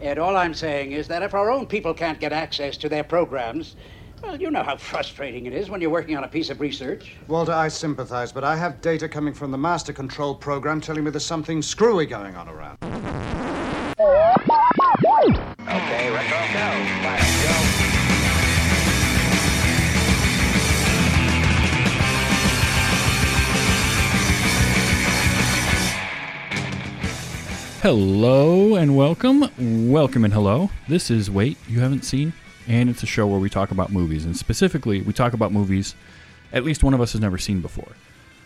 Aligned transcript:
And 0.00 0.18
all 0.18 0.36
I'm 0.36 0.54
saying 0.54 0.92
is 0.92 1.06
that 1.08 1.22
if 1.22 1.34
our 1.34 1.50
own 1.50 1.66
people 1.66 1.92
can't 1.92 2.18
get 2.18 2.32
access 2.32 2.76
to 2.78 2.88
their 2.88 3.04
programs, 3.04 3.76
well, 4.22 4.40
you 4.40 4.50
know 4.50 4.62
how 4.62 4.76
frustrating 4.76 5.46
it 5.46 5.52
is 5.52 5.70
when 5.70 5.80
you're 5.80 5.90
working 5.90 6.16
on 6.16 6.24
a 6.24 6.28
piece 6.28 6.50
of 6.50 6.60
research. 6.60 7.16
Walter, 7.28 7.52
I 7.52 7.68
sympathize, 7.68 8.32
but 8.32 8.44
I 8.44 8.56
have 8.56 8.80
data 8.80 9.08
coming 9.08 9.34
from 9.34 9.50
the 9.50 9.58
master 9.58 9.92
control 9.92 10.34
program 10.34 10.80
telling 10.80 11.04
me 11.04 11.10
there's 11.10 11.24
something 11.24 11.62
screwy 11.62 12.06
going 12.06 12.34
on 12.34 12.48
around. 12.48 12.78
Okay, 15.60 16.10
retro 16.10 16.38
go. 16.52 16.66
Fire, 17.02 17.64
go. 17.64 17.69
Hello 27.82 28.74
and 28.74 28.94
welcome. 28.94 29.90
Welcome 29.90 30.26
and 30.26 30.34
hello. 30.34 30.68
This 30.86 31.10
is 31.10 31.30
Wait 31.30 31.56
You 31.66 31.80
Haven't 31.80 32.04
Seen, 32.04 32.34
and 32.68 32.90
it's 32.90 33.02
a 33.02 33.06
show 33.06 33.26
where 33.26 33.38
we 33.38 33.48
talk 33.48 33.70
about 33.70 33.90
movies, 33.90 34.26
and 34.26 34.36
specifically, 34.36 35.00
we 35.00 35.14
talk 35.14 35.32
about 35.32 35.50
movies 35.50 35.94
at 36.52 36.62
least 36.62 36.84
one 36.84 36.92
of 36.92 37.00
us 37.00 37.12
has 37.12 37.22
never 37.22 37.38
seen 37.38 37.62
before. 37.62 37.92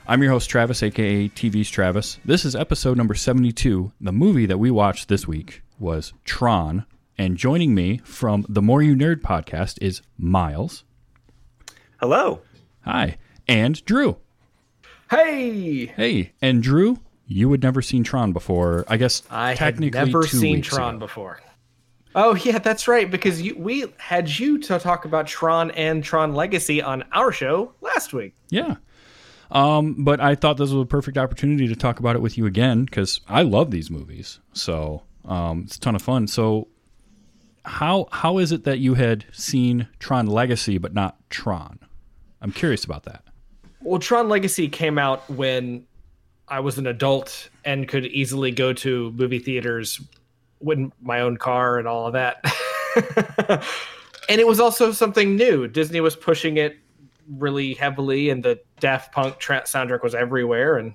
I'm 0.06 0.22
your 0.22 0.30
host, 0.30 0.48
Travis, 0.48 0.84
aka 0.84 1.28
TV's 1.28 1.68
Travis. 1.68 2.20
This 2.24 2.44
is 2.44 2.54
episode 2.54 2.96
number 2.96 3.16
72. 3.16 3.90
The 4.00 4.12
movie 4.12 4.46
that 4.46 4.58
we 4.58 4.70
watched 4.70 5.08
this 5.08 5.26
week 5.26 5.62
was 5.80 6.12
Tron, 6.24 6.86
and 7.18 7.36
joining 7.36 7.74
me 7.74 8.02
from 8.04 8.46
the 8.48 8.62
More 8.62 8.82
You 8.82 8.94
Nerd 8.94 9.20
podcast 9.20 9.82
is 9.82 10.00
Miles. 10.16 10.84
Hello. 11.98 12.42
Hi. 12.82 13.18
And 13.48 13.84
Drew. 13.84 14.16
Hey, 15.10 15.86
Hey. 15.86 16.32
And 16.40 16.62
Drew, 16.62 17.00
you 17.26 17.50
had 17.50 17.62
never 17.62 17.82
seen 17.82 18.04
Tron 18.04 18.32
before. 18.32 18.84
I 18.88 18.96
guess 18.96 19.22
I 19.30 19.54
had 19.54 19.80
never 19.80 20.26
seen 20.26 20.62
Tron 20.62 20.96
ago. 20.96 21.00
before. 21.00 21.40
Oh 22.14 22.34
yeah, 22.34 22.58
that's 22.58 22.86
right. 22.86 23.10
Because 23.10 23.42
you, 23.42 23.56
we 23.58 23.86
had 23.98 24.28
you 24.28 24.58
to 24.58 24.78
talk 24.78 25.04
about 25.04 25.26
Tron 25.26 25.70
and 25.72 26.04
Tron 26.04 26.34
Legacy 26.34 26.80
on 26.80 27.04
our 27.12 27.32
show 27.32 27.72
last 27.80 28.12
week. 28.12 28.34
Yeah. 28.50 28.76
Um, 29.50 30.04
but 30.04 30.20
I 30.20 30.34
thought 30.34 30.56
this 30.56 30.70
was 30.70 30.82
a 30.82 30.86
perfect 30.86 31.18
opportunity 31.18 31.68
to 31.68 31.76
talk 31.76 32.00
about 32.00 32.16
it 32.16 32.22
with 32.22 32.38
you 32.38 32.46
again 32.46 32.84
because 32.84 33.20
I 33.28 33.42
love 33.42 33.70
these 33.70 33.90
movies. 33.90 34.40
So 34.52 35.02
um, 35.24 35.62
it's 35.66 35.76
a 35.76 35.80
ton 35.80 35.94
of 35.94 36.02
fun. 36.02 36.26
So 36.26 36.68
how 37.64 38.08
how 38.12 38.38
is 38.38 38.52
it 38.52 38.64
that 38.64 38.78
you 38.78 38.94
had 38.94 39.24
seen 39.32 39.88
Tron 39.98 40.26
Legacy 40.26 40.78
but 40.78 40.94
not 40.94 41.18
Tron? 41.30 41.78
I'm 42.40 42.52
curious 42.52 42.84
about 42.84 43.04
that. 43.04 43.24
Well, 43.80 43.98
Tron 43.98 44.28
Legacy 44.28 44.68
came 44.68 44.98
out 44.98 45.28
when 45.30 45.86
I 46.48 46.60
was 46.60 46.78
an 46.78 46.86
adult 46.86 47.48
and 47.64 47.88
could 47.88 48.06
easily 48.06 48.50
go 48.50 48.72
to 48.74 49.12
movie 49.12 49.38
theaters 49.38 50.00
with 50.60 50.78
my 51.00 51.20
own 51.20 51.36
car 51.36 51.78
and 51.78 51.88
all 51.88 52.06
of 52.06 52.12
that. 52.12 52.44
and 54.28 54.40
it 54.40 54.46
was 54.46 54.60
also 54.60 54.92
something 54.92 55.36
new. 55.36 55.66
Disney 55.68 56.00
was 56.00 56.16
pushing 56.16 56.56
it 56.56 56.76
really 57.38 57.74
heavily, 57.74 58.30
and 58.30 58.42
the 58.42 58.60
Daft 58.80 59.12
Punk 59.12 59.38
tra- 59.38 59.62
soundtrack 59.62 60.02
was 60.02 60.14
everywhere. 60.14 60.76
And 60.76 60.94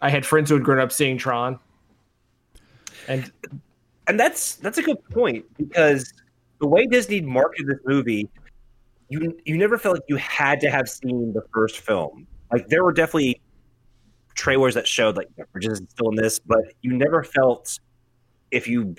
I 0.00 0.10
had 0.10 0.26
friends 0.26 0.50
who 0.50 0.56
had 0.56 0.64
grown 0.64 0.80
up 0.80 0.92
seeing 0.92 1.16
Tron. 1.16 1.58
And 3.08 3.30
And 4.06 4.18
that's 4.18 4.56
that's 4.56 4.78
a 4.78 4.82
good 4.82 5.02
point 5.10 5.44
because 5.56 6.12
the 6.60 6.66
way 6.66 6.86
Disney 6.86 7.20
marketed 7.20 7.68
this 7.68 7.80
movie, 7.84 8.28
you 9.08 9.36
you 9.44 9.56
never 9.56 9.78
felt 9.78 9.96
like 9.96 10.04
you 10.08 10.16
had 10.16 10.60
to 10.60 10.70
have 10.70 10.88
seen 10.88 11.32
the 11.32 11.42
first 11.52 11.78
film. 11.78 12.26
Like 12.52 12.68
there 12.68 12.84
were 12.84 12.92
definitely 12.92 13.40
trailers 14.34 14.74
that 14.74 14.86
showed 14.86 15.16
like 15.16 15.28
Bridges 15.52 15.80
is 15.80 15.86
still 15.90 16.08
in 16.10 16.16
this, 16.16 16.38
but 16.38 16.60
you 16.82 16.92
never 16.92 17.22
felt 17.22 17.78
if 18.50 18.68
you 18.68 18.94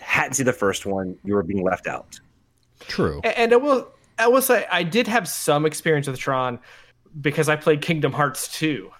hadn't 0.00 0.34
seen 0.34 0.46
the 0.46 0.52
first 0.52 0.86
one, 0.86 1.16
you 1.24 1.34
were 1.34 1.42
being 1.42 1.64
left 1.64 1.86
out. 1.86 2.20
True. 2.80 3.20
And 3.24 3.52
I 3.52 3.56
will 3.56 3.90
I 4.18 4.28
will 4.28 4.42
say 4.42 4.66
I 4.70 4.82
did 4.82 5.06
have 5.06 5.28
some 5.28 5.66
experience 5.66 6.06
with 6.06 6.18
Tron 6.18 6.58
because 7.20 7.48
I 7.48 7.56
played 7.56 7.80
Kingdom 7.80 8.12
Hearts 8.12 8.48
2. 8.58 8.90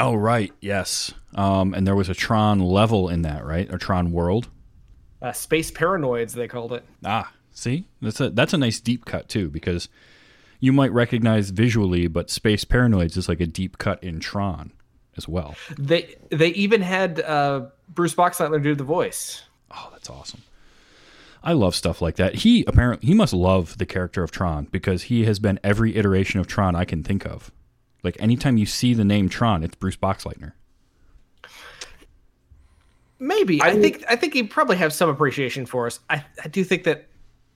Oh 0.00 0.14
right, 0.14 0.52
yes. 0.60 1.12
Um, 1.34 1.74
and 1.74 1.86
there 1.86 1.94
was 1.94 2.08
a 2.08 2.14
Tron 2.14 2.58
level 2.58 3.08
in 3.08 3.22
that, 3.22 3.44
right? 3.44 3.72
A 3.72 3.78
Tron 3.78 4.12
world. 4.12 4.48
Uh, 5.22 5.32
Space 5.32 5.70
Paranoids 5.70 6.32
they 6.32 6.48
called 6.48 6.72
it. 6.72 6.84
Ah, 7.04 7.32
see, 7.52 7.86
that's 8.02 8.20
a 8.20 8.30
that's 8.30 8.52
a 8.52 8.58
nice 8.58 8.80
deep 8.80 9.04
cut 9.04 9.28
too 9.28 9.48
because 9.48 9.88
you 10.64 10.72
might 10.72 10.92
recognize 10.92 11.50
visually, 11.50 12.06
but 12.06 12.30
Space 12.30 12.64
Paranoids 12.64 13.18
is 13.18 13.28
like 13.28 13.40
a 13.42 13.46
deep 13.46 13.76
cut 13.76 14.02
in 14.02 14.18
Tron 14.18 14.72
as 15.14 15.28
well. 15.28 15.54
They 15.78 16.14
they 16.30 16.48
even 16.48 16.80
had 16.80 17.20
uh, 17.20 17.66
Bruce 17.90 18.14
Boxleitner 18.14 18.62
do 18.62 18.74
the 18.74 18.82
voice. 18.82 19.42
Oh, 19.70 19.90
that's 19.92 20.08
awesome. 20.08 20.40
I 21.42 21.52
love 21.52 21.74
stuff 21.74 22.00
like 22.00 22.16
that. 22.16 22.36
He 22.36 22.64
apparently 22.66 23.06
he 23.06 23.12
must 23.12 23.34
love 23.34 23.76
the 23.76 23.84
character 23.84 24.22
of 24.22 24.30
Tron 24.30 24.64
because 24.70 25.02
he 25.02 25.26
has 25.26 25.38
been 25.38 25.60
every 25.62 25.96
iteration 25.96 26.40
of 26.40 26.46
Tron 26.46 26.74
I 26.74 26.86
can 26.86 27.02
think 27.02 27.26
of. 27.26 27.52
Like 28.02 28.16
anytime 28.18 28.56
you 28.56 28.64
see 28.64 28.94
the 28.94 29.04
name 29.04 29.28
Tron, 29.28 29.62
it's 29.64 29.74
Bruce 29.74 29.96
Boxleitner. 29.96 30.52
Maybe 33.18 33.60
I, 33.60 33.68
I 33.68 33.80
think 33.82 34.02
I 34.08 34.16
think 34.16 34.32
he 34.32 34.44
probably 34.44 34.76
have 34.76 34.94
some 34.94 35.10
appreciation 35.10 35.66
for 35.66 35.86
us. 35.86 36.00
I, 36.08 36.24
I 36.42 36.48
do 36.48 36.64
think 36.64 36.84
that 36.84 37.06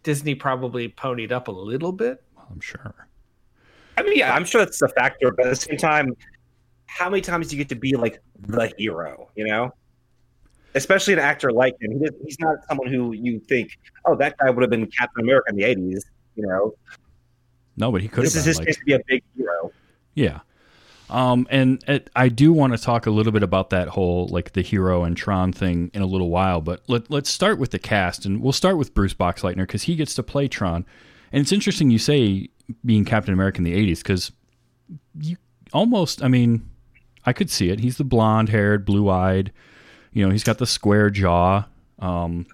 Disney 0.03 0.35
probably 0.35 0.91
ponied 0.91 1.33
up 1.33 1.49
a 1.49 1.53
little 1.53 1.93
bit. 1.93 2.23
I'm 2.51 2.61
sure. 2.61 2.95
I 3.97 4.03
mean, 4.03 4.17
yeah, 4.17 4.35
I'm 4.35 4.45
sure 4.45 4.65
that's 4.65 4.81
a 4.83 4.89
factor, 4.89 5.33
but 5.33 5.47
at 5.47 5.51
the 5.51 5.57
same 5.57 5.77
time, 5.77 6.15
how 6.87 7.11
many 7.11 7.21
times 7.21 7.49
do 7.49 7.57
you 7.57 7.63
get 7.63 7.69
to 7.71 7.77
be 7.77 7.97
like 7.97 8.21
the 8.41 8.73
hero? 8.79 9.31
You 9.35 9.47
know, 9.47 9.75
especially 10.75 11.15
an 11.15 11.19
actor 11.19 11.51
like 11.53 11.75
him. 11.81 11.99
He 12.01 12.09
he's 12.25 12.39
not 12.41 12.59
someone 12.69 12.89
who 12.89 13.13
you 13.13 13.41
think, 13.41 13.79
oh, 14.05 14.15
that 14.17 14.37
guy 14.39 14.51
would 14.51 14.63
have 14.63 14.71
been 14.71 14.87
Captain 14.87 15.25
America 15.25 15.51
in 15.51 15.57
the 15.57 15.63
'80s. 15.63 16.05
You 16.37 16.47
know, 16.47 16.75
No, 17.77 17.91
but 17.91 18.01
he 18.01 18.09
could 18.09 18.25
this 18.25 18.37
is 18.37 18.45
his 18.45 18.59
like 18.59 18.69
to 18.69 18.85
be 18.85 18.93
a 18.93 19.01
big 19.07 19.23
hero. 19.37 19.73
Yeah. 20.15 20.41
Um, 21.11 21.47
and 21.51 21.83
it, 21.89 22.11
I 22.15 22.29
do 22.29 22.53
want 22.53 22.75
to 22.75 22.79
talk 22.79 23.07
a 23.07 23.11
little 23.11 23.33
bit 23.33 23.43
about 23.43 23.71
that 23.71 23.89
whole 23.89 24.29
like 24.29 24.53
the 24.53 24.61
hero 24.61 25.05
and 25.05 25.17
Tron 25.17 25.53
thing 25.53 25.91
in 25.95 26.03
a 26.03 26.07
little 26.07 26.29
while, 26.29 26.61
but 26.61 26.83
let, 26.87 27.11
let's 27.11 27.31
start 27.31 27.59
with 27.59 27.71
the 27.71 27.79
cast, 27.79 28.27
and 28.27 28.43
we'll 28.43 28.53
start 28.53 28.77
with 28.77 28.93
Bruce 28.93 29.15
Boxleitner 29.15 29.63
because 29.63 29.85
he 29.85 29.97
gets 29.97 30.15
to 30.17 30.23
play 30.23 30.49
Tron. 30.49 30.85
And 31.33 31.41
it's 31.43 31.53
interesting 31.53 31.91
you 31.91 31.99
say 31.99 32.49
being 32.85 33.05
Captain 33.05 33.33
America 33.35 33.59
in 33.59 33.65
the 33.65 33.75
'80s 33.75 33.99
because 33.99 34.33
you 35.21 35.37
almost, 35.73 36.23
I 36.23 36.29
mean, 36.29 36.69
I 37.27 37.33
could 37.33 37.51
see 37.51 37.69
it. 37.71 37.81
He's 37.81 37.97
the 37.99 38.05
blonde-haired, 38.05 38.85
blue-eyed. 38.85 39.53
You 40.13 40.25
know, 40.25 40.31
he's 40.33 40.45
got 40.45 40.59
the 40.59 40.67
square 40.67 41.11
jaw. 41.11 41.65
Um, 41.99 42.47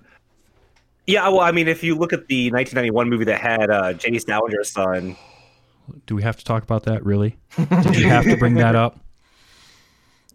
Yeah, 1.06 1.28
well, 1.28 1.40
I 1.40 1.52
mean, 1.52 1.68
if 1.68 1.84
you 1.84 1.94
look 1.94 2.12
at 2.12 2.26
the 2.26 2.50
1991 2.50 3.08
movie 3.10 3.24
that 3.26 3.40
had 3.40 3.70
uh, 3.70 3.92
J.D. 3.92 4.18
Salinger's 4.18 4.70
son, 4.72 5.16
do 6.06 6.16
we 6.16 6.22
have 6.22 6.36
to 6.38 6.44
talk 6.44 6.62
about 6.62 6.84
that? 6.84 7.04
Really? 7.04 7.36
Did 7.56 7.96
you 7.96 8.08
have 8.08 8.24
to 8.24 8.36
bring 8.36 8.54
that 8.54 8.74
up? 8.74 8.98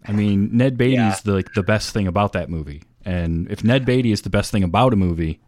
I 0.06 0.12
mean, 0.14 0.50
Ned 0.56 0.78
Beatty's 0.78 0.98
Yeah. 0.98 1.16
the 1.26 1.34
like, 1.34 1.54
the 1.54 1.64
best 1.64 1.92
thing 1.94 2.08
about 2.08 2.32
that 2.34 2.50
movie, 2.50 2.84
and 3.04 3.50
if 3.52 3.64
Ned 3.64 3.86
Beatty 3.86 4.12
is 4.12 4.22
the 4.22 4.30
best 4.30 4.52
thing 4.52 4.64
about 4.64 4.94
a 4.94 4.96
movie, 4.96 5.40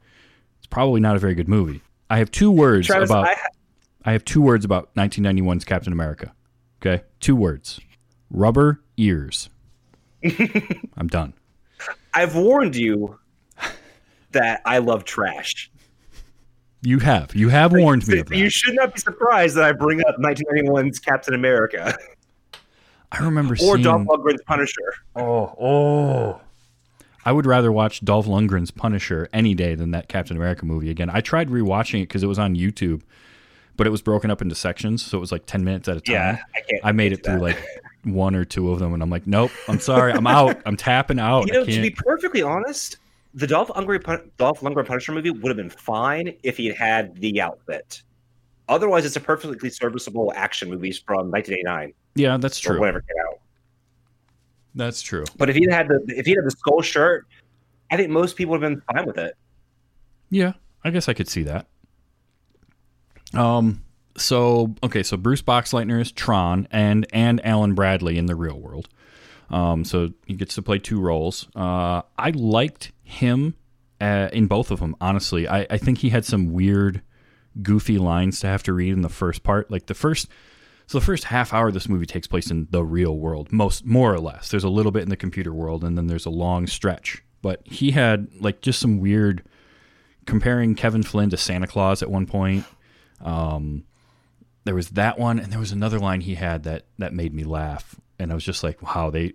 it's 0.57 0.68
probably 0.68 1.00
not 1.00 1.16
a 1.16 1.19
very 1.19 1.35
good 1.35 1.47
movie. 1.47 1.81
I 2.12 2.18
have 2.18 2.30
two 2.30 2.52
words 2.52 2.88
Travis, 2.88 3.10
about 3.10 3.26
I, 3.26 3.36
I 4.04 4.12
have 4.12 4.26
two 4.26 4.42
words 4.42 4.66
about 4.66 4.94
1991's 4.96 5.64
Captain 5.64 5.94
America. 5.94 6.34
Okay, 6.82 7.04
two 7.22 7.36
words: 7.36 7.80
rubber 8.30 8.82
ears. 8.98 9.50
I'm 10.98 11.08
done. 11.08 11.34
I've 12.14 12.36
warned 12.36 12.76
you 12.76 13.18
that 14.32 14.62
I 14.66 14.80
love 14.80 15.06
trash. 15.06 15.72
You 16.82 17.00
have 17.00 17.34
you 17.34 17.48
have 17.48 17.72
warned 17.72 18.06
me 18.08 18.20
of 18.20 18.34
You 18.34 18.50
should 18.50 18.76
not 18.76 18.94
be 18.94 19.00
surprised 19.00 19.56
that 19.56 19.64
I 19.64 19.72
bring 19.72 20.02
up 20.02 20.18
1991's 20.18 21.00
Captain 21.00 21.34
America 21.34 21.96
I 23.12 23.24
remember 23.24 23.54
or 23.54 23.58
seeing. 23.58 23.84
Dolph 23.84 24.08
Lundgren's 24.08 24.42
Punisher. 24.44 24.94
Oh, 25.16 25.56
oh. 25.60 26.42
I 27.26 27.32
would 27.32 27.46
rather 27.46 27.72
watch 27.72 28.04
Dolph 28.04 28.26
Lundgren's 28.26 28.72
Punisher 28.72 29.30
any 29.32 29.54
day 29.54 29.76
than 29.76 29.92
that 29.92 30.07
Captain 30.07 30.36
America 30.36 30.66
movie 30.66 30.90
again. 30.90 31.10
I 31.10 31.22
tried 31.22 31.50
rewatching 31.50 32.00
it 32.00 32.10
because 32.10 32.24
it 32.24 32.28
was 32.28 32.40
on 32.40 32.56
YouTube, 32.56 33.01
but 33.78 33.88
it 33.88 33.90
was 33.90 34.01
broken 34.01 34.31
up 34.31 34.42
into 34.42 34.56
sections, 34.56 35.06
so 35.06 35.18
it 35.18 35.22
was 35.22 35.31
like 35.31 35.45
ten 35.45 35.63
minutes 35.63 35.88
at 35.88 35.98
a 35.98 36.01
time. 36.01 36.13
Yeah, 36.13 36.38
I 36.56 36.62
can't. 36.62 36.86
I 36.86 36.92
made 36.92 37.13
it 37.13 37.24
through 37.24 37.36
that. 37.36 37.42
like 37.42 37.66
one 38.04 38.36
or 38.36 38.45
two 38.45 38.72
of 38.72 38.80
them, 38.80 38.94
and 38.94 39.04
I'm 39.04 39.10
like, 39.10 39.28
nope, 39.28 39.51
I'm 39.68 39.80
sorry, 39.80 40.13
I'm 40.13 40.28
out. 40.28 40.62
I'm 40.66 40.78
tapping 40.78 41.19
out. 41.19 41.48
You 41.48 41.54
know, 41.54 41.66
to 41.66 41.81
be 41.81 41.92
perfectly 41.92 42.42
honest, 42.42 42.98
the 43.34 43.48
Dolph 43.48 43.69
Lundgren, 43.69 44.30
Dolph 44.38 44.62
Lundgren 44.62 44.86
Punisher 44.86 45.12
movie 45.12 45.31
would 45.31 45.50
have 45.50 45.57
been 45.57 45.69
fine 45.69 46.36
if 46.44 46.57
he 46.57 46.68
had 46.68 46.78
had 46.78 47.16
the 47.16 47.42
outfit. 47.42 48.04
Otherwise, 48.68 49.06
it's 49.06 49.18
a 49.18 49.22
perfectly 49.22 49.69
serviceable 49.69 50.31
action 50.36 50.69
movie 50.69 50.92
from 50.92 51.30
1989 51.30 51.94
yeah, 52.16 52.38
that's 52.38 52.60
true. 52.60 52.80
whatever 52.80 53.01
came 53.01 53.18
out. 53.28 53.40
That's 54.75 55.01
true. 55.01 55.25
But 55.38 55.50
if 55.50 55.56
he 55.56 55.68
had 55.69 55.88
the 55.88 56.03
if 56.07 56.25
he 56.25 56.31
had 56.31 56.45
the 56.45 56.51
skull 56.51 56.81
shirt, 56.81 57.27
I 57.91 57.97
think 57.97 58.09
most 58.09 58.35
people 58.35 58.51
would 58.51 58.62
have 58.62 58.71
been 58.71 58.81
fine 58.94 59.06
with 59.06 59.18
it. 59.18 59.35
Yeah, 60.29 60.53
I 60.83 60.91
guess 60.91 61.09
I 61.09 61.13
could 61.13 61.27
see 61.27 61.44
that. 61.44 61.68
Um. 63.33 63.83
So 64.18 64.75
okay, 64.83 65.03
so 65.03 65.18
Bruce 65.18 65.41
Boxleitner 65.41 66.00
is 66.01 66.12
Tron 66.12 66.68
and 66.71 67.06
and 67.13 67.45
Alan 67.45 67.75
Bradley 67.75 68.18
in 68.18 68.25
the 68.25 68.35
real 68.35 68.59
world. 68.59 68.88
Um. 69.50 69.83
So 69.83 70.09
he 70.25 70.35
gets 70.35 70.56
to 70.56 70.62
play 70.62 70.79
two 70.79 71.00
roles. 71.00 71.47
Uh, 71.56 72.01
I 72.18 72.29
liked 72.31 72.91
him 73.03 73.56
uh, 74.01 74.29
in 74.33 74.47
both 74.47 74.71
of 74.71 74.79
them. 74.79 74.95
Honestly, 75.00 75.47
I, 75.47 75.68
I 75.69 75.77
think 75.77 76.00
he 76.00 76.09
had 76.09 76.25
some 76.25 76.51
weird, 76.51 77.01
goofy 77.62 77.97
lines 77.97 78.39
to 78.41 78.47
have 78.47 78.63
to 78.63 78.73
read 78.73 78.94
in 78.94 79.01
the 79.01 79.09
first 79.09 79.44
part. 79.44 79.69
Like 79.69 79.85
the 79.85 79.94
first, 79.94 80.27
so 80.92 81.00
the 81.00 81.06
first 81.06 81.24
half 81.24 81.54
hour 81.54 81.70
of 81.70 81.74
this 81.74 81.88
movie 81.88 82.06
takes 82.06 82.28
place 82.28 82.52
in 82.52 82.68
the 82.72 82.84
real 82.84 83.18
world, 83.18 83.50
most 83.54 83.86
more 83.86 84.14
or 84.14 84.20
less. 84.20 84.50
There's 84.50 84.66
a 84.66 84.70
little 84.70 84.92
bit 84.92 85.04
in 85.04 85.10
the 85.10 85.16
computer 85.16 85.54
world, 85.54 85.86
and 85.86 85.98
then 85.98 86.08
there's 86.08 86.26
a 86.26 86.30
long 86.30 86.68
stretch. 86.68 87.24
But 87.42 87.62
he 87.66 87.92
had 87.92 88.28
like 88.42 88.60
just 88.62 88.80
some 88.82 89.00
weird 89.00 89.44
comparing 90.26 90.76
Kevin 90.76 91.02
Flynn 91.02 91.30
to 91.30 91.38
Santa 91.38 91.66
Claus 91.66 92.02
at 92.04 92.12
one 92.12 92.26
point. 92.26 92.66
Um, 93.22 93.86
there 94.66 94.76
was 94.76 94.90
that 94.90 95.18
one, 95.18 95.40
and 95.40 95.50
there 95.52 95.60
was 95.60 95.72
another 95.72 95.98
line 95.98 96.20
he 96.20 96.36
had 96.36 96.64
that 96.64 96.88
that 96.98 97.14
made 97.14 97.34
me 97.34 97.46
laugh, 97.46 97.96
and 98.20 98.30
I 98.30 98.36
was 98.36 98.44
just 98.44 98.62
like, 98.64 98.82
wow, 98.82 99.10
they. 99.10 99.32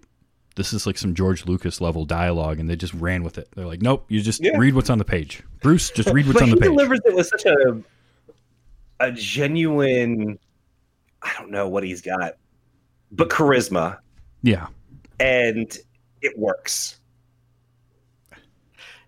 This 0.56 0.72
is 0.72 0.86
like 0.86 0.96
some 0.98 1.14
George 1.14 1.44
Lucas 1.46 1.80
level 1.82 2.04
dialogue, 2.06 2.58
and 2.60 2.68
they 2.68 2.76
just 2.76 2.94
ran 2.94 3.22
with 3.22 3.36
it. 3.38 3.48
They're 3.54 3.66
like, 3.66 3.82
"Nope, 3.82 4.06
you 4.08 4.20
just 4.22 4.42
Yeah. 4.42 4.56
read 4.56 4.74
what's 4.74 4.88
on 4.88 4.96
the 4.98 5.04
page." 5.04 5.42
Bruce, 5.62 5.90
just 5.90 6.08
read 6.10 6.26
what's 6.28 6.40
on 6.40 6.48
he 6.48 6.54
the 6.54 6.60
page. 6.60 6.68
delivers 6.70 7.00
it 7.04 7.14
with 7.14 7.26
such 7.26 7.44
a 7.46 7.82
a 9.00 9.12
genuine 9.12 10.38
I 11.26 11.32
don't 11.38 11.50
know 11.50 11.68
what 11.68 11.82
he's 11.82 12.00
got, 12.00 12.34
but 13.10 13.28
charisma, 13.28 13.98
yeah, 14.42 14.68
and 15.18 15.76
it 16.22 16.38
works. 16.38 16.98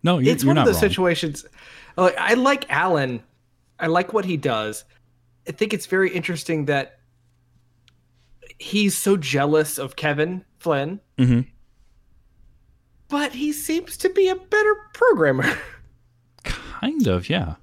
no, 0.03 0.19
you're, 0.19 0.33
it's 0.35 0.43
you're 0.43 0.49
one 0.51 0.59
of 0.59 0.63
not 0.63 0.67
those 0.67 0.83
wrong. 0.83 0.91
situations. 0.91 1.45
Like 1.97 2.17
I 2.19 2.35
like 2.35 2.71
Alan, 2.71 3.23
I 3.79 3.87
like 3.87 4.13
what 4.13 4.25
he 4.25 4.37
does. 4.37 4.85
I 5.49 5.53
think 5.53 5.73
it's 5.73 5.87
very 5.87 6.11
interesting 6.15 6.67
that 6.67 6.99
he's 8.59 8.97
so 8.97 9.17
jealous 9.17 9.79
of 9.79 9.97
Kevin 9.97 10.45
Flynn, 10.59 11.01
Mhm. 11.19 11.47
but 13.09 13.33
he 13.33 13.53
seems 13.53 13.97
to 13.99 14.11
be 14.11 14.29
a 14.29 14.37
better 14.37 14.75
programmer. 14.95 15.57
Kind 16.45 17.07
of, 17.07 17.29
yeah. 17.31 17.55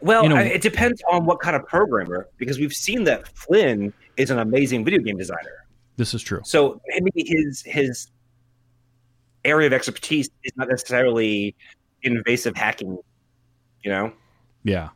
Well, 0.00 0.22
You 0.24 0.28
know- 0.28 0.36
I- 0.36 0.42
it 0.42 0.60
depends 0.62 1.02
on 1.10 1.24
what 1.24 1.40
kind 1.40 1.56
of 1.56 1.66
programmer, 1.66 2.28
because 2.36 2.58
we've 2.58 2.72
seen 2.74 3.04
that 3.04 3.28
Flynn 3.36 3.92
is 4.16 4.30
an 4.30 4.38
amazing 4.38 4.84
video 4.84 5.00
game 5.00 5.16
designer. 5.16 5.66
This 5.96 6.12
is 6.14 6.22
true. 6.22 6.40
So 6.44 6.80
maybe 6.88 7.10
his 7.26 7.62
his 7.62 8.08
area 9.44 9.66
of 9.66 9.72
expertise 9.72 10.28
is 10.44 10.52
not 10.56 10.68
necessarily 10.68 11.54
invasive 12.02 12.54
hacking. 12.56 12.98
You 13.82 13.90
know, 13.90 14.12
Yeah, 14.64 14.88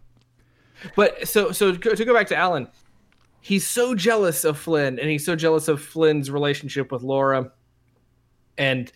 But 0.97 1.29
so 1.29 1.53
so 1.53 1.73
to 1.75 2.05
go 2.05 2.12
back 2.12 2.26
to 2.29 2.37
Alan, 2.37 2.69
he's 3.41 3.67
so 3.67 3.94
jealous 3.94 4.44
of 4.44 4.58
Flynn, 4.58 4.99
and 4.99 5.08
he's 5.08 5.25
so 5.25 5.37
jealous 5.37 5.69
of 5.69 5.81
Flynn's 5.81 6.31
relationship 6.31 6.91
with 6.93 7.03
Laura. 7.03 7.53
And 8.58 8.91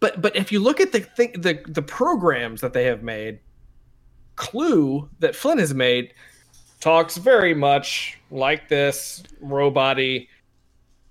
but 0.00 0.22
but 0.22 0.36
if 0.36 0.52
you 0.52 0.60
look 0.60 0.80
at 0.80 0.92
the 0.92 1.00
thing, 1.00 1.32
the 1.32 1.60
the 1.68 1.82
programs 1.82 2.60
that 2.62 2.72
they 2.72 2.84
have 2.84 3.02
made, 3.02 3.40
Clu 4.36 5.08
that 5.18 5.34
Flynn 5.34 5.58
has 5.58 5.74
made 5.74 6.12
talks 6.80 7.16
very 7.16 7.54
much 7.54 8.18
like 8.30 8.68
this 8.68 9.22
robot-y, 9.40 10.28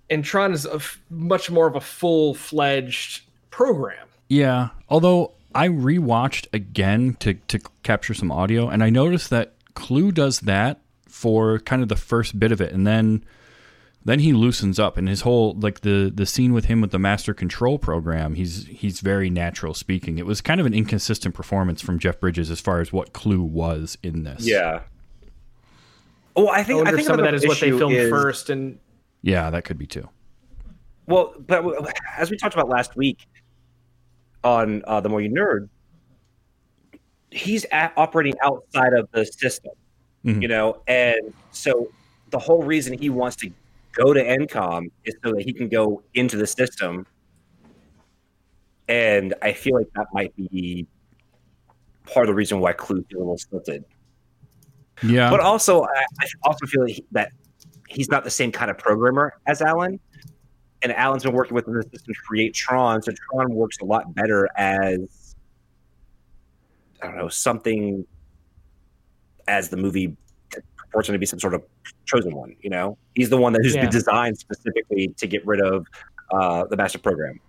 and 0.09 0.23
Tron 0.23 0.53
is 0.53 0.65
a 0.65 0.75
f- 0.75 1.01
much 1.09 1.49
more 1.49 1.67
of 1.67 1.75
a 1.75 1.81
full 1.81 2.33
fledged 2.35 3.23
program. 3.49 4.07
yeah. 4.29 4.69
Although 4.89 5.31
I 5.55 5.67
rewatched 5.69 6.47
again 6.53 7.15
to 7.21 7.33
to 7.33 7.59
capture 7.83 8.13
some 8.13 8.31
audio, 8.31 8.69
and 8.69 8.83
I 8.83 8.89
noticed 8.89 9.29
that 9.31 9.53
Clu 9.73 10.11
does 10.11 10.41
that 10.41 10.79
for 11.07 11.59
kind 11.59 11.81
of 11.81 11.89
the 11.89 11.95
first 11.95 12.39
bit 12.39 12.51
of 12.51 12.61
it, 12.61 12.71
and 12.71 12.85
then 12.85 13.23
then 14.05 14.19
he 14.19 14.31
loosens 14.33 14.79
up, 14.79 14.97
and 14.97 15.09
his 15.09 15.21
whole 15.21 15.53
like 15.59 15.81
the 15.81 16.11
the 16.13 16.25
scene 16.25 16.53
with 16.53 16.65
him 16.65 16.79
with 16.79 16.91
the 16.91 16.99
master 16.99 17.33
control 17.33 17.77
program. 17.77 18.35
He's 18.35 18.67
he's 18.67 19.01
very 19.01 19.29
natural 19.29 19.73
speaking. 19.73 20.17
It 20.17 20.25
was 20.25 20.41
kind 20.41 20.59
of 20.59 20.65
an 20.65 20.73
inconsistent 20.73 21.35
performance 21.35 21.81
from 21.81 21.99
Jeff 21.99 22.19
Bridges 22.19 22.49
as 22.49 22.59
far 22.61 22.79
as 22.81 22.93
what 22.93 23.11
Clu 23.13 23.41
was 23.43 23.97
in 24.03 24.23
this. 24.23 24.45
Yeah 24.47 24.81
oh, 26.35 26.47
I 26.47 26.59
I 26.59 26.63
think 26.63 26.75
I, 26.79 26.83
wonder 26.83 26.89
if 26.91 26.95
think 26.97 27.07
some 27.07 27.19
of 27.19 27.25
that 27.25 27.33
is 27.33 27.47
what 27.47 27.59
they 27.59 27.71
filmed 27.71 27.95
is- 27.95 28.09
first, 28.09 28.49
and 28.49 28.77
yeah, 29.21 29.49
that 29.49 29.63
could 29.65 29.77
be 29.77 29.87
too. 29.87 30.07
Well, 31.07 31.33
but 31.39 31.63
as 32.17 32.31
we 32.31 32.37
talked 32.37 32.55
about 32.55 32.67
last 32.67 32.95
week 32.95 33.27
on 34.43 34.83
uh, 34.87 35.01
the 35.01 35.09
More 35.09 35.21
You 35.21 35.29
Nerd, 35.29 35.69
he's 37.29 37.65
at, 37.71 37.93
operating 37.95 38.33
outside 38.43 38.93
of 38.93 39.07
the 39.11 39.23
system, 39.25 39.73
Mhm. 40.25 40.41
you 40.41 40.47
know, 40.47 40.81
and 40.87 41.33
so 41.51 41.91
the 42.31 42.39
whole 42.39 42.63
reason 42.63 42.97
he 42.97 43.09
wants 43.09 43.35
to 43.37 43.51
go 43.95 44.13
to 44.13 44.23
ENCOM 44.23 44.91
is 45.05 45.15
so 45.23 45.31
that 45.33 45.41
he 45.41 45.51
can 45.53 45.67
go 45.67 46.03
into 46.13 46.37
the 46.37 46.45
system. 46.47 47.05
And 48.87 49.33
I 49.41 49.53
feel 49.53 49.75
like 49.75 49.87
that 49.95 50.07
might 50.13 50.35
be 50.35 50.85
part 52.05 52.25
of 52.25 52.27
the 52.27 52.35
reason 52.35 52.59
why 52.59 52.73
Clu 52.73 53.03
feels 53.09 53.13
a 53.15 53.17
little 53.17 53.37
stilted. 53.37 53.83
Yeah, 55.03 55.29
But 55.29 55.39
also, 55.39 55.83
I, 55.83 56.05
I 56.21 56.25
also 56.43 56.65
feel 56.67 56.83
like 56.83 56.93
he- 56.93 57.05
that 57.11 57.31
he's 57.89 58.09
not 58.09 58.23
the 58.23 58.29
same 58.29 58.51
kind 58.51 58.69
of 58.69 58.77
programmer 58.77 59.33
as 59.47 59.61
Alan. 59.61 59.99
And 60.83 60.93
Alan's 60.93 61.23
been 61.23 61.33
working 61.33 61.55
with 61.55 61.65
the 61.65 61.81
system 61.81 62.13
to 62.13 62.19
create 62.27 62.53
Tron, 62.53 63.01
so 63.01 63.11
Tron 63.31 63.53
works 63.55 63.77
a 63.81 63.85
lot 63.85 64.13
better 64.13 64.47
as 64.55 65.35
I 67.01 67.07
don't 67.07 67.17
know 67.17 67.27
something 67.27 68.05
as 69.47 69.69
the 69.69 69.77
movie 69.77 70.15
purports 70.95 71.07
to 71.07 71.19
be 71.19 71.25
some 71.25 71.39
sort 71.39 71.53
of 71.53 71.63
chosen 72.05 72.33
one. 72.35 72.55
You 72.61 72.69
know, 72.69 72.97
he's 73.15 73.29
the 73.29 73.37
one 73.37 73.53
that 73.53 73.61
who's 73.63 73.75
Yeah. 73.75 73.81
been 73.81 73.91
designed 73.91 74.37
specifically 74.37 75.09
to 75.17 75.27
get 75.27 75.45
rid 75.45 75.61
of 75.61 75.85
uh, 76.33 76.65
the 76.65 76.77
master 76.77 76.97
program. 76.97 77.39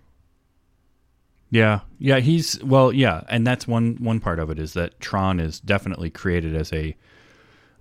Yeah, 1.49 1.79
yeah, 1.97 2.19
he's 2.19 2.61
well, 2.63 2.91
yeah, 2.91 3.23
and 3.29 3.47
that's 3.47 3.65
one 3.67 3.95
one 3.99 4.19
part 4.19 4.39
of 4.39 4.49
it 4.49 4.59
is 4.59 4.73
that 4.73 4.99
Tron 4.99 5.39
is 5.39 5.61
definitely 5.61 6.09
created 6.09 6.53
as 6.55 6.73
a 6.73 6.95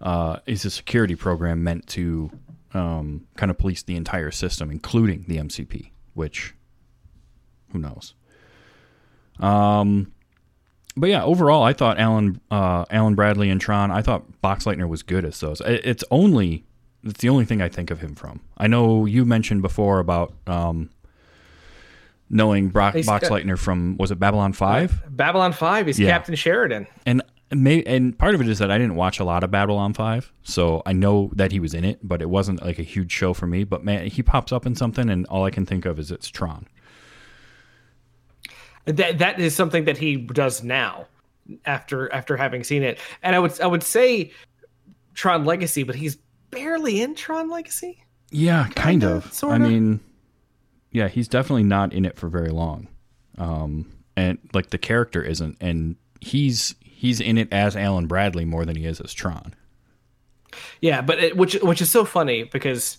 uh, 0.00 0.38
is 0.46 0.64
a 0.64 0.70
security 0.70 1.16
program 1.16 1.64
meant 1.64 1.86
to 1.88 2.30
um, 2.74 3.26
kind 3.36 3.50
of 3.50 3.58
police 3.58 3.82
the 3.82 3.96
entire 3.96 4.30
system, 4.30 4.70
including 4.70 5.24
the 5.26 5.38
MCP. 5.38 5.90
Which, 6.14 6.54
who 7.72 7.80
knows? 7.80 8.14
Um, 9.40 10.12
but 10.96 11.08
yeah, 11.10 11.22
overall, 11.24 11.62
I 11.62 11.72
thought 11.72 11.98
Alan 11.98 12.40
uh, 12.50 12.84
Alan 12.90 13.14
Bradley 13.14 13.50
and 13.50 13.60
Tron. 13.60 13.90
I 13.90 14.02
thought 14.02 14.24
Boxleitner 14.42 14.88
was 14.88 15.02
good 15.02 15.24
as 15.24 15.38
those. 15.40 15.60
It's 15.64 16.04
only 16.10 16.64
it's 17.04 17.20
the 17.20 17.28
only 17.28 17.44
thing 17.44 17.60
I 17.62 17.68
think 17.68 17.90
of 17.90 18.00
him 18.00 18.14
from. 18.14 18.40
I 18.58 18.66
know 18.66 19.04
you 19.06 19.24
mentioned 19.24 19.62
before 19.62 19.98
about. 20.00 20.32
Um, 20.46 20.90
knowing 22.28 22.68
Brock 22.70 22.94
He's- 22.94 23.06
Boxleitner 23.06 23.58
from 23.58 23.96
was 23.98 24.10
it 24.10 24.18
Babylon 24.18 24.52
Five, 24.52 25.00
Babylon 25.08 25.52
Five. 25.52 25.86
He's 25.86 25.98
Yeah. 25.98 26.10
Captain 26.10 26.34
Sheridan. 26.34 26.86
and 27.06 27.22
may 27.54 27.82
and 27.84 28.18
part 28.18 28.34
of 28.34 28.40
it 28.40 28.48
is 28.48 28.58
that 28.58 28.70
I 28.70 28.78
didn't 28.78 28.96
watch 28.96 29.20
a 29.20 29.24
lot 29.24 29.44
of 29.44 29.50
Babylon 29.52 29.94
Five, 29.94 30.32
so 30.42 30.82
I 30.84 30.92
know 30.92 31.30
that 31.36 31.52
he 31.52 31.60
was 31.60 31.72
in 31.74 31.84
it, 31.84 32.00
but 32.02 32.20
it 32.20 32.28
wasn't 32.28 32.64
like 32.64 32.80
a 32.80 32.82
huge 32.82 33.12
show 33.12 33.32
for 33.32 33.46
me. 33.46 33.62
But 33.62 33.84
man, 33.84 34.06
he 34.08 34.22
pops 34.24 34.50
up 34.52 34.66
in 34.66 34.74
something, 34.74 35.08
and 35.08 35.24
all 35.26 35.44
I 35.44 35.50
can 35.50 35.64
think 35.64 35.84
of 35.84 36.00
is 36.00 36.10
it's 36.10 36.28
Tron. 36.28 36.66
That 38.86 39.18
that 39.18 39.38
is 39.40 39.54
something 39.54 39.84
that 39.84 39.98
he 39.98 40.16
does 40.16 40.62
now, 40.62 41.06
after 41.64 42.12
after 42.12 42.36
having 42.36 42.64
seen 42.64 42.82
it. 42.82 42.98
And 43.22 43.36
I 43.36 43.38
would 43.38 43.60
I 43.60 43.66
would 43.66 43.82
say 43.82 44.30
Tron 45.14 45.44
Legacy, 45.44 45.82
but 45.82 45.96
he's 45.96 46.16
barely 46.50 47.00
in 47.02 47.14
Tron 47.14 47.50
Legacy. 47.50 48.02
Yeah, 48.30 48.64
kind 48.74 49.00
Kinda, 49.02 49.16
of. 49.16 49.26
I 49.26 49.30
sorta. 49.30 49.58
mean, 49.60 50.00
yeah, 50.92 51.08
he's 51.08 51.28
definitely 51.28 51.64
not 51.64 51.92
in 51.92 52.04
it 52.04 52.16
for 52.16 52.28
very 52.28 52.50
long, 52.50 52.88
um, 53.38 53.92
and 54.16 54.38
like 54.52 54.70
the 54.70 54.78
character 54.78 55.22
isn't, 55.22 55.56
and 55.60 55.96
he's 56.20 56.74
he's 56.80 57.20
in 57.20 57.38
it 57.38 57.52
as 57.52 57.76
Alan 57.76 58.06
Bradley 58.06 58.44
more 58.44 58.64
than 58.64 58.76
he 58.76 58.86
is 58.86 59.00
as 59.00 59.12
Tron. 59.12 59.54
Yeah, 60.80 61.02
but 61.02 61.18
it, 61.18 61.36
which 61.36 61.54
which 61.54 61.80
is 61.80 61.90
so 61.90 62.04
funny 62.04 62.44
because 62.44 62.98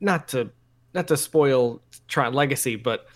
not 0.00 0.28
to 0.28 0.50
not 0.94 1.08
to 1.08 1.16
spoil 1.16 1.80
Tron 2.08 2.34
Legacy, 2.34 2.76
but 2.76 3.06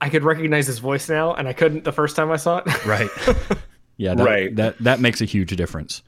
I 0.00 0.08
could 0.10 0.24
recognize 0.24 0.66
his 0.66 0.78
voice 0.78 1.08
now, 1.08 1.34
and 1.34 1.48
I 1.48 1.52
couldn't 1.52 1.84
the 1.84 1.92
first 1.92 2.16
time 2.16 2.30
I 2.30 2.36
saw 2.36 2.58
it. 2.64 2.86
Right. 2.86 3.10
yeah. 3.96 4.14
That, 4.14 4.24
Right. 4.24 4.54
That 4.56 4.78
that 4.80 5.00
makes 5.00 5.20
a 5.20 5.24
huge 5.24 5.54
difference. 5.56 6.02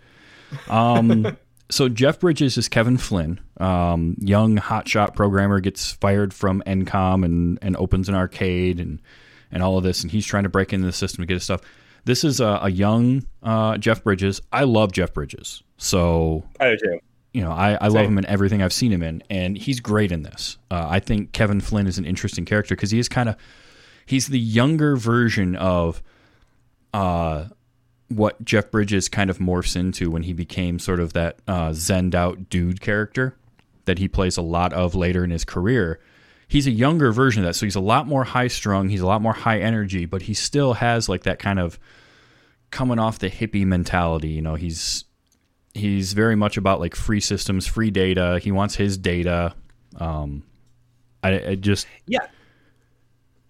Um. 0.69 1.37
so 1.71 1.89
Jeff 1.89 2.21
Bridges 2.21 2.57
is 2.57 2.69
Kevin 2.69 2.97
Flynn, 2.97 3.41
um, 3.59 4.17
young 4.19 4.57
hotshot 4.57 5.15
programmer, 5.15 5.61
gets 5.61 5.93
fired 5.93 6.33
from 6.33 6.63
ENCOM 6.67 7.25
and 7.25 7.59
and 7.63 7.77
opens 7.77 8.09
an 8.09 8.15
arcade 8.15 8.81
and 8.81 9.01
and 9.51 9.63
all 9.63 9.79
of 9.79 9.85
this, 9.85 10.03
and 10.03 10.11
he's 10.11 10.27
trying 10.27 10.43
to 10.45 10.49
break 10.49 10.73
into 10.73 10.87
the 10.87 10.93
system 10.93 11.23
to 11.23 11.27
get 11.27 11.35
his 11.35 11.45
stuff. 11.45 11.63
This 12.05 12.25
is 12.25 12.41
a, 12.41 12.61
a 12.63 12.71
young 12.71 13.25
uh, 13.43 13.77
Jeff 13.79 14.03
Bridges. 14.03 14.41
I 14.53 14.65
love 14.65 14.93
Jeff 14.93 15.13
Bridges, 15.13 15.63
so 15.77 16.45
I 16.61 16.71
do 16.71 16.77
too. 16.77 16.99
you 17.35 17.43
know, 17.43 17.51
I, 17.51 17.77
I 17.81 17.89
love 17.89 18.07
him 18.07 18.19
in 18.19 18.27
everything 18.27 18.63
I've 18.63 18.73
seen 18.73 18.93
him 18.93 19.03
in, 19.03 19.23
and 19.29 19.57
he's 19.57 19.81
great 19.81 20.13
in 20.13 20.23
this. 20.23 20.59
Uh, 20.71 20.87
I 20.89 21.01
think 21.01 21.33
Kevin 21.33 21.61
Flynn 21.61 21.87
is 21.87 21.99
an 21.99 22.05
interesting 22.05 22.45
character 22.45 22.75
because 22.75 22.91
he 22.91 22.99
is 22.99 23.09
kind 23.09 23.29
of 23.29 23.37
he's 24.09 24.29
the 24.29 24.39
younger 24.39 24.97
version 24.97 25.55
of 25.57 26.03
uh, 26.95 27.45
what 28.09 28.43
Jeff 28.45 28.71
Bridges 28.71 29.09
kind 29.09 29.31
of 29.31 29.39
morphs 29.39 29.77
into 29.77 30.11
when 30.11 30.23
he 30.23 30.33
became 30.33 30.79
sort 30.79 30.99
of 30.99 31.13
that 31.13 31.39
uh, 31.47 31.71
zened 31.71 32.15
out 32.15 32.49
dude 32.49 32.81
character 32.81 33.37
that 33.85 33.99
he 33.99 34.09
plays 34.09 34.37
a 34.37 34.43
lot 34.43 34.73
of 34.73 34.95
later 34.95 35.25
in 35.25 35.31
his 35.31 35.45
career. 35.45 36.01
he's 36.49 36.67
a 36.67 36.71
younger 36.71 37.13
version 37.13 37.43
of 37.43 37.49
that. 37.49 37.55
So 37.55 37.67
he's 37.67 37.77
a 37.77 37.81
lot 37.81 38.07
more 38.07 38.25
high 38.25 38.49
strung. 38.49 38.89
He's 38.89 39.03
a 39.03 39.07
lot 39.07 39.23
more 39.23 39.35
high 39.35 39.61
energy, 39.61 40.07
but 40.07 40.23
he 40.23 40.35
still 40.35 40.75
has 40.75 41.09
like 41.09 41.23
that 41.25 41.39
kind 41.39 41.61
of 41.61 41.79
coming 42.71 42.99
off 42.99 43.19
the 43.19 43.31
hippie 43.31 43.67
mentality. 43.67 44.29
You 44.29 44.43
know, 44.43 44.55
he's 44.55 45.05
he's 45.75 46.15
very 46.15 46.35
much 46.35 46.57
about 46.57 46.81
like 46.81 46.97
free 46.97 47.21
systems, 47.21 47.67
free 47.67 47.91
data. 47.91 48.41
He 48.43 48.51
wants 48.51 48.75
his 48.75 48.97
data. 48.99 49.55
Um, 49.97 50.43
I, 51.23 51.51
I 51.51 51.55
just 51.55 51.87
Yeah. 52.07 52.27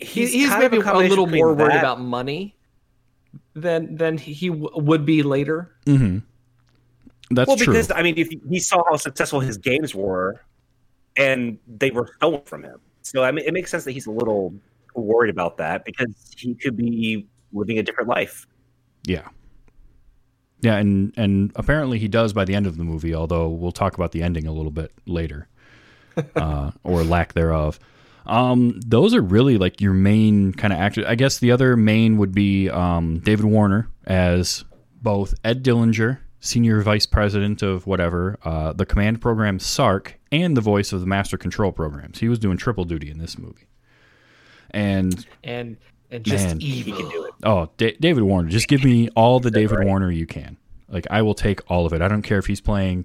He's, 0.00 0.32
he's 0.32 0.50
maybe 0.50 0.78
a, 0.78 0.82
combination 0.82 1.10
little 1.10 1.26
more 1.26 1.54
worried 1.54 1.72
that- 1.72 1.78
about 1.80 2.00
money 2.00 2.56
than 3.54 3.96
than 3.96 4.16
he 4.18 4.48
w- 4.48 4.70
would 4.74 5.04
be 5.04 5.22
later. 5.22 5.74
that's 5.86 5.96
true. 5.98 6.22
well, 7.46 7.56
true. 7.56 7.66
because 7.66 7.90
I 7.90 8.02
mean, 8.02 8.14
if 8.16 8.28
he 8.48 8.58
saw 8.60 8.84
how 8.88 8.96
successful 8.96 9.40
his 9.40 9.58
games 9.58 9.94
were, 9.94 10.40
and 11.16 11.58
they 11.66 11.90
were 11.90 12.10
stolen 12.16 12.42
from 12.44 12.62
him, 12.62 12.78
so 13.02 13.24
I 13.24 13.32
mean, 13.32 13.44
it 13.44 13.52
makes 13.52 13.70
sense 13.70 13.84
that 13.84 13.92
he's 13.92 14.06
a 14.06 14.10
little 14.12 14.54
worried 14.94 15.30
about 15.30 15.56
that 15.58 15.84
because 15.84 16.32
he 16.36 16.54
could 16.54 16.76
be 16.76 17.26
living 17.52 17.78
a 17.78 17.82
different 17.82 18.08
life. 18.08 18.46
Yeah. 19.04 19.28
Yeah, 20.60 20.76
and 20.76 21.12
and 21.16 21.52
apparently 21.54 21.98
he 21.98 22.08
does 22.08 22.32
by 22.32 22.44
the 22.44 22.54
end 22.54 22.66
of 22.66 22.76
the 22.78 22.84
movie, 22.84 23.14
although 23.14 23.48
we'll 23.48 23.72
talk 23.72 23.94
about 23.94 24.12
the 24.12 24.22
ending 24.22 24.46
a 24.46 24.52
little 24.52 24.72
bit 24.72 24.92
later. 25.06 25.48
uh, 26.36 26.72
or 26.82 27.04
lack 27.04 27.32
thereof. 27.34 27.78
Um, 28.26 28.78
those 28.86 29.14
are 29.14 29.22
really 29.22 29.56
like 29.58 29.80
your 29.80 29.94
main 29.94 30.52
kind 30.52 30.72
of 30.72 30.78
actors. 30.78 31.04
I 31.08 31.14
guess 31.14 31.38
the 31.38 31.50
other 31.52 31.76
main 31.76 32.18
would 32.18 32.32
be 32.32 32.68
um, 32.68 33.20
David 33.20 33.46
Warner 33.46 33.88
as 34.06 34.64
both 35.00 35.34
Ed 35.44 35.62
Dillinger, 35.64 36.18
senior 36.40 36.82
vice 36.82 37.06
president 37.06 37.62
of 37.62 37.86
whatever, 37.86 38.38
uh, 38.44 38.72
the 38.74 38.84
command 38.84 39.20
program 39.20 39.58
Sark, 39.58 40.18
and 40.30 40.56
the 40.56 40.60
voice 40.60 40.92
of 40.92 41.00
the 41.00 41.06
master 41.06 41.38
control 41.38 41.72
programs. 41.72 42.18
He 42.18 42.28
was 42.28 42.38
doing 42.38 42.58
triple 42.58 42.84
duty 42.84 43.10
in 43.10 43.18
this 43.18 43.38
movie. 43.38 43.66
And 44.70 45.24
And 45.42 45.76
and 46.10 46.24
just 46.24 46.46
Man. 46.46 46.60
He 46.60 46.66
evil. 46.80 46.98
can 47.00 47.08
do 47.10 47.24
it. 47.24 47.34
Oh, 47.44 47.70
Da- 47.76 47.96
David 48.00 48.22
Warner. 48.24 48.48
Just 48.50 48.68
give 48.68 48.84
me 48.84 49.08
all 49.16 49.40
the 49.40 49.50
David 49.50 49.84
Warner 49.84 50.10
you 50.10 50.26
can. 50.26 50.56
Like 50.88 51.06
I 51.10 51.22
will 51.22 51.34
take 51.34 51.60
all 51.70 51.86
of 51.86 51.92
it. 51.92 52.02
I 52.02 52.08
don't 52.08 52.22
care 52.22 52.38
if 52.38 52.46
he's 52.46 52.60
playing 52.60 53.04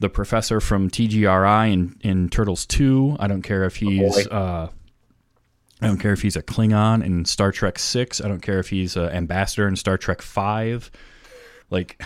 the 0.00 0.08
professor 0.08 0.60
from 0.60 0.90
TGRI 0.90 1.72
in, 1.72 1.96
in 2.00 2.28
Turtles 2.28 2.66
Two. 2.66 3.16
I 3.18 3.26
don't 3.26 3.42
care 3.42 3.64
if 3.64 3.76
he's 3.76 4.26
boy. 4.26 4.34
uh, 4.34 4.68
I 5.80 5.86
don't 5.86 5.98
care 5.98 6.12
if 6.12 6.22
he's 6.22 6.36
a 6.36 6.42
Klingon 6.42 7.04
in 7.04 7.24
Star 7.24 7.52
Trek 7.52 7.78
Six. 7.78 8.20
I 8.20 8.28
don't 8.28 8.40
care 8.40 8.58
if 8.58 8.68
he's 8.68 8.96
an 8.96 9.10
ambassador 9.10 9.68
in 9.68 9.76
Star 9.76 9.96
Trek 9.96 10.22
Five, 10.22 10.90
like 11.70 12.02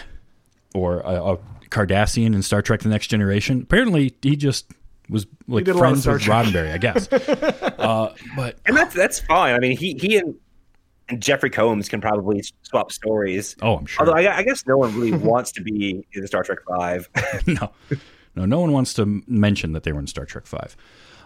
or 0.74 1.00
a, 1.00 1.32
a 1.32 1.38
Cardassian 1.70 2.34
in 2.34 2.42
Star 2.42 2.62
Trek: 2.62 2.80
The 2.80 2.88
Next 2.88 3.08
Generation. 3.08 3.62
Apparently, 3.62 4.14
he 4.22 4.36
just 4.36 4.72
was 5.08 5.26
like 5.46 5.64
did 5.64 5.74
a 5.74 5.78
lot 5.78 5.92
of 5.92 6.02
friends 6.02 6.06
with 6.06 6.22
Roddenberry, 6.22 6.72
I 6.72 6.78
guess. 6.78 7.10
uh, 7.12 8.14
but 8.36 8.58
and 8.66 8.76
that's 8.76 8.94
that's 8.94 9.20
fine. 9.20 9.54
I 9.54 9.58
mean, 9.58 9.76
he 9.76 9.94
he 9.94 10.18
and, 10.18 10.28
and 10.28 10.36
Jeffrey 11.20 11.50
Combs 11.50 11.88
can 11.88 12.00
probably 12.00 12.42
swap 12.62 12.92
stories. 12.92 13.56
oh, 13.62 13.76
I'm 13.76 13.86
sure. 13.86 14.06
Although 14.06 14.18
I, 14.18 14.38
I 14.38 14.42
guess 14.42 14.66
no 14.66 14.76
one 14.76 14.94
really 14.94 15.12
wants 15.16 15.52
to 15.52 15.62
be 15.62 16.06
in 16.12 16.26
Star 16.26 16.42
Trek 16.42 16.58
Five. 16.68 17.08
no, 17.46 17.72
no, 18.34 18.44
no 18.44 18.60
one 18.60 18.72
wants 18.72 18.94
to 18.94 19.22
mention 19.26 19.72
that 19.72 19.82
they 19.82 19.92
were 19.92 20.00
in 20.00 20.06
Star 20.06 20.24
Trek 20.24 20.46
Five. 20.46 20.76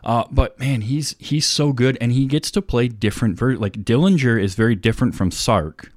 Uh, 0.05 0.25
but 0.31 0.59
man, 0.59 0.83
he's 0.83 1.17
he's 1.19 1.47
so 1.47 1.73
good, 1.73 1.99
and 2.01 2.13
he 2.13 2.27
gets 2.27 2.51
to 2.53 2.63
play 2.63 2.89
different. 2.89 3.37
Ver- 3.37 3.57
like 3.57 3.73
Dillinger 3.75 4.41
is 4.41 4.55
very 4.55 4.75
different 4.75 5.15
from 5.15 5.31
Sark, 5.31 5.93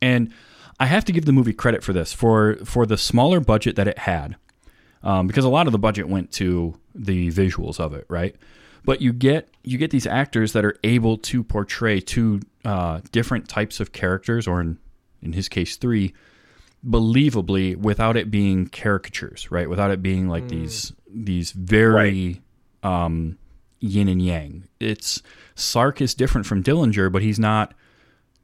and 0.00 0.32
I 0.78 0.86
have 0.86 1.04
to 1.06 1.12
give 1.12 1.24
the 1.24 1.32
movie 1.32 1.52
credit 1.52 1.82
for 1.82 1.92
this 1.92 2.12
for 2.12 2.56
for 2.64 2.86
the 2.86 2.96
smaller 2.96 3.40
budget 3.40 3.76
that 3.76 3.88
it 3.88 3.98
had, 3.98 4.36
um, 5.02 5.26
because 5.26 5.44
a 5.44 5.48
lot 5.48 5.66
of 5.66 5.72
the 5.72 5.78
budget 5.78 6.08
went 6.08 6.30
to 6.32 6.78
the 6.94 7.30
visuals 7.30 7.80
of 7.80 7.94
it, 7.94 8.04
right? 8.08 8.36
But 8.84 9.00
you 9.00 9.12
get 9.12 9.48
you 9.62 9.78
get 9.78 9.90
these 9.90 10.06
actors 10.06 10.52
that 10.54 10.64
are 10.64 10.76
able 10.82 11.16
to 11.18 11.44
portray 11.44 12.00
two 12.00 12.40
uh, 12.64 13.00
different 13.12 13.48
types 13.48 13.80
of 13.80 13.92
characters, 13.92 14.46
or 14.46 14.60
in 14.60 14.78
in 15.22 15.32
his 15.32 15.48
case, 15.48 15.76
three, 15.76 16.14
believably 16.84 17.76
without 17.76 18.16
it 18.16 18.30
being 18.30 18.66
caricatures, 18.66 19.50
right? 19.50 19.68
Without 19.68 19.90
it 19.90 20.02
being 20.02 20.28
like 20.28 20.48
these 20.48 20.92
these 21.08 21.52
very 21.52 22.42
um, 22.82 23.38
yin 23.80 24.08
and 24.08 24.20
yang. 24.20 24.68
It's 24.80 25.22
Sark 25.54 26.00
is 26.00 26.14
different 26.14 26.46
from 26.46 26.62
Dillinger, 26.62 27.10
but 27.10 27.22
he's 27.22 27.38
not 27.38 27.74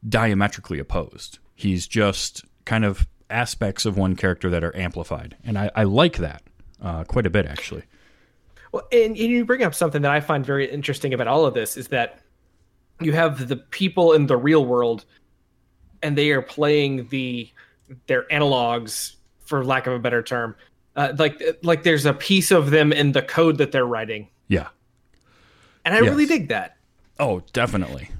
diametrically 0.08 0.78
opposed. 0.78 1.38
He's 1.54 1.88
just 1.88 2.44
kind 2.64 2.84
of 2.84 3.08
aspects 3.30 3.84
of 3.84 3.96
one 3.96 4.14
character 4.14 4.48
that 4.50 4.62
are 4.62 4.74
amplified, 4.76 5.36
and 5.44 5.58
I, 5.58 5.70
I 5.74 5.84
like 5.84 6.18
that 6.18 6.42
uh, 6.80 7.04
quite 7.04 7.26
a 7.26 7.30
bit 7.30 7.46
actually. 7.46 7.82
Well, 8.72 8.86
and, 8.92 9.10
and 9.10 9.16
you 9.16 9.44
bring 9.44 9.62
up 9.62 9.74
something 9.74 10.02
that 10.02 10.10
I 10.10 10.20
find 10.20 10.44
very 10.44 10.70
interesting 10.70 11.14
about 11.14 11.26
all 11.26 11.46
of 11.46 11.54
this 11.54 11.76
is 11.76 11.88
that 11.88 12.20
you 13.00 13.12
have 13.12 13.48
the 13.48 13.56
people 13.56 14.12
in 14.12 14.26
the 14.26 14.36
real 14.36 14.64
world, 14.66 15.04
and 16.02 16.16
they 16.18 16.30
are 16.30 16.42
playing 16.42 17.08
the 17.08 17.48
their 18.06 18.24
analogs, 18.24 19.14
for 19.40 19.64
lack 19.64 19.86
of 19.86 19.94
a 19.94 19.98
better 19.98 20.22
term. 20.22 20.54
Uh, 20.96 21.12
like 21.18 21.40
like 21.62 21.82
there's 21.84 22.04
a 22.06 22.12
piece 22.12 22.50
of 22.50 22.70
them 22.70 22.92
in 22.92 23.12
the 23.12 23.22
code 23.22 23.56
that 23.58 23.72
they're 23.72 23.86
writing, 23.86 24.28
Yeah. 24.48 24.68
and 25.84 25.94
I 25.94 25.98
really 26.00 26.24
Yes. 26.24 26.28
dig 26.30 26.48
that. 26.48 26.76
Oh, 27.20 27.40
definitely. 27.52 28.10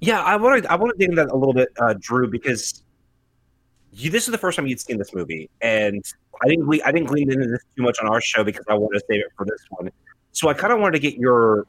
Yeah, 0.00 0.20
I 0.22 0.36
want 0.36 0.64
to 0.64 0.70
I 0.72 0.74
want 0.76 0.92
to 0.92 0.98
dig 0.98 1.10
into 1.10 1.22
that 1.24 1.32
a 1.32 1.36
little 1.36 1.54
bit, 1.54 1.68
uh, 1.78 1.94
Drew, 1.98 2.28
because 2.28 2.82
you, 3.94 4.10
this 4.10 4.26
is 4.26 4.32
the 4.32 4.38
first 4.38 4.56
time 4.56 4.66
you'd 4.66 4.80
seen 4.80 4.98
this 4.98 5.14
movie, 5.14 5.48
and 5.60 6.04
I 6.42 6.48
didn't 6.48 6.68
I 6.84 6.90
didn't 6.92 7.06
glean 7.06 7.30
into 7.30 7.46
this 7.46 7.60
too 7.76 7.82
much 7.82 7.98
on 8.00 8.08
our 8.08 8.20
show 8.20 8.42
because 8.42 8.64
I 8.68 8.74
wanted 8.74 8.98
to 8.98 9.04
save 9.08 9.20
it 9.20 9.32
for 9.36 9.46
this 9.46 9.60
one. 9.70 9.90
So 10.32 10.48
I 10.48 10.54
kind 10.54 10.72
of 10.72 10.80
wanted 10.80 11.00
to 11.00 11.10
get 11.10 11.18
your 11.18 11.66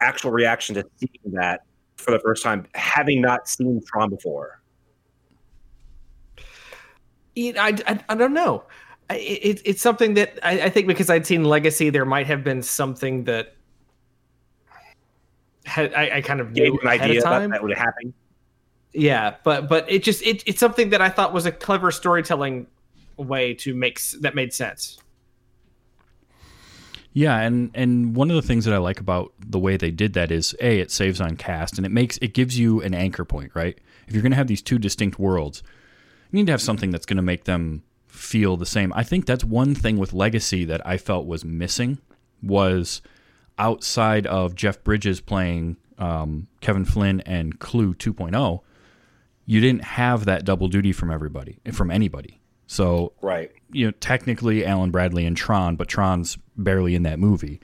actual 0.00 0.30
reaction 0.30 0.74
to 0.74 0.84
seeing 0.96 1.34
that 1.34 1.62
for 1.96 2.10
the 2.10 2.18
first 2.20 2.42
time, 2.42 2.66
having 2.74 3.20
not 3.20 3.48
seen 3.48 3.80
Tron 3.86 4.10
before. 4.10 4.60
I, 7.36 7.78
I, 7.86 8.04
I 8.08 8.14
don't 8.16 8.32
know. 8.32 8.64
It, 9.10 9.62
it's 9.64 9.80
something 9.80 10.14
that 10.14 10.38
I, 10.42 10.62
I 10.62 10.68
think 10.70 10.88
because 10.88 11.08
I'd 11.08 11.24
seen 11.24 11.44
Legacy, 11.44 11.88
there 11.88 12.04
might 12.04 12.26
have 12.26 12.42
been 12.42 12.62
something 12.62 13.24
that 13.24 13.54
had 15.64 15.94
I, 15.94 16.16
I 16.16 16.20
kind 16.20 16.40
of 16.40 16.52
Gave 16.52 16.72
knew 16.72 16.80
an 16.80 16.86
ahead 16.88 17.00
idea 17.02 17.18
of 17.18 17.24
that 17.24 17.30
time. 17.30 17.50
that 17.50 17.62
would 17.62 17.76
happen. 17.76 18.12
Yeah, 18.92 19.36
but 19.44 19.68
but 19.68 19.90
it 19.90 20.02
just 20.02 20.22
it, 20.22 20.42
it's 20.46 20.60
something 20.60 20.90
that 20.90 21.00
I 21.00 21.08
thought 21.08 21.32
was 21.32 21.46
a 21.46 21.52
clever 21.52 21.90
storytelling 21.90 22.66
way 23.16 23.54
to 23.54 23.74
make 23.74 24.00
that 24.20 24.34
made 24.34 24.52
sense. 24.52 24.98
Yeah, 27.12 27.38
and 27.38 27.70
and 27.74 28.14
one 28.14 28.30
of 28.30 28.36
the 28.36 28.42
things 28.42 28.64
that 28.64 28.74
I 28.74 28.78
like 28.78 29.00
about 29.00 29.32
the 29.40 29.58
way 29.58 29.76
they 29.76 29.90
did 29.90 30.14
that 30.14 30.30
is 30.30 30.54
a 30.60 30.78
it 30.80 30.90
saves 30.90 31.20
on 31.20 31.36
cast 31.36 31.76
and 31.76 31.86
it 31.86 31.90
makes 31.90 32.18
it 32.18 32.32
gives 32.34 32.58
you 32.58 32.80
an 32.82 32.94
anchor 32.94 33.24
point, 33.24 33.52
right? 33.54 33.78
If 34.06 34.14
you're 34.14 34.22
going 34.22 34.32
to 34.32 34.36
have 34.36 34.46
these 34.46 34.62
two 34.62 34.78
distinct 34.78 35.18
worlds, 35.18 35.62
you 36.30 36.38
need 36.38 36.46
to 36.46 36.52
have 36.52 36.62
something 36.62 36.90
that's 36.90 37.06
going 37.06 37.16
to 37.16 37.22
make 37.22 37.44
them 37.44 37.82
feel 38.06 38.56
the 38.56 38.66
same. 38.66 38.92
I 38.94 39.02
think 39.02 39.26
that's 39.26 39.44
one 39.44 39.74
thing 39.74 39.98
with 39.98 40.12
Legacy 40.12 40.64
that 40.64 40.86
I 40.86 40.96
felt 40.96 41.26
was 41.26 41.44
missing 41.44 41.98
was 42.42 43.02
outside 43.58 44.26
of 44.26 44.54
Jeff 44.54 44.82
Bridges 44.82 45.20
playing 45.20 45.76
um, 45.98 46.46
Kevin 46.60 46.84
Flynn 46.84 47.20
and 47.22 47.58
Clu 47.58 47.94
2.0, 47.94 48.60
you 49.50 49.60
didn't 49.60 49.82
have 49.82 50.26
that 50.26 50.44
double 50.44 50.68
duty 50.68 50.92
from 50.92 51.10
everybody, 51.10 51.58
from 51.72 51.90
anybody. 51.90 52.38
So 52.66 53.12
Right. 53.22 53.50
you 53.72 53.86
know, 53.86 53.92
technically 53.92 54.62
Alan 54.66 54.90
Bradley 54.90 55.24
and 55.24 55.34
Tron, 55.34 55.74
but 55.74 55.88
Tron's 55.88 56.36
barely 56.54 56.94
in 56.94 57.02
that 57.04 57.18
movie. 57.18 57.58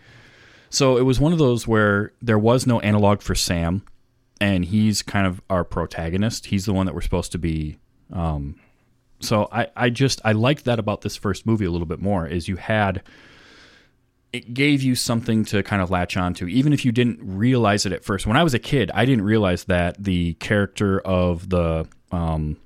So 0.70 0.96
it 0.96 1.02
was 1.02 1.20
one 1.20 1.32
of 1.34 1.38
those 1.38 1.68
where 1.68 2.12
there 2.22 2.38
was 2.38 2.66
no 2.66 2.80
analog 2.80 3.20
for 3.20 3.34
Sam, 3.34 3.82
and 4.40 4.64
he's 4.64 5.02
kind 5.02 5.26
of 5.26 5.42
our 5.50 5.62
protagonist. 5.62 6.46
He's 6.46 6.64
the 6.64 6.72
one 6.72 6.86
that 6.86 6.94
we're 6.94 7.02
supposed 7.02 7.32
to 7.32 7.38
be. 7.38 7.76
Um, 8.10 8.56
so 9.20 9.48
I, 9.52 9.66
I 9.76 9.90
just 9.90 10.22
I 10.24 10.32
liked 10.32 10.64
that 10.64 10.78
about 10.78 11.02
this 11.02 11.16
first 11.16 11.44
movie 11.44 11.66
a 11.66 11.70
little 11.70 11.86
bit 11.86 12.00
more. 12.00 12.26
Is 12.26 12.48
you 12.48 12.56
had 12.56 13.02
it 14.34 14.52
gave 14.52 14.82
you 14.82 14.96
something 14.96 15.44
to 15.44 15.62
kind 15.62 15.80
of 15.80 15.92
latch 15.92 16.16
onto, 16.16 16.48
even 16.48 16.72
if 16.72 16.84
you 16.84 16.90
didn't 16.90 17.20
realize 17.22 17.86
it 17.86 17.92
at 17.92 18.04
first. 18.04 18.26
When 18.26 18.36
I 18.36 18.42
was 18.42 18.52
a 18.52 18.58
kid, 18.58 18.90
I 18.92 19.04
didn't 19.04 19.24
realize 19.24 19.64
that 19.64 20.02
the 20.02 20.34
character 20.34 20.98
of 21.02 21.48
the 21.50 21.86
um, 22.10 22.56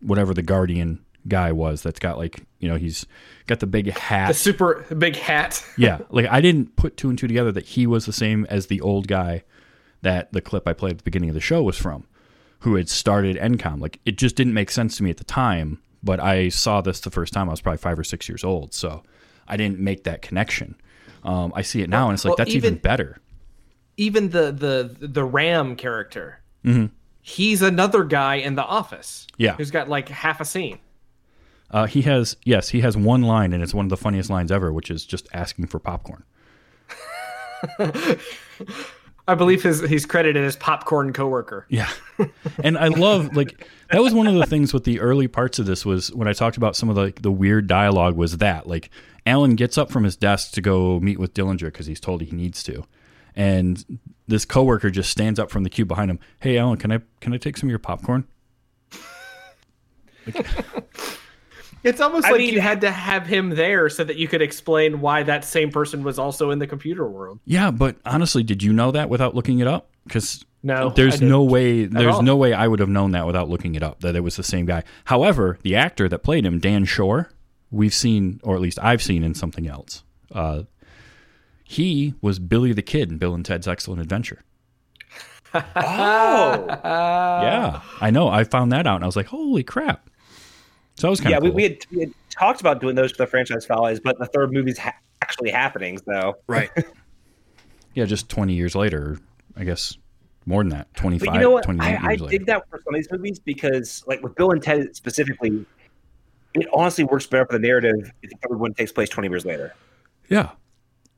whatever 0.00 0.32
the 0.34 0.42
guardian 0.42 1.04
guy 1.26 1.50
was 1.50 1.82
that's 1.82 1.98
got 1.98 2.16
like 2.16 2.44
you 2.60 2.68
know 2.68 2.76
he's 2.76 3.04
got 3.46 3.58
the 3.60 3.66
big 3.66 3.90
hat 3.90 4.28
The 4.28 4.34
super 4.34 4.86
big 4.96 5.16
hat. 5.16 5.62
yeah 5.76 5.98
like 6.08 6.24
i 6.30 6.40
didn't 6.40 6.76
put 6.76 6.96
two 6.96 7.10
and 7.10 7.18
two 7.18 7.26
together 7.28 7.52
that 7.52 7.66
he 7.66 7.86
was 7.86 8.06
the 8.06 8.12
same 8.12 8.46
as 8.48 8.68
the 8.68 8.80
old 8.80 9.06
guy 9.06 9.42
that 10.00 10.32
the 10.32 10.40
clip 10.40 10.66
i 10.66 10.72
played 10.72 10.92
at 10.92 10.98
the 10.98 11.04
beginning 11.04 11.28
of 11.28 11.34
the 11.34 11.40
show 11.40 11.62
was 11.62 11.76
from 11.76 12.06
who 12.60 12.76
had 12.76 12.88
started 12.88 13.36
encom 13.36 13.82
like 13.82 14.00
it 14.06 14.16
just 14.16 14.34
didn't 14.34 14.54
make 14.54 14.70
sense 14.70 14.96
to 14.96 15.02
me 15.02 15.10
at 15.10 15.18
the 15.18 15.24
time 15.24 15.78
but 16.02 16.20
i 16.20 16.48
saw 16.48 16.80
this 16.80 17.00
the 17.00 17.10
first 17.10 17.34
time 17.34 17.50
i 17.50 17.52
was 17.52 17.60
probably 17.60 17.76
five 17.76 17.98
or 17.98 18.04
six 18.04 18.26
years 18.26 18.42
old 18.42 18.72
so 18.72 19.02
i 19.46 19.58
didn't 19.58 19.78
make 19.78 20.04
that 20.04 20.22
connection 20.22 20.74
um, 21.24 21.52
i 21.54 21.62
see 21.62 21.82
it 21.82 21.88
now 21.90 22.06
and 22.06 22.14
it's 22.14 22.24
like 22.24 22.30
well, 22.30 22.36
that's 22.36 22.54
even, 22.54 22.74
even- 22.74 22.78
better 22.82 23.18
Even 23.96 24.30
the 24.30 24.50
the 24.52 25.06
the 25.06 25.24
Ram 25.24 25.76
character. 25.76 26.40
Mm-hmm. 26.64 26.86
He's 27.22 27.60
another 27.60 28.02
guy 28.04 28.36
in 28.36 28.54
the 28.54 28.64
office. 28.64 29.26
Yeah. 29.36 29.56
Who's 29.56 29.70
got 29.70 29.88
like 29.90 30.08
half 30.08 30.40
a 30.40 30.44
scene. 30.46 30.78
uh, 31.70 31.86
he 31.86 32.02
has 32.02 32.36
yes 32.44 32.70
he 32.70 32.80
has 32.80 32.96
one 32.96 33.22
line 33.22 33.52
and 33.52 33.62
it's 33.62 33.74
one 33.74 33.84
of 33.84 33.90
the 33.90 33.96
funniest 33.98 34.30
lines 34.30 34.50
ever 34.50 34.72
which 34.72 34.90
is 34.90 35.04
just 35.04 35.28
asking 35.34 35.66
for 35.66 35.78
popcorn 35.78 36.24
I 39.28 39.34
believe 39.36 39.62
his 39.62 39.80
he's 39.82 40.06
credited 40.06 40.44
as 40.44 40.56
popcorn 40.56 41.12
coworker. 41.12 41.66
Yeah. 41.68 41.90
And 42.64 42.76
I 42.76 42.88
love 42.88 43.36
like 43.36 43.66
that 43.90 44.02
was 44.02 44.12
one 44.12 44.26
of 44.26 44.34
the 44.34 44.46
things 44.46 44.72
with 44.74 44.84
the 44.84 44.98
early 45.00 45.28
parts 45.28 45.58
of 45.58 45.66
this 45.66 45.86
was 45.86 46.12
when 46.12 46.26
I 46.26 46.32
talked 46.32 46.56
about 46.56 46.74
some 46.74 46.88
of 46.88 46.96
the 46.96 47.12
the 47.20 47.30
weird 47.30 47.66
dialogue 47.66 48.16
was 48.16 48.38
that 48.38 48.66
like 48.66 48.90
Alan 49.26 49.54
gets 49.54 49.76
up 49.78 49.90
from 49.90 50.04
his 50.04 50.16
desk 50.16 50.52
to 50.52 50.60
go 50.60 51.00
meet 51.00 51.18
with 51.18 51.34
Dillinger 51.34 51.66
because 51.66 51.86
he's 51.86 52.00
told 52.00 52.22
he 52.22 52.30
needs 52.30 52.62
to. 52.64 52.84
And 53.36 54.00
this 54.26 54.44
coworker 54.44 54.90
just 54.90 55.10
stands 55.10 55.38
up 55.38 55.50
from 55.50 55.62
the 55.62 55.70
cube 55.70 55.88
behind 55.88 56.10
him. 56.10 56.18
Hey 56.40 56.58
Alan, 56.58 56.78
can 56.78 56.90
I 56.92 57.00
can 57.20 57.32
I 57.32 57.36
take 57.36 57.56
some 57.56 57.68
of 57.68 57.70
your 57.70 57.78
popcorn? 57.78 58.26
It's 61.82 62.00
almost 62.00 62.26
I 62.26 62.32
like 62.32 62.40
mean- 62.40 62.52
you 62.52 62.60
had 62.60 62.82
to 62.82 62.90
have 62.90 63.26
him 63.26 63.50
there 63.50 63.88
so 63.88 64.04
that 64.04 64.16
you 64.16 64.28
could 64.28 64.42
explain 64.42 65.00
why 65.00 65.22
that 65.22 65.44
same 65.44 65.70
person 65.70 66.02
was 66.02 66.18
also 66.18 66.50
in 66.50 66.58
the 66.58 66.66
computer 66.66 67.08
world. 67.08 67.40
Yeah, 67.46 67.70
but 67.70 67.96
honestly, 68.04 68.42
did 68.42 68.62
you 68.62 68.72
know 68.72 68.90
that 68.90 69.08
without 69.08 69.34
looking 69.34 69.60
it 69.60 69.66
up? 69.66 69.88
Because 70.06 70.44
No, 70.62 70.90
there's 70.90 71.22
no 71.22 71.42
way 71.42 71.86
there's 71.86 72.20
no 72.20 72.36
way 72.36 72.52
I 72.52 72.68
would 72.68 72.80
have 72.80 72.88
known 72.88 73.12
that 73.12 73.26
without 73.26 73.48
looking 73.48 73.76
it 73.76 73.82
up 73.82 74.00
that 74.00 74.14
it 74.14 74.20
was 74.20 74.36
the 74.36 74.42
same 74.42 74.66
guy. 74.66 74.82
However, 75.04 75.58
the 75.62 75.74
actor 75.76 76.06
that 76.08 76.18
played 76.18 76.44
him, 76.44 76.58
Dan 76.58 76.84
Shore, 76.84 77.30
we've 77.70 77.94
seen, 77.94 78.40
or 78.42 78.54
at 78.54 78.60
least 78.60 78.78
I've 78.82 79.02
seen 79.02 79.22
in 79.22 79.34
something 79.34 79.66
else. 79.66 80.02
Uh, 80.32 80.64
he 81.64 82.14
was 82.20 82.38
Billy 82.38 82.72
the 82.72 82.82
Kid 82.82 83.10
in 83.10 83.18
Bill 83.18 83.34
and 83.34 83.44
Ted's 83.44 83.68
Excellent 83.68 84.00
Adventure. 84.00 84.42
Oh, 85.54 85.60
yeah, 85.76 87.82
I 88.00 88.10
know. 88.10 88.28
I 88.28 88.44
found 88.44 88.72
that 88.72 88.86
out, 88.86 88.96
and 88.96 89.04
I 89.04 89.06
was 89.06 89.16
like, 89.16 89.26
"Holy 89.26 89.62
crap!" 89.62 90.08
So 90.96 91.06
that 91.06 91.10
was 91.10 91.20
kind 91.20 91.30
yeah. 91.30 91.36
of 91.38 91.42
We, 91.42 91.48
cool. 91.48 91.56
we, 91.56 91.62
had, 91.62 91.86
we 91.90 92.00
had 92.00 92.12
talked 92.30 92.60
about 92.60 92.80
doing 92.80 92.94
those 92.94 93.10
for 93.10 93.18
the 93.18 93.26
franchise 93.26 93.66
follies, 93.66 94.00
but 94.00 94.18
the 94.18 94.26
third 94.26 94.52
movie's 94.52 94.78
ha- 94.78 94.94
actually 95.22 95.50
happening. 95.50 95.98
So 95.98 96.36
right. 96.46 96.70
yeah, 97.94 98.04
just 98.04 98.28
20 98.28 98.54
years 98.54 98.74
later, 98.74 99.18
I 99.56 99.64
guess 99.64 99.96
more 100.46 100.62
than 100.62 100.70
that, 100.70 100.92
25, 100.94 101.26
But 101.26 101.34
you 101.34 101.40
know 101.40 101.50
what? 101.50 101.68
I, 101.80 101.98
I 102.02 102.16
dig 102.16 102.46
that 102.46 102.68
for 102.68 102.80
some 102.84 102.94
of 102.94 102.98
these 102.98 103.10
movies 103.10 103.38
because, 103.38 104.04
like 104.06 104.22
with 104.22 104.34
Bill 104.34 104.50
and 104.50 104.62
Ted 104.62 104.94
specifically, 104.94 105.64
it 106.54 106.66
honestly 106.72 107.04
works 107.04 107.26
better 107.26 107.46
for 107.46 107.52
the 107.52 107.58
narrative 107.66 108.10
if 108.22 108.30
the 108.30 108.36
third 108.48 108.58
one 108.58 108.74
takes 108.74 108.92
place 108.92 109.08
20 109.08 109.28
years 109.28 109.44
later. 109.44 109.74
Yeah. 110.28 110.50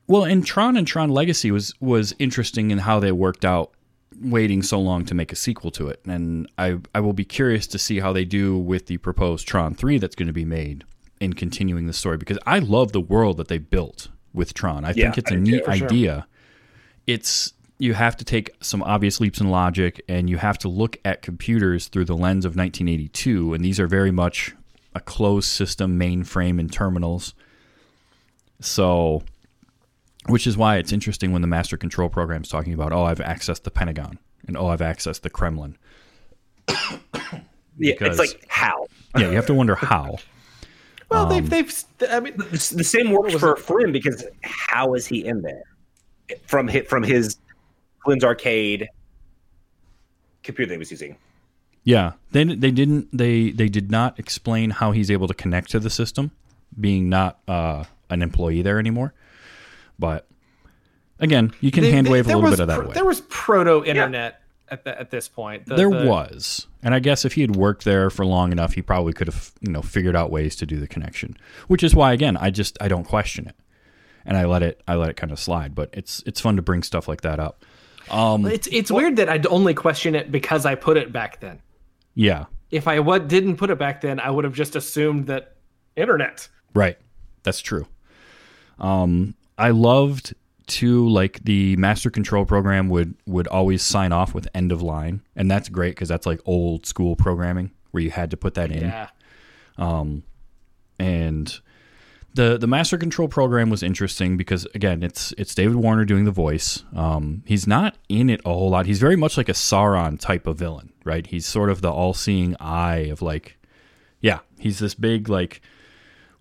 Well, 0.06 0.24
and 0.24 0.44
Tron 0.44 0.76
and 0.76 0.86
Tron 0.86 1.10
Legacy 1.10 1.50
was 1.50 1.72
was 1.80 2.14
interesting 2.18 2.70
in 2.70 2.78
how 2.78 3.00
they 3.00 3.12
worked 3.12 3.44
out 3.44 3.72
waiting 4.20 4.62
so 4.62 4.78
long 4.78 5.04
to 5.06 5.14
make 5.14 5.32
a 5.32 5.36
sequel 5.36 5.70
to 5.72 5.88
it. 5.88 6.00
And 6.04 6.50
I 6.58 6.78
I 6.94 7.00
will 7.00 7.12
be 7.12 7.24
curious 7.24 7.66
to 7.68 7.78
see 7.78 8.00
how 8.00 8.12
they 8.12 8.24
do 8.24 8.58
with 8.58 8.86
the 8.86 8.98
proposed 8.98 9.46
Tron 9.48 9.74
3 9.74 9.98
that's 9.98 10.14
going 10.16 10.26
to 10.26 10.32
be 10.32 10.44
made 10.44 10.84
in 11.20 11.32
continuing 11.34 11.86
the 11.86 11.92
story 11.92 12.16
because 12.16 12.38
I 12.46 12.58
love 12.58 12.92
the 12.92 13.00
world 13.00 13.36
that 13.38 13.48
they 13.48 13.58
built 13.58 14.08
with 14.34 14.54
Tron. 14.54 14.84
I 14.84 14.92
think 14.92 15.04
Yeah, 15.04 15.12
it's 15.16 15.30
a 15.30 15.34
I 15.34 15.38
neat 15.38 15.64
for 15.64 15.72
sure. 15.76 15.86
idea. 15.86 16.26
It's 17.06 17.52
you 17.78 17.94
have 17.94 18.16
to 18.18 18.24
take 18.24 18.50
some 18.60 18.82
obvious 18.82 19.20
leaps 19.20 19.40
in 19.40 19.48
logic 19.50 20.02
and 20.08 20.28
you 20.28 20.36
have 20.36 20.58
to 20.58 20.68
look 20.68 20.98
at 21.04 21.22
computers 21.22 21.88
through 21.88 22.04
the 22.04 22.16
lens 22.16 22.44
of 22.44 22.50
1982 22.56 23.54
and 23.54 23.64
these 23.64 23.80
are 23.80 23.86
very 23.88 24.10
much 24.10 24.54
a 24.94 25.00
closed 25.00 25.48
system 25.48 25.98
mainframe 25.98 26.58
and 26.60 26.72
terminals. 26.72 27.34
So 28.60 29.22
which 30.26 30.46
is 30.46 30.56
why 30.56 30.76
it's 30.76 30.92
interesting 30.92 31.32
when 31.32 31.42
the 31.42 31.48
master 31.48 31.76
control 31.76 32.08
program 32.08 32.42
is 32.42 32.48
talking 32.48 32.72
about, 32.72 32.92
oh, 32.92 33.02
I've 33.02 33.18
accessed 33.18 33.64
the 33.64 33.70
Pentagon 33.72 34.18
and 34.46 34.56
oh, 34.56 34.68
I've 34.68 34.80
accessed 34.80 35.22
the 35.22 35.30
Kremlin. 35.30 35.76
Yeah, 36.68 37.04
Because- 37.78 38.20
it's 38.20 38.34
like 38.34 38.44
how 38.48 38.86
Yeah, 39.16 39.30
you 39.30 39.36
have 39.36 39.46
to 39.46 39.54
wonder 39.54 39.74
how. 39.74 40.18
Well, 41.10 41.24
Um, 41.24 41.28
they've 41.28 41.50
they've 41.50 41.84
I 42.10 42.20
mean 42.20 42.32
It's 42.52 42.70
the 42.70 42.82
same 42.84 43.10
works 43.10 43.34
for 43.34 43.54
for 43.56 43.80
him 43.82 43.92
because 43.92 44.24
how 44.42 44.94
is 44.94 45.06
he 45.06 45.22
in 45.26 45.42
there 45.42 45.62
from 46.46 46.66
his, 46.68 46.86
from 46.86 47.02
his 47.02 47.36
Flynn's 48.02 48.24
arcade 48.24 48.88
computer 50.42 50.68
that 50.70 50.74
he 50.74 50.78
was 50.78 50.90
using? 50.90 51.16
Yeah, 51.84 52.12
they 52.30 52.44
they 52.44 52.70
didn't 52.70 53.08
they 53.16 53.50
they 53.50 53.68
did 53.68 53.90
not 53.90 54.18
explain 54.18 54.70
how 54.70 54.92
he's 54.92 55.10
able 55.10 55.26
to 55.28 55.34
connect 55.34 55.70
to 55.70 55.80
the 55.80 55.90
system, 55.90 56.30
being 56.80 57.08
not 57.08 57.38
uh, 57.48 57.84
an 58.10 58.22
employee 58.22 58.62
there 58.62 58.78
anymore. 58.78 59.14
But 59.98 60.26
again, 61.18 61.52
you 61.60 61.70
can 61.70 61.82
they- 61.82 61.90
hand 61.90 62.06
they- 62.06 62.10
wave 62.12 62.26
a 62.26 62.28
little 62.28 62.42
was 62.42 62.52
bit 62.52 62.60
of 62.60 62.68
that 62.68 62.76
pro- 62.76 62.84
away. 62.86 62.94
There 62.94 63.04
was 63.04 63.20
proto 63.22 63.84
internet 63.84 64.40
at 64.68 64.84
the, 64.84 64.98
at 64.98 65.10
this 65.10 65.28
point. 65.28 65.66
The- 65.66 65.74
there 65.74 65.90
the- 65.90 66.06
was, 66.06 66.66
and 66.84 66.94
I 66.94 67.00
guess 67.00 67.24
if 67.24 67.32
he 67.34 67.40
had 67.40 67.56
worked 67.56 67.84
there 67.84 68.10
for 68.10 68.24
long 68.24 68.52
enough, 68.52 68.74
he 68.74 68.82
probably 68.82 69.12
could 69.12 69.26
have 69.26 69.50
you 69.60 69.72
know 69.72 69.82
figured 69.82 70.14
out 70.14 70.30
ways 70.30 70.54
to 70.56 70.66
do 70.66 70.78
the 70.78 70.86
connection. 70.88 71.36
Which 71.66 71.82
is 71.82 71.94
why, 71.96 72.12
again, 72.12 72.36
I 72.36 72.50
just 72.50 72.78
I 72.80 72.86
don't 72.86 73.04
question 73.04 73.48
it, 73.48 73.56
and 74.24 74.36
I 74.36 74.44
let 74.44 74.62
it 74.62 74.80
I 74.86 74.94
let 74.94 75.10
it 75.10 75.16
kind 75.16 75.32
of 75.32 75.40
slide. 75.40 75.74
But 75.74 75.90
it's 75.92 76.22
it's 76.26 76.40
fun 76.40 76.54
to 76.56 76.62
bring 76.62 76.84
stuff 76.84 77.08
like 77.08 77.22
that 77.22 77.40
up. 77.40 77.64
Um, 78.08 78.46
It's 78.46 78.68
it's 78.70 78.90
weird 78.92 79.16
that 79.16 79.28
I'd 79.28 79.46
only 79.46 79.74
question 79.74 80.14
it 80.14 80.30
because 80.30 80.64
I 80.64 80.76
put 80.76 80.96
it 80.96 81.12
back 81.12 81.40
then. 81.40 81.58
Yeah, 82.14 82.46
If 82.70 82.88
I 82.88 83.00
what 83.00 83.28
didn't 83.28 83.56
put 83.56 83.70
it 83.70 83.78
back 83.78 84.00
then, 84.00 84.20
I 84.20 84.30
would 84.30 84.44
have 84.44 84.54
just 84.54 84.76
assumed 84.76 85.26
that 85.26 85.56
internet. 85.96 86.48
Right. 86.74 86.98
That's 87.42 87.60
true. 87.60 87.86
Um, 88.78 89.34
I 89.58 89.70
loved 89.70 90.34
too, 90.66 91.08
like 91.08 91.44
the 91.44 91.76
master 91.76 92.10
control 92.10 92.44
program 92.46 92.88
would 92.88 93.14
would 93.26 93.46
always 93.48 93.82
sign 93.82 94.12
off 94.12 94.34
with 94.34 94.48
end 94.54 94.72
of 94.72 94.80
line, 94.80 95.22
and 95.36 95.50
that's 95.50 95.68
great 95.68 95.90
because 95.94 96.08
that's 96.08 96.26
like 96.26 96.40
old 96.46 96.86
school 96.86 97.16
programming 97.16 97.72
where 97.90 98.02
you 98.02 98.10
had 98.10 98.30
to 98.30 98.36
put 98.36 98.54
that 98.54 98.70
in. 98.70 98.84
Yeah. 98.84 99.08
um 99.76 100.22
And 100.98 101.60
the 102.34 102.56
the 102.56 102.66
master 102.66 102.96
control 102.96 103.28
program 103.28 103.68
was 103.70 103.82
interesting 103.82 104.36
because 104.36 104.66
again, 104.74 105.02
it's 105.02 105.34
it's 105.36 105.54
David 105.54 105.76
Warner 105.76 106.04
doing 106.04 106.24
the 106.24 106.30
voice. 106.30 106.84
Um, 106.94 107.42
he's 107.46 107.66
not 107.66 107.96
in 108.08 108.30
it 108.30 108.40
a 108.44 108.52
whole 108.52 108.70
lot. 108.70 108.86
He's 108.86 109.00
very 109.00 109.16
much 109.16 109.36
like 109.36 109.48
a 109.48 109.54
Sauron 109.54 110.18
type 110.18 110.46
of 110.46 110.58
villain, 110.58 110.91
right? 111.04 111.26
He's 111.26 111.46
sort 111.46 111.70
of 111.70 111.82
the 111.82 111.90
all 111.90 112.14
seeing 112.14 112.56
eye 112.60 113.06
of 113.10 113.22
like, 113.22 113.58
yeah, 114.20 114.40
he's 114.58 114.78
this 114.78 114.94
big 114.94 115.28
like 115.28 115.60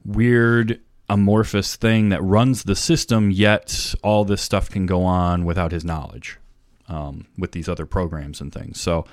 weird 0.06 0.80
amorphous 1.10 1.76
thing 1.76 2.10
that 2.10 2.22
runs 2.22 2.64
the 2.64 2.76
system, 2.76 3.32
yet 3.32 3.94
all 4.04 4.24
this 4.24 4.42
stuff 4.42 4.70
can 4.70 4.86
go 4.86 5.04
on 5.04 5.46
without 5.46 5.72
his 5.72 5.84
knowledge 5.84 6.38
um, 6.88 7.28
with 7.38 7.52
these 7.52 7.68
other 7.68 7.86
programs 7.86 8.40
and 8.42 8.54
things. 8.54 8.80
So 8.80 9.06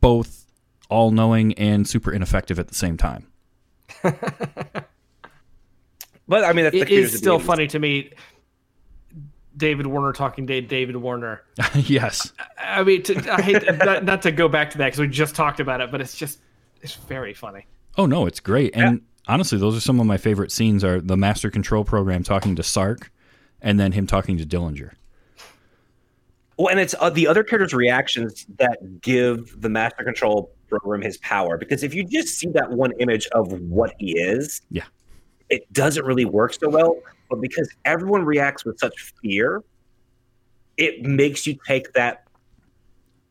both 0.00 0.46
all 0.88 1.10
knowing 1.10 1.54
and 1.54 1.88
super 1.88 2.12
ineffective 2.12 2.58
at 2.58 2.68
the 2.68 2.74
same 2.74 2.96
time. 2.96 3.28
But 6.28 6.44
I 6.44 6.52
mean, 6.52 6.64
that's 6.64 6.72
the 6.72 6.78
It 6.78 6.86
computers 6.86 7.12
is 7.14 7.18
still 7.18 7.38
funny 7.38 7.66
to 7.68 7.78
me. 7.78 8.10
David 9.56 9.86
Warner 9.86 10.12
talking 10.12 10.46
to 10.46 10.60
David 10.60 10.96
Warner. 10.96 11.42
yes. 11.74 12.32
I 12.58 12.82
mean, 12.82 13.02
to, 13.04 13.32
I 13.32 13.42
hate 13.42 13.62
not, 13.84 14.04
not 14.04 14.22
to 14.22 14.32
go 14.32 14.48
back 14.48 14.70
to 14.70 14.78
that 14.78 14.86
because 14.86 15.00
we 15.00 15.08
just 15.08 15.34
talked 15.34 15.60
about 15.60 15.80
it, 15.80 15.90
but 15.90 16.00
it's 16.00 16.16
just 16.16 16.40
it's 16.80 16.94
very 16.94 17.34
funny. 17.34 17.66
Oh 17.98 18.06
no, 18.06 18.26
it's 18.26 18.40
great. 18.40 18.74
And 18.74 19.02
honestly, 19.28 19.58
those 19.58 19.76
are 19.76 19.80
some 19.80 20.00
of 20.00 20.06
my 20.06 20.16
favorite 20.16 20.50
scenes 20.50 20.82
are 20.82 21.00
the 21.00 21.16
master 21.16 21.50
control 21.50 21.84
program 21.84 22.22
talking 22.22 22.56
to 22.56 22.62
Sark 22.62 23.12
and 23.60 23.78
then 23.78 23.92
him 23.92 24.06
talking 24.06 24.38
to 24.38 24.44
Dillinger. 24.46 24.92
Well, 26.58 26.68
and 26.68 26.78
it's 26.78 26.94
uh, 27.00 27.10
the 27.10 27.26
other 27.26 27.42
characters' 27.42 27.72
reactions 27.72 28.46
that 28.58 29.00
give 29.00 29.60
the 29.60 29.68
master 29.68 30.04
control 30.04 30.52
program 30.68 31.00
his 31.02 31.16
power. 31.18 31.56
Because 31.56 31.82
if 31.82 31.94
you 31.94 32.04
just 32.04 32.38
see 32.38 32.48
that 32.48 32.70
one 32.70 32.92
image 33.00 33.26
of 33.28 33.52
what 33.52 33.94
he 33.98 34.18
is, 34.18 34.60
Yeah. 34.70 34.84
it 35.48 35.70
doesn't 35.72 36.04
really 36.04 36.24
work 36.26 36.52
so 36.54 36.68
well. 36.68 36.96
But 37.32 37.40
because 37.40 37.74
everyone 37.86 38.26
reacts 38.26 38.62
with 38.66 38.78
such 38.78 39.14
fear, 39.22 39.62
it 40.76 41.02
makes 41.02 41.46
you 41.46 41.56
take 41.66 41.94
that 41.94 42.24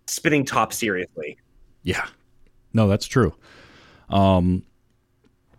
spinning 0.08 0.44
top 0.44 0.74
seriously. 0.74 1.38
Yeah. 1.84 2.08
No, 2.74 2.88
that's 2.88 3.06
true. 3.06 3.36
Um, 4.10 4.64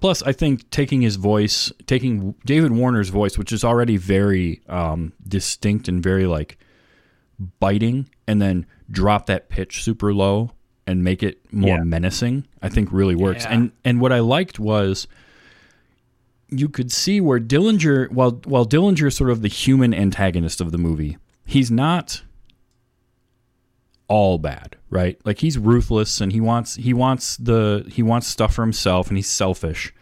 plus, 0.01 0.25
I 0.25 0.33
think 0.33 0.69
taking 0.71 1.03
his 1.03 1.15
voice, 1.15 1.71
taking 1.87 2.35
David 2.45 2.73
Warner's 2.73 3.11
voice, 3.11 3.39
which 3.39 3.53
is 3.53 3.63
already 3.63 3.97
very 3.97 4.61
um, 4.69 5.13
distinct 5.29 5.87
and 5.87 6.03
very 6.03 6.27
like 6.27 6.59
biting, 7.61 8.09
and 8.27 8.43
then 8.43 8.67
drop 8.91 9.27
that 9.27 9.49
pitch 9.51 9.85
super 9.85 10.13
low 10.13 10.51
and 10.85 11.05
make 11.05 11.23
it 11.23 11.41
more 11.53 11.77
Yeah. 11.77 11.85
menacing, 11.85 12.49
I 12.61 12.69
think 12.69 12.89
really 12.91 13.15
works. 13.15 13.45
Yeah. 13.45 13.53
And 13.55 13.73
and 13.85 14.01
what 14.01 14.11
I 14.13 14.19
liked 14.19 14.59
was 14.59 15.07
you 16.53 16.69
could 16.69 16.93
see 16.93 17.21
where 17.21 17.41
Dillinger, 17.41 18.11
while 18.11 18.41
while 18.45 18.67
Dillinger 18.67 19.09
is 19.09 19.17
sort 19.17 19.31
of 19.31 19.43
the 19.43 19.49
human 19.49 19.95
antagonist 19.95 20.61
of 20.61 20.71
the 20.73 20.79
movie, 20.79 21.19
he's 21.45 21.71
not 21.71 22.23
all 24.09 24.39
bad, 24.39 24.77
right? 24.91 25.19
Like 25.25 25.39
he's 25.39 25.57
ruthless 25.57 26.21
and 26.21 26.33
he 26.33 26.41
wants 26.41 26.77
he 26.77 26.93
wants 26.93 27.37
the 27.39 27.85
he 27.89 28.03
wants 28.03 28.27
stuff 28.27 28.55
for 28.55 28.63
himself 28.63 29.09
and 29.09 29.17
he's 29.17 29.31
selfish. 29.31 29.95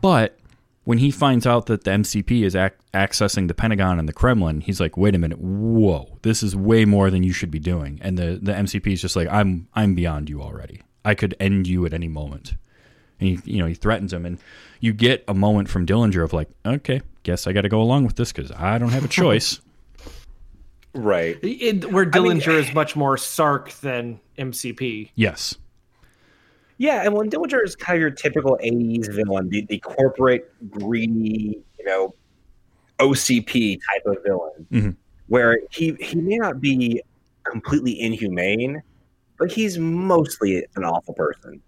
But 0.00 0.38
when 0.84 0.98
he 0.98 1.10
finds 1.10 1.46
out 1.46 1.66
that 1.66 1.84
the 1.84 1.90
MCP 1.90 2.44
is 2.44 2.54
ac- 2.54 2.74
accessing 2.94 3.48
the 3.48 3.54
Pentagon 3.54 3.98
and 3.98 4.08
the 4.08 4.12
Kremlin, 4.12 4.60
he's 4.60 4.80
like, 4.80 4.96
"Wait 4.96 5.14
a 5.14 5.18
minute, 5.18 5.38
whoa! 5.38 6.18
This 6.22 6.42
is 6.42 6.54
way 6.54 6.84
more 6.84 7.10
than 7.10 7.22
you 7.22 7.32
should 7.32 7.50
be 7.50 7.58
doing." 7.58 7.98
And 8.02 8.18
the 8.18 8.38
the 8.40 8.52
MCP 8.52 8.92
is 8.92 9.00
just 9.00 9.16
like, 9.16 9.28
"I'm 9.28 9.68
I'm 9.74 9.94
beyond 9.94 10.28
you 10.28 10.42
already. 10.42 10.82
I 11.04 11.14
could 11.14 11.34
end 11.40 11.66
you 11.66 11.86
at 11.86 11.94
any 11.94 12.08
moment." 12.08 12.54
And 13.20 13.28
he, 13.30 13.38
you 13.52 13.58
know, 13.58 13.66
he 13.66 13.74
threatens 13.74 14.12
him, 14.12 14.24
and 14.24 14.38
you 14.80 14.92
get 14.92 15.24
a 15.26 15.34
moment 15.34 15.68
from 15.68 15.86
Dillinger 15.86 16.22
of 16.22 16.32
like, 16.32 16.48
"Okay, 16.64 17.00
guess 17.24 17.46
I 17.46 17.52
got 17.52 17.62
to 17.62 17.68
go 17.68 17.80
along 17.82 18.04
with 18.04 18.16
this 18.16 18.32
because 18.32 18.52
I 18.52 18.78
don't 18.78 18.90
have 18.90 19.04
a 19.04 19.08
choice." 19.08 19.60
Right. 20.94 21.38
It, 21.42 21.92
where 21.92 22.04
I 22.12 22.18
mean- 22.18 22.40
Dillinger 22.40 22.54
is 22.58 22.72
much 22.74 22.96
more 22.96 23.16
Sark 23.18 23.70
than 23.82 24.18
MCP. 24.38 25.10
Yes. 25.14 25.54
Yeah, 26.78 27.04
and 27.04 27.12
when 27.14 27.28
Dillinger 27.30 27.62
is 27.62 27.76
kind 27.76 27.96
of 27.96 28.00
your 28.00 28.10
typical 28.10 28.58
'80s 28.64 29.12
villain, 29.14 29.48
the, 29.50 29.64
the 29.66 29.78
corporate, 29.80 30.50
greedy, 30.70 31.60
you 31.78 31.84
know, 31.84 32.14
OCP 33.00 33.78
type 33.92 34.06
of 34.06 34.16
villain, 34.24 34.66
Mhm. 34.72 34.96
where 35.26 35.58
he 35.70 35.94
he 36.00 36.16
may 36.16 36.36
not 36.38 36.60
be 36.60 37.02
completely 37.44 38.00
inhumane, 38.00 38.82
but 39.38 39.52
he's 39.52 39.78
mostly 39.78 40.64
an 40.76 40.84
awful 40.84 41.14
person. 41.14 41.60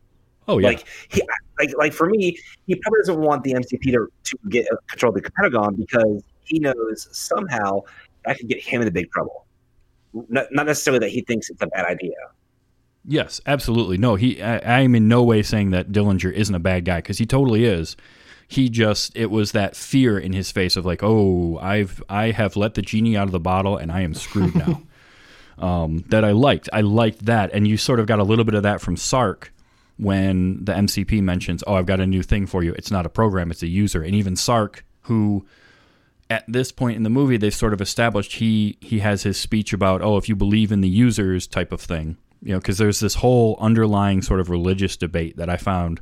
Oh 0.50 0.58
yeah. 0.58 0.68
Like 0.68 0.84
he, 1.10 1.22
like 1.58 1.70
like 1.78 1.92
for 1.92 2.08
me, 2.08 2.36
he 2.66 2.74
probably 2.74 3.00
doesn't 3.00 3.20
want 3.20 3.44
the 3.44 3.52
MCP 3.52 3.92
to, 3.92 4.08
to 4.24 4.38
get 4.48 4.66
uh, 4.72 4.76
control 4.88 5.16
of 5.16 5.22
the 5.22 5.30
Pentagon 5.30 5.76
because 5.76 6.22
he 6.44 6.58
knows 6.58 7.08
somehow 7.12 7.80
that 8.24 8.36
could 8.38 8.48
get 8.48 8.60
him 8.60 8.80
into 8.80 8.90
big 8.90 9.10
trouble. 9.12 9.46
Not, 10.28 10.46
not 10.50 10.66
necessarily 10.66 10.98
that 10.98 11.10
he 11.10 11.20
thinks 11.20 11.50
it's 11.50 11.62
a 11.62 11.68
bad 11.68 11.86
idea. 11.86 12.16
Yes, 13.04 13.40
absolutely. 13.46 13.96
No, 13.96 14.16
he. 14.16 14.42
I, 14.42 14.80
I'm 14.80 14.94
in 14.96 15.06
no 15.06 15.22
way 15.22 15.42
saying 15.42 15.70
that 15.70 15.92
Dillinger 15.92 16.32
isn't 16.32 16.54
a 16.54 16.58
bad 16.58 16.84
guy 16.84 16.98
because 16.98 17.18
he 17.18 17.26
totally 17.26 17.64
is. 17.64 17.96
He 18.48 18.68
just 18.68 19.16
it 19.16 19.30
was 19.30 19.52
that 19.52 19.76
fear 19.76 20.18
in 20.18 20.32
his 20.32 20.50
face 20.50 20.74
of 20.74 20.84
like, 20.84 21.00
oh, 21.04 21.58
I've 21.62 22.02
I 22.08 22.32
have 22.32 22.56
let 22.56 22.74
the 22.74 22.82
genie 22.82 23.16
out 23.16 23.28
of 23.28 23.32
the 23.32 23.40
bottle 23.40 23.76
and 23.76 23.92
I 23.92 24.00
am 24.00 24.14
screwed 24.14 24.56
now. 24.56 24.82
um, 25.64 26.04
that 26.08 26.24
I 26.24 26.32
liked. 26.32 26.68
I 26.72 26.80
liked 26.80 27.26
that, 27.26 27.52
and 27.52 27.68
you 27.68 27.76
sort 27.76 28.00
of 28.00 28.06
got 28.06 28.18
a 28.18 28.24
little 28.24 28.44
bit 28.44 28.54
of 28.54 28.64
that 28.64 28.80
from 28.80 28.96
Sark 28.96 29.52
when 30.00 30.64
the 30.64 30.72
MCP 30.72 31.22
mentions, 31.22 31.62
"Oh, 31.66 31.74
I've 31.74 31.86
got 31.86 32.00
a 32.00 32.06
new 32.06 32.22
thing 32.22 32.46
for 32.46 32.62
you. 32.62 32.72
It's 32.72 32.90
not 32.90 33.06
a 33.06 33.10
program; 33.10 33.50
it's 33.50 33.62
a 33.62 33.68
user." 33.68 34.02
And 34.02 34.14
even 34.14 34.36
Sark, 34.36 34.84
who 35.02 35.46
at 36.28 36.44
this 36.46 36.70
point 36.70 36.96
in 36.96 37.02
the 37.02 37.10
movie 37.10 37.36
they've 37.36 37.54
sort 37.54 37.72
of 37.72 37.80
established 37.80 38.34
he 38.34 38.76
he 38.80 39.00
has 39.00 39.22
his 39.22 39.36
speech 39.36 39.72
about, 39.72 40.02
"Oh, 40.02 40.16
if 40.16 40.28
you 40.28 40.36
believe 40.36 40.72
in 40.72 40.80
the 40.80 40.88
users," 40.88 41.46
type 41.46 41.72
of 41.72 41.80
thing 41.80 42.16
you 42.42 42.52
know, 42.52 42.58
because 42.58 42.78
there's 42.78 43.00
this 43.00 43.16
whole 43.16 43.58
underlying 43.60 44.22
sort 44.22 44.40
of 44.40 44.48
religious 44.48 44.96
debate 44.96 45.36
that 45.36 45.50
I 45.50 45.58
found 45.58 46.00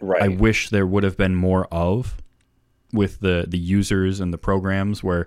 Right. 0.00 0.22
I 0.22 0.28
wish 0.28 0.70
there 0.70 0.86
would 0.86 1.02
have 1.02 1.16
been 1.16 1.34
more 1.34 1.66
of 1.66 2.16
with 2.92 3.20
the 3.20 3.44
the 3.46 3.58
users 3.58 4.18
and 4.20 4.32
the 4.32 4.38
programs 4.38 5.04
where 5.04 5.26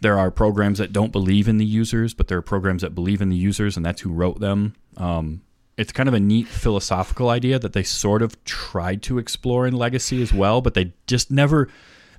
there 0.00 0.18
are 0.18 0.30
programs 0.30 0.78
that 0.78 0.92
don't 0.92 1.12
believe 1.12 1.46
in 1.46 1.58
the 1.58 1.64
users, 1.64 2.12
but 2.12 2.26
there 2.26 2.36
are 2.38 2.42
programs 2.42 2.82
that 2.82 2.94
believe 2.94 3.22
in 3.22 3.28
the 3.28 3.36
users, 3.36 3.76
and 3.76 3.86
that's 3.86 4.00
who 4.00 4.12
wrote 4.12 4.40
them. 4.40 4.74
Um, 4.96 5.42
it's 5.76 5.92
kind 5.92 6.08
of 6.08 6.14
a 6.14 6.20
neat 6.20 6.46
philosophical 6.48 7.28
idea 7.30 7.58
that 7.58 7.72
they 7.72 7.82
sort 7.82 8.22
of 8.22 8.42
tried 8.44 9.02
to 9.04 9.18
explore 9.18 9.66
in 9.66 9.74
Legacy 9.74 10.22
as 10.22 10.32
well, 10.32 10.60
but 10.60 10.74
they 10.74 10.92
just 11.06 11.30
never. 11.30 11.68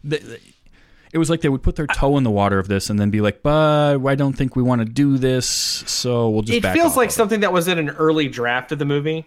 They, 0.03 0.17
they- 0.19 0.39
it 1.11 1.19
was 1.19 1.29
like 1.29 1.41
they 1.41 1.49
would 1.49 1.61
put 1.61 1.75
their 1.75 1.85
toe 1.85 2.17
in 2.17 2.23
the 2.23 2.31
water 2.31 2.57
of 2.57 2.67
this 2.67 2.89
and 2.89 2.97
then 2.99 3.11
be 3.11 3.21
like, 3.21 3.43
"But 3.43 4.03
I 4.03 4.15
don't 4.15 4.33
think 4.33 4.55
we 4.55 4.63
want 4.63 4.79
to 4.81 4.85
do 4.85 5.19
this, 5.19 5.45
so 5.45 6.27
we'll 6.31 6.41
just." 6.41 6.57
It 6.57 6.63
back 6.63 6.73
feels 6.73 6.93
off 6.93 6.97
like 6.97 7.09
of 7.09 7.13
it." 7.13 7.15
something 7.15 7.39
that 7.41 7.53
was 7.53 7.67
in 7.67 7.77
an 7.77 7.89
early 7.91 8.27
draft 8.27 8.71
of 8.71 8.79
the 8.79 8.85
movie 8.85 9.23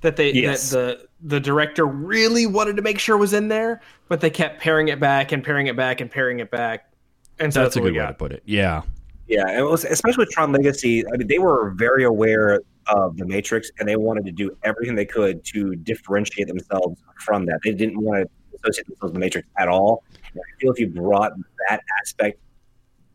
that 0.00 0.16
they 0.16 0.32
Yes. 0.32 0.70
that 0.70 0.76
the 1.20 1.28
the 1.36 1.38
director 1.40 1.84
really 1.84 2.46
wanted 2.46 2.76
to 2.76 2.82
make 2.82 2.98
sure 2.98 3.18
was 3.18 3.34
in 3.34 3.48
there, 3.48 3.82
but 4.08 4.22
they 4.22 4.30
kept 4.30 4.62
paring 4.62 4.88
it 4.88 4.98
back 4.98 5.30
and 5.32 5.44
paring 5.44 5.66
it 5.66 5.76
back 5.76 6.00
and 6.00 6.10
paring 6.10 6.38
it 6.40 6.50
back. 6.50 6.90
And 7.38 7.52
so 7.52 7.60
That's 7.64 7.74
that's, 7.74 7.76
a 7.76 7.80
good 7.80 7.92
way 7.92 7.98
got. 8.00 8.06
to 8.08 8.14
put 8.14 8.32
it. 8.32 8.42
Yeah, 8.46 8.80
Yeah, 9.28 9.46
and 9.46 9.58
it 9.58 9.64
was, 9.64 9.84
especially 9.84 10.22
with 10.22 10.30
Tron 10.30 10.52
Legacy. 10.52 11.04
I 11.06 11.18
mean, 11.18 11.28
they 11.28 11.38
were 11.38 11.74
very 11.76 12.04
aware 12.04 12.62
of 12.94 13.16
the 13.16 13.26
Matrix, 13.26 13.70
and 13.78 13.88
they 13.88 13.96
wanted 13.96 14.24
to 14.26 14.32
do 14.32 14.56
everything 14.64 14.94
they 14.94 15.06
could 15.06 15.44
to 15.46 15.74
differentiate 15.76 16.48
themselves 16.48 17.00
from 17.18 17.46
that. 17.46 17.60
They 17.64 17.72
didn't 17.72 18.00
want 18.00 18.22
to 18.22 18.58
associate 18.58 18.86
themselves 18.86 19.12
with 19.12 19.14
the 19.14 19.18
Matrix 19.20 19.48
at 19.58 19.68
all. 19.68 20.04
And 20.32 20.40
I 20.40 20.60
feel 20.60 20.72
if 20.72 20.78
you 20.78 20.88
brought 20.88 21.32
that 21.68 21.80
aspect 22.00 22.38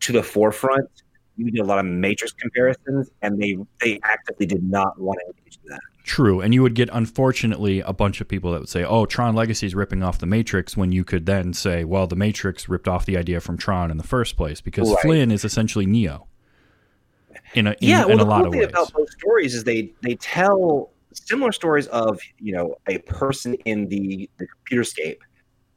to 0.02 0.12
the 0.12 0.24
forefront, 0.24 0.90
you 1.38 1.52
did 1.52 1.60
a 1.60 1.66
lot 1.66 1.80
of 1.80 1.86
Matrix 1.86 2.34
comparisons, 2.34 3.12
and 3.22 3.42
they 3.42 3.58
they 3.82 4.00
actively 4.04 4.46
did 4.46 4.64
not 4.64 5.00
want 5.00 5.20
to 5.20 5.34
engage 5.38 5.60
in 5.64 5.70
that. 5.72 5.82
True, 6.04 6.40
and 6.40 6.54
you 6.54 6.62
would 6.62 6.76
get 6.76 6.88
unfortunately 6.94 7.82
a 7.82 7.92
bunch 7.92 8.22
of 8.22 8.28
people 8.28 8.52
that 8.52 8.60
would 8.60 8.70
say, 8.70 8.84
"Oh, 8.84 9.06
Tron 9.06 9.36
Legacy 9.36 9.66
is 9.66 9.76
ripping 9.76 10.04
off 10.04 10.20
the 10.20 10.28
Matrix," 10.28 10.78
when 10.78 10.92
you 10.92 11.04
could 11.04 11.26
then 11.26 11.52
say, 11.52 11.84
"Well, 11.84 12.08
the 12.08 12.16
Matrix 12.16 12.70
ripped 12.70 12.88
off 12.88 13.06
the 13.06 13.18
idea 13.18 13.42
from 13.42 13.58
Tron 13.58 13.90
in 13.92 13.98
the 13.98 14.04
first 14.04 14.38
place 14.38 14.62
because 14.62 14.90
Right. 14.90 15.02
Flynn 15.02 15.32
is 15.32 15.44
essentially 15.44 15.86
Neo." 15.86 16.28
In 17.56 17.68
a 17.68 17.72
in, 17.72 17.78
yeah, 17.82 18.02
well, 18.02 18.12
in 18.12 18.20
a 18.20 18.24
the 18.24 18.30
lot 18.30 18.38
cool 18.40 18.46
of 18.48 18.52
thing 18.52 18.60
ways. 18.62 18.70
about 18.70 18.94
both 18.94 19.10
stories 19.12 19.56
is 19.56 19.64
they 19.64 19.92
they 20.02 20.16
tell 20.16 20.92
similar 21.14 21.52
stories 21.52 21.88
of 21.88 22.20
you 22.40 22.54
know 22.54 22.76
a 22.88 22.98
person 23.00 23.54
in 23.66 23.88
the 23.88 24.30
the 24.38 24.46
computer 24.48 24.84
scape. 24.84 25.22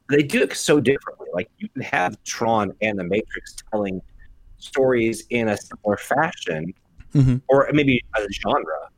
They 0.09 0.23
do 0.23 0.41
it 0.43 0.53
so 0.55 0.79
differently. 0.79 1.27
Like 1.33 1.49
you 1.59 1.69
can 1.69 1.81
have 1.83 2.21
Tron 2.23 2.73
and 2.81 2.97
the 2.99 3.03
Matrix 3.03 3.55
telling 3.71 4.01
stories 4.57 5.23
in 5.29 5.47
a 5.49 5.57
similar 5.57 5.97
fashion, 5.97 6.73
Mhm. 7.13 7.41
or 7.47 7.69
maybe 7.73 8.03
a 8.17 8.27
genre. 8.31 8.89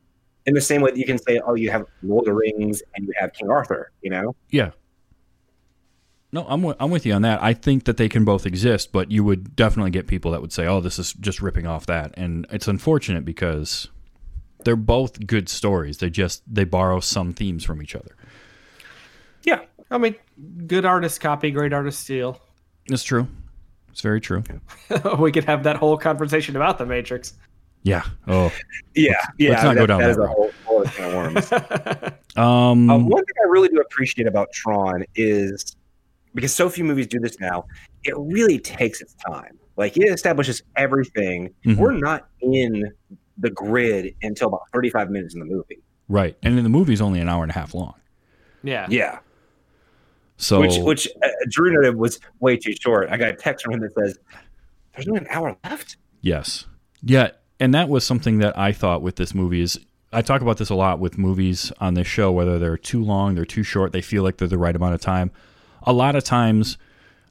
In 0.46 0.54
the 0.54 0.60
same 0.60 0.80
way 0.82 0.90
that 0.90 0.98
you 0.98 1.04
can 1.06 1.18
say, 1.18 1.38
"Oh, 1.46 1.54
you 1.54 1.70
have 1.70 1.84
Lord 2.02 2.22
of 2.26 2.26
the 2.26 2.34
Rings 2.34 2.82
and 2.96 3.06
you 3.06 3.12
have 3.16 3.32
King 3.32 3.48
Arthur," 3.50 3.92
you 4.02 4.10
know. 4.10 4.34
Yeah. 4.50 4.70
No, 6.34 6.46
I'm 6.48 6.62
with, 6.62 6.76
I'm 6.80 6.90
with 6.90 7.04
you 7.04 7.12
on 7.12 7.22
that. 7.22 7.42
I 7.42 7.52
think 7.52 7.84
that 7.84 7.98
they 7.98 8.08
can 8.08 8.24
both 8.24 8.46
exist, 8.46 8.90
but 8.90 9.10
you 9.10 9.22
would 9.22 9.54
definitely 9.54 9.90
get 9.90 10.06
people 10.06 10.30
that 10.30 10.40
would 10.40 10.52
say, 10.52 10.66
"Oh, 10.66 10.80
this 10.80 10.98
is 10.98 11.12
just 11.12 11.42
ripping 11.42 11.66
off 11.66 11.84
that," 11.86 12.14
and 12.16 12.46
it's 12.50 12.66
unfortunate 12.66 13.24
because 13.26 13.88
they're 14.64 14.74
both 14.76 15.26
good 15.26 15.50
stories. 15.50 15.98
They 15.98 16.08
just 16.08 16.42
they 16.52 16.64
borrow 16.64 17.00
some 17.00 17.34
themes 17.34 17.64
from 17.64 17.82
each 17.82 17.94
other. 17.94 18.16
Yeah, 19.42 19.60
I 19.90 19.98
mean, 19.98 20.14
good 20.66 20.86
artist 20.86 21.20
copy, 21.20 21.50
great 21.50 21.74
artist 21.74 22.00
steal. 22.00 22.40
It's 22.86 23.04
true. 23.04 23.28
It's 23.90 24.00
very 24.00 24.20
true. 24.20 24.42
we 25.18 25.32
could 25.32 25.44
have 25.44 25.64
that 25.64 25.76
whole 25.76 25.98
conversation 25.98 26.56
about 26.56 26.78
the 26.78 26.86
Matrix. 26.86 27.34
Yeah. 27.82 28.04
Oh. 28.26 28.50
Yeah, 28.94 29.14
yeah. 29.38 29.50
let's 29.52 29.62
not 29.62 29.76
go 29.76 29.86
down 29.86 30.00
that 30.00 30.04
that 30.04 30.10
is 30.10 30.16
a 30.18 30.20
road. 30.20 30.28
whole, 30.28 30.50
whole 30.66 30.82
of 30.82 30.98
worms. 30.98 31.50
Um. 32.36 32.88
Um, 32.90 33.08
one 33.08 33.24
thing 33.24 33.34
I 33.42 33.48
really 33.48 33.68
do 33.68 33.76
appreciate 33.78 34.26
about 34.26 34.52
Tron 34.52 35.04
is 35.14 35.76
because 36.34 36.54
so 36.54 36.68
few 36.68 36.84
movies 36.84 37.06
do 37.06 37.18
this 37.20 37.38
now, 37.40 37.64
it 38.04 38.14
really 38.16 38.58
takes 38.58 39.00
its 39.00 39.14
time. 39.14 39.58
Like 39.76 39.96
it 39.96 40.08
establishes 40.12 40.62
everything. 40.76 41.54
Mhm. 41.64 41.76
We're 41.76 41.92
not 41.98 42.28
in 42.40 42.90
the 43.38 43.50
grid 43.50 44.14
until 44.22 44.48
about 44.48 44.62
35 44.72 45.10
minutes 45.10 45.34
in 45.34 45.40
the 45.40 45.46
movie. 45.46 45.78
right, 46.08 46.36
and 46.42 46.56
then 46.56 46.62
the 46.64 46.70
movie's 46.70 47.00
only 47.00 47.20
an 47.20 47.28
hour 47.28 47.42
and 47.42 47.50
a 47.50 47.54
half 47.54 47.74
long. 47.74 47.94
yeah. 48.62 48.86
Yeah. 48.90 49.18
So 50.36 50.60
Which, 50.60 50.76
which 50.78 51.08
uh, 51.22 51.28
Drew 51.50 51.72
noted 51.72 51.94
was 51.96 52.18
way 52.40 52.56
too 52.56 52.72
short. 52.80 53.08
I 53.10 53.16
got 53.16 53.28
a 53.28 53.34
text 53.34 53.64
from 53.64 53.74
him 53.74 53.80
that 53.80 53.92
says, 53.94 54.18
"There's 54.94 55.06
only 55.06 55.20
an 55.20 55.26
hour 55.30 55.56
left." 55.64 55.96
Yes. 56.20 56.66
Yeah, 57.02 57.30
and 57.60 57.72
that 57.74 57.88
was 57.88 58.04
something 58.04 58.38
that 58.38 58.58
I 58.58 58.72
thought 58.72 59.02
with 59.02 59.16
this 59.16 59.34
movie 59.34 59.60
is 59.60 59.78
I 60.12 60.20
talk 60.20 60.42
about 60.42 60.58
this 60.58 60.68
a 60.68 60.74
lot 60.74 60.98
with 60.98 61.16
movies 61.16 61.72
on 61.80 61.94
this 61.94 62.06
show 62.06 62.30
whether 62.32 62.58
they're 62.58 62.76
too 62.76 63.02
long, 63.04 63.34
they're 63.34 63.44
too 63.44 63.62
short, 63.62 63.92
they 63.92 64.02
feel 64.02 64.22
like 64.22 64.36
they're 64.38 64.48
the 64.48 64.58
right 64.58 64.74
amount 64.76 64.94
of 64.94 65.00
time. 65.00 65.30
A 65.84 65.92
lot 65.92 66.16
of 66.16 66.24
times 66.24 66.78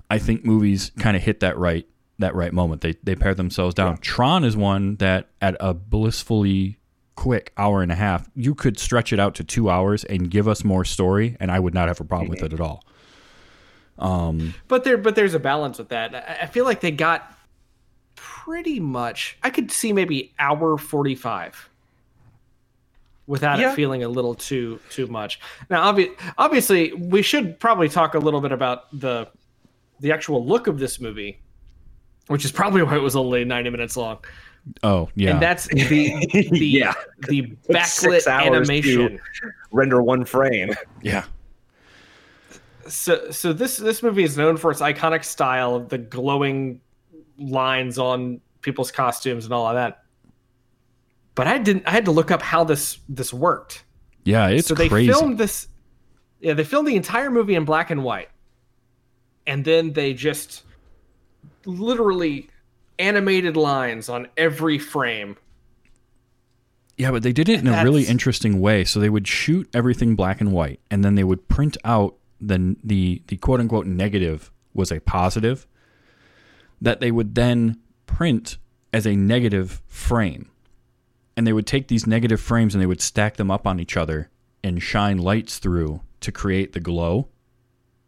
I 0.09 0.19
think 0.19 0.43
movies 0.45 0.91
kind 0.99 1.15
of 1.15 1.23
hit 1.23 1.39
that 1.39 1.57
right 1.57 1.87
that 2.19 2.35
right 2.35 2.53
moment. 2.53 2.81
They 2.81 2.95
they 3.03 3.15
pare 3.15 3.33
themselves 3.33 3.73
down. 3.73 3.97
Tron 3.97 4.43
is 4.43 4.55
one 4.57 4.95
that 4.97 5.29
at 5.41 5.55
a 5.59 5.73
blissfully 5.73 6.77
quick 7.15 7.51
hour 7.57 7.81
and 7.83 7.91
a 7.91 7.95
half, 7.95 8.29
you 8.35 8.55
could 8.55 8.79
stretch 8.79 9.13
it 9.13 9.19
out 9.19 9.35
to 9.35 9.43
2 9.43 9.69
hours 9.69 10.03
and 10.05 10.31
give 10.31 10.47
us 10.47 10.63
more 10.63 10.83
story 10.83 11.37
and 11.39 11.51
I 11.51 11.59
would 11.59 11.73
not 11.73 11.87
have 11.87 11.99
a 11.99 12.03
problem 12.03 12.29
with 12.29 12.41
it 12.41 12.53
at 12.53 12.59
all. 12.59 12.83
Um, 13.99 14.53
But 14.67 14.83
there, 14.83 14.97
but 14.97 15.15
there's 15.15 15.33
a 15.35 15.39
balance 15.39 15.77
with 15.77 15.89
that. 15.89 16.15
I, 16.15 16.43
I 16.43 16.45
feel 16.47 16.65
like 16.65 16.81
they 16.81 16.91
got 16.91 17.37
pretty 18.15 18.79
much. 18.79 19.37
I 19.43 19.49
could 19.49 19.71
see 19.71 19.93
maybe 19.93 20.33
hour 20.39 20.77
forty 20.77 21.15
five 21.15 21.69
without 23.27 23.59
Yeah. 23.59 23.71
it 23.71 23.75
feeling 23.75 24.03
a 24.03 24.09
little 24.09 24.33
too 24.35 24.79
too 24.89 25.07
much. 25.07 25.39
Now, 25.69 25.91
obvi- 25.91 26.11
obviously, 26.37 26.93
we 26.93 27.21
should 27.21 27.59
probably 27.59 27.89
talk 27.89 28.13
a 28.15 28.19
little 28.19 28.41
bit 28.41 28.51
about 28.51 28.85
the 28.99 29.27
the 29.99 30.11
actual 30.11 30.45
look 30.45 30.67
of 30.67 30.79
this 30.79 30.99
movie, 30.99 31.39
which 32.27 32.43
is 32.45 32.51
probably 32.51 32.81
why 32.83 32.95
it 32.95 33.01
was 33.01 33.15
only 33.15 33.45
ninety 33.45 33.69
minutes 33.69 33.95
long. 33.95 34.19
Oh, 34.83 35.09
yeah. 35.15 35.31
And 35.31 35.41
that's 35.41 35.67
the 35.67 35.83
the 36.31 36.49
Yeah. 36.59 36.93
the 37.27 37.53
backlit 37.69 38.27
animation. 38.31 39.19
Render 39.71 40.01
one 40.03 40.23
frame. 40.25 40.73
yeah. 41.01 41.23
so 42.87 43.31
so 43.31 43.53
this 43.53 43.77
this 43.77 44.03
movie 44.03 44.23
is 44.23 44.37
known 44.37 44.57
for 44.57 44.71
its 44.71 44.81
iconic 44.81 45.23
style 45.23 45.75
of 45.75 45.89
the 45.89 45.97
glowing 45.97 46.81
lines 47.37 47.97
on 47.97 48.41
people's 48.61 48.91
costumes 48.91 49.45
and 49.45 49.53
all 49.53 49.67
of 49.67 49.75
that 49.75 50.03
but 51.35 51.47
i 51.47 51.57
didn't 51.57 51.87
i 51.87 51.91
had 51.91 52.05
to 52.05 52.11
look 52.11 52.31
up 52.31 52.41
how 52.41 52.63
this 52.63 52.97
this 53.09 53.33
worked 53.33 53.83
Yeah, 54.23 54.47
it's 54.49 54.67
so 54.67 54.75
they 54.75 54.89
crazy. 54.89 55.11
filmed 55.11 55.37
this 55.37 55.67
yeah 56.39 56.53
they 56.53 56.63
filmed 56.63 56.87
the 56.87 56.95
entire 56.95 57.29
movie 57.31 57.55
in 57.55 57.65
black 57.65 57.89
and 57.91 58.03
white 58.03 58.29
and 59.47 59.65
then 59.65 59.93
they 59.93 60.13
just 60.13 60.63
literally 61.65 62.49
animated 62.99 63.55
lines 63.57 64.09
on 64.09 64.27
every 64.37 64.77
frame 64.77 65.35
Yeah, 66.97 67.11
but 67.11 67.23
they 67.23 67.33
did 67.33 67.49
it 67.49 67.59
in 67.59 67.67
a 67.67 67.83
really 67.83 68.03
interesting 68.03 68.59
way. 68.61 68.83
So 68.85 68.99
they 68.99 69.09
would 69.09 69.27
shoot 69.27 69.67
everything 69.73 70.15
black 70.15 70.39
and 70.41 70.51
white, 70.51 70.79
and 70.91 71.03
then 71.03 71.15
they 71.15 71.23
would 71.23 71.47
print 71.47 71.77
out 71.83 72.15
the 72.39 72.75
the 72.83 73.21
the 73.27 73.37
quote 73.37 73.59
unquote 73.59 73.87
negative 73.87 74.51
was 74.73 74.91
a 74.91 74.99
positive 74.99 75.65
that 76.79 76.99
they 76.99 77.11
would 77.11 77.33
then 77.35 77.79
print 78.05 78.57
as 78.93 79.07
a 79.07 79.15
negative 79.15 79.81
frame. 79.87 80.49
And 81.41 81.47
they 81.47 81.53
would 81.53 81.65
take 81.65 81.87
these 81.87 82.05
negative 82.05 82.39
frames 82.39 82.75
and 82.75 82.81
they 82.83 82.85
would 82.85 83.01
stack 83.01 83.37
them 83.37 83.49
up 83.49 83.65
on 83.65 83.79
each 83.79 83.97
other 83.97 84.29
and 84.63 84.79
shine 84.79 85.17
lights 85.17 85.57
through 85.57 86.01
to 86.19 86.31
create 86.31 86.73
the 86.73 86.79
glow. 86.79 87.29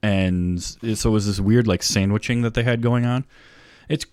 And 0.03 0.61
so 0.61 1.09
it 1.09 1.11
was 1.11 1.25
this 1.25 1.39
weird 1.39 1.65
like 1.65 1.81
sandwiching 1.81 2.43
that 2.43 2.53
they 2.53 2.61
had 2.61 2.83
going 2.83 3.07
on. 3.07 3.25
It's 3.89 4.05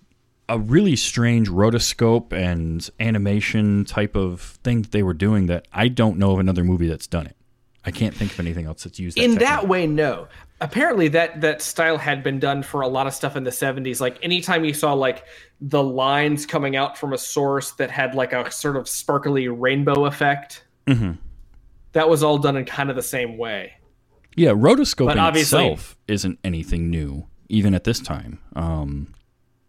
a 0.49 0.57
really 0.57 0.95
strange 0.95 1.49
rotoscope 1.49 2.33
and 2.33 2.89
animation 2.99 3.85
type 3.85 4.15
of 4.15 4.41
thing 4.63 4.81
that 4.81 4.91
they 4.91 5.03
were 5.03 5.13
doing 5.13 5.45
that 5.45 5.67
I 5.71 5.87
don't 5.87 6.17
know 6.17 6.31
of 6.31 6.39
another 6.39 6.63
movie 6.63 6.87
that's 6.87 7.05
done 7.05 7.27
it. 7.27 7.35
I 7.85 7.91
can't 7.91 8.13
think 8.15 8.31
of 8.33 8.39
anything 8.39 8.65
else 8.65 8.83
that's 8.83 8.99
used 8.99 9.17
that 9.17 9.23
in 9.23 9.31
technique. 9.31 9.47
that 9.47 9.67
way 9.67 9.87
no 9.87 10.27
apparently 10.59 11.07
that 11.07 11.41
that 11.41 11.61
style 11.61 11.97
had 11.97 12.21
been 12.23 12.39
done 12.39 12.61
for 12.61 12.81
a 12.81 12.87
lot 12.87 13.07
of 13.07 13.13
stuff 13.13 13.35
in 13.35 13.43
the 13.43 13.49
70s 13.51 13.99
like 13.99 14.17
anytime 14.21 14.63
you 14.63 14.73
saw 14.73 14.93
like 14.93 15.23
the 15.59 15.81
lines 15.81 16.45
coming 16.45 16.75
out 16.75 16.97
from 16.97 17.13
a 17.13 17.17
source 17.17 17.71
that 17.71 17.89
had 17.89 18.13
like 18.13 18.33
a 18.33 18.51
sort 18.51 18.75
of 18.77 18.87
sparkly 18.87 19.47
rainbow 19.47 20.05
effect 20.05 20.63
Mhm. 20.87 21.17
that 21.93 22.07
was 22.09 22.21
all 22.23 22.37
done 22.37 22.55
in 22.57 22.65
kind 22.65 22.89
of 22.91 22.95
the 22.95 23.01
same 23.01 23.37
way 23.37 23.73
Yeah, 24.35 24.51
rotoscoping 24.51 25.35
itself 25.35 25.97
isn't 26.07 26.39
anything 26.43 26.89
new, 26.89 27.27
even 27.49 27.73
at 27.73 27.83
this 27.83 27.99
time. 27.99 28.39
Um, 28.55 29.13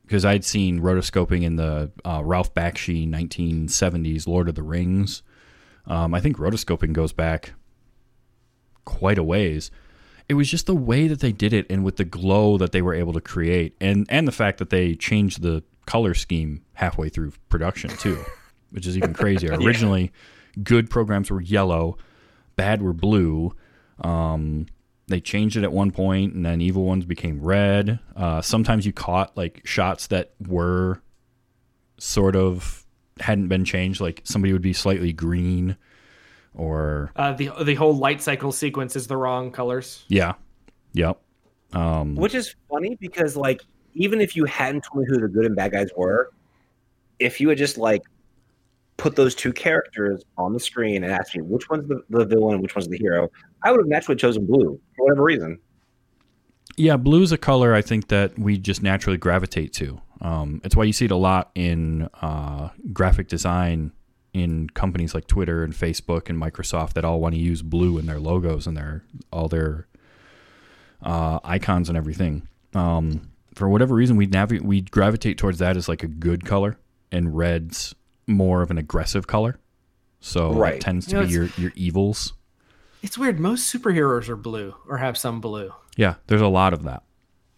because 0.06 0.24
I'd 0.24 0.44
seen 0.44 0.80
rotoscoping 0.80 1.42
in 1.42 1.56
the 1.56 1.90
uh, 2.04 2.20
Ralph 2.24 2.52
Bakshi 2.54 3.08
1970s 3.08 4.26
Lord 4.28 4.48
of 4.48 4.54
the 4.54 4.62
Rings. 4.62 5.22
Um, 5.86 6.14
I 6.14 6.20
think 6.20 6.36
rotoscoping 6.36 6.92
goes 6.92 7.12
back 7.12 7.54
quite 8.84 9.18
a 9.18 9.22
ways. 9.22 9.70
It 10.28 10.34
was 10.34 10.50
just 10.50 10.66
the 10.66 10.74
way 10.74 11.08
that 11.08 11.20
they 11.20 11.32
did 11.32 11.52
it, 11.52 11.66
and 11.68 11.84
with 11.84 11.96
the 11.96 12.04
glow 12.04 12.56
that 12.58 12.72
they 12.72 12.82
were 12.82 12.94
able 12.94 13.12
to 13.12 13.20
create, 13.20 13.76
and 13.80 14.06
and 14.08 14.26
the 14.26 14.32
fact 14.32 14.58
that 14.58 14.70
they 14.70 14.94
changed 14.94 15.42
the 15.42 15.62
color 15.86 16.14
scheme 16.14 16.62
halfway 16.74 17.08
through 17.08 17.32
production 17.48 17.90
too, 17.90 18.24
which 18.70 18.86
is 18.86 18.96
even 18.96 19.12
crazier. 19.12 19.52
Originally, 19.60 20.12
good 20.62 20.88
programs 20.88 21.30
were 21.30 21.40
yellow, 21.40 21.98
bad 22.56 22.82
were 22.82 22.92
blue. 22.92 23.54
Um, 24.00 24.66
they 25.08 25.20
changed 25.20 25.56
it 25.56 25.64
at 25.64 25.72
one 25.72 25.90
point, 25.90 26.34
and 26.34 26.46
then 26.46 26.60
evil 26.60 26.84
ones 26.84 27.04
became 27.04 27.40
red. 27.40 27.98
Uh, 28.16 28.40
sometimes 28.40 28.86
you 28.86 28.92
caught 28.92 29.36
like 29.36 29.60
shots 29.64 30.06
that 30.08 30.32
were 30.46 31.02
sort 31.98 32.36
of 32.36 32.86
hadn't 33.20 33.48
been 33.48 33.64
changed, 33.64 34.00
like 34.00 34.22
somebody 34.24 34.52
would 34.52 34.62
be 34.62 34.72
slightly 34.72 35.12
green, 35.12 35.76
or 36.54 37.12
uh, 37.16 37.32
the 37.32 37.50
the 37.64 37.74
whole 37.74 37.96
light 37.96 38.20
cycle 38.20 38.52
sequence 38.52 38.96
is 38.96 39.06
the 39.06 39.16
wrong 39.16 39.50
colors 39.50 40.04
yeah, 40.08 40.34
yep. 40.92 41.18
Um, 41.72 42.14
Which 42.16 42.34
is 42.34 42.54
funny 42.68 42.96
because, 43.00 43.36
like, 43.36 43.62
even 43.94 44.20
if 44.20 44.36
you 44.36 44.44
hadn't 44.44 44.84
told 44.84 45.04
me 45.04 45.06
who 45.08 45.20
the 45.20 45.28
good 45.28 45.46
and 45.46 45.56
bad 45.56 45.72
guys 45.72 45.88
were, 45.96 46.30
if 47.18 47.40
you 47.40 47.48
had 47.48 47.58
just 47.58 47.78
like 47.78 48.02
put 48.96 49.16
those 49.16 49.34
two 49.34 49.52
characters 49.52 50.22
on 50.36 50.52
the 50.52 50.60
screen 50.60 51.02
and 51.02 51.12
asked 51.12 51.36
me 51.36 51.42
which 51.42 51.68
one's 51.68 51.88
the, 51.88 52.02
the 52.10 52.24
villain, 52.24 52.60
which 52.60 52.74
one's 52.74 52.88
the 52.88 52.98
hero, 52.98 53.30
I 53.62 53.70
would 53.70 53.80
have 53.80 53.88
naturally 53.88 54.16
chosen 54.16 54.46
blue 54.46 54.80
for 54.96 55.06
whatever 55.06 55.22
reason. 55.22 55.58
Yeah, 56.76 56.96
blue's 56.96 57.32
a 57.32 57.38
color 57.38 57.74
I 57.74 57.82
think 57.82 58.08
that 58.08 58.38
we 58.38 58.58
just 58.58 58.82
naturally 58.82 59.18
gravitate 59.18 59.72
to. 59.74 60.00
Um, 60.20 60.60
it's 60.64 60.76
why 60.76 60.84
you 60.84 60.92
see 60.92 61.06
it 61.06 61.10
a 61.10 61.16
lot 61.16 61.50
in 61.54 62.08
uh, 62.22 62.70
graphic 62.92 63.28
design 63.28 63.92
in 64.34 64.68
companies 64.70 65.14
like 65.14 65.26
Twitter 65.26 65.62
and 65.62 65.72
Facebook 65.74 66.28
and 66.30 66.40
Microsoft 66.40 66.94
that 66.94 67.04
all 67.04 67.20
want 67.20 67.34
to 67.34 67.40
use 67.40 67.60
blue 67.62 67.98
in 67.98 68.06
their 68.06 68.18
logos 68.18 68.66
and 68.66 68.76
their 68.76 69.02
all 69.32 69.48
their 69.48 69.86
uh, 71.02 71.38
icons 71.44 71.88
and 71.88 71.96
everything. 71.98 72.48
Um, 72.74 73.30
for 73.54 73.68
whatever 73.68 73.94
reason, 73.94 74.16
we 74.16 74.26
navigate 74.26 74.64
we 74.64 74.80
gravitate 74.80 75.36
towards 75.38 75.58
that 75.58 75.76
as 75.76 75.88
like 75.88 76.02
a 76.02 76.08
good 76.08 76.44
color, 76.44 76.78
and 77.10 77.36
red's 77.36 77.94
more 78.26 78.62
of 78.62 78.70
an 78.70 78.78
aggressive 78.78 79.26
color. 79.26 79.58
So 80.20 80.52
Right. 80.52 80.74
it 80.76 80.80
tends 80.80 81.06
to 81.06 81.16
You 81.16 81.20
know, 81.22 81.26
be 81.26 81.32
your 81.32 81.48
your 81.58 81.72
evils. 81.74 82.32
it's 83.02 83.18
weird 83.18 83.40
most 83.40 83.74
superheroes 83.74 84.28
are 84.28 84.36
blue 84.36 84.74
or 84.88 84.96
have 84.98 85.18
some 85.18 85.40
blue 85.40 85.72
Yeah, 85.96 86.14
there's 86.28 86.40
a 86.40 86.46
lot 86.46 86.72
of 86.72 86.84
that. 86.84 87.02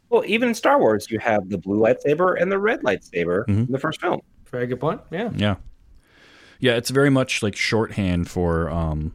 Well, 0.09 0.25
even 0.27 0.49
in 0.49 0.55
Star 0.55 0.79
Wars, 0.79 1.11
you 1.11 1.19
have 1.19 1.49
the 1.51 1.59
blue 1.59 1.79
lightsaber 1.79 2.41
and 2.41 2.51
the 2.51 2.59
red 2.59 2.81
lightsaber 2.83 3.45
Mhm. 3.47 3.67
in 3.67 3.73
the 3.73 3.79
first 3.79 4.01
film. 4.01 4.21
very 4.51 4.67
good 4.69 4.79
point 4.81 5.01
yeah 5.11 5.31
Yeah. 5.37 5.57
Yeah, 6.61 6.77
it's 6.77 6.91
very 6.91 7.11
much 7.11 7.43
like 7.43 7.57
shorthand 7.57 8.29
for 8.31 8.71
um, 8.71 9.15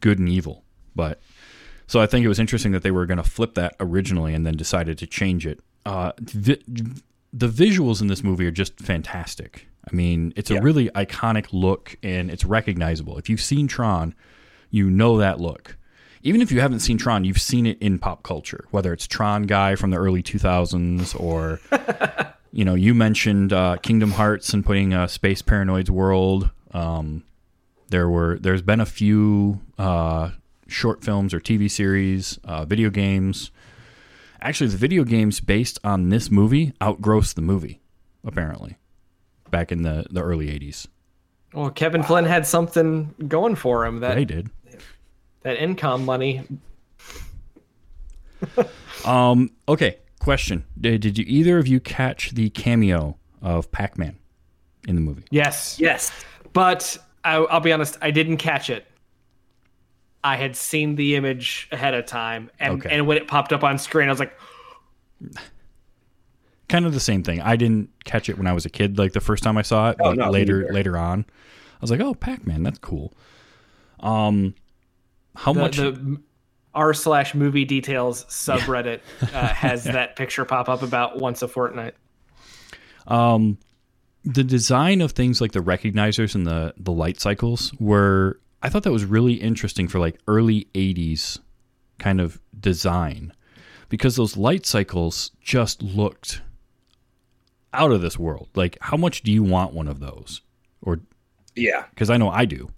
good 0.00 0.18
and 0.18 0.28
evil. 0.28 0.64
But 0.94 1.20
so 1.86 2.00
I 2.00 2.06
think 2.06 2.24
it 2.24 2.28
was 2.28 2.38
interesting 2.38 2.72
that 2.72 2.82
they 2.82 2.90
were 2.90 3.06
going 3.06 3.18
to 3.18 3.22
flip 3.28 3.54
that 3.54 3.74
originally 3.80 4.34
and 4.34 4.46
then 4.46 4.56
decided 4.56 4.98
to 4.98 5.06
change 5.06 5.46
it. 5.46 5.60
Uh, 5.86 6.12
vi- 6.20 6.62
the 7.32 7.48
visuals 7.48 8.00
in 8.00 8.08
this 8.08 8.22
movie 8.22 8.46
are 8.46 8.50
just 8.52 8.78
fantastic. 8.80 9.66
I 9.90 9.94
mean, 9.94 10.32
it's 10.36 10.50
a 10.50 10.54
Yeah. 10.54 10.60
really 10.62 10.90
iconic 10.90 11.46
look 11.52 11.96
and 12.02 12.30
it's 12.30 12.44
recognizable. 12.44 13.18
If 13.18 13.28
you've 13.30 13.40
seen 13.40 13.66
Tron, 13.66 14.14
you 14.70 14.90
know 14.90 15.16
that 15.18 15.40
look. 15.40 15.76
Even 16.22 16.42
if 16.42 16.52
you 16.52 16.60
haven't 16.60 16.80
seen 16.80 16.98
Tron, 16.98 17.24
you've 17.24 17.40
seen 17.40 17.64
it 17.66 17.78
in 17.80 17.98
pop 17.98 18.22
culture, 18.22 18.66
whether 18.72 18.92
it's 18.92 19.06
Tron 19.06 19.44
guy 19.44 19.74
from 19.74 19.90
the 19.90 19.96
early 19.96 20.22
2000s 20.22 21.18
or 21.18 21.60
you 22.52 22.64
know, 22.64 22.74
you 22.74 22.94
mentioned 22.94 23.52
uh, 23.52 23.76
Kingdom 23.76 24.12
Hearts 24.12 24.52
and 24.52 24.64
putting 24.64 24.92
uh, 24.92 25.06
Space 25.06 25.42
Paranoid's 25.42 25.90
world. 25.90 26.50
Um, 26.72 27.24
there 27.88 28.08
were 28.08 28.38
there's 28.40 28.62
been 28.62 28.80
a 28.80 28.86
few 28.86 29.60
uh, 29.78 30.30
short 30.66 31.04
films 31.04 31.32
or 31.34 31.40
TV 31.40 31.70
series, 31.70 32.38
uh, 32.44 32.64
video 32.64 32.90
games. 32.90 33.50
Actually, 34.40 34.70
the 34.70 34.76
video 34.78 35.04
games 35.04 35.40
based 35.40 35.78
on 35.84 36.08
this 36.08 36.30
movie 36.30 36.72
outgrossed 36.82 37.36
the 37.36 37.42
movie, 37.42 37.80
apparently, 38.24 38.78
back 39.50 39.70
in 39.70 39.82
the, 39.82 40.06
the 40.10 40.22
early 40.22 40.46
'80s. 40.46 40.86
well 41.52 41.70
kevin 41.70 42.02
flynn 42.02 42.24
had 42.24 42.46
something 42.46 43.14
going 43.28 43.54
for 43.56 43.84
him 43.84 44.00
that 44.00 44.14
They 44.14 44.24
did. 44.24 44.48
that 45.42 45.58
ENCOM 45.58 46.04
money 46.04 46.42
Um, 49.04 49.50
okay, 49.68 49.98
question: 50.20 50.64
did, 50.80 51.00
did 51.00 51.18
you 51.18 51.24
either 51.26 51.58
of 51.58 51.66
you 51.66 51.80
catch 51.80 52.30
the 52.30 52.48
cameo 52.50 53.16
of 53.42 53.70
Pac-Man 53.72 54.16
in 54.86 54.94
the 54.94 55.00
movie? 55.00 55.24
yes 55.30 55.78
Yes. 55.80 56.12
But 56.52 56.96
I, 57.24 57.34
I'll 57.36 57.60
be 57.60 57.72
honest, 57.72 57.98
I 58.00 58.10
didn't 58.12 58.36
catch 58.38 58.70
it. 58.70 58.86
I 60.22 60.36
had 60.36 60.54
seen 60.56 60.96
the 60.96 61.16
image 61.16 61.68
ahead 61.72 61.94
of 61.94 62.06
time, 62.06 62.50
and, 62.60 62.74
Okay. 62.74 62.94
and 62.94 63.06
when 63.06 63.16
it 63.16 63.26
popped 63.26 63.52
up 63.52 63.64
on 63.64 63.78
screen, 63.78 64.08
I 64.08 64.12
was 64.12 64.20
like, 64.20 64.36
kind 66.68 66.86
of 66.86 66.92
the 66.94 67.00
same 67.00 67.22
thing. 67.22 67.40
I 67.40 67.56
didn't 67.56 67.90
catch 68.04 68.28
it 68.28 68.36
when 68.36 68.46
I 68.46 68.52
was 68.52 68.64
a 68.66 68.70
kid, 68.70 68.98
like 68.98 69.12
the 69.12 69.20
first 69.20 69.42
time 69.42 69.56
I 69.56 69.62
saw 69.62 69.90
it, 69.90 69.96
Oh, 70.00 70.10
but 70.10 70.18
no, 70.18 70.30
later 70.30 70.68
later 70.72 70.96
on, 70.96 71.24
I 71.28 71.78
was 71.80 71.90
like, 71.90 72.00
"Oh, 72.00 72.14
Pac 72.14 72.46
Man, 72.46 72.62
that's 72.62 72.78
cool." 72.78 73.12
Um, 74.00 74.54
how 75.36 75.52
the, 75.52 75.60
much? 75.60 75.76
the 75.78 76.20
r 76.74 76.94
slash 76.94 77.34
movie 77.34 77.64
details 77.64 78.24
subreddit 78.26 79.00
uh, 79.22 79.48
has 79.54 79.84
that 79.84 80.16
picture 80.16 80.44
pop 80.44 80.68
up 80.68 80.82
about 80.82 81.18
once 81.18 81.42
a 81.42 81.48
fortnight. 81.48 81.94
um, 83.06 83.58
the 84.24 84.44
design 84.44 85.00
of 85.00 85.12
things 85.12 85.40
like 85.40 85.52
the 85.52 85.60
recognizers 85.60 86.34
and 86.34 86.46
the 86.46 86.74
the 86.76 86.92
light 86.92 87.20
cycles 87.20 87.72
were. 87.80 88.38
I 88.62 88.68
thought 88.68 88.82
that 88.82 88.92
was 88.92 89.06
really 89.06 89.34
interesting 89.34 89.88
for 89.88 89.98
like 89.98 90.18
early 90.28 90.68
'80s 90.74 91.38
kind 91.98 92.20
of 92.20 92.38
design, 92.58 93.32
because 93.88 94.16
those 94.16 94.36
light 94.36 94.66
cycles 94.66 95.30
just 95.40 95.82
looked 95.82 96.42
out 97.72 97.92
of 97.92 98.02
this 98.02 98.18
world. 98.18 98.48
Like, 98.54 98.76
how 98.82 98.96
much 98.98 99.22
do 99.22 99.32
you 99.32 99.42
want 99.42 99.72
one 99.72 99.88
of 99.88 100.00
those? 100.00 100.42
Or 100.82 101.00
Yeah. 101.56 101.84
because 101.90 102.10
I 102.10 102.18
know 102.18 102.28
I 102.30 102.44
do. 102.44 102.68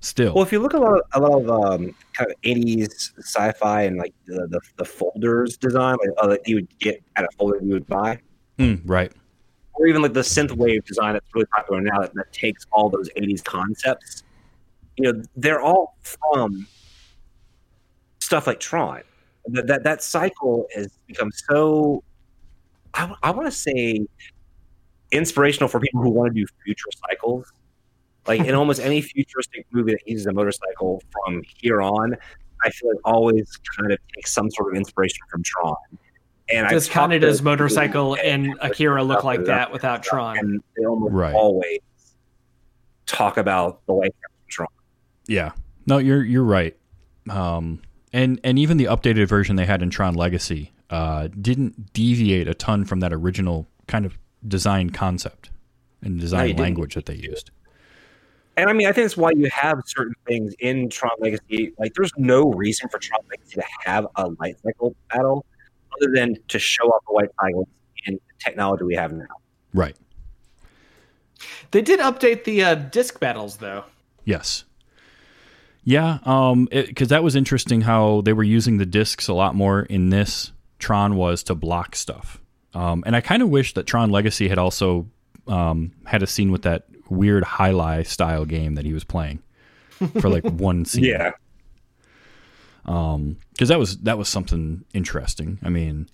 Still, 0.00 0.32
Well, 0.34 0.44
if 0.44 0.52
you 0.52 0.60
look 0.60 0.74
at 0.74 0.80
a 0.80 0.84
lot 0.84 1.00
of, 1.00 1.02
a 1.14 1.20
lot 1.20 1.42
of 1.42 1.50
um, 1.50 1.94
kind 2.12 2.30
of 2.30 2.40
80s 2.42 3.18
sci-fi 3.18 3.82
and 3.82 3.96
like 3.96 4.14
the, 4.26 4.46
the, 4.46 4.60
the 4.76 4.84
folders 4.84 5.56
design, 5.56 5.96
like 6.00 6.10
uh, 6.18 6.28
that 6.28 6.46
you 6.46 6.54
would 6.56 6.78
get 6.78 7.02
at 7.16 7.24
a 7.24 7.28
folder 7.36 7.58
you 7.62 7.70
would 7.72 7.86
buy, 7.86 8.18
Mm, 8.58 8.80
right. 8.84 9.12
or 9.74 9.86
even 9.88 10.00
like 10.02 10.12
the 10.12 10.20
synthwave 10.20 10.84
design 10.84 11.14
that's 11.14 11.26
really 11.34 11.46
popular 11.46 11.80
now 11.80 12.00
that, 12.00 12.14
that 12.14 12.32
takes 12.32 12.64
all 12.70 12.88
those 12.88 13.08
80s 13.16 13.42
concepts, 13.42 14.22
you 14.96 15.12
know, 15.12 15.22
they're 15.36 15.60
all 15.60 15.96
from 16.02 16.66
stuff 18.20 18.46
like 18.46 18.60
Tron. 18.60 19.02
That 19.46 19.66
that, 19.66 19.82
that 19.84 20.02
cycle 20.02 20.66
has 20.74 20.88
become 21.06 21.30
so, 21.32 22.02
I, 22.94 23.12
I 23.22 23.30
want 23.32 23.46
to 23.46 23.52
say, 23.52 24.06
inspirational 25.10 25.68
for 25.68 25.80
people 25.80 26.02
who 26.02 26.10
want 26.10 26.34
to 26.34 26.40
do 26.40 26.46
future 26.64 26.90
cycles. 27.08 27.50
Like 28.28 28.40
in 28.42 28.54
almost 28.54 28.80
any 28.80 29.00
futuristic 29.00 29.66
movie 29.72 29.92
that 29.92 30.06
uses 30.06 30.26
a 30.26 30.32
motorcycle 30.32 31.02
from 31.10 31.42
here 31.60 31.82
on, 31.82 32.14
I 32.62 32.70
feel 32.70 32.90
like 32.90 32.98
always 33.04 33.50
kind 33.76 33.90
of 33.90 33.98
takes 34.14 34.32
some 34.32 34.50
sort 34.50 34.72
of 34.72 34.76
inspiration 34.76 35.18
from 35.30 35.42
Tron. 35.42 35.74
And 36.50 36.66
I've 36.66 36.72
Does 36.72 36.88
talked 36.88 37.10
to 37.12 37.18
Kaneda's 37.18 37.42
motorcycle 37.42 38.14
who- 38.14 38.20
and 38.22 38.54
Akira 38.60 39.02
look 39.02 39.24
like 39.24 39.44
that 39.46 39.72
without 39.72 40.02
Tron? 40.02 40.38
And 40.38 40.62
they 40.76 40.84
almost 40.84 41.12
Right. 41.12 41.34
always 41.34 41.80
talk 43.06 43.36
about 43.36 43.84
the 43.86 43.92
light 43.92 44.12
from 44.20 44.32
Tron. 44.48 44.68
Yeah. 45.26 45.52
No, 45.86 45.98
you're 45.98 46.24
you're 46.24 46.44
right. 46.44 46.76
Um, 47.30 47.82
and 48.12 48.40
and 48.44 48.58
even 48.58 48.76
the 48.76 48.84
updated 48.86 49.26
version 49.28 49.56
they 49.56 49.66
had 49.66 49.82
in 49.82 49.90
Tron 49.90 50.14
Legacy 50.14 50.72
uh, 50.90 51.28
didn't 51.40 51.92
deviate 51.92 52.48
a 52.48 52.54
ton 52.54 52.84
from 52.84 53.00
that 53.00 53.12
original 53.12 53.68
kind 53.86 54.06
of 54.06 54.18
design 54.46 54.88
concept 54.90 55.50
and 56.02 56.16
No, 56.16 56.20
design 56.20 56.42
you 56.48 56.54
didn't. 56.54 56.60
language 56.62 56.94
that 56.94 57.04
they 57.06 57.14
used. 57.16 57.50
And 58.58 58.68
I 58.68 58.72
mean, 58.72 58.88
I 58.88 58.92
think 58.92 59.04
that's 59.04 59.16
why 59.16 59.30
you 59.36 59.48
have 59.50 59.80
certain 59.86 60.16
things 60.26 60.52
in 60.58 60.88
Tron 60.88 61.12
Legacy. 61.20 61.72
Like, 61.78 61.94
there's 61.94 62.10
no 62.16 62.50
reason 62.50 62.88
for 62.88 62.98
Tron 62.98 63.20
Legacy 63.30 63.54
to 63.54 63.64
have 63.84 64.04
a 64.16 64.30
light 64.40 64.56
cycle 64.64 64.96
battle 65.10 65.46
other 65.96 66.12
than 66.12 66.34
to 66.48 66.58
show 66.58 66.82
off 66.88 67.04
the 67.06 67.14
light 67.14 67.28
cycles 67.40 67.68
and 68.06 68.16
the 68.16 68.44
technology 68.44 68.82
we 68.82 68.96
have 68.96 69.12
now. 69.12 69.26
Right. 69.72 69.96
They 71.70 71.82
did 71.82 72.00
update 72.00 72.42
the 72.42 72.64
uh, 72.64 72.74
disc 72.74 73.20
battles 73.20 73.58
though. 73.58 73.84
Yes. 74.24 74.64
Yeah, 75.84 76.18
um, 76.24 76.66
because 76.70 77.08
that 77.08 77.22
was 77.22 77.36
interesting 77.36 77.82
how 77.82 78.22
they 78.22 78.32
were 78.32 78.42
using 78.42 78.78
the 78.78 78.86
discs 78.86 79.28
a 79.28 79.34
lot 79.34 79.54
more 79.54 79.82
in 79.82 80.10
this. 80.10 80.50
Tron 80.80 81.14
was 81.14 81.44
to 81.44 81.54
block 81.54 81.94
stuff, 81.94 82.40
um, 82.74 83.04
and 83.06 83.16
I 83.16 83.20
kind 83.20 83.40
of 83.40 83.48
wish 83.48 83.72
that 83.74 83.86
Tron 83.86 84.10
Legacy 84.10 84.48
had 84.48 84.58
also 84.58 85.06
um, 85.48 85.92
had 86.04 86.22
a 86.22 86.26
scene 86.26 86.50
with 86.52 86.62
that 86.62 86.84
weird 87.10 87.44
Jai 87.44 87.72
alai 87.72 88.48
game 88.48 88.74
that 88.74 88.84
he 88.84 88.92
was 88.92 89.04
playing 89.04 89.42
for 90.20 90.28
like 90.28 90.44
one 90.44 90.84
scene. 90.84 91.04
Yeah. 91.04 91.32
Um, 92.84 93.36
because 93.52 93.68
that 93.68 93.78
was 93.78 93.98
that 93.98 94.16
was 94.18 94.28
something 94.28 94.84
interesting. 94.94 95.58
I 95.62 95.68
mean, 95.68 96.08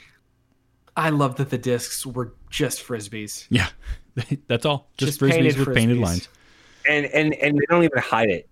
I 0.96 1.10
love 1.10 1.36
that 1.36 1.50
the 1.50 1.58
discs 1.58 2.04
were 2.04 2.34
just 2.50 2.84
frisbees. 2.84 3.46
yeah, 3.50 3.68
that's 4.48 4.66
all. 4.66 4.88
Just, 4.96 5.18
Just 5.18 5.20
frisbees 5.20 5.30
painted 5.30 5.58
with 5.66 5.76
painted 5.76 5.98
lines. 5.98 6.28
And 6.88 7.06
and 7.06 7.34
and 7.34 7.56
they 7.56 7.64
don't 7.68 7.84
even 7.84 7.98
hide 7.98 8.28
it, 8.30 8.48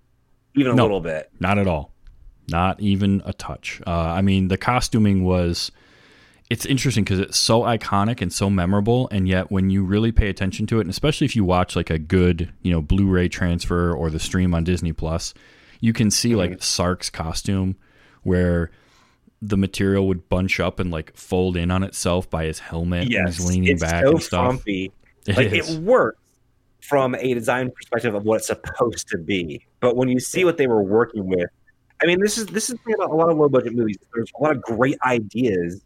even 0.55 0.73
a 0.73 0.75
No. 0.75 0.85
little 0.85 1.01
bit. 1.01 1.31
Not 1.41 1.59
at 1.59 1.67
all. 1.67 1.93
Not 2.49 2.81
even 2.81 3.23
a 3.25 3.33
touch. 3.33 3.81
Uh, 3.87 3.91
I 3.91 4.21
mean, 4.23 4.49
the 4.49 4.59
costuming 4.59 5.25
was. 5.25 5.71
It's 6.53 6.67
interesting 6.67 7.03
because 7.03 7.19
it's 7.19 7.39
so 7.39 7.63
iconic 7.63 8.21
and 8.21 8.31
so 8.31 8.51
memorable, 8.51 9.09
and 9.11 9.27
yet 9.27 9.51
when 9.51 9.71
you 9.71 9.85
really 9.85 10.13
pay 10.13 10.29
attention 10.29 10.67
to 10.67 10.79
it, 10.79 10.83
and 10.83 10.91
especially 10.91 11.25
if 11.25 11.35
you 11.35 11.47
watch 11.47 11.75
like 11.75 11.89
a 11.89 11.99
good, 11.99 12.53
you 12.61 12.71
know, 12.71 12.83
Blu-ray 12.83 13.29
transfer 13.29 13.95
or 13.95 14.11
the 14.11 14.19
stream 14.19 14.55
on 14.55 14.63
Disney 14.63 14.93
Plus, 14.93 15.33
you 15.81 15.95
can 15.95 16.11
see 16.11 16.35
like 16.35 16.51
mm-hmm. 16.51 16.61
Sark's 16.61 17.09
costume, 17.09 17.77
where 18.23 18.71
the 19.41 19.57
material 19.57 20.07
would 20.09 20.29
bunch 20.29 20.61
up 20.61 20.79
and 20.79 20.91
like 20.91 21.17
fold 21.17 21.57
in 21.57 21.71
on 21.71 21.83
itself 21.83 22.29
by 22.29 22.45
his 22.45 22.59
helmet, 22.59 23.05
and 23.05 23.11
Yes, 23.11 23.39
he's 23.39 23.47
leaning 23.47 23.71
it's 23.71 23.83
back 23.83 24.05
so 24.05 24.11
and 24.11 24.23
stuff. 24.23 24.45
frumpy. 24.45 24.93
It 25.27 25.37
like 25.39 25.53
is. 25.53 25.71
it 25.71 25.81
works 25.81 26.19
from 26.83 27.15
a 27.15 27.33
design 27.33 27.71
perspective 27.71 28.15
of 28.15 28.25
what 28.25 28.39
it's 28.39 28.49
supposed 28.49 29.09
to 29.09 29.17
be 29.17 29.65
but 29.81 29.97
when 29.97 30.09
you 30.09 30.19
see 30.19 30.45
what 30.45 30.57
they 30.57 30.67
were 30.67 30.83
working 30.83 31.27
with 31.27 31.49
i 32.03 32.07
mean 32.07 32.21
this 32.21 32.37
is 32.37 32.47
this 32.47 32.69
is 32.69 32.77
the 32.77 32.83
thing 32.83 32.95
about 32.95 33.11
a 33.11 33.15
lot 33.15 33.31
of 33.31 33.39
low 33.39 33.49
budget 33.49 33.73
movies 33.73 33.97
there's 34.13 34.33
a 34.39 34.43
lot 34.43 34.51
of 34.51 34.61
great 34.63 34.99
ideas 35.07 35.81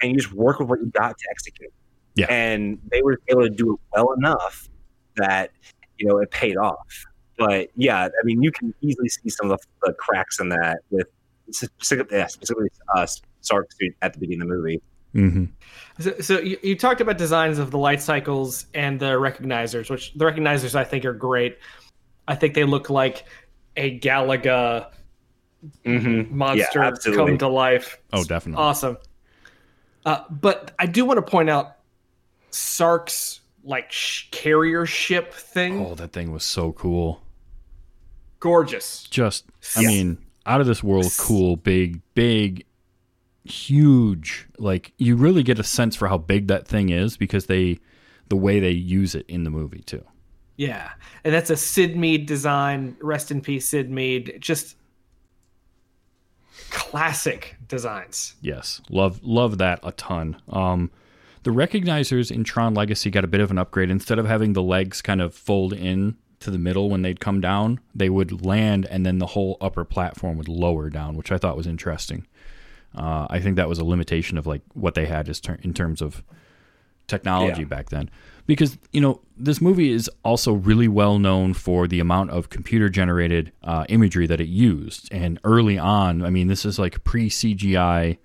and 0.00 0.12
you 0.12 0.18
just 0.18 0.32
work 0.32 0.58
with 0.58 0.68
what 0.68 0.80
you 0.80 0.86
got 0.86 1.16
to 1.16 1.24
execute 1.30 1.72
Yeah. 2.14 2.26
and 2.28 2.78
they 2.90 3.02
were 3.02 3.20
able 3.28 3.42
to 3.42 3.50
do 3.50 3.74
it 3.74 3.80
well 3.92 4.12
enough 4.12 4.68
that 5.16 5.50
you 5.98 6.06
know 6.06 6.18
it 6.18 6.30
paid 6.30 6.56
off 6.56 7.04
but 7.36 7.70
yeah 7.76 8.04
i 8.06 8.24
mean 8.24 8.42
you 8.42 8.52
can 8.52 8.74
easily 8.80 9.08
see 9.08 9.28
some 9.28 9.50
of 9.50 9.60
the, 9.60 9.88
the 9.88 9.92
cracks 9.94 10.40
in 10.40 10.48
that 10.50 10.78
with 10.90 11.08
specifically, 11.50 12.18
yeah, 12.18 12.26
specifically 12.26 12.68
uh, 12.94 13.06
Sark 13.40 13.72
suit 13.72 13.96
at 14.02 14.12
the 14.12 14.18
beginning 14.18 14.42
of 14.42 14.48
the 14.48 14.54
movie 14.54 14.82
hmm 15.12 15.44
So, 15.98 16.18
so 16.20 16.38
you, 16.38 16.58
you 16.62 16.76
talked 16.76 17.00
about 17.00 17.18
designs 17.18 17.58
of 17.58 17.70
the 17.70 17.78
light 17.78 18.00
cycles 18.00 18.66
and 18.74 19.00
the 19.00 19.12
recognizers, 19.12 19.90
which 19.90 20.12
the 20.14 20.24
recognizers 20.24 20.74
I 20.74 20.84
think 20.84 21.04
are 21.04 21.14
great. 21.14 21.58
I 22.28 22.34
think 22.34 22.54
they 22.54 22.64
look 22.64 22.90
like 22.90 23.24
a 23.76 23.98
Galaga 23.98 24.90
mm-hmm. 25.84 26.36
monster 26.36 26.82
absolutely. 26.82 27.26
come 27.26 27.38
to 27.38 27.48
life. 27.48 27.98
Oh, 28.12 28.24
definitely. 28.24 28.62
Awesome. 28.62 28.98
Uh, 30.04 30.20
but 30.30 30.72
I 30.78 30.86
do 30.86 31.04
want 31.04 31.18
to 31.18 31.30
point 31.30 31.50
out 31.50 31.76
Sark's 32.50 33.40
like 33.64 33.90
sh- 33.92 34.28
carrier 34.30 34.86
ship 34.86 35.32
thing. 35.34 35.84
Oh, 35.86 35.94
that 35.96 36.12
thing 36.12 36.32
was 36.32 36.44
so 36.44 36.72
cool. 36.72 37.22
Gorgeous. 38.40 39.02
just 39.04 39.44
I 39.76 39.80
Yes. 39.82 39.88
mean, 39.88 40.18
out 40.46 40.60
of 40.60 40.66
this 40.66 40.82
world 40.82 41.12
cool, 41.18 41.56
big, 41.56 42.00
big, 42.14 42.64
huge. 43.44 44.46
Like 44.58 44.92
you 44.98 45.16
really 45.16 45.42
get 45.42 45.58
a 45.58 45.64
sense 45.64 45.96
for 45.96 46.08
how 46.08 46.18
big 46.18 46.46
that 46.48 46.66
thing 46.66 46.88
is 46.90 47.16
because 47.16 47.46
they 47.46 47.78
the 48.28 48.36
way 48.36 48.60
they 48.60 48.70
use 48.70 49.14
it 49.14 49.24
in 49.28 49.44
the 49.44 49.50
movie 49.50 49.80
too. 49.80 50.04
Yeah. 50.56 50.90
And 51.24 51.32
that's 51.34 51.50
a 51.50 51.56
Syd 51.56 51.96
Mead 51.96 52.26
design. 52.26 52.96
Rest 53.00 53.30
in 53.30 53.40
peace, 53.40 53.68
Syd 53.68 53.90
Mead. 53.90 54.38
Just 54.40 54.76
classic 56.70 57.56
designs. 57.68 58.34
Yes. 58.40 58.80
Love 58.90 59.22
love 59.22 59.58
that 59.58 59.80
a 59.82 59.92
ton. 59.92 60.40
Um 60.48 60.90
the 61.44 61.50
recognizers 61.50 62.30
in 62.30 62.44
Tron 62.44 62.74
Legacy 62.74 63.10
got 63.10 63.24
a 63.24 63.28
bit 63.28 63.40
of 63.40 63.50
an 63.50 63.58
upgrade. 63.58 63.90
Instead 63.90 64.18
of 64.18 64.26
having 64.26 64.52
the 64.52 64.62
legs 64.62 65.00
kind 65.00 65.20
of 65.20 65.34
fold 65.34 65.72
in 65.72 66.16
to 66.40 66.50
the 66.50 66.58
middle 66.58 66.90
when 66.90 67.02
they'd 67.02 67.20
come 67.20 67.40
down, 67.40 67.80
they 67.94 68.08
would 68.08 68.44
land 68.44 68.86
and 68.86 69.06
then 69.06 69.18
the 69.18 69.26
whole 69.26 69.56
upper 69.60 69.84
platform 69.84 70.36
would 70.36 70.48
lower 70.48 70.90
down, 70.90 71.16
which 71.16 71.32
I 71.32 71.38
thought 71.38 71.56
was 71.56 71.66
interesting. 71.66 72.26
Uh, 72.94 73.26
I 73.30 73.40
think 73.40 73.56
that 73.56 73.68
was 73.68 73.78
a 73.78 73.84
limitation 73.84 74.38
of 74.38 74.46
like 74.46 74.62
what 74.74 74.94
they 74.94 75.06
had 75.06 75.26
ter- 75.42 75.58
in 75.62 75.74
terms 75.74 76.00
of 76.00 76.22
technology 77.08 77.62
Yeah. 77.62 77.66
back 77.68 77.90
then. 77.90 78.08
Because 78.46 78.78
you 78.92 79.00
know 79.00 79.20
this 79.36 79.60
movie 79.60 79.90
is 79.92 80.08
also 80.24 80.52
really 80.54 80.88
well 80.88 81.18
known 81.18 81.52
for 81.52 81.86
the 81.86 82.00
amount 82.00 82.30
of 82.30 82.48
computer 82.48 82.88
generated 82.88 83.52
uh, 83.62 83.84
imagery 83.90 84.26
that 84.26 84.40
it 84.40 84.48
used. 84.48 85.08
And 85.12 85.38
early 85.44 85.76
on, 85.78 86.24
I 86.24 86.30
mean, 86.30 86.46
this 86.48 86.64
is 86.64 86.78
like 86.78 87.04
pre 87.04 87.28
CGI 87.28 88.16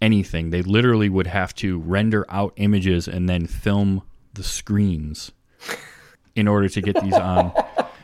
anything. 0.00 0.50
They 0.50 0.62
literally 0.62 1.08
would 1.08 1.26
have 1.26 1.54
to 1.56 1.78
render 1.80 2.24
out 2.28 2.52
images 2.56 3.08
and 3.08 3.28
then 3.28 3.46
film 3.46 4.02
the 4.34 4.42
screens 4.44 5.32
in 6.36 6.46
order 6.46 6.68
to 6.68 6.80
get 6.80 7.00
these 7.02 7.14
on. 7.14 7.52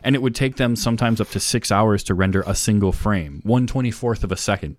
And 0.03 0.17
it 0.17 0.23
would 0.23 0.35
take 0.35 0.57
them 0.57 0.75
sometimes 0.77 1.21
up 1.21 1.29
to 1.31 1.41
six 1.41 1.71
hours 1.71 2.03
to 2.05 2.15
render 2.15 2.43
a 2.47 2.55
single 2.55 2.91
frame, 2.93 3.43
one 3.45 3.67
twenty 3.67 3.91
fourth 3.91 4.25
of 4.25 4.33
a 4.33 4.37
second. 4.37 4.77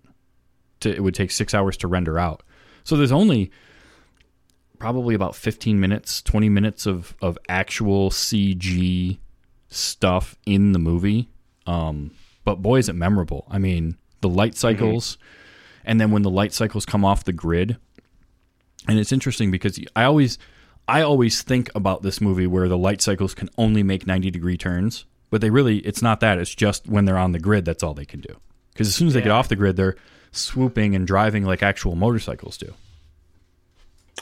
To, 0.82 0.90
it 0.94 1.04
would 1.04 1.14
take 1.14 1.32
six 1.32 1.54
hours 1.54 1.78
to 1.78 1.88
render 1.88 2.18
out. 2.18 2.42
So 2.84 2.98
there's 2.98 3.12
only 3.12 3.52
probably 4.82 5.14
about 5.14 5.36
15 5.36 5.80
minutes, 5.80 6.24
20 6.24 6.50
minutes 6.50 6.88
of, 6.88 7.16
of 7.22 7.38
actual 7.48 8.10
CG 8.10 9.20
stuff 9.70 10.36
in 10.48 10.72
the 10.72 10.80
movie. 10.80 11.30
Um, 11.68 12.10
but 12.44 12.64
boy, 12.64 12.78
is 12.80 12.90
it 12.90 12.94
memorable. 12.94 13.46
I 13.48 13.60
mean, 13.60 13.98
the 14.22 14.28
light 14.30 14.56
cycles, 14.56 15.20
and 15.86 16.02
then 16.02 16.10
when 16.10 16.24
the 16.24 16.32
light 16.32 16.52
cycles 16.52 16.88
come 16.88 17.06
off 17.06 17.24
the 17.24 17.32
grid, 17.32 17.78
and 18.88 18.98
it's 18.98 19.12
interesting 19.12 19.52
because 19.52 19.80
I 19.96 20.04
always, 20.04 20.40
I 20.88 21.04
always 21.04 21.44
think 21.44 21.70
about 21.76 22.02
this 22.02 22.20
movie 22.20 22.48
where 22.48 22.68
the 22.68 22.78
light 22.78 23.04
cycles 23.04 23.36
can 23.36 23.50
only 23.60 23.84
make 23.84 24.08
90 24.08 24.32
degree 24.32 24.58
turns, 24.58 25.06
but 25.30 25.42
they 25.42 25.52
really, 25.52 25.78
it's 25.80 26.02
not 26.02 26.22
that. 26.22 26.40
It's 26.40 26.56
just 26.56 26.88
when 26.88 27.06
they're 27.06 27.20
on 27.20 27.34
the 27.34 27.40
grid, 27.40 27.66
that's 27.66 27.84
all 27.84 27.94
they 27.94 28.06
can 28.06 28.22
do. 28.22 28.36
Because 28.74 28.88
as 28.88 28.96
soon 28.96 29.10
as 29.10 29.14
they 29.14 29.22
get 29.22 29.32
off 29.32 29.48
the 29.48 29.56
grid, 29.56 29.76
they're 29.76 29.96
swooping 30.32 30.96
and 30.96 31.06
driving 31.06 31.46
like 31.46 31.62
actual 31.62 31.96
motorcycles 31.96 32.58
do. 32.58 32.74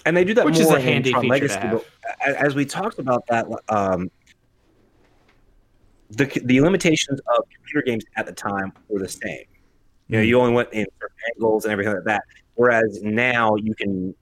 And 0.06 0.16
they 0.16 0.24
do 0.24 0.34
that 0.34 0.46
Which 0.46 0.56
more 0.56 0.64
is 0.64 0.72
a 0.72 0.76
in 0.76 0.82
handy 0.82 1.12
Tron 1.12 1.24
feature 1.24 1.48
to 1.48 1.54
Legacy. 1.54 1.60
have. 1.60 1.84
But 2.26 2.36
as 2.36 2.56
we 2.56 2.66
talked 2.66 3.00
about 3.00 3.26
that, 3.28 3.48
um, 3.70 4.10
the 6.12 6.26
the 6.46 6.62
limitations 6.62 7.20
of 7.36 7.44
computer 7.54 7.84
games 7.86 8.04
at 8.16 8.26
the 8.26 8.32
time 8.32 8.74
were 8.88 9.00
the 9.00 9.10
same. 9.10 9.46
You 10.08 10.18
know, 10.18 10.22
you 10.22 10.40
only 10.40 10.54
went 10.54 10.70
in 10.74 10.86
certain 11.00 11.18
angles 11.36 11.66
and 11.66 11.72
everything 11.72 11.94
like 11.94 12.04
that. 12.06 12.24
Whereas 12.56 13.02
now 13.04 13.56
you 13.56 13.76
can 13.76 14.14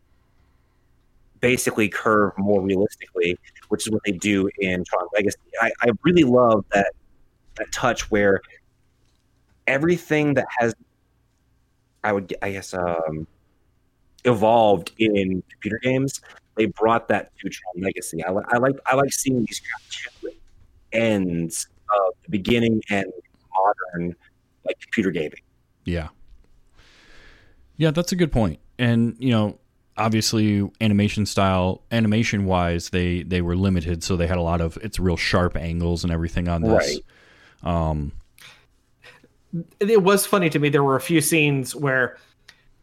basically 1.39 1.87
curve 1.87 2.33
more 2.37 2.61
realistically, 2.61 3.37
which 3.69 3.87
is 3.87 3.91
what 3.91 4.01
they 4.05 4.11
do 4.11 4.49
in 4.59 4.83
Tron 4.83 5.07
Legacy. 5.13 5.37
I, 5.61 5.71
I 5.81 5.89
really 6.03 6.23
love 6.23 6.65
that 6.73 6.91
that 7.55 7.71
touch 7.71 8.11
where 8.11 8.41
everything 9.65 10.33
that 10.35 10.45
has, 10.59 10.75
I 12.03 12.11
would, 12.13 12.35
I 12.41 12.51
guess, 12.51 12.73
um, 12.73 13.27
evolved 14.27 14.91
in 14.99 15.41
computer 15.49 15.79
games, 15.81 16.21
they 16.55 16.65
brought 16.65 17.07
that 17.07 17.31
to 17.39 17.49
Tron 17.49 17.83
Legacy. 17.83 18.23
I, 18.23 18.31
li- 18.31 18.43
I 18.49 18.57
like 18.57 18.75
I 18.85 18.95
like 18.95 19.11
seeing 19.11 19.39
these 19.39 19.61
kind 19.61 20.33
of 20.33 20.39
ends 20.91 21.67
of 21.89 22.13
the 22.23 22.29
beginning 22.29 22.81
and 22.89 23.05
modern 23.95 24.15
like 24.65 24.79
computer 24.79 25.11
gaming. 25.11 25.41
Yeah. 25.85 26.09
Yeah, 27.77 27.91
that's 27.91 28.11
a 28.11 28.15
good 28.15 28.31
point. 28.31 28.59
And, 28.79 29.15
you 29.19 29.31
know, 29.31 29.59
obviously 29.97 30.69
animation 30.81 31.25
style, 31.25 31.83
animation 31.91 32.45
wise, 32.45 32.89
they 32.89 33.23
they 33.23 33.41
were 33.41 33.55
limited, 33.55 34.03
so 34.03 34.17
they 34.17 34.27
had 34.27 34.37
a 34.37 34.41
lot 34.41 34.61
of 34.61 34.77
it's 34.81 34.99
real 34.99 35.17
sharp 35.17 35.55
angles 35.55 36.03
and 36.03 36.11
everything 36.11 36.47
on 36.47 36.61
this. 36.61 36.99
Um 37.63 38.11
it 39.79 40.03
was 40.03 40.25
funny 40.25 40.49
to 40.49 40.59
me. 40.59 40.69
There 40.69 40.83
were 40.83 40.97
a 40.97 41.01
few 41.01 41.21
scenes 41.21 41.73
where 41.75 42.17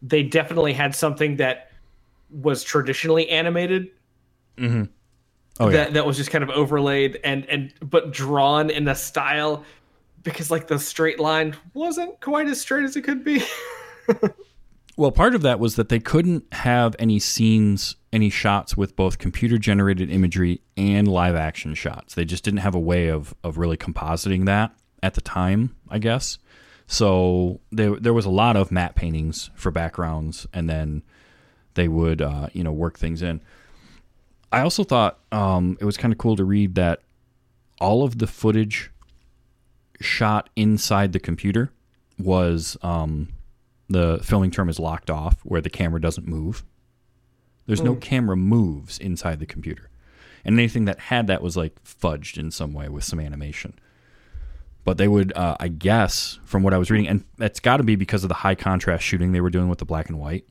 they 0.05 0.23
definitely 0.23 0.73
had 0.73 0.95
something 0.95 1.37
that 1.37 1.71
was 2.29 2.63
traditionally 2.63 3.29
animated 3.29 3.89
mm-hmm. 4.57 4.83
oh 5.59 5.69
yeah. 5.69 5.71
that 5.71 5.93
that 5.93 6.05
was 6.05 6.17
just 6.17 6.31
kind 6.31 6.43
of 6.43 6.49
overlaid 6.49 7.19
and 7.23 7.45
and 7.45 7.73
but 7.81 8.11
drawn 8.11 8.69
in 8.69 8.87
a 8.87 8.95
style 8.95 9.63
because 10.23 10.49
like 10.51 10.67
the 10.67 10.79
straight 10.79 11.19
line 11.19 11.55
wasn't 11.73 12.19
quite 12.19 12.47
as 12.47 12.59
straight 12.59 12.83
as 12.83 12.95
it 12.95 13.03
could 13.03 13.23
be. 13.23 13.43
Well, 14.97 15.11
part 15.11 15.35
of 15.35 15.41
that 15.41 15.59
was 15.59 15.75
that 15.75 15.89
they 15.89 15.99
couldn't 15.99 16.45
have 16.53 16.95
any 16.99 17.19
scenes, 17.19 17.97
any 18.13 18.29
shots 18.29 18.77
with 18.77 18.95
both 18.95 19.19
computer 19.19 19.57
generated 19.57 20.09
imagery 20.09 20.61
and 20.77 21.07
live 21.07 21.35
action 21.35 21.73
shots. 21.73 22.15
They 22.15 22.23
just 22.23 22.45
didn't 22.45 22.61
have 22.61 22.75
a 22.75 22.79
way 22.79 23.09
of, 23.09 23.33
of 23.43 23.57
really 23.57 23.75
compositing 23.75 24.45
that 24.45 24.73
at 25.03 25.15
the 25.15 25.21
time, 25.21 25.75
I 25.89 25.99
guess. 25.99 26.37
So 26.87 27.59
there, 27.71 27.95
there 27.95 28.13
was 28.13 28.25
a 28.25 28.29
lot 28.29 28.55
of 28.55 28.71
matte 28.71 28.95
paintings 28.95 29.49
for 29.55 29.71
backgrounds, 29.71 30.45
and 30.53 30.69
then 30.69 31.03
they 31.73 31.87
would, 31.87 32.21
uh, 32.21 32.47
you 32.53 32.63
know, 32.63 32.71
work 32.71 32.97
things 32.97 33.21
in. 33.21 33.41
I 34.51 34.61
also 34.61 34.83
thought 34.83 35.19
um, 35.31 35.77
it 35.81 35.85
was 35.85 35.97
kind 35.97 36.13
of 36.13 36.17
cool 36.17 36.35
to 36.35 36.43
read 36.43 36.75
that 36.75 37.01
all 37.81 38.03
of 38.03 38.19
the 38.19 38.27
footage 38.27 38.91
shot 39.99 40.49
inside 40.55 41.11
the 41.11 41.19
computer 41.19 41.71
was 42.17 42.77
um, 42.81 43.33
the 43.89 44.19
filming 44.23 44.51
term 44.51 44.69
is 44.69 44.79
locked 44.79 45.09
off, 45.09 45.39
where 45.43 45.61
the 45.61 45.69
camera 45.69 45.99
doesn't 45.99 46.27
move. 46.27 46.63
There's 47.65 47.81
no 47.81 47.95
camera 47.95 48.37
moves 48.37 48.99
inside 48.99 49.39
the 49.39 49.45
computer, 49.47 49.89
and 50.45 50.57
anything 50.57 50.85
that 50.85 50.99
had 50.99 51.25
that 51.27 51.41
was 51.41 51.57
like 51.57 51.83
fudged 51.83 52.37
in 52.37 52.51
some 52.51 52.73
way 52.73 52.89
with 52.89 53.03
some 53.03 53.19
animation. 53.19 53.73
But 54.85 54.97
they 54.97 55.07
would, 55.09 55.33
uh, 55.35 55.57
I 55.59 55.67
guess, 55.67 56.39
from 56.45 56.63
what 56.63 56.73
I 56.73 56.77
was 56.77 56.89
reading, 56.89 57.07
and 57.09 57.25
it's 57.39 57.59
got 57.59 57.77
to 57.77 57.83
be 57.83 57.95
because 57.97 58.23
of 58.23 58.29
the 58.29 58.35
high 58.35 58.55
contrast 58.55 59.03
shooting 59.03 59.33
they 59.33 59.41
were 59.41 59.49
doing 59.49 59.67
with 59.67 59.79
the 59.79 59.85
black 59.85 60.07
and 60.09 60.17
white. 60.19 60.45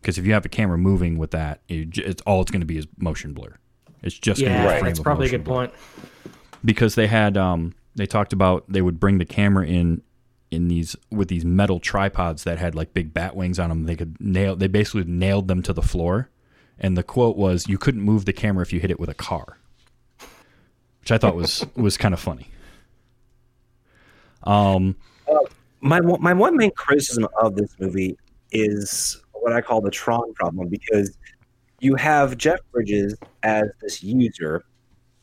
Because 0.00 0.16
if 0.16 0.24
you 0.24 0.32
have 0.32 0.46
a 0.46 0.48
camera 0.48 0.78
moving 0.78 1.18
with 1.18 1.32
that, 1.32 1.60
it, 1.68 1.98
it's 1.98 2.22
all 2.22 2.40
it's 2.40 2.50
going 2.50 2.60
to 2.60 2.66
be 2.66 2.78
is 2.78 2.86
motion 2.96 3.34
blur. 3.34 3.52
It's 4.02 4.18
just 4.18 4.40
going 4.40 4.52
to 4.54 4.58
be 4.60 4.64
a 4.66 4.70
Yeah, 4.72 4.78
frame 4.78 4.84
that's 4.94 5.00
probably 5.00 5.26
a 5.26 5.30
good 5.30 5.44
blur 5.44 5.66
point. 5.68 5.74
because 6.64 6.94
they 6.94 7.06
had 7.08 7.36
um 7.36 7.74
they 7.96 8.06
talked 8.06 8.32
about 8.32 8.64
they 8.66 8.80
would 8.80 8.98
bring 9.00 9.18
the 9.18 9.26
camera 9.26 9.66
in 9.66 10.00
in 10.50 10.68
these 10.68 10.96
with 11.10 11.28
these 11.28 11.44
metal 11.44 11.78
tripods 11.80 12.44
that 12.44 12.58
had 12.58 12.74
like 12.74 12.94
big 12.94 13.12
bat 13.12 13.36
wings 13.36 13.58
on 13.58 13.68
them 13.68 13.84
they 13.84 13.96
could 13.96 14.16
nail 14.20 14.56
they 14.56 14.68
basically 14.68 15.04
nailed 15.04 15.48
them 15.48 15.62
to 15.62 15.72
the 15.74 15.82
floor 15.82 16.30
and 16.78 16.96
the 16.96 17.02
quote 17.02 17.36
was 17.36 17.68
you 17.68 17.76
couldn't 17.76 18.00
move 18.02 18.24
the 18.24 18.32
camera 18.32 18.62
if 18.62 18.72
you 18.72 18.80
hit 18.80 18.90
it 18.90 18.98
with 18.98 19.10
a 19.10 19.14
car 19.14 19.58
which 21.00 21.12
i 21.12 21.18
thought 21.18 21.34
was 21.36 21.66
was 21.76 21.96
kind 21.98 22.14
of 22.14 22.20
funny 22.20 22.48
um 24.44 24.96
my 25.80 26.00
one- 26.00 26.22
my 26.22 26.32
one 26.32 26.56
main 26.56 26.70
criticism 26.72 27.26
of 27.40 27.54
this 27.56 27.74
movie 27.78 28.18
is 28.52 29.20
what 29.32 29.52
I 29.52 29.60
call 29.60 29.80
the 29.80 29.90
Tron 29.90 30.34
problem 30.34 30.68
because 30.68 31.16
you 31.80 31.94
have 31.94 32.36
Jeff 32.36 32.60
Bridges 32.72 33.16
as 33.42 33.64
this 33.80 34.02
user 34.02 34.64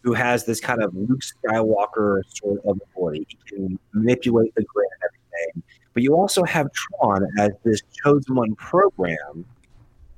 who 0.03 0.13
has 0.13 0.45
this 0.45 0.59
kind 0.59 0.81
of 0.81 0.95
Luke 0.95 1.19
Skywalker 1.21 2.21
sort 2.29 2.59
of 2.65 2.79
ability. 2.95 3.27
He 3.29 3.37
can 3.55 3.79
manipulate 3.93 4.55
the 4.55 4.63
grid 4.63 4.87
and 5.01 5.09
everything, 5.09 5.63
but 5.93 6.01
you 6.03 6.15
also 6.15 6.43
have 6.45 6.67
Tron 6.71 7.27
as 7.37 7.51
this 7.63 7.81
chosen 8.03 8.35
one 8.35 8.55
program, 8.55 9.45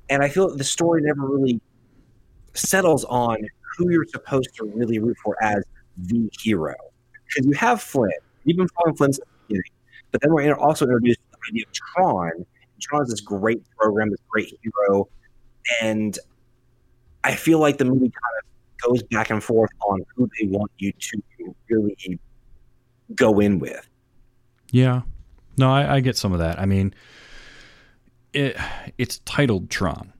and 0.08 0.22
I 0.22 0.28
feel 0.28 0.48
that 0.48 0.58
the 0.58 0.64
story 0.64 1.02
never 1.02 1.26
really 1.26 1.60
settles 2.54 3.04
on 3.06 3.38
who 3.76 3.90
you're 3.90 4.06
supposed 4.06 4.54
to 4.56 4.64
really 4.64 4.98
root 4.98 5.16
for 5.22 5.36
as 5.42 5.64
the 5.96 6.30
hero 6.40 6.74
because 7.26 7.46
you 7.46 7.52
have 7.52 7.82
Flynn. 7.82 8.10
You've 8.44 8.56
been 8.56 8.68
following 8.68 8.96
Flynn 8.96 9.12
since 9.12 9.24
the 9.26 9.46
beginning. 9.48 9.70
But 10.12 10.20
then 10.22 10.32
we're 10.32 10.54
also 10.54 10.84
introduced 10.86 11.20
to 11.20 11.24
the 11.32 11.38
idea 11.52 11.64
of 11.66 11.72
Tron. 11.72 12.46
Tron 12.80 13.02
is 13.02 13.10
this 13.10 13.20
great 13.20 13.62
program, 13.76 14.10
this 14.10 14.20
great 14.28 14.52
hero, 14.62 15.08
and 15.82 16.18
I 17.22 17.34
feel 17.34 17.58
like 17.58 17.78
the 17.78 17.84
movie 17.84 18.10
kind 18.10 18.34
of 18.42 18.88
goes 18.90 19.02
back 19.04 19.30
and 19.30 19.44
forth 19.44 19.70
on 19.86 20.00
who 20.16 20.28
they 20.40 20.46
want 20.46 20.70
you 20.78 20.92
to 20.92 21.22
really 21.68 22.18
go 23.14 23.40
in 23.40 23.58
with. 23.58 23.86
yeah 24.70 25.02
no 25.58 25.70
i, 25.70 25.96
I 25.96 26.00
get 26.00 26.16
some 26.16 26.32
of 26.32 26.38
that 26.38 26.58
i 26.58 26.64
mean 26.64 26.94
it 28.32 28.56
it's 28.96 29.18
titled 29.20 29.68
tron 29.68 30.12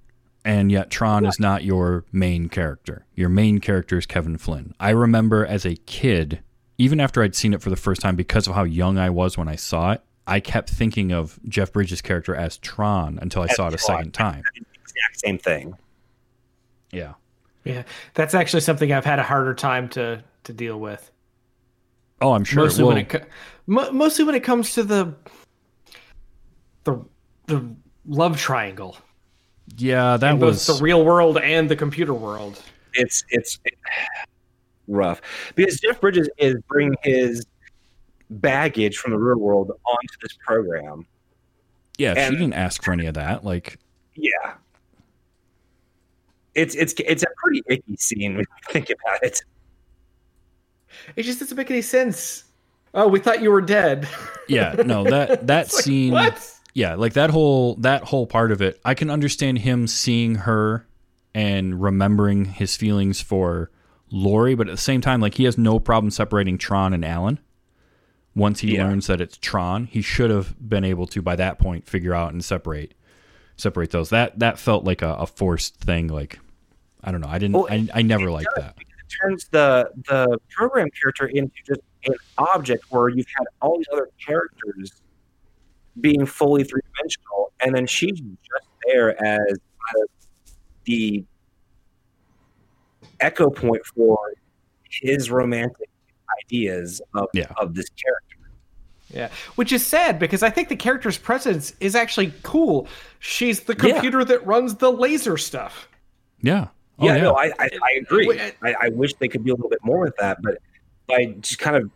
and 0.44 0.72
yet 0.72 0.90
Tron 0.90 1.26
is 1.26 1.38
not 1.38 1.64
your 1.64 2.04
main 2.12 2.48
character. 2.48 3.04
Your 3.14 3.28
main 3.28 3.58
character 3.58 3.98
is 3.98 4.06
Kevin 4.06 4.38
Flynn. 4.38 4.74
I 4.80 4.88
remember 4.90 5.44
as 5.44 5.66
a 5.66 5.76
kid, 5.76 6.40
even 6.80 6.98
after 6.98 7.22
I'd 7.22 7.34
seen 7.34 7.52
it 7.52 7.60
for 7.60 7.68
the 7.68 7.76
first 7.76 8.00
time, 8.00 8.16
because 8.16 8.46
of 8.48 8.54
how 8.54 8.64
young 8.64 8.96
I 8.96 9.10
was 9.10 9.36
when 9.36 9.48
I 9.48 9.56
saw 9.56 9.92
it, 9.92 10.00
I 10.26 10.40
kept 10.40 10.70
thinking 10.70 11.12
of 11.12 11.38
Jeff 11.46 11.72
Bridges' 11.74 12.00
character 12.00 12.34
as 12.34 12.56
Tron 12.56 13.18
until 13.20 13.42
I 13.42 13.46
As 13.50 13.56
saw 13.56 13.68
it 13.68 13.74
a 13.74 13.76
Tron. 13.76 13.98
second 13.98 14.12
time. 14.12 14.42
Exact 14.56 15.20
same 15.20 15.38
thing. 15.38 15.74
Yeah. 16.90 17.14
Yeah, 17.64 17.82
that's 18.14 18.34
actually 18.34 18.60
something 18.60 18.90
I've 18.90 19.04
had 19.04 19.18
a 19.18 19.22
harder 19.22 19.52
time 19.52 19.90
to 19.90 20.24
to 20.44 20.52
deal 20.54 20.80
with. 20.80 21.10
Oh, 22.22 22.32
I'm 22.32 22.44
sure. 22.44 22.62
Mostly 22.62 22.84
Well, 22.84 22.94
when 22.94 22.98
it 23.04 23.08
co- 23.10 23.26
mo- 23.66 23.90
mostly 23.92 24.24
when 24.24 24.34
it 24.34 24.40
comes 24.40 24.72
to 24.74 24.82
the 24.82 25.14
the 26.84 27.04
the 27.46 27.74
love 28.06 28.38
triangle, 28.38 28.96
yeah, 29.76 30.16
that 30.16 30.32
in 30.32 30.38
both 30.40 30.46
was 30.48 30.66
the 30.68 30.82
real 30.82 31.04
world 31.04 31.36
and 31.36 31.68
the 31.68 31.76
computer 31.76 32.14
world. 32.14 32.62
It's 32.94 33.22
it's 33.28 33.58
rough 34.90 35.20
because 35.54 35.78
Jeff 35.80 36.00
Bridges 36.00 36.28
is 36.38 36.56
bringing 36.68 36.96
his 37.02 37.46
baggage 38.28 38.96
from 38.98 39.12
the 39.12 39.18
real 39.18 39.38
world 39.38 39.70
onto 39.84 40.14
this 40.22 40.36
program. 40.46 41.06
yeah. 41.98 42.14
She 42.28 42.32
didn't 42.36 42.52
ask 42.54 42.82
for 42.82 42.92
any 42.92 43.06
of 43.06 43.14
that. 43.14 43.44
Like, 43.44 43.78
Yeah. 44.14 44.54
It's 46.54 46.74
it's 46.74 46.94
it's 46.98 47.22
a 47.22 47.26
pretty 47.36 47.62
icky 47.68 47.96
scene 47.96 48.32
when 48.36 48.40
you 48.40 48.72
think 48.72 48.90
about 48.90 49.22
it. 49.22 49.40
It 51.16 51.22
just 51.22 51.38
doesn't 51.38 51.56
make 51.56 51.70
any 51.70 51.82
sense. 51.82 52.44
Oh, 52.92 53.06
we 53.06 53.20
thought 53.20 53.40
you 53.40 53.52
were 53.52 53.60
dead. 53.60 54.08
yeah, 54.48 54.74
no 54.84 55.04
that 55.04 55.46
that 55.46 55.66
It's 55.66 55.74
like, 55.76 55.84
scene. 55.84 56.12
what? 56.12 56.54
yeah 56.74 56.94
like 56.94 57.12
that 57.14 57.30
whole 57.30 57.74
that 57.76 58.04
whole 58.04 58.28
part 58.28 58.52
of 58.52 58.62
it 58.62 58.80
i 58.84 58.94
can 58.94 59.10
understand 59.10 59.58
him 59.58 59.88
seeing 59.88 60.36
her 60.36 60.86
and 61.34 61.82
remembering 61.82 62.44
his 62.44 62.76
feelings 62.76 63.20
for 63.20 63.72
lori 64.10 64.54
but 64.54 64.68
at 64.68 64.72
the 64.72 64.76
same 64.80 65.00
time 65.00 65.20
like 65.20 65.34
he 65.34 65.44
has 65.44 65.56
no 65.56 65.78
problem 65.78 66.10
separating 66.10 66.58
tron 66.58 66.92
and 66.92 67.04
alan. 67.04 67.38
Once 68.34 68.60
he 68.60 68.74
Yeah. 68.74 68.84
learns 68.86 69.06
that 69.08 69.20
it's 69.20 69.36
tron 69.36 69.86
he 69.86 70.02
should 70.02 70.30
have 70.30 70.54
been 70.68 70.84
able 70.84 71.06
to 71.08 71.20
by 71.22 71.36
that 71.36 71.58
point 71.58 71.86
figure 71.86 72.14
out 72.14 72.32
and 72.32 72.44
separate 72.44 72.94
separate 73.56 73.90
those. 73.90 74.10
That 74.10 74.38
that 74.38 74.58
felt 74.58 74.84
like 74.84 75.02
a, 75.02 75.14
a 75.14 75.26
forced 75.26 75.76
thing 75.76 76.08
like 76.08 76.38
i 77.02 77.10
don't 77.10 77.20
know. 77.20 77.28
I 77.28 77.38
didn't 77.38 77.54
Well, 77.54 77.66
I, 77.70 77.88
I 77.94 78.02
never 78.02 78.30
liked 78.30 78.48
does, 78.56 78.64
that. 78.64 78.74
It 78.78 78.86
turns 79.22 79.48
the 79.48 79.90
the 80.08 80.38
program 80.50 80.88
character 81.00 81.26
into 81.26 81.52
just 81.66 81.80
an 82.06 82.14
object 82.38 82.84
where 82.90 83.08
you've 83.08 83.26
had 83.36 83.44
all 83.60 83.76
these 83.76 83.86
other 83.92 84.08
characters 84.24 85.02
being 86.00 86.24
fully 86.24 86.62
three 86.64 86.80
dimensional, 86.94 87.52
and 87.62 87.74
then 87.74 87.86
she's 87.86 88.18
just 88.20 88.66
there 88.86 89.22
as 89.22 89.58
the 90.84 91.24
echo 93.20 93.50
point 93.50 93.84
for 93.86 94.18
his 94.88 95.30
romantic 95.30 95.88
ideas 96.44 97.00
of, 97.14 97.28
Yeah. 97.32 97.52
of 97.56 97.74
this 97.74 97.88
character. 97.90 98.26
Yeah, 99.12 99.28
which 99.56 99.72
is 99.72 99.84
sad 99.84 100.18
because 100.20 100.42
I 100.44 100.50
think 100.50 100.68
the 100.68 100.76
character's 100.76 101.18
presence 101.18 101.74
is 101.80 101.96
actually 101.96 102.32
cool. 102.44 102.86
She's 103.18 103.60
the 103.60 103.74
Yeah. 103.74 103.92
computer 103.94 104.24
that 104.24 104.46
runs 104.46 104.76
the 104.76 104.90
laser 104.92 105.36
stuff. 105.36 105.88
yeah 106.42 106.68
oh, 106.98 107.06
yeah, 107.06 107.16
no, 107.18 107.34
I, 107.34 107.46
I, 107.58 107.68
I 107.82 107.90
agree. 108.00 108.38
Uh, 108.38 108.50
I, 108.62 108.74
I 108.82 108.88
wish 108.90 109.14
they 109.14 109.26
could 109.28 109.42
be 109.42 109.50
a 109.50 109.54
little 109.54 109.68
bit 109.70 109.80
more 109.82 110.00
with 110.00 110.16
that, 110.18 110.40
but 110.42 110.58
by 111.08 111.26
just 111.40 111.58
kind 111.58 111.76
of 111.76 111.90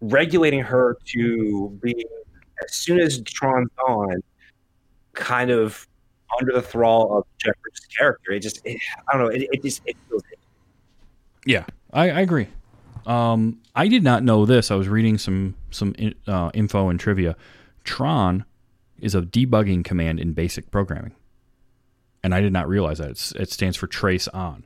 regulating 0.00 0.60
her 0.60 0.96
to 1.06 1.70
be 1.82 2.06
as 2.64 2.74
soon 2.74 2.98
as 3.00 3.20
Tron's 3.22 3.70
on, 3.86 4.22
kind 5.12 5.50
of 5.50 5.86
under 6.40 6.52
the 6.52 6.62
thrall 6.62 7.18
of 7.18 7.24
Jeff 7.38 7.54
Bridges' 7.62 7.86
character. 7.96 8.32
It 8.32 8.40
just, 8.40 8.60
it, 8.64 8.80
I 9.12 9.16
don't 9.16 9.26
know, 9.26 9.32
it, 9.32 9.48
it 9.52 9.62
just 9.62 9.82
it 9.86 9.96
feels 10.08 10.22
Yeah, 11.44 11.64
I, 11.92 12.10
I 12.10 12.20
agree. 12.20 12.48
Um, 13.06 13.60
I 13.74 13.88
did 13.88 14.02
not 14.02 14.24
know 14.24 14.46
this. 14.46 14.70
I 14.70 14.74
was 14.74 14.88
reading 14.88 15.16
some 15.16 15.54
some 15.70 15.94
in- 15.96 16.16
uh, 16.26 16.50
info 16.54 16.88
and 16.88 16.98
trivia. 16.98 17.36
Tron 17.84 18.44
is 18.98 19.14
a 19.14 19.22
debugging 19.22 19.84
command 19.84 20.18
in 20.18 20.32
basic 20.32 20.70
programming, 20.70 21.14
and 22.22 22.34
I 22.34 22.40
did 22.40 22.52
not 22.52 22.68
realize 22.68 22.98
that 22.98 23.10
it's, 23.10 23.32
it 23.32 23.50
stands 23.50 23.76
for 23.76 23.86
trace 23.86 24.26
on. 24.28 24.64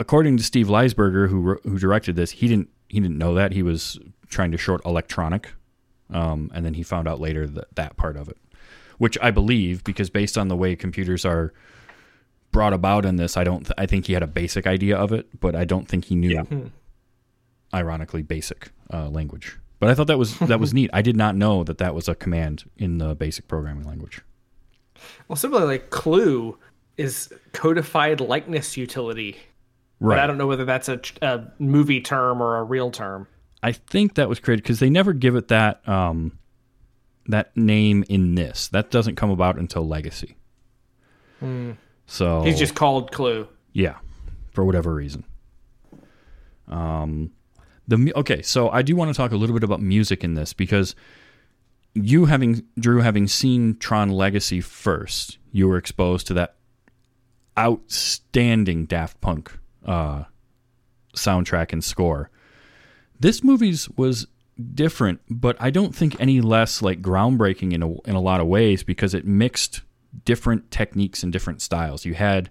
According 0.00 0.38
to 0.38 0.42
Steve 0.42 0.68
Lisberger, 0.68 1.28
who 1.28 1.58
who 1.64 1.78
directed 1.78 2.16
this, 2.16 2.30
he 2.30 2.48
didn't 2.48 2.70
he 2.88 3.00
didn't 3.00 3.18
know 3.18 3.34
that 3.34 3.52
he 3.52 3.62
was 3.62 3.98
trying 4.28 4.52
to 4.52 4.58
short 4.58 4.80
electronic, 4.86 5.52
um, 6.10 6.50
and 6.54 6.64
then 6.64 6.74
he 6.74 6.82
found 6.82 7.06
out 7.06 7.20
later 7.20 7.46
that 7.46 7.74
that 7.74 7.96
part 7.96 8.16
of 8.16 8.28
it, 8.28 8.38
which 8.98 9.18
I 9.22 9.30
believe 9.30 9.84
because 9.84 10.10
based 10.10 10.36
on 10.38 10.48
the 10.48 10.56
way 10.56 10.76
computers 10.76 11.24
are 11.24 11.52
brought 12.52 12.72
about 12.72 13.04
in 13.04 13.16
this, 13.16 13.36
I 13.36 13.44
don't. 13.44 13.64
Th- 13.64 13.74
I 13.76 13.86
think 13.86 14.06
he 14.06 14.12
had 14.12 14.22
a 14.22 14.26
basic 14.26 14.66
idea 14.66 14.96
of 14.96 15.12
it, 15.12 15.40
but 15.40 15.54
I 15.54 15.64
don't 15.64 15.86
think 15.88 16.06
he 16.06 16.14
knew. 16.14 16.30
Yeah. 16.30 16.44
Ironically, 17.74 18.22
basic 18.22 18.70
uh, 18.92 19.08
language. 19.08 19.58
But 19.78 19.90
I 19.90 19.94
thought 19.94 20.06
that 20.06 20.18
was 20.18 20.38
that 20.38 20.60
was 20.60 20.72
neat. 20.78 20.90
I 20.92 21.02
did 21.02 21.16
not 21.16 21.36
know 21.36 21.64
that 21.64 21.78
that 21.78 21.94
was 21.94 22.08
a 22.08 22.14
command 22.14 22.64
in 22.76 22.98
the 22.98 23.14
basic 23.14 23.48
programming 23.48 23.84
language. 23.84 24.20
Well, 25.28 25.36
similarly, 25.36 25.66
like 25.74 25.90
Clu 25.90 26.58
is 26.96 27.32
codified 27.52 28.20
likeness 28.20 28.76
utility, 28.76 29.36
but 30.00 30.06
Right. 30.06 30.18
I 30.20 30.26
don't 30.26 30.38
know 30.38 30.46
whether 30.46 30.64
that's 30.64 30.88
a, 30.88 31.00
a 31.20 31.44
movie 31.58 32.00
term 32.00 32.40
or 32.40 32.56
a 32.56 32.62
real 32.64 32.90
term. 32.90 33.26
I 33.62 33.72
think 33.72 34.14
that 34.14 34.28
was 34.28 34.40
created 34.40 34.62
because 34.62 34.78
they 34.78 34.88
never 34.88 35.12
give 35.12 35.36
it 35.36 35.48
that 35.48 35.86
um, 35.88 36.38
that 37.28 37.56
name 37.56 38.04
in 38.08 38.34
this. 38.34 38.68
That 38.68 38.90
doesn't 38.90 39.16
come 39.16 39.30
about 39.30 39.58
until 39.58 39.86
Legacy. 39.86 40.36
So 42.06 42.42
He's 42.42 42.58
just 42.58 42.74
called 42.74 43.12
Clu. 43.12 43.46
yeah, 43.72 43.96
for 44.52 44.64
whatever 44.64 44.94
reason. 44.94 45.24
Um, 46.68 47.32
the 47.86 48.12
okay, 48.16 48.42
so 48.42 48.70
I 48.70 48.82
do 48.82 48.96
want 48.96 49.10
to 49.10 49.16
talk 49.16 49.32
a 49.32 49.36
little 49.36 49.54
bit 49.54 49.62
about 49.62 49.80
music 49.80 50.24
in 50.24 50.34
this 50.34 50.52
because 50.52 50.94
you 51.94 52.24
having 52.26 52.64
Drew 52.78 53.00
having 53.00 53.26
seen 53.26 53.76
Tron 53.78 54.10
Legacy 54.10 54.60
first, 54.60 55.38
you 55.52 55.68
were 55.68 55.76
exposed 55.76 56.26
to 56.28 56.34
that 56.34 56.56
outstanding 57.58 58.86
Daft 58.86 59.20
Punk 59.20 59.52
uh, 59.84 60.24
soundtrack 61.14 61.72
and 61.72 61.82
score. 61.82 62.30
This 63.18 63.42
movie's 63.42 63.88
was 63.90 64.26
different, 64.74 65.20
but 65.28 65.56
I 65.60 65.70
don't 65.70 65.94
think 65.94 66.20
any 66.20 66.40
less 66.40 66.82
like 66.82 67.02
groundbreaking 67.02 67.72
in 67.72 67.82
a, 67.82 68.00
in 68.02 68.14
a 68.14 68.20
lot 68.20 68.40
of 68.40 68.46
ways 68.46 68.82
because 68.82 69.14
it 69.14 69.26
mixed 69.26 69.82
different 70.24 70.70
techniques 70.70 71.22
and 71.22 71.32
different 71.32 71.60
styles. 71.60 72.04
You 72.04 72.14
had 72.14 72.50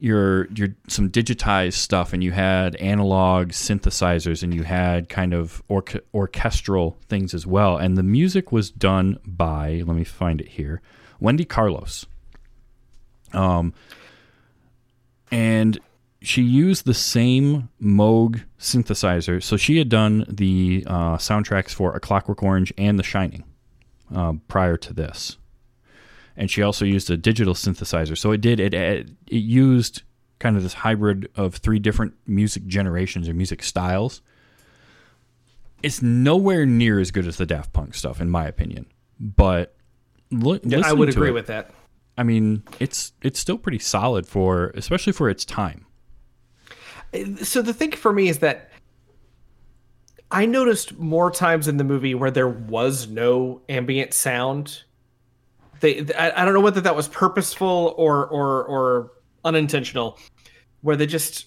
your 0.00 0.46
your 0.52 0.68
some 0.88 1.10
digitized 1.10 1.74
stuff 1.74 2.14
and 2.14 2.24
you 2.24 2.32
had 2.32 2.74
analog 2.76 3.50
synthesizers 3.50 4.42
and 4.42 4.54
you 4.54 4.62
had 4.62 5.10
kind 5.10 5.34
of 5.34 5.62
orche- 5.68 6.00
orchestral 6.14 6.96
things 7.08 7.34
as 7.34 7.46
well 7.46 7.76
and 7.76 7.98
the 7.98 8.02
music 8.02 8.50
was 8.50 8.70
done 8.70 9.18
by 9.26 9.82
let 9.86 9.94
me 9.94 10.02
find 10.02 10.40
it 10.40 10.48
here 10.48 10.80
Wendy 11.20 11.44
Carlos 11.44 12.06
um 13.34 13.74
and 15.30 15.78
she 16.22 16.42
used 16.42 16.84
the 16.84 16.94
same 16.94 17.68
Moog 17.82 18.44
synthesizer 18.58 19.42
so 19.42 19.56
she 19.56 19.78
had 19.78 19.88
done 19.88 20.24
the 20.28 20.84
uh, 20.86 21.16
soundtracks 21.16 21.70
for 21.70 21.94
A 21.94 22.00
Clockwork 22.00 22.42
Orange 22.42 22.72
and 22.76 22.98
The 22.98 23.02
Shining 23.02 23.44
uh, 24.14 24.34
prior 24.48 24.76
to 24.76 24.92
this 24.92 25.38
and 26.40 26.50
she 26.50 26.62
also 26.62 26.86
used 26.86 27.10
a 27.10 27.18
digital 27.18 27.52
synthesizer. 27.52 28.16
So 28.16 28.32
it 28.32 28.40
did 28.40 28.60
it 28.60 28.72
it, 28.72 29.10
it 29.26 29.36
used 29.36 30.02
kind 30.38 30.56
of 30.56 30.62
this 30.62 30.72
hybrid 30.72 31.28
of 31.36 31.56
three 31.56 31.78
different 31.78 32.14
music 32.26 32.66
generations 32.66 33.28
or 33.28 33.34
music 33.34 33.62
styles. 33.62 34.22
It's 35.82 36.00
nowhere 36.00 36.64
near 36.64 36.98
as 36.98 37.10
good 37.10 37.26
as 37.26 37.36
the 37.36 37.44
Daft 37.44 37.74
Punk 37.74 37.94
stuff, 37.94 38.20
in 38.20 38.30
my 38.30 38.46
opinion. 38.46 38.86
But 39.18 39.76
look, 40.30 40.62
yeah, 40.64 40.80
I 40.82 40.94
would 40.94 41.10
agree 41.10 41.30
with 41.30 41.46
that. 41.48 41.72
I 42.16 42.22
mean, 42.22 42.62
it's 42.78 43.12
it's 43.22 43.38
still 43.38 43.58
pretty 43.58 43.78
solid 43.78 44.26
for, 44.26 44.72
especially 44.74 45.12
for 45.12 45.28
its 45.28 45.44
time. 45.44 45.84
So 47.42 47.62
the 47.62 47.74
thing 47.74 47.92
for 47.92 48.12
me 48.12 48.28
is 48.28 48.38
that 48.38 48.70
I 50.30 50.46
noticed 50.46 50.96
more 50.98 51.30
times 51.30 51.66
in 51.66 51.76
the 51.76 51.84
movie 51.84 52.14
where 52.14 52.30
there 52.30 52.48
was 52.48 53.08
no 53.08 53.62
ambient 53.68 54.14
sound. 54.14 54.84
They, 55.80 56.06
I, 56.16 56.42
I 56.42 56.44
don't 56.44 56.54
know 56.54 56.60
whether 56.60 56.80
that 56.82 56.94
was 56.94 57.08
purposeful 57.08 57.94
or 57.96 58.26
or 58.26 58.64
or 58.64 59.12
unintentional, 59.44 60.18
where 60.82 60.94
they 60.94 61.06
just 61.06 61.46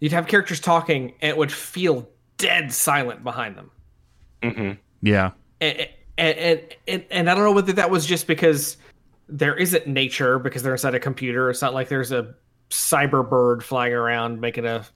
you'd 0.00 0.12
have 0.12 0.26
characters 0.26 0.60
talking 0.60 1.14
and 1.22 1.30
it 1.30 1.36
would 1.36 1.52
feel 1.52 2.08
dead 2.36 2.72
silent 2.72 3.22
behind 3.22 3.56
them. 3.56 3.70
hmm 4.42 4.72
Yeah, 5.00 5.30
and 5.60 5.88
and, 6.18 6.60
and 6.86 7.04
and 7.10 7.30
I 7.30 7.34
don't 7.34 7.44
know 7.44 7.52
whether 7.52 7.72
that 7.72 7.90
was 7.90 8.04
just 8.04 8.26
because 8.26 8.76
there 9.28 9.54
isn't 9.54 9.86
nature 9.86 10.38
because 10.38 10.62
they're 10.62 10.72
inside 10.72 10.94
a 10.94 11.00
computer. 11.00 11.48
It's 11.48 11.62
not 11.62 11.72
like 11.72 11.88
there's 11.88 12.12
a 12.12 12.34
cyber 12.70 13.28
bird 13.28 13.62
flying 13.62 13.92
around 13.92 14.40
making 14.40 14.64
a. 14.66 14.86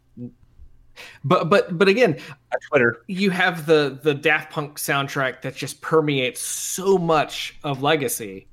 But 1.25 1.51
but 1.51 1.77
but 1.77 1.89
again, 1.89 2.13
On 2.53 2.59
Twitter. 2.71 3.03
you 3.09 3.31
have 3.31 3.67
the 3.67 3.99
the 4.03 4.15
Daft 4.15 4.53
Punk 4.53 4.79
soundtrack 4.79 5.43
that 5.43 5.57
just 5.57 5.81
permeates 5.81 6.41
so 6.41 6.99
much 6.99 7.59
of 7.65 7.83
Legacy. 7.83 8.47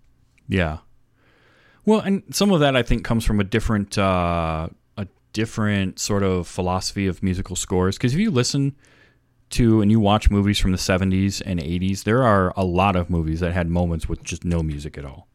Yeah. 0.47 0.79
Well, 1.85 1.99
and 1.99 2.23
some 2.31 2.51
of 2.51 2.59
that 2.59 2.75
I 2.75 2.81
think 2.83 3.03
comes 3.03 3.25
from 3.25 3.39
a 3.39 3.43
different 3.43 3.97
uh, 3.97 4.69
a 4.97 5.07
different 5.33 5.99
sort 5.99 6.23
of 6.23 6.47
philosophy 6.47 7.05
of 7.07 7.21
musical 7.21 7.55
scores. 7.55 7.97
Because 7.97 8.13
if 8.13 8.19
you 8.19 8.31
listen 8.31 8.75
to 9.51 9.81
and 9.81 9.91
you 9.91 9.99
watch 9.99 10.31
movies 10.31 10.57
from 10.57 10.71
the 10.71 10.77
'70s 10.79 11.41
and 11.45 11.59
'80s, 11.59 12.03
there 12.05 12.23
are 12.23 12.53
a 12.57 12.65
lot 12.65 12.95
of 12.95 13.09
movies 13.09 13.39
that 13.41 13.53
had 13.53 13.69
moments 13.69 14.09
with 14.09 14.23
just 14.23 14.43
no 14.43 14.63
music 14.63 14.97
at 14.97 15.05
all. 15.05 15.27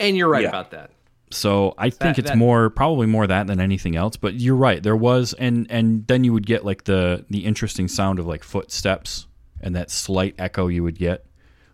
And 0.00 0.16
you're 0.18 0.28
right 0.28 0.42
Yeah. 0.42 0.48
about 0.50 0.70
that. 0.72 0.90
So 1.32 1.74
I 1.78 1.90
think 1.90 1.98
That- 2.16 2.18
it's 2.18 2.30
that- 2.30 2.38
more 2.38 2.70
probably 2.70 3.06
more 3.06 3.26
that 3.26 3.46
than 3.46 3.60
anything 3.60 3.96
else. 3.96 4.16
But 4.16 4.34
you're 4.34 4.56
right. 4.56 4.82
There 4.82 4.96
was 4.96 5.32
and 5.34 5.66
and 5.70 6.06
then 6.06 6.24
you 6.24 6.32
would 6.32 6.46
get 6.46 6.64
like 6.64 6.84
the 6.84 7.24
the 7.30 7.44
interesting 7.44 7.88
sound 7.88 8.18
of 8.18 8.26
like 8.26 8.42
footsteps 8.44 9.26
and 9.60 9.74
that 9.76 9.90
slight 9.90 10.34
echo 10.38 10.68
you 10.68 10.82
would 10.82 10.98
get 10.98 11.24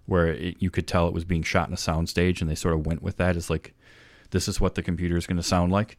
where 0.06 0.28
it, 0.28 0.56
you 0.58 0.70
could 0.70 0.86
tell 0.86 1.06
it 1.08 1.14
was 1.14 1.24
being 1.24 1.42
shot 1.42 1.68
in 1.68 1.74
a 1.74 1.76
soundstage 1.76 2.40
and 2.40 2.50
they 2.50 2.54
sort 2.54 2.74
of 2.74 2.86
went 2.86 3.02
with 3.02 3.16
that 3.18 3.36
as 3.36 3.50
like 3.50 3.74
this 4.30 4.48
is 4.48 4.60
what 4.60 4.74
the 4.74 4.82
computer 4.82 5.16
is 5.16 5.26
going 5.26 5.36
to 5.38 5.42
sound 5.42 5.72
like. 5.72 5.98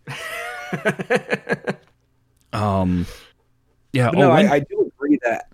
um, 2.53 3.05
yeah. 3.93 4.10
But 4.10 4.18
oh, 4.18 4.20
no, 4.20 4.32
I, 4.32 4.53
I 4.53 4.60
do 4.60 4.91
agree 4.95 5.20
that 5.24 5.51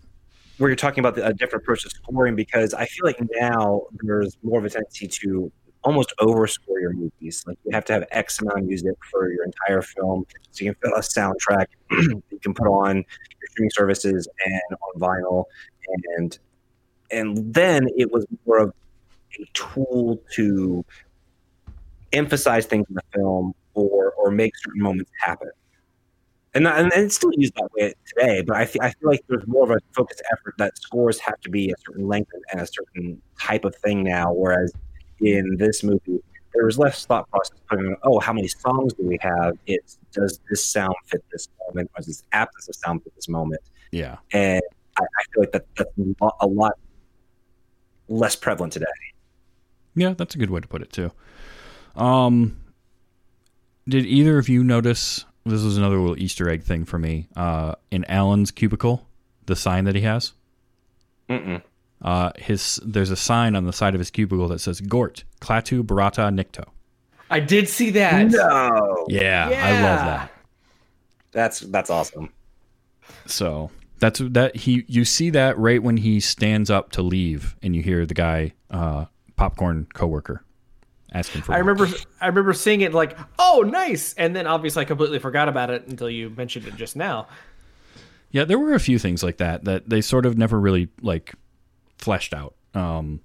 where 0.58 0.70
you're 0.70 0.76
talking 0.76 1.00
about 1.00 1.16
the, 1.16 1.26
a 1.26 1.34
different 1.34 1.64
approach 1.64 1.84
to 1.84 1.90
scoring 1.90 2.36
because 2.36 2.74
I 2.74 2.86
feel 2.86 3.06
like 3.06 3.20
now 3.40 3.84
there's 4.02 4.38
more 4.44 4.60
of 4.60 4.66
a 4.66 4.70
tendency 4.70 5.08
to 5.08 5.52
almost 5.86 6.14
overscore 6.20 6.82
your 6.82 6.94
movies. 6.94 7.44
Like 7.48 7.58
you 7.64 7.72
have 7.72 7.86
to 7.86 7.94
have 7.94 8.06
X 8.12 8.42
amount 8.42 8.60
of 8.60 8.66
music 8.66 8.96
for 9.10 9.32
your 9.32 9.46
entire 9.46 9.82
film, 9.82 10.26
so 10.52 10.66
you 10.66 10.74
can 10.74 10.92
fit 10.92 10.98
a 10.98 11.02
soundtrack 11.02 11.68
you 11.92 12.40
can 12.42 12.54
put 12.54 12.68
on 12.68 12.98
your 12.98 13.50
streaming 13.52 13.72
services 13.72 14.28
and 14.46 14.78
on 14.82 15.00
vinyl, 15.00 15.46
and 16.18 16.38
and 17.12 17.54
then 17.54 17.88
it 17.96 18.12
was 18.12 18.26
more 18.46 18.58
of 18.58 18.74
a 19.40 19.46
tool 19.54 20.22
to 20.34 20.84
emphasize 22.12 22.66
things 22.66 22.86
in 22.90 22.96
the 22.96 23.02
film 23.14 23.54
or 23.76 24.14
or 24.18 24.32
make 24.32 24.54
certain 24.58 24.82
moments 24.82 25.12
happen 25.20 25.50
and, 26.56 26.66
and, 26.68 26.92
and 26.94 27.06
it's 27.06 27.16
still 27.16 27.32
used 27.36 27.54
that 27.56 27.70
way 27.78 27.94
today. 28.08 28.42
But 28.42 28.56
I 28.56 28.66
feel, 28.66 28.82
I 28.82 28.92
feel 28.92 29.10
like 29.10 29.22
there's 29.28 29.46
more 29.46 29.66
of 29.66 29.72
a 29.72 29.80
focused 29.94 30.24
effort 30.32 30.56
that 30.58 30.78
scores 30.78 31.20
have 31.20 31.40
to 31.42 31.50
be 31.50 31.70
a 31.70 31.74
certain 31.86 32.08
length 32.08 32.32
and 32.52 32.62
a 32.62 32.66
certain 32.66 33.22
type 33.40 33.66
of 33.66 33.76
thing 33.76 34.04
now. 34.04 34.32
Whereas 34.32 34.74
in 35.22 35.58
this 35.58 35.84
movie, 35.84 36.22
there 36.54 36.66
was 36.66 36.78
less 36.78 37.06
thought 37.06 37.30
process 37.30 37.58
putting 37.70 37.96
oh, 38.04 38.20
how 38.20 38.34
many 38.34 38.48
songs 38.48 38.94
do 38.94 39.04
we 39.04 39.18
have? 39.22 39.54
It's 39.68 39.98
does 40.12 40.40
this 40.50 40.64
sound 40.64 40.96
fit 41.06 41.24
this 41.32 41.50
moment, 41.68 41.92
or 41.94 41.98
does 41.98 42.08
this 42.08 42.24
absence 42.32 42.70
of 42.70 42.76
sound 42.76 43.04
fit 43.04 43.14
this 43.16 43.28
moment? 43.28 43.62
yeah. 43.92 44.18
And 44.32 44.62
I, 44.98 45.04
I 45.04 45.24
feel 45.34 45.44
like 45.44 45.52
that 45.52 45.66
that's 45.76 45.92
a 45.98 46.24
lot- 46.24 46.38
a 46.42 46.48
lot 46.48 46.74
less 48.08 48.36
prevalent 48.36 48.72
today. 48.74 48.86
Yeah, 49.96 50.14
that's 50.14 50.36
a 50.36 50.38
good 50.38 50.50
way 50.50 50.60
to 50.62 50.68
put 50.68 50.82
it 50.82 50.92
too. 50.92 51.12
Um, 51.96 52.58
did 53.88 54.06
either 54.06 54.38
of 54.38 54.50
you 54.50 54.64
notice? 54.64 55.26
This 55.46 55.64
was 55.64 55.78
another 55.78 55.98
little 56.00 56.18
Easter 56.20 56.50
egg 56.50 56.64
thing 56.64 56.86
for 56.86 56.98
me. 57.00 57.28
Uh, 57.36 57.76
in 57.92 58.04
Alan's 58.06 58.52
cubicle, 58.52 59.08
the 59.46 59.56
sign 59.56 59.86
that 59.86 59.96
he 59.96 60.02
has. 60.02 60.34
Mm-mm. 61.30 61.62
Uh, 62.02 62.32
his 62.38 62.80
there's 62.86 63.10
a 63.10 63.16
sign 63.16 63.56
on 63.56 63.66
the 63.66 63.74
side 63.74 63.96
of 63.96 64.00
his 64.00 64.12
cubicle 64.12 64.48
that 64.50 64.60
says 64.60 64.82
"Gort 64.82 65.24
Klaatu 65.42 65.82
Barada 65.84 66.30
Nikto." 66.34 66.66
I 67.30 67.40
did 67.40 67.68
see 67.68 67.90
that. 67.92 68.28
No, 68.32 69.06
Yeah, 69.10 69.50
I 69.50 69.72
love 69.82 70.06
that. 70.06 70.32
that's 71.32 71.60
that's 71.62 71.90
awesome. 71.90 72.30
So 73.26 73.72
that's 74.00 74.20
that 74.20 74.56
he 74.56 74.84
you 74.88 75.06
see 75.06 75.30
that 75.32 75.58
right 75.58 75.82
when 75.82 75.98
he 75.98 76.20
stands 76.20 76.70
up 76.70 76.92
to 76.92 77.02
leave, 77.02 77.56
and 77.64 77.76
you 77.76 77.82
hear 77.82 78.06
the 78.06 78.14
guy 78.14 78.54
uh, 78.70 79.06
popcorn 79.36 79.88
coworker 79.94 80.44
asking 81.14 81.42
for. 81.42 81.54
I 81.54 81.62
work. 81.62 81.80
remember 81.80 81.98
I 82.22 82.28
remember 82.28 82.54
seeing 82.54 82.82
it 82.82 82.94
like, 82.94 83.18
oh, 83.40 83.64
nice, 83.66 84.14
and 84.16 84.36
then 84.36 84.46
obviously 84.48 84.82
I 84.82 84.86
completely 84.86 85.20
forgot 85.20 85.48
about 85.50 85.70
it 85.72 85.88
until 85.88 86.10
you 86.10 86.30
mentioned 86.30 86.68
it 86.68 86.76
just 86.76 86.96
now. 86.96 87.28
Yeah, 88.32 88.44
there 88.44 88.60
were 88.60 88.74
a 88.74 88.80
few 88.80 89.00
things 89.00 89.24
like 89.24 89.38
that 89.38 89.64
that 89.64 89.90
they 89.90 90.02
sort 90.02 90.26
of 90.26 90.38
never 90.38 90.60
really 90.60 90.90
like 91.02 91.34
fleshed 91.98 92.34
out. 92.34 92.56
Um, 92.74 93.22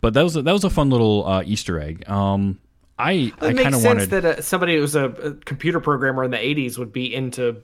but 0.00 0.14
that 0.14 0.22
was 0.22 0.36
a, 0.36 0.42
that 0.42 0.52
was 0.52 0.64
a 0.64 0.70
fun 0.70 0.90
little 0.90 1.26
uh, 1.26 1.42
Easter 1.44 1.80
egg. 1.80 2.08
Um, 2.08 2.58
I 2.98 3.12
It 3.12 3.34
I 3.40 3.48
makes 3.52 3.62
kind 3.62 3.74
of 3.74 3.80
sense 3.80 3.84
wanted. 3.84 4.10
that 4.10 4.24
uh, 4.24 4.42
somebody 4.42 4.74
who 4.76 4.80
was 4.80 4.94
a, 4.94 5.04
a 5.04 5.34
computer 5.34 5.80
programmer 5.80 6.24
in 6.24 6.30
the 6.30 6.36
'80s 6.38 6.78
would 6.78 6.92
be 6.92 7.14
into 7.14 7.62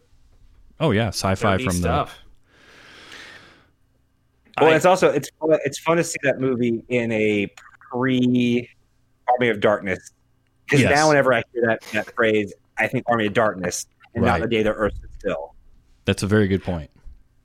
oh 0.80 0.90
yeah, 0.90 1.08
sci-fi 1.08 1.56
nerdy 1.56 1.64
from 1.64 1.72
stuff. 1.74 2.18
Well, 4.60 4.70
I- 4.70 4.76
it's 4.76 4.84
also 4.84 5.08
it's 5.10 5.30
fun, 5.40 5.58
it's 5.64 5.78
fun 5.78 5.96
to 5.96 6.04
see 6.04 6.18
that 6.22 6.40
movie 6.40 6.84
in 6.88 7.10
a 7.12 7.48
pre 7.90 8.68
Army 9.28 9.48
of 9.48 9.60
Darkness 9.60 10.10
because 10.66 10.80
Yes. 10.82 10.94
now 10.94 11.08
whenever 11.08 11.32
I 11.32 11.42
hear 11.52 11.64
that 11.66 11.80
that 11.92 12.14
phrase, 12.14 12.52
I 12.78 12.86
think 12.88 13.04
Army 13.08 13.26
of 13.26 13.32
Darkness 13.32 13.86
and 14.14 14.24
Right. 14.24 14.32
not 14.32 14.40
the 14.40 14.48
day 14.54 14.62
the 14.62 14.74
Earth 14.74 14.94
stood 14.96 15.10
still. 15.18 15.54
That's 16.04 16.22
a 16.22 16.26
very 16.26 16.48
good 16.48 16.62
point. 16.62 16.90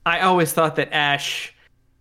I 0.06 0.22
always 0.22 0.52
thought 0.54 0.76
that 0.78 0.92
Ash. 0.94 1.54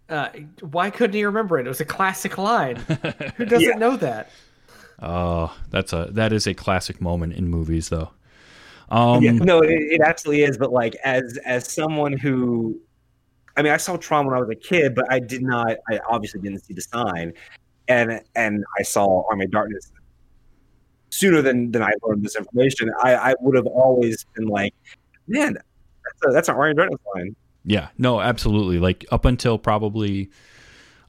Uh, 0.09 0.29
why 0.61 0.91
couldn't 0.91 1.15
he 1.17 1.25
remember 1.25 1.59
it? 1.59 1.67
It 1.67 1.69
was 1.69 1.81
a 1.81 1.85
classic 1.85 2.39
line. 2.39 2.77
Who 3.37 3.45
doesn't 3.45 3.69
Yeah. 3.69 3.77
know 3.77 3.97
that? 3.97 4.31
Oh, 5.03 5.55
that's 5.71 5.93
a 5.93 6.09
that 6.13 6.33
is 6.33 6.47
a 6.47 6.55
classic 6.55 7.01
moment 7.01 7.35
in 7.35 7.49
movies 7.49 7.89
though. 7.91 8.11
Um, 8.89 9.23
yeah, 9.23 9.33
no, 9.33 9.61
it, 9.61 9.71
it 9.71 10.01
absolutely 10.01 10.45
is. 10.45 10.57
But 10.57 10.73
like 10.73 10.95
as 11.05 11.39
as 11.45 11.71
someone 11.71 12.13
who 12.13 12.81
I 13.57 13.63
mean, 13.63 13.73
I 13.73 13.79
saw 13.79 13.97
Tron 13.97 14.27
when 14.27 14.35
I 14.37 14.39
was 14.41 14.49
a 14.51 14.55
kid, 14.55 14.95
but 14.95 15.07
I 15.11 15.19
did 15.19 15.43
not. 15.43 15.77
I 15.91 15.99
obviously 16.09 16.41
didn't 16.41 16.65
see 16.65 16.73
the 16.75 16.83
sign, 16.83 17.33
and 17.89 18.21
and 18.37 18.65
I 18.79 18.83
saw 18.83 19.25
Army 19.29 19.47
of 19.47 19.51
Darkness 19.51 19.91
sooner 21.11 21.43
than 21.43 21.73
than 21.73 21.83
I 21.83 21.91
learned 22.03 22.25
this 22.25 22.37
information. 22.37 22.91
I, 23.03 23.15
I 23.17 23.35
would 23.41 23.57
have 23.57 23.67
always 23.67 24.25
been 24.35 24.47
like, 24.47 24.73
man, 25.27 25.55
that's 25.55 26.27
a, 26.27 26.33
that's 26.33 26.49
an 26.49 26.55
Army 26.57 26.71
of 26.71 26.77
Darkness 26.79 27.01
line. 27.15 27.37
Yeah, 27.67 27.89
no, 27.99 28.21
absolutely. 28.21 28.79
Like 28.79 29.05
up 29.11 29.25
until 29.25 29.59
probably, 29.59 30.31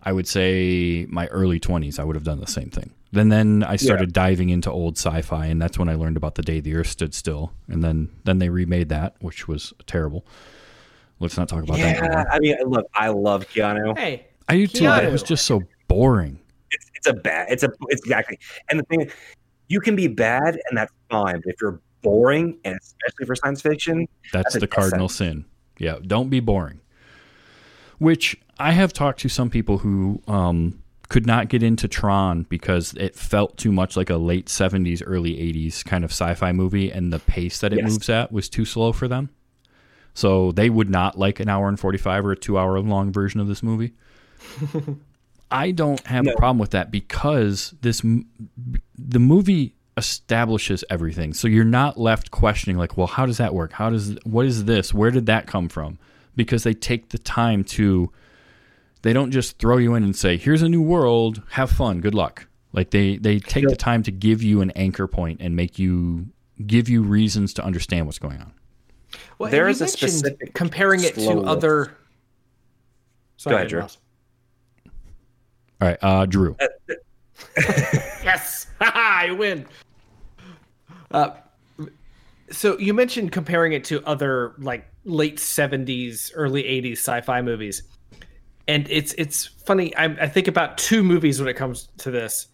I 0.01 0.11
would 0.11 0.27
say 0.27 1.05
my 1.07 1.27
early 1.27 1.59
twenties, 1.59 1.99
I 1.99 2.03
would 2.03 2.15
have 2.15 2.23
done 2.25 2.39
the 2.39 2.47
same 2.47 2.69
thing. 2.69 2.91
Then, 3.11 3.29
then 3.29 3.63
I 3.63 3.77
started 3.77 4.11
diving 4.11 4.49
into 4.49 4.69
old 4.69 4.97
sci-fi, 4.97 5.45
and 5.45 5.61
that's 5.61 5.79
when 5.79 5.87
I 5.87 5.95
learned 5.95 6.17
about 6.17 6.35
the 6.35 6.41
day 6.41 6.59
the 6.59 6.75
Earth 6.75 6.87
stood 6.87 7.13
still. 7.13 7.53
And 7.69 7.81
then, 7.81 8.09
then 8.25 8.39
they 8.39 8.49
remade 8.49 8.89
that, 8.89 9.15
which 9.19 9.47
was 9.47 9.73
terrible. 9.85 10.25
Let's 11.19 11.37
not 11.37 11.47
talk 11.47 11.63
about 11.63 11.77
that. 11.77 11.95
Yeah, 11.95 12.03
Anymore. 12.03 12.25
I 12.31 12.39
mean, 12.39 12.57
look, 12.65 12.85
I 12.93 13.09
love 13.09 13.47
Keanu. 13.47 13.97
Hey, 13.97 14.27
I 14.49 14.57
do 14.57 14.67
too. 14.67 14.87
It 14.87 15.11
was 15.11 15.23
just 15.23 15.45
so 15.45 15.61
boring. 15.87 16.39
It's, 16.71 16.91
it's 16.95 17.07
a 17.07 17.13
bad. 17.13 17.47
It's 17.49 17.63
a. 17.63 17.69
It's 17.87 18.01
exactly. 18.01 18.39
And 18.69 18.79
the 18.79 18.83
thing, 18.83 19.09
you 19.69 19.79
can 19.79 19.95
be 19.95 20.07
bad, 20.07 20.59
and 20.69 20.77
that's 20.77 20.91
fine. 21.09 21.35
But 21.35 21.53
if 21.53 21.61
you're 21.61 21.79
boring, 22.01 22.59
and 22.65 22.77
especially 22.79 23.25
for 23.25 23.35
science 23.35 23.61
fiction, 23.61 24.07
That's 24.33 24.43
That's 24.43 24.53
the 24.55 24.59
death 24.61 24.69
cardinal 24.69 25.09
sin. 25.09 25.45
Yeah, 25.79 25.97
don't 26.05 26.29
be 26.29 26.39
boring. 26.39 26.79
Which 27.99 28.37
I 28.59 28.71
have 28.71 28.93
talked 28.93 29.19
to 29.21 29.29
some 29.29 29.49
people 29.49 29.79
who 29.79 30.21
um, 30.27 30.81
could 31.09 31.25
not 31.25 31.47
get 31.49 31.63
into 31.63 31.87
Tron 31.87 32.43
because 32.43 32.93
it 32.93 33.15
felt 33.15 33.57
too 33.57 33.71
much 33.71 33.95
like 33.97 34.09
a 34.09 34.17
late 34.17 34.47
70s, 34.47 35.01
early 35.05 35.33
80s 35.33 35.83
kind 35.85 36.03
of 36.03 36.11
sci 36.11 36.33
fi 36.35 36.51
movie, 36.51 36.91
and 36.91 37.11
the 37.11 37.19
pace 37.19 37.59
that 37.59 37.73
it 37.73 37.79
Yes. 37.79 37.89
moves 37.91 38.09
at 38.09 38.31
was 38.31 38.49
too 38.49 38.65
slow 38.65 38.91
for 38.91 39.07
them. 39.07 39.29
So 40.13 40.51
they 40.51 40.69
would 40.69 40.89
not 40.89 41.17
like 41.17 41.39
an 41.39 41.47
hour 41.49 41.67
and 41.69 41.79
45 41.79 42.25
or 42.25 42.31
a 42.31 42.35
two 42.35 42.57
hour 42.57 42.79
long 42.79 43.11
version 43.11 43.39
of 43.39 43.47
this 43.47 43.61
movie. 43.63 43.93
I 45.51 45.71
don't 45.71 46.05
have 46.07 46.27
a 46.27 46.33
problem 46.33 46.57
with 46.59 46.71
that 46.71 46.91
because 46.91 47.73
this 47.81 48.01
the 48.01 49.19
movie 49.19 49.75
establishes 49.97 50.83
everything. 50.89 51.33
So 51.33 51.47
you're 51.47 51.65
not 51.65 51.99
left 51.99 52.31
questioning 52.31 52.77
like, 52.77 52.95
well, 52.95 53.07
how 53.07 53.25
does 53.25 53.37
that 53.37 53.53
work? 53.53 53.73
How 53.73 53.89
does 53.89 54.17
what 54.23 54.45
is 54.45 54.65
this? 54.65 54.93
Where 54.93 55.11
did 55.11 55.25
that 55.25 55.47
come 55.47 55.67
from? 55.67 55.97
Because 56.35 56.63
they 56.63 56.73
take 56.73 57.09
the 57.09 57.17
time 57.17 57.63
to 57.65 58.11
they 59.01 59.11
don't 59.11 59.31
just 59.31 59.57
throw 59.57 59.77
you 59.77 59.95
in 59.95 60.03
and 60.03 60.15
say, 60.15 60.37
"Here's 60.37 60.61
a 60.61 60.69
new 60.69 60.81
world, 60.81 61.41
have 61.51 61.71
fun, 61.71 61.99
good 61.99 62.13
luck." 62.13 62.47
Like 62.73 62.91
they 62.91 63.17
they 63.17 63.39
take 63.39 63.67
the 63.67 63.75
time 63.75 64.03
to 64.03 64.11
give 64.11 64.43
you 64.43 64.61
an 64.61 64.71
anchor 64.71 65.07
point 65.07 65.41
and 65.41 65.55
make 65.55 65.79
you 65.79 66.27
give 66.65 66.89
you 66.89 67.01
reasons 67.01 67.53
to 67.55 67.63
understand 67.63 68.05
what's 68.05 68.19
going 68.19 68.39
on. 68.39 68.53
well, 69.39 69.49
There 69.49 69.65
and 69.65 69.71
is 69.71 69.79
you 69.79 69.85
a 69.85 69.89
specific 69.89 70.53
comparing 70.53 71.03
it 71.03 71.15
to 71.15 71.21
slow 71.21 71.43
other. 71.43 71.95
Sorry, 73.37 73.55
ahead, 73.55 73.69
Drew. 73.69 73.79
Ross. 73.81 73.97
All 75.81 75.87
right, 75.87 75.97
uh, 76.01 76.25
Drew. 76.25 76.55
Yes, 78.23 78.67
I 78.81 79.31
win. 79.31 79.65
Uh, 81.11 81.29
so 82.49 82.77
you 82.79 82.93
mentioned 82.93 83.31
comparing 83.31 83.73
it 83.73 83.83
to 83.85 84.03
other 84.05 84.53
like 84.57 84.87
late 85.03 85.39
seventies, 85.39 86.31
early 86.35 86.65
eighties 86.65 86.99
sci-fi 86.99 87.41
movies, 87.41 87.83
and 88.67 88.87
it's 88.89 89.13
it's 89.13 89.45
funny. 89.45 89.95
I, 89.95 90.05
I 90.05 90.27
think 90.27 90.47
about 90.47 90.77
two 90.77 91.03
movies 91.03 91.39
when 91.39 91.49
it 91.49 91.55
comes 91.55 91.89
to 91.99 92.11
this: 92.11 92.47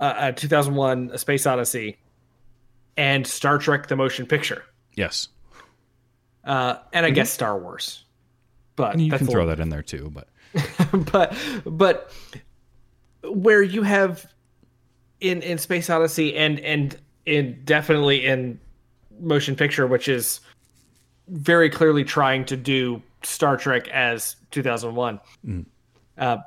uh, 0.00 0.04
uh, 0.16 0.32
2001: 0.32 1.10
A 1.12 1.18
Space 1.18 1.46
Odyssey, 1.46 1.98
and 2.96 3.26
Star 3.26 3.58
Trek: 3.58 3.86
The 3.86 3.96
Motion 3.96 4.26
Picture, 4.26 4.64
Yes, 4.96 5.28
uh, 6.44 6.76
and 6.92 7.06
I 7.06 7.10
guess 7.10 7.30
Star 7.30 7.58
Wars. 7.58 8.04
But 8.76 8.94
and 8.94 9.02
you 9.02 9.10
can 9.10 9.26
throw 9.26 9.42
little- 9.44 9.48
that 9.48 9.60
in 9.60 9.68
there 9.68 9.82
too. 9.82 10.12
But 10.12 10.28
but 11.12 11.36
but 11.64 12.12
where 13.22 13.62
you 13.62 13.82
have 13.82 14.26
in 15.20 15.42
in 15.42 15.58
Space 15.58 15.90
Odyssey 15.90 16.36
and 16.36 16.58
and 16.60 16.96
in 17.26 17.60
definitely 17.64 18.26
in 18.26 18.58
motion 19.20 19.54
picture, 19.54 19.86
which 19.86 20.08
is 20.08 20.40
very 21.28 21.70
clearly 21.70 22.04
trying 22.04 22.44
to 22.46 22.56
do 22.56 23.02
Star 23.22 23.56
Trek 23.56 23.88
as 23.88 24.36
2001. 24.50 25.20
Uh, 26.18 26.38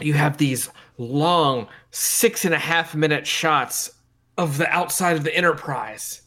you 0.00 0.14
have 0.14 0.36
these 0.38 0.70
long 0.98 1.68
six 1.90 2.44
and 2.44 2.54
a 2.54 2.58
half 2.58 2.94
minute 2.94 3.26
shots 3.26 3.90
of 4.38 4.58
the 4.58 4.68
outside 4.68 5.16
of 5.16 5.24
the 5.24 5.34
Enterprise. 5.34 6.22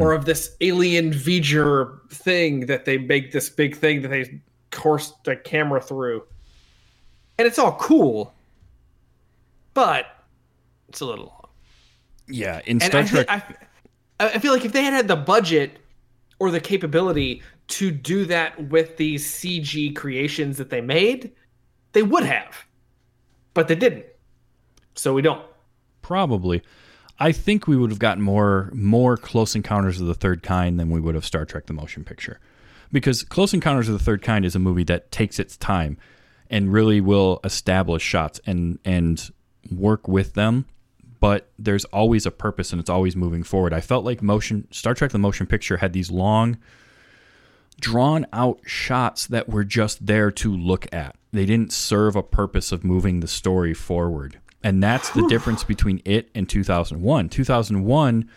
Or 0.00 0.12
of 0.12 0.24
this 0.24 0.56
alien 0.60 1.12
V'ger 1.12 2.00
thing 2.10 2.66
that 2.66 2.84
they 2.84 2.98
make 2.98 3.30
this 3.30 3.48
big 3.48 3.76
thing 3.76 4.02
that 4.02 4.08
they 4.08 4.40
course 4.72 5.12
the 5.22 5.36
camera 5.36 5.80
through. 5.80 6.24
And 7.38 7.46
it's 7.46 7.60
all 7.60 7.76
cool, 7.76 8.34
but 9.74 10.06
it's 10.88 11.00
a 11.00 11.06
little. 11.06 11.37
Yeah, 12.28 12.60
in 12.66 12.80
Star 12.80 13.00
I, 13.00 13.04
Trek, 13.06 13.26
I, 13.28 13.42
I 14.20 14.38
feel 14.38 14.52
like 14.52 14.64
if 14.64 14.72
they 14.72 14.82
had 14.82 14.92
had 14.92 15.08
the 15.08 15.16
budget 15.16 15.78
or 16.38 16.50
the 16.50 16.60
capability 16.60 17.42
to 17.68 17.90
do 17.90 18.24
that 18.26 18.68
with 18.68 18.96
these 18.96 19.26
CG 19.26 19.94
creations 19.94 20.56
that 20.58 20.70
they 20.70 20.80
made, 20.80 21.32
they 21.92 22.02
would 22.02 22.24
have. 22.24 22.64
But 23.54 23.68
they 23.68 23.74
didn't. 23.74 24.06
So 24.94 25.14
we 25.14 25.22
don't. 25.22 25.44
Probably. 26.02 26.62
I 27.20 27.32
think 27.32 27.66
we 27.66 27.76
would 27.76 27.90
have 27.90 27.98
gotten 27.98 28.22
more 28.22 28.70
more 28.72 29.16
Close 29.16 29.54
Encounters 29.54 30.00
of 30.00 30.06
the 30.06 30.14
Third 30.14 30.42
Kind 30.42 30.78
than 30.78 30.90
we 30.90 31.00
would 31.00 31.14
have 31.14 31.24
Star 31.24 31.44
Trek: 31.44 31.66
The 31.66 31.72
Motion 31.72 32.04
Picture, 32.04 32.40
because 32.92 33.24
Close 33.24 33.52
Encounters 33.52 33.88
of 33.88 33.98
the 33.98 34.04
Third 34.04 34.22
Kind 34.22 34.44
is 34.44 34.54
a 34.54 34.60
movie 34.60 34.84
that 34.84 35.10
takes 35.10 35.38
its 35.38 35.56
time 35.56 35.98
and 36.50 36.72
really 36.72 37.00
will 37.00 37.40
establish 37.42 38.02
shots 38.02 38.40
and 38.46 38.78
and 38.84 39.30
work 39.70 40.06
with 40.06 40.34
them. 40.34 40.66
But 41.20 41.50
there's 41.58 41.84
always 41.86 42.26
a 42.26 42.30
purpose 42.30 42.72
and 42.72 42.80
it's 42.80 42.90
always 42.90 43.16
moving 43.16 43.42
forward. 43.42 43.72
I 43.72 43.80
felt 43.80 44.04
like 44.04 44.22
motion 44.22 44.68
Star 44.70 44.94
Trek: 44.94 45.10
The 45.10 45.18
Motion 45.18 45.46
Picture 45.46 45.78
had 45.78 45.92
these 45.92 46.10
long, 46.10 46.58
drawn 47.80 48.26
out 48.32 48.60
shots 48.64 49.26
that 49.26 49.48
were 49.48 49.64
just 49.64 50.06
there 50.06 50.30
to 50.32 50.54
look 50.54 50.92
at. 50.92 51.16
They 51.32 51.46
didn't 51.46 51.72
serve 51.72 52.16
a 52.16 52.22
purpose 52.22 52.72
of 52.72 52.84
moving 52.84 53.20
the 53.20 53.28
story 53.28 53.74
forward. 53.74 54.40
And 54.62 54.82
that's 54.82 55.10
the 55.10 55.26
difference 55.28 55.62
between 55.62 56.02
it 56.04 56.30
and 56.34 56.48
2001. 56.48 57.28
2001 57.28 58.28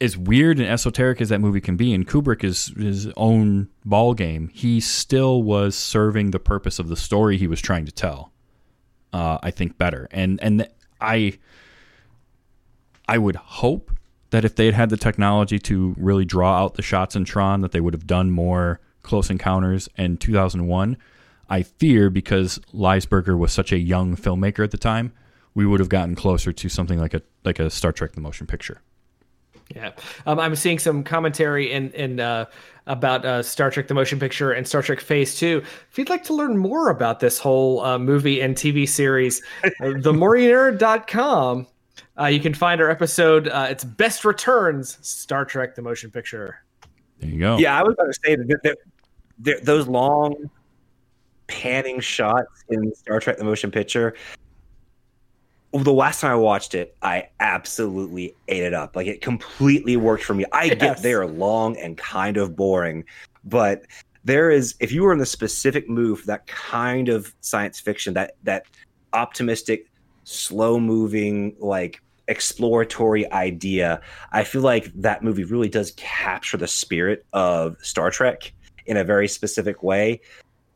as 0.00 0.16
weird 0.16 0.58
and 0.58 0.68
esoteric 0.68 1.20
as 1.20 1.28
that 1.28 1.40
movie 1.40 1.60
can 1.60 1.76
be, 1.76 1.92
and 1.92 2.08
Kubrick 2.08 2.42
is 2.42 2.68
his 2.76 3.08
own 3.16 3.68
ball 3.84 4.14
game. 4.14 4.48
He 4.52 4.80
still 4.80 5.42
was 5.42 5.76
serving 5.76 6.30
the 6.30 6.38
purpose 6.38 6.78
of 6.78 6.88
the 6.88 6.96
story 6.96 7.36
he 7.36 7.46
was 7.46 7.60
trying 7.60 7.84
to 7.84 7.92
tell. 7.92 8.32
Uh, 9.12 9.38
I 9.42 9.50
think 9.50 9.76
better, 9.76 10.08
and 10.10 10.40
and 10.40 10.68
I 11.00 11.38
I 13.08 13.18
would 13.18 13.36
hope 13.36 13.90
that 14.30 14.44
if 14.44 14.54
they 14.54 14.66
had 14.66 14.74
had 14.74 14.90
the 14.90 14.96
technology 14.96 15.58
to 15.58 15.94
really 15.98 16.24
draw 16.24 16.62
out 16.62 16.74
the 16.74 16.82
shots 16.82 17.16
in 17.16 17.24
Tron, 17.24 17.60
that 17.62 17.72
they 17.72 17.80
would 17.80 17.94
have 17.94 18.06
done 18.06 18.30
more 18.30 18.80
Close 19.02 19.30
Encounters 19.30 19.88
in 19.96 20.16
2001. 20.16 20.96
I 21.48 21.62
fear 21.64 22.10
because 22.10 22.60
Lisberger 22.72 23.36
was 23.36 23.52
such 23.52 23.72
a 23.72 23.78
young 23.78 24.16
filmmaker 24.16 24.62
at 24.62 24.70
the 24.70 24.78
time, 24.78 25.12
we 25.54 25.66
would 25.66 25.80
have 25.80 25.88
gotten 25.88 26.14
closer 26.14 26.52
to 26.52 26.68
something 26.68 26.98
like 26.98 27.14
a 27.14 27.22
like 27.44 27.58
a 27.58 27.70
Star 27.70 27.92
Trek: 27.92 28.12
The 28.12 28.20
Motion 28.20 28.46
Picture. 28.46 28.82
Yeah, 29.74 29.92
um, 30.26 30.40
I'm 30.40 30.56
seeing 30.56 30.78
some 30.78 31.04
commentary 31.04 31.70
in 31.70 31.92
in 31.92 32.18
uh, 32.18 32.46
about 32.86 33.24
uh, 33.24 33.42
Star 33.42 33.70
Trek: 33.70 33.86
The 33.88 33.94
Motion 33.94 34.18
Picture 34.18 34.52
and 34.52 34.66
Star 34.66 34.82
Trek 34.82 35.00
Phase 35.00 35.38
Two. 35.38 35.62
If 35.90 35.98
you'd 35.98 36.08
like 36.08 36.24
to 36.24 36.34
learn 36.34 36.56
more 36.56 36.90
about 36.90 37.20
this 37.20 37.38
whole 37.38 37.80
uh, 37.80 37.98
movie 37.98 38.40
and 38.40 38.56
TV 38.56 38.88
series, 38.88 39.42
uh, 39.64 39.68
themorningnerd.com. 39.80 41.66
Uh, 42.18 42.26
you 42.26 42.40
can 42.40 42.52
find 42.52 42.80
our 42.80 42.90
episode. 42.90 43.48
Uh, 43.48 43.68
it's 43.70 43.84
Best 43.84 44.24
Returns: 44.24 44.98
Star 45.06 45.44
Trek: 45.44 45.76
The 45.76 45.82
Motion 45.82 46.10
Picture. 46.10 46.64
There 47.18 47.30
you 47.30 47.38
go. 47.38 47.58
Yeah, 47.58 47.78
I 47.78 47.82
was 47.82 47.94
going 47.94 48.10
to 48.10 48.18
say 48.24 48.36
that, 48.36 48.62
that, 48.64 48.78
that 49.40 49.64
those 49.64 49.86
long 49.86 50.50
panning 51.46 52.00
shots 52.00 52.64
in 52.70 52.92
Star 52.94 53.20
Trek: 53.20 53.38
The 53.38 53.44
Motion 53.44 53.70
Picture. 53.70 54.14
The 55.72 55.92
last 55.92 56.20
time 56.20 56.32
I 56.32 56.36
watched 56.36 56.74
it, 56.74 56.96
I 57.00 57.28
absolutely 57.38 58.34
ate 58.48 58.64
it 58.64 58.74
up. 58.74 58.96
Like 58.96 59.06
it 59.06 59.20
completely 59.20 59.96
worked 59.96 60.24
for 60.24 60.34
me. 60.34 60.44
I 60.52 60.64
Yes. 60.64 60.80
get 60.80 61.02
they're 61.02 61.26
long 61.26 61.76
and 61.76 61.96
kind 61.96 62.36
of 62.36 62.56
boring, 62.56 63.04
but 63.44 63.82
there 64.24 64.50
is 64.50 64.74
if 64.80 64.92
you 64.92 65.02
were 65.02 65.12
in 65.12 65.18
the 65.18 65.26
specific 65.26 65.88
mood 65.88 66.18
for 66.18 66.26
that 66.26 66.46
kind 66.46 67.08
of 67.08 67.34
science 67.40 67.78
fiction, 67.78 68.14
that 68.14 68.34
that 68.42 68.64
optimistic, 69.12 69.86
slow 70.24 70.80
moving, 70.80 71.54
like 71.58 72.02
exploratory 72.28 73.30
idea, 73.32 74.00
I 74.32 74.44
feel 74.44 74.62
like 74.62 74.92
that 74.94 75.22
movie 75.22 75.44
really 75.44 75.68
does 75.68 75.92
capture 75.96 76.56
the 76.56 76.68
spirit 76.68 77.24
of 77.32 77.76
Star 77.80 78.10
Trek 78.10 78.52
in 78.86 78.96
a 78.96 79.04
very 79.04 79.28
specific 79.28 79.82
way. 79.82 80.20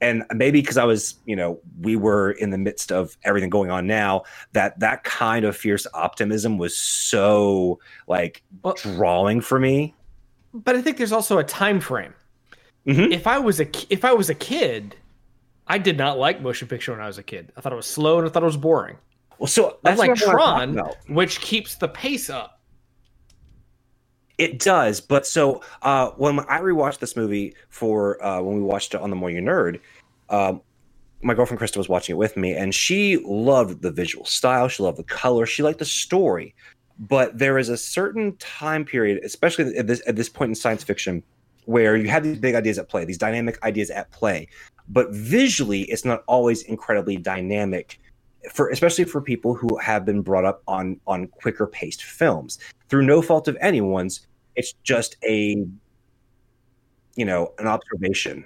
And 0.05 0.25
maybe 0.35 0.61
because 0.61 0.77
I 0.77 0.85
was, 0.85 1.15
you 1.25 1.35
know, 1.35 1.61
we 1.81 1.97
were 1.97 2.33
in 2.33 2.51
the 2.51 2.59
midst 2.59 2.93
of 2.93 3.17
everything 3.25 3.49
going 3.49 3.71
on 3.71 3.87
now, 3.87 4.25
that 4.53 4.79
that 4.81 5.03
kind 5.05 5.45
of 5.47 5.57
fierce 5.57 5.87
optimism 5.95 6.59
was 6.59 6.77
so 6.77 7.79
like 8.07 8.43
Well- 8.63 8.75
drawing 8.75 9.41
for 9.41 9.59
me. 9.59 9.95
But 10.53 10.77
I 10.77 10.83
think 10.83 10.99
there's 10.99 11.11
also 11.13 11.39
a 11.39 11.45
time 11.45 11.81
frame. 11.81 12.15
Mm-hmm. 12.87 13.13
if 13.13 13.27
I 13.27 13.39
was 13.39 13.61
a 13.61 13.67
if 13.89 14.05
I 14.05 14.13
was 14.13 14.29
a 14.29 14.35
kid, 14.35 14.95
I 15.67 15.79
did 15.79 15.97
not 15.97 16.19
like 16.19 16.43
motion 16.43 16.69
picture 16.69 16.93
when 16.93 17.01
I 17.01 17.07
was 17.07 17.17
a 17.17 17.23
kid. 17.23 17.51
I 17.57 17.63
thought 17.63 17.73
it 17.73 17.77
was 17.77 17.87
slow 17.87 18.19
and 18.19 18.27
I 18.29 18.31
thought 18.31 18.43
it 18.43 18.47
was 18.47 18.59
boring. 18.59 18.99
Well, 19.39 19.47
so 19.47 19.79
that's 19.83 19.99
Unlike 20.01 20.21
what 20.21 20.29
I'm 20.29 20.37
talking 20.37 20.75
Tron, 20.75 20.91
which 21.17 21.41
keeps 21.41 21.77
the 21.77 21.89
pace 21.89 22.29
up. 22.29 22.61
It 24.37 24.59
does, 24.59 25.01
but 25.01 25.27
so 25.27 25.63
uh, 25.83 26.11
when 26.17 26.41
I 26.41 26.61
rewatched 26.61 26.99
this 26.99 27.15
movie 27.17 27.55
for 27.69 28.23
uh, 28.25 28.41
when 28.43 28.57
we 28.57 28.63
watched 28.63 28.95
it 28.95 29.01
on 29.01 29.11
the 29.11 29.17
More 29.17 29.31
You 29.31 29.41
Nerd, 29.41 29.81
um, 30.29 30.61
my 31.23 31.35
girlfriend 31.35 31.61
Krista 31.61 31.77
was 31.77 31.89
watching 31.89 32.15
it 32.15 32.19
with 32.19 32.37
me, 32.37 32.53
and 32.53 32.75
she 32.75 33.19
loved 33.25 33.83
the 33.83 33.93
visual 33.93 34.25
style, 34.25 34.67
she 34.69 34.83
loved 34.83 34.99
the 34.99 35.05
color, 35.05 35.47
she 35.47 35.63
liked 35.63 35.79
the 35.79 35.85
story. 35.85 36.55
But 36.99 37.39
there 37.39 37.59
is 37.59 37.69
a 37.69 37.77
certain 37.77 38.37
time 38.37 38.85
period, 38.85 39.25
especially 39.25 39.77
at 39.77 39.87
this 39.87 40.03
at 40.07 40.17
this 40.17 40.29
point 40.29 40.51
in 40.51 40.55
science 40.57 40.83
fiction, 40.83 41.23
where 41.67 41.97
you 41.97 42.09
have 42.09 42.25
these 42.25 42.39
big 42.39 42.57
ideas 42.57 42.79
at 42.79 42.89
play, 42.89 43.05
these 43.05 43.19
dynamic 43.19 43.63
ideas 43.63 43.91
at 43.91 44.11
play, 44.11 44.49
but 44.89 45.11
visually, 45.11 45.83
it's 45.83 46.05
not 46.05 46.25
always 46.27 46.63
incredibly 46.63 47.17
dynamic 47.17 48.01
for 48.53 48.69
especially 48.71 49.05
for 49.05 49.21
people 49.21 49.55
who 49.55 49.77
have 49.79 50.05
been 50.05 50.23
brought 50.23 50.45
up 50.45 50.63
on 50.67 51.01
on 51.07 51.27
quicker 51.29 51.67
paced 51.67 52.05
films. 52.05 52.59
Through 52.89 53.07
no 53.07 53.23
fault 53.23 53.49
of 53.49 53.57
anyone's 53.61 54.27
it's 54.57 54.75
just 54.83 55.17
a 55.25 55.65
you 57.17 57.25
know 57.25 57.53
an 57.59 57.67
observation. 57.67 58.45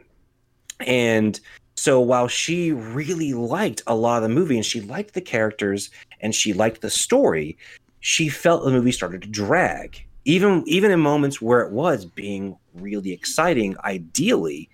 And 0.81 1.39
so 1.77 2.01
while 2.01 2.29
she 2.29 2.73
really 2.73 3.35
liked 3.35 3.83
a 3.87 3.95
lot 3.95 4.17
of 4.17 4.23
the 4.23 4.35
movie 4.35 4.57
and 4.57 4.67
she 4.67 4.81
liked 4.81 5.15
the 5.15 5.21
characters 5.21 5.91
and 6.21 6.35
she 6.35 6.53
liked 6.53 6.81
the 6.81 6.91
story 6.91 7.57
she 8.01 8.29
felt 8.29 8.65
the 8.65 8.71
movie 8.71 8.93
started 8.93 9.23
to 9.23 9.29
drag. 9.29 10.05
Even 10.25 10.63
even 10.67 10.91
in 10.91 11.01
moments 11.01 11.43
where 11.43 11.61
it 11.61 11.73
was 11.73 12.05
being 12.05 12.57
really 12.75 13.13
exciting 13.13 13.77
ideally 13.85 14.69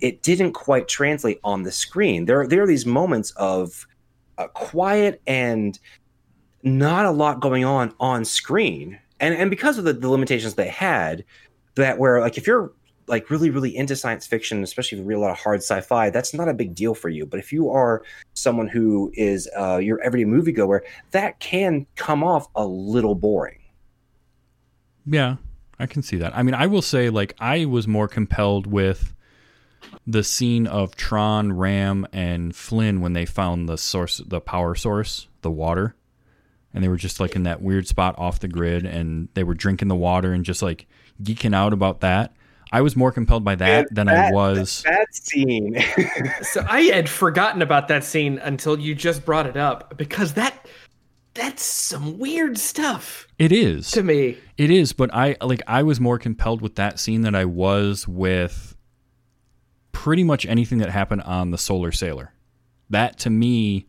it 0.00 0.22
didn't 0.22 0.52
quite 0.52 0.86
translate 0.86 1.40
on 1.42 1.62
the 1.62 1.72
screen. 1.72 2.24
There 2.24 2.46
there 2.46 2.62
are 2.62 2.66
these 2.66 2.86
moments 2.86 3.32
of 3.32 3.86
uh, 4.38 4.48
quiet 4.48 5.20
and 5.26 5.78
not 6.62 7.04
a 7.04 7.10
lot 7.10 7.40
going 7.40 7.64
on 7.64 7.94
on 8.00 8.24
screen. 8.24 8.98
And 9.20 9.34
and 9.34 9.50
because 9.50 9.78
of 9.78 9.84
the, 9.84 9.92
the 9.92 10.08
limitations 10.08 10.54
they 10.54 10.68
had 10.68 11.24
that 11.74 11.98
where 11.98 12.20
like 12.20 12.38
if 12.38 12.46
you're 12.46 12.72
like 13.06 13.30
really 13.30 13.50
really 13.50 13.74
into 13.74 13.96
science 13.96 14.26
fiction 14.26 14.62
especially 14.62 14.98
if 14.98 15.02
you 15.02 15.08
read 15.08 15.16
a 15.16 15.20
lot 15.20 15.30
of 15.30 15.38
hard 15.38 15.60
sci-fi 15.60 16.10
that's 16.10 16.34
not 16.34 16.48
a 16.48 16.54
big 16.54 16.74
deal 16.74 16.94
for 16.94 17.08
you. 17.08 17.26
But 17.26 17.40
if 17.40 17.52
you 17.52 17.70
are 17.70 18.02
someone 18.34 18.68
who 18.68 19.10
is 19.14 19.48
uh, 19.58 19.78
your 19.78 20.00
everyday 20.02 20.28
moviegoer 20.28 20.80
that 21.10 21.38
can 21.40 21.86
come 21.96 22.22
off 22.22 22.48
a 22.54 22.66
little 22.66 23.14
boring. 23.14 23.58
Yeah, 25.10 25.36
I 25.78 25.86
can 25.86 26.02
see 26.02 26.16
that. 26.16 26.36
I 26.36 26.42
mean, 26.42 26.54
I 26.54 26.66
will 26.66 26.82
say, 26.82 27.08
like, 27.08 27.34
I 27.40 27.64
was 27.64 27.88
more 27.88 28.08
compelled 28.08 28.66
with 28.66 29.14
the 30.06 30.22
scene 30.24 30.66
of 30.66 30.96
Tron, 30.96 31.52
Ram, 31.52 32.06
and 32.12 32.54
Flynn 32.54 33.00
when 33.00 33.12
they 33.12 33.26
found 33.26 33.68
the 33.68 33.78
source, 33.78 34.18
the 34.26 34.40
power 34.40 34.74
source, 34.74 35.28
the 35.42 35.50
water, 35.50 35.94
and 36.74 36.82
they 36.84 36.88
were 36.88 36.96
just 36.96 37.20
like 37.20 37.34
in 37.36 37.44
that 37.44 37.62
weird 37.62 37.86
spot 37.86 38.14
off 38.18 38.40
the 38.40 38.48
grid, 38.48 38.84
and 38.86 39.28
they 39.34 39.44
were 39.44 39.54
drinking 39.54 39.88
the 39.88 39.96
water 39.96 40.32
and 40.32 40.44
just 40.44 40.62
like 40.62 40.86
geeking 41.22 41.54
out 41.54 41.72
about 41.72 42.00
that. 42.00 42.32
I 42.70 42.82
was 42.82 42.94
more 42.96 43.10
compelled 43.12 43.44
by 43.44 43.54
that 43.54 43.86
And 43.88 43.96
than 43.96 44.08
I 44.10 44.30
was. 44.30 44.82
that 44.82 45.14
scene 45.14 45.82
So 46.42 46.62
I 46.68 46.82
had 46.82 47.08
forgotten 47.08 47.62
about 47.62 47.88
that 47.88 48.04
scene 48.04 48.38
until 48.40 48.78
you 48.78 48.94
just 48.94 49.24
brought 49.24 49.46
it 49.46 49.56
up 49.56 49.96
because 49.96 50.34
that 50.34 50.68
that's 51.32 51.62
some 51.62 52.18
weird 52.18 52.58
stuff 52.58 53.26
It 53.38 53.52
is. 53.52 53.90
to 53.92 54.02
me. 54.02 54.36
It 54.58 54.70
is, 54.70 54.92
but 54.92 55.14
I 55.14 55.36
like 55.40 55.62
I 55.66 55.82
was 55.82 55.98
more 55.98 56.18
compelled 56.18 56.60
with 56.60 56.74
that 56.74 57.00
scene 57.00 57.22
than 57.22 57.34
I 57.34 57.46
was 57.46 58.06
with 58.06 58.76
pretty 59.98 60.22
much 60.22 60.46
anything 60.46 60.78
that 60.78 60.90
happened 60.90 61.20
on 61.22 61.50
the 61.50 61.58
Solar 61.58 61.90
Sailor. 61.90 62.32
That 62.88 63.18
to 63.18 63.30
me, 63.30 63.88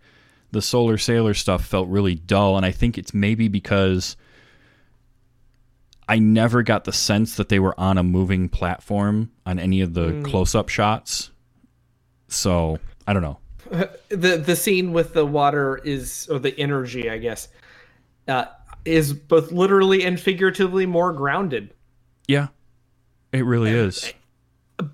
the 0.49 0.60
Solar 0.60 0.97
Sailor 0.97 1.36
stuff 1.36 1.64
felt 1.64 1.88
really 1.88 2.16
dull, 2.16 2.57
and 2.57 2.66
I 2.66 2.72
think 2.72 2.97
it's 2.97 3.14
maybe 3.14 3.47
because 3.47 4.18
I 6.07 6.18
never 6.18 6.64
got 6.64 6.86
the 6.86 6.91
sense 6.91 7.36
that 7.36 7.49
they 7.49 7.60
were 7.60 7.80
on 7.80 7.99
a 7.99 8.03
moving 8.03 8.49
platform 8.49 9.30
on 9.45 9.60
any 9.60 9.82
of 9.82 9.93
the 9.93 10.20
close-up 10.26 10.68
shots. 10.68 11.30
So 12.28 12.80
I 13.05 13.14
don't 13.14 13.22
know. 13.22 13.38
The 14.10 14.38
the 14.38 14.55
scene 14.55 14.93
with 14.93 15.14
the 15.14 15.24
water 15.24 15.80
is 15.84 16.28
or 16.32 16.39
the 16.39 16.60
energy, 16.60 17.07
I 17.12 17.20
guess, 17.20 17.49
uh, 18.28 18.45
is 18.84 19.14
both 19.14 19.51
literally 19.51 20.03
and 20.03 20.20
figuratively 20.20 20.88
more 20.88 21.14
grounded. 21.14 21.76
Yeah, 22.28 22.47
it 23.32 23.45
really 23.45 23.70
is. 23.70 24.12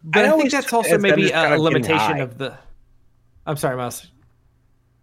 But 0.04 0.26
I 0.26 0.34
I, 0.34 0.38
think 0.38 0.52
that's 0.52 0.74
also 0.74 0.98
maybe 0.98 1.32
a 1.32 1.58
limitation 1.58 2.20
of 2.20 2.38
the. 2.38 2.58
I'm 3.46 3.58
sorry, 3.58 3.78
Mouse. 3.78 4.08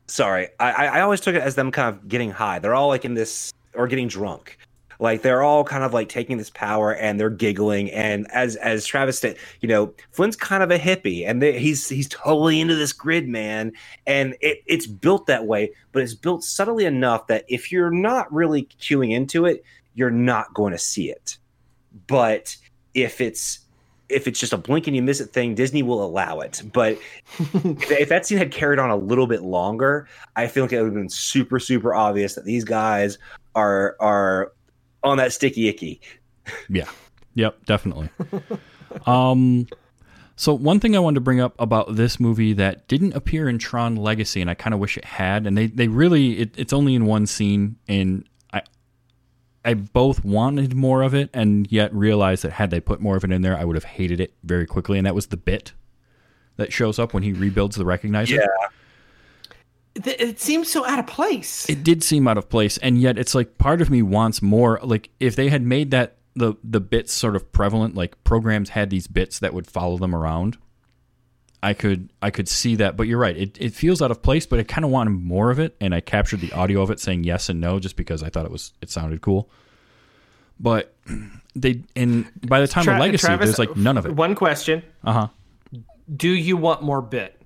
sorry. 0.08 0.48
I, 0.58 0.72
I 0.72 0.84
I 0.84 1.00
always 1.00 1.20
took 1.20 1.34
it 1.34 1.42
as 1.42 1.54
them 1.54 1.70
kind 1.70 1.94
of 1.94 2.08
getting 2.08 2.30
high. 2.30 2.58
They're 2.58 2.74
all 2.74 2.88
like 2.88 3.04
in 3.04 3.14
this 3.14 3.52
or 3.74 3.86
getting 3.86 4.08
drunk. 4.08 4.58
Like 4.98 5.22
they're 5.22 5.42
all 5.42 5.64
kind 5.64 5.82
of 5.82 5.92
like 5.92 6.08
taking 6.08 6.36
this 6.36 6.50
power 6.50 6.94
and 6.94 7.18
they're 7.18 7.30
giggling. 7.30 7.90
And 7.90 8.30
as 8.30 8.56
as 8.56 8.86
travis 8.86 9.18
said 9.18 9.36
you 9.60 9.68
know 9.68 9.92
flynn's 10.12 10.36
kind 10.36 10.62
of 10.62 10.70
a 10.70 10.78
hippie 10.78 11.28
and 11.28 11.42
they, 11.42 11.58
he's 11.58 11.88
he's 11.88 12.08
totally 12.08 12.60
into 12.60 12.76
this 12.76 12.92
grid 12.92 13.28
man. 13.28 13.72
And 14.06 14.36
it, 14.40 14.62
it's 14.66 14.86
built 14.86 15.26
that 15.26 15.46
way 15.46 15.72
but 15.92 16.02
it's 16.02 16.14
built 16.14 16.44
subtly 16.44 16.84
enough 16.84 17.26
that 17.28 17.44
if 17.48 17.72
you're 17.72 17.90
not 17.90 18.32
really 18.32 18.68
queuing 18.80 19.12
into 19.12 19.44
it 19.44 19.64
you're 19.94 20.10
not 20.10 20.54
going 20.54 20.72
to 20.72 20.78
see 20.78 21.10
it. 21.10 21.36
But 22.06 22.56
if 22.94 23.20
it's 23.20 23.58
if 24.12 24.26
it's 24.28 24.38
just 24.38 24.52
a 24.52 24.58
blink 24.58 24.86
and 24.86 24.94
you 24.94 25.02
miss 25.02 25.20
it 25.20 25.32
thing 25.32 25.54
disney 25.54 25.82
will 25.82 26.04
allow 26.04 26.40
it 26.40 26.62
but 26.72 26.98
if, 27.38 28.08
that 28.08 28.26
scene 28.26 28.38
had 28.38 28.50
carried 28.50 28.78
on 28.78 28.90
a 28.90 28.96
little 28.96 29.26
bit 29.26 29.42
longer, 29.42 30.08
I 30.36 30.46
feel 30.46 30.64
like 30.64 30.72
it 30.72 30.78
would 30.78 30.86
have 30.86 30.94
been 30.94 31.08
super, 31.08 31.58
super 31.58 31.94
obvious 31.94 32.34
that 32.34 32.44
these 32.44 32.64
guys 32.64 33.18
are 33.54 33.96
are 34.00 34.52
on 35.02 35.18
that 35.18 35.32
sticky 35.32 35.68
icky. 35.68 36.00
Yeah. 36.68 36.88
Yep, 37.34 37.64
definitely. 37.66 38.10
um 39.06 39.66
so 40.34 40.54
one 40.54 40.80
thing 40.80 40.96
I 40.96 40.98
wanted 40.98 41.16
to 41.16 41.20
bring 41.20 41.40
up 41.40 41.54
about 41.58 41.94
this 41.94 42.18
movie 42.18 42.52
that 42.54 42.88
didn't 42.88 43.14
appear 43.14 43.48
in 43.48 43.58
Tron 43.58 43.96
Legacy 43.96 44.40
and 44.40 44.50
I 44.50 44.54
kind 44.54 44.74
of 44.74 44.80
wish 44.80 44.96
it 44.96 45.04
had 45.04 45.46
and 45.46 45.56
they 45.56 45.66
they 45.68 45.88
really 45.88 46.40
it, 46.40 46.54
it's 46.56 46.72
only 46.72 46.94
in 46.94 47.06
one 47.06 47.26
scene 47.26 47.76
and 47.88 48.24
I 49.64 49.70
I 49.70 49.74
both 49.74 50.24
wanted 50.24 50.74
more 50.74 51.02
of 51.02 51.14
it 51.14 51.30
and 51.32 51.70
yet 51.70 51.94
realized 51.94 52.44
that 52.44 52.52
had 52.52 52.70
they 52.70 52.80
put 52.80 53.00
more 53.00 53.16
of 53.16 53.24
it 53.24 53.30
in 53.30 53.42
there 53.42 53.56
I 53.56 53.64
would 53.64 53.76
have 53.76 53.84
hated 53.84 54.20
it 54.20 54.34
very 54.42 54.66
quickly 54.66 54.98
and 54.98 55.06
that 55.06 55.14
was 55.14 55.28
the 55.28 55.36
bit 55.36 55.72
that 56.56 56.72
shows 56.72 56.98
up 56.98 57.14
when 57.14 57.22
he 57.22 57.32
rebuilds 57.32 57.76
the 57.76 57.84
recognizer. 57.84 58.44
It, 59.94 60.06
it 60.06 60.40
seems 60.40 60.70
so 60.70 60.86
out 60.86 60.98
of 60.98 61.06
place. 61.06 61.68
it 61.68 61.84
did 61.84 62.02
seem 62.02 62.26
out 62.26 62.38
of 62.38 62.48
place 62.48 62.78
and 62.78 63.00
yet 63.00 63.18
it's 63.18 63.34
like 63.34 63.58
part 63.58 63.80
of 63.80 63.90
me 63.90 64.02
wants 64.02 64.40
more 64.42 64.80
like 64.82 65.10
if 65.20 65.36
they 65.36 65.48
had 65.48 65.62
made 65.62 65.90
that 65.90 66.16
the 66.34 66.54
the 66.64 66.80
bits 66.80 67.12
sort 67.12 67.36
of 67.36 67.52
prevalent 67.52 67.94
like 67.94 68.22
programs 68.24 68.70
had 68.70 68.90
these 68.90 69.06
bits 69.06 69.38
that 69.38 69.52
would 69.52 69.66
follow 69.66 69.98
them 69.98 70.14
around 70.14 70.56
i 71.62 71.72
could 71.72 72.08
i 72.20 72.30
could 72.30 72.48
see 72.48 72.76
that 72.76 72.96
but 72.96 73.06
you're 73.06 73.18
right 73.18 73.36
it, 73.36 73.56
it 73.60 73.72
feels 73.72 74.02
out 74.02 74.10
of 74.10 74.22
place 74.22 74.46
but 74.46 74.58
i 74.58 74.62
kind 74.62 74.84
of 74.84 74.90
wanted 74.90 75.10
more 75.10 75.50
of 75.50 75.58
it 75.58 75.76
and 75.80 75.94
i 75.94 76.00
captured 76.00 76.40
the 76.40 76.52
audio 76.52 76.82
of 76.82 76.90
it 76.90 76.98
saying 77.00 77.24
yes 77.24 77.48
and 77.48 77.60
no 77.60 77.78
just 77.78 77.96
because 77.96 78.22
i 78.22 78.28
thought 78.28 78.44
it 78.44 78.50
was 78.50 78.72
it 78.80 78.90
sounded 78.90 79.20
cool 79.20 79.48
but 80.58 80.94
they 81.54 81.82
and 81.96 82.30
by 82.46 82.60
the 82.60 82.68
time 82.68 82.84
Tra- 82.84 82.94
of 82.94 83.00
legacy 83.00 83.26
Travis, 83.26 83.56
there's 83.56 83.58
like 83.58 83.76
none 83.76 83.96
of 83.96 84.06
it 84.06 84.12
One 84.14 84.34
question: 84.34 84.82
uh-huh 85.04 85.28
Do 86.14 86.30
you 86.30 86.56
want 86.56 86.82
more 86.82 87.02
bit? 87.02 87.38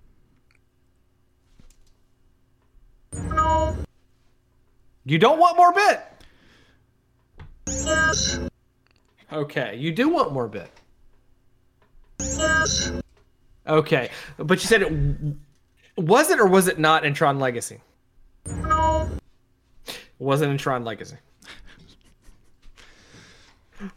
You 5.04 5.18
don't 5.18 5.38
want 5.38 5.56
more 5.56 5.72
bit. 5.72 6.00
Okay, 9.32 9.76
you 9.76 9.92
do 9.92 10.08
want 10.08 10.32
more 10.32 10.48
bit. 10.48 10.70
Okay, 13.66 14.10
but 14.38 14.62
you 14.62 14.66
said 14.66 14.82
it 14.82 14.92
was 15.96 16.30
it 16.30 16.38
or 16.38 16.46
was 16.46 16.68
it 16.68 16.78
not 16.78 17.04
in 17.04 17.14
Tron 17.14 17.38
Legacy? 17.38 17.80
Wasn't 20.18 20.50
in 20.50 20.58
Tron 20.58 20.84
Legacy. 20.84 21.16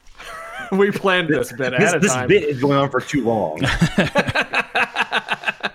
we 0.72 0.91
planned 0.91 1.30
this 1.30 1.51
bit 1.51 1.72
This, 1.72 1.80
ahead 1.82 1.95
of 1.95 2.01
this 2.01 2.13
time. 2.13 2.28
bit 2.28 2.43
is 2.43 2.59
going 2.59 2.78
on 2.78 2.89
for 2.89 2.99
too 3.01 3.24
long. 3.24 3.61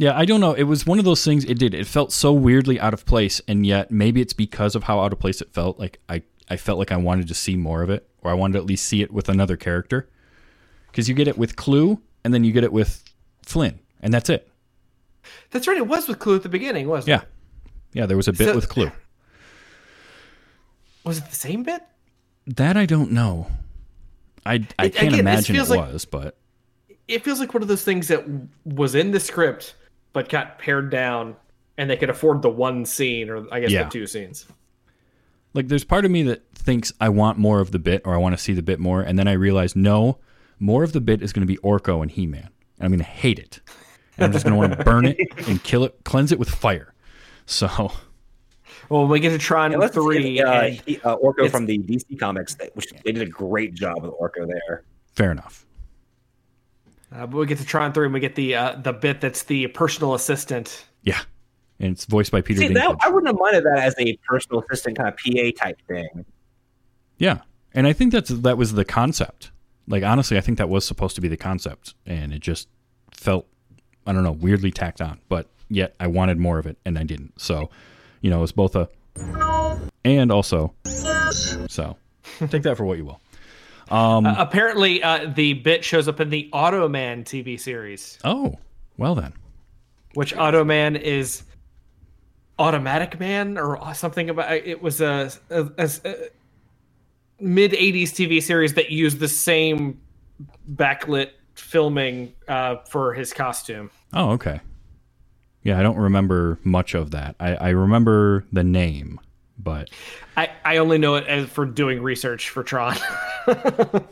Yeah, 0.00 0.16
I 0.16 0.26
don't 0.26 0.40
know. 0.40 0.52
It 0.52 0.62
was 0.62 0.86
one 0.86 1.00
of 1.00 1.04
those 1.04 1.24
things. 1.24 1.44
It 1.44 1.58
did. 1.58 1.74
It 1.74 1.84
felt 1.84 2.12
so 2.12 2.32
weirdly 2.32 2.78
out 2.78 2.94
of 2.94 3.04
place, 3.04 3.40
and 3.48 3.66
yet 3.66 3.90
maybe 3.90 4.20
it's 4.20 4.32
because 4.32 4.76
of 4.76 4.84
how 4.84 5.00
out 5.00 5.12
of 5.12 5.18
place 5.18 5.40
it 5.40 5.52
felt. 5.52 5.80
Like 5.80 5.98
I, 6.08 6.22
I 6.48 6.56
felt 6.56 6.78
like 6.78 6.92
I 6.92 6.96
wanted 6.96 7.26
to 7.26 7.34
see 7.34 7.56
more 7.56 7.82
of 7.82 7.90
it, 7.90 8.08
or 8.22 8.30
I 8.30 8.34
wanted 8.34 8.52
to 8.52 8.58
at 8.60 8.66
least 8.66 8.84
see 8.84 9.02
it 9.02 9.12
with 9.12 9.28
another 9.28 9.56
character. 9.56 10.08
Because 10.86 11.08
you 11.08 11.16
get 11.16 11.26
it 11.26 11.36
with 11.36 11.56
Clu, 11.56 12.00
and 12.28 12.34
then 12.34 12.44
you 12.44 12.52
get 12.52 12.62
it 12.62 12.74
with 12.74 13.02
Flynn, 13.42 13.78
and 14.02 14.12
that's 14.12 14.28
it. 14.28 14.50
That's 15.50 15.66
right. 15.66 15.78
It 15.78 15.86
was 15.86 16.06
with 16.06 16.18
Clu 16.18 16.36
at 16.36 16.42
the 16.42 16.50
beginning, 16.50 16.86
wasn't 16.86 17.08
Yeah, 17.08 17.16
it? 17.22 17.28
yeah. 17.94 18.02
Yeah, 18.02 18.06
there 18.06 18.18
was 18.18 18.28
a 18.28 18.34
bit 18.34 18.48
So- 18.48 18.54
with 18.54 18.68
Clu. 18.68 18.90
Was 21.04 21.16
it 21.16 21.24
the 21.30 21.34
same 21.36 21.62
bit? 21.62 21.80
That 22.46 22.76
I 22.76 22.84
don't 22.84 23.12
know. 23.12 23.46
I 24.44 24.66
I 24.78 24.86
It- 24.86 24.94
can't 24.94 25.08
again, 25.14 25.20
imagine 25.20 25.54
it 25.56 25.58
feels 25.58 25.70
like- 25.70 25.90
was, 25.90 26.04
but 26.04 26.36
it 27.06 27.24
feels 27.24 27.40
like 27.40 27.54
one 27.54 27.62
of 27.62 27.68
those 27.68 27.82
things 27.82 28.08
that 28.08 28.24
was 28.66 28.94
in 28.94 29.12
the 29.12 29.20
script 29.20 29.74
but 30.12 30.28
got 30.28 30.58
pared 30.58 30.90
down, 30.90 31.34
and 31.78 31.88
they 31.88 31.96
could 31.96 32.10
afford 32.10 32.42
the 32.42 32.50
one 32.50 32.84
scene 32.84 33.30
or 33.30 33.46
I 33.50 33.60
guess 33.60 33.70
Yeah. 33.70 33.84
the 33.84 33.90
two 33.90 34.06
scenes. 34.06 34.44
Like 35.54 35.68
there's 35.68 35.84
part 35.84 36.04
of 36.04 36.10
me 36.10 36.22
that 36.24 36.42
thinks 36.54 36.92
I 37.00 37.08
want 37.08 37.38
more 37.38 37.60
of 37.60 37.70
the 37.70 37.78
bit 37.78 38.02
or 38.04 38.12
I 38.12 38.18
want 38.18 38.36
to 38.36 38.42
see 38.42 38.52
the 38.52 38.62
bit 38.62 38.78
more, 38.78 39.00
and 39.00 39.18
then 39.18 39.26
I 39.28 39.32
realize 39.32 39.74
no, 39.74 40.18
more 40.58 40.84
of 40.84 40.92
the 40.92 41.00
bit 41.00 41.22
is 41.22 41.32
going 41.32 41.46
to 41.46 41.52
be 41.52 41.58
Orko 41.58 42.02
and 42.02 42.10
He 42.10 42.26
Man. 42.26 42.50
And 42.78 42.84
I'm 42.84 42.90
going 42.90 42.98
to 42.98 43.04
hate 43.04 43.38
it. 43.38 43.60
And 44.16 44.24
I'm 44.24 44.32
just 44.32 44.44
going 44.44 44.52
to 44.54 44.58
want 44.58 44.76
to 44.76 44.84
burn 44.84 45.06
it 45.06 45.18
and 45.48 45.62
kill 45.62 45.84
it, 45.84 45.96
cleanse 46.04 46.32
it 46.32 46.38
with 46.38 46.50
fire. 46.50 46.94
So 47.46 47.92
Well, 48.88 49.02
when 49.02 49.10
we 49.10 49.20
get 49.20 49.30
to 49.30 49.38
Tron 49.38 49.72
And 49.72 49.80
let's 49.80 49.94
three, 49.94 50.36
see, 50.36 50.42
uh, 50.42 50.70
he, 50.86 50.98
uh, 51.00 51.16
Orko 51.16 51.50
from 51.50 51.66
the 51.66 51.78
DC 51.78 52.18
comics, 52.18 52.56
which 52.74 52.92
they 53.04 53.12
did 53.12 53.22
a 53.22 53.30
great 53.30 53.74
job 53.74 54.02
with 54.02 54.12
Orko 54.12 54.46
there. 54.46 54.84
fair 55.14 55.30
enough. 55.30 55.66
uh, 57.12 57.26
we 57.26 57.46
get 57.46 57.58
to 57.58 57.64
Tron 57.64 57.92
three, 57.92 58.06
and 58.06 58.14
we 58.14 58.20
get 58.20 58.34
the 58.34 58.54
uh, 58.54 58.76
the 58.76 58.92
bit 58.92 59.20
that's 59.20 59.44
the 59.44 59.66
personal 59.68 60.14
assistant. 60.14 60.86
Yeah, 61.02 61.20
and 61.80 61.92
it's 61.92 62.04
voiced 62.04 62.32
by 62.32 62.40
Peter 62.40 62.60
See, 62.60 62.68
that, 62.68 62.96
I 63.02 63.08
wouldn't 63.08 63.28
have 63.28 63.38
minded 63.38 63.64
that 63.64 63.78
as 63.78 63.94
a 63.98 64.16
personal 64.28 64.62
assistant 64.62 64.96
kind 64.96 65.08
of 65.08 65.16
PA 65.16 65.64
type 65.64 65.78
thing. 65.86 66.24
Yeah, 67.18 67.40
and 67.74 67.86
I 67.86 67.92
think 67.92 68.12
that's 68.12 68.30
that 68.30 68.56
was 68.56 68.72
the 68.72 68.84
concept. 68.84 69.50
Like 69.88 70.02
honestly, 70.04 70.36
I 70.36 70.40
think 70.40 70.58
that 70.58 70.68
was 70.68 70.86
supposed 70.86 71.14
to 71.16 71.20
be 71.20 71.28
the 71.28 71.36
concept, 71.36 71.94
and 72.06 72.32
it 72.32 72.40
just 72.40 72.68
felt 73.10 73.46
I 74.06 74.12
don't 74.12 74.22
know 74.22 74.32
weirdly 74.32 74.70
tacked 74.70 75.00
on. 75.00 75.20
But 75.28 75.48
yet 75.68 75.94
I 75.98 76.06
wanted 76.06 76.38
more 76.38 76.58
of 76.58 76.66
it, 76.66 76.76
and 76.84 76.98
I 76.98 77.04
didn't. 77.04 77.40
So, 77.40 77.70
you 78.20 78.30
know, 78.30 78.42
it's 78.42 78.52
both 78.52 78.76
a 78.76 78.88
and 80.04 80.30
also. 80.30 80.74
So, 81.68 81.96
take 82.48 82.62
that 82.62 82.76
for 82.76 82.84
what 82.84 82.98
you 82.98 83.04
will. 83.06 83.20
Um, 83.90 84.26
Uh, 84.26 84.34
apparently, 84.38 85.02
uh, 85.02 85.32
the 85.34 85.54
bit 85.54 85.84
shows 85.84 86.08
up 86.08 86.20
in 86.20 86.28
the 86.30 86.48
Automan 86.52 87.24
TV 87.24 87.58
series, 87.58 88.18
oh, 88.24 88.56
well 88.98 89.14
then. 89.14 89.32
which 90.14 90.34
Automan 90.34 91.00
is 91.00 91.42
Automatic 92.58 93.18
Man 93.20 93.56
or 93.56 93.78
something 93.94 94.28
about. 94.30 94.52
It 94.52 94.82
was 94.82 95.00
a, 95.00 95.30
a, 95.50 95.70
a, 95.78 95.90
a 96.04 96.14
mid 97.40 97.72
'80s 97.72 98.10
TV 98.10 98.42
series 98.42 98.74
that 98.74 98.90
used 98.90 99.18
the 99.18 99.28
same 99.28 100.00
backlit 100.72 101.30
filming 101.54 102.34
uh, 102.46 102.76
for 102.88 103.14
his 103.14 103.32
costume. 103.32 103.90
Oh, 104.12 104.30
okay. 104.30 104.60
Yeah, 105.62 105.78
I 105.78 105.82
don't 105.82 105.96
remember 105.96 106.58
much 106.62 106.94
of 106.94 107.10
that. 107.10 107.34
I, 107.40 107.54
I 107.56 107.68
remember 107.70 108.44
the 108.52 108.64
name, 108.64 109.20
but 109.58 109.90
I, 110.36 110.50
I 110.64 110.76
only 110.76 110.98
know 110.98 111.16
it 111.16 111.26
as 111.26 111.48
for 111.48 111.66
doing 111.66 112.02
research 112.02 112.50
for 112.50 112.62
Tron. 112.62 112.96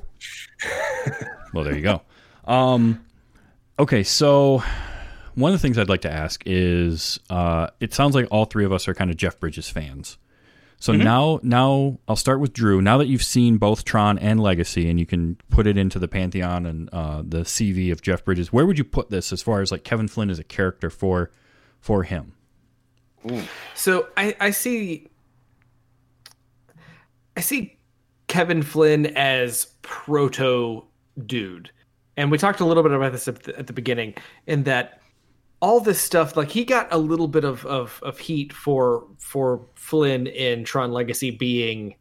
Well, 1.56 1.64
there 1.64 1.74
you 1.74 1.80
go. 1.80 2.02
Um, 2.44 3.02
okay, 3.78 4.02
so 4.02 4.62
one 5.34 5.52
of 5.52 5.58
the 5.58 5.62
things 5.62 5.78
I'd 5.78 5.88
like 5.88 6.02
to 6.02 6.12
ask 6.12 6.42
is, 6.44 7.18
uh, 7.30 7.68
it 7.80 7.94
sounds 7.94 8.14
like 8.14 8.28
all 8.30 8.44
three 8.44 8.66
of 8.66 8.72
us 8.72 8.88
are 8.88 8.94
kind 8.94 9.10
of 9.10 9.16
Jeff 9.16 9.40
Bridges 9.40 9.70
fans. 9.70 10.18
So 10.78 10.92
now, 10.92 11.40
now 11.42 11.98
I'll 12.06 12.16
start 12.16 12.38
with 12.38 12.52
Drew. 12.52 12.82
Now 12.82 12.98
that 12.98 13.06
you've 13.06 13.22
seen 13.22 13.56
both 13.56 13.84
Tron 13.84 14.18
and 14.18 14.40
Legacy, 14.40 14.88
and 14.90 15.00
you 15.00 15.06
can 15.06 15.36
put 15.48 15.66
it 15.66 15.78
into 15.78 15.98
the 15.98 16.08
pantheon 16.08 16.66
and 16.66 16.90
uh, 16.92 17.22
the 17.26 17.40
CV 17.40 17.90
of 17.90 18.02
Jeff 18.02 18.24
Bridges, 18.24 18.52
where 18.52 18.66
would 18.66 18.78
you 18.78 18.84
put 18.84 19.10
this 19.10 19.32
as 19.32 19.42
far 19.42 19.62
as 19.62 19.72
like 19.72 19.84
Kevin 19.84 20.06
Flynn 20.06 20.30
as 20.30 20.38
a 20.38 20.44
character 20.44 20.90
for 20.90 21.30
for 21.80 22.02
him? 22.02 22.34
So 23.74 24.08
I, 24.16 24.36
I 24.38 24.50
see 24.50 25.08
I 27.36 27.40
see 27.40 27.78
Kevin 28.28 28.62
Flynn 28.62 29.06
as 29.06 29.66
proto 29.82 30.84
dude. 31.24 31.70
And 32.16 32.30
we 32.30 32.38
talked 32.38 32.60
a 32.60 32.64
little 32.64 32.82
bit 32.82 32.92
about 32.92 33.12
this 33.12 33.28
at 33.28 33.42
the, 33.42 33.58
at 33.58 33.66
the 33.66 33.72
beginning 33.72 34.14
in 34.46 34.62
that 34.64 35.00
all 35.66 35.80
this 35.80 36.00
stuff 36.00 36.36
like 36.36 36.48
he 36.48 36.64
got 36.64 36.86
a 36.92 36.96
little 36.96 37.26
bit 37.26 37.42
of, 37.42 37.66
of, 37.66 37.98
of 38.04 38.20
heat 38.20 38.52
for 38.52 39.04
for 39.18 39.66
Flynn 39.74 40.28
in 40.28 40.62
Tron 40.62 40.92
Legacy 40.92 41.32
being 41.32 41.96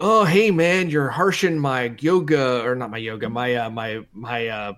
oh 0.00 0.24
hey 0.24 0.50
man 0.50 0.88
you're 0.88 1.10
harshing 1.10 1.58
my 1.58 1.94
yoga 2.00 2.64
or 2.64 2.74
not 2.74 2.90
my 2.90 2.96
yoga 2.96 3.28
my 3.28 3.54
uh, 3.54 3.68
my 3.68 4.00
my 4.14 4.48
uh 4.48 4.72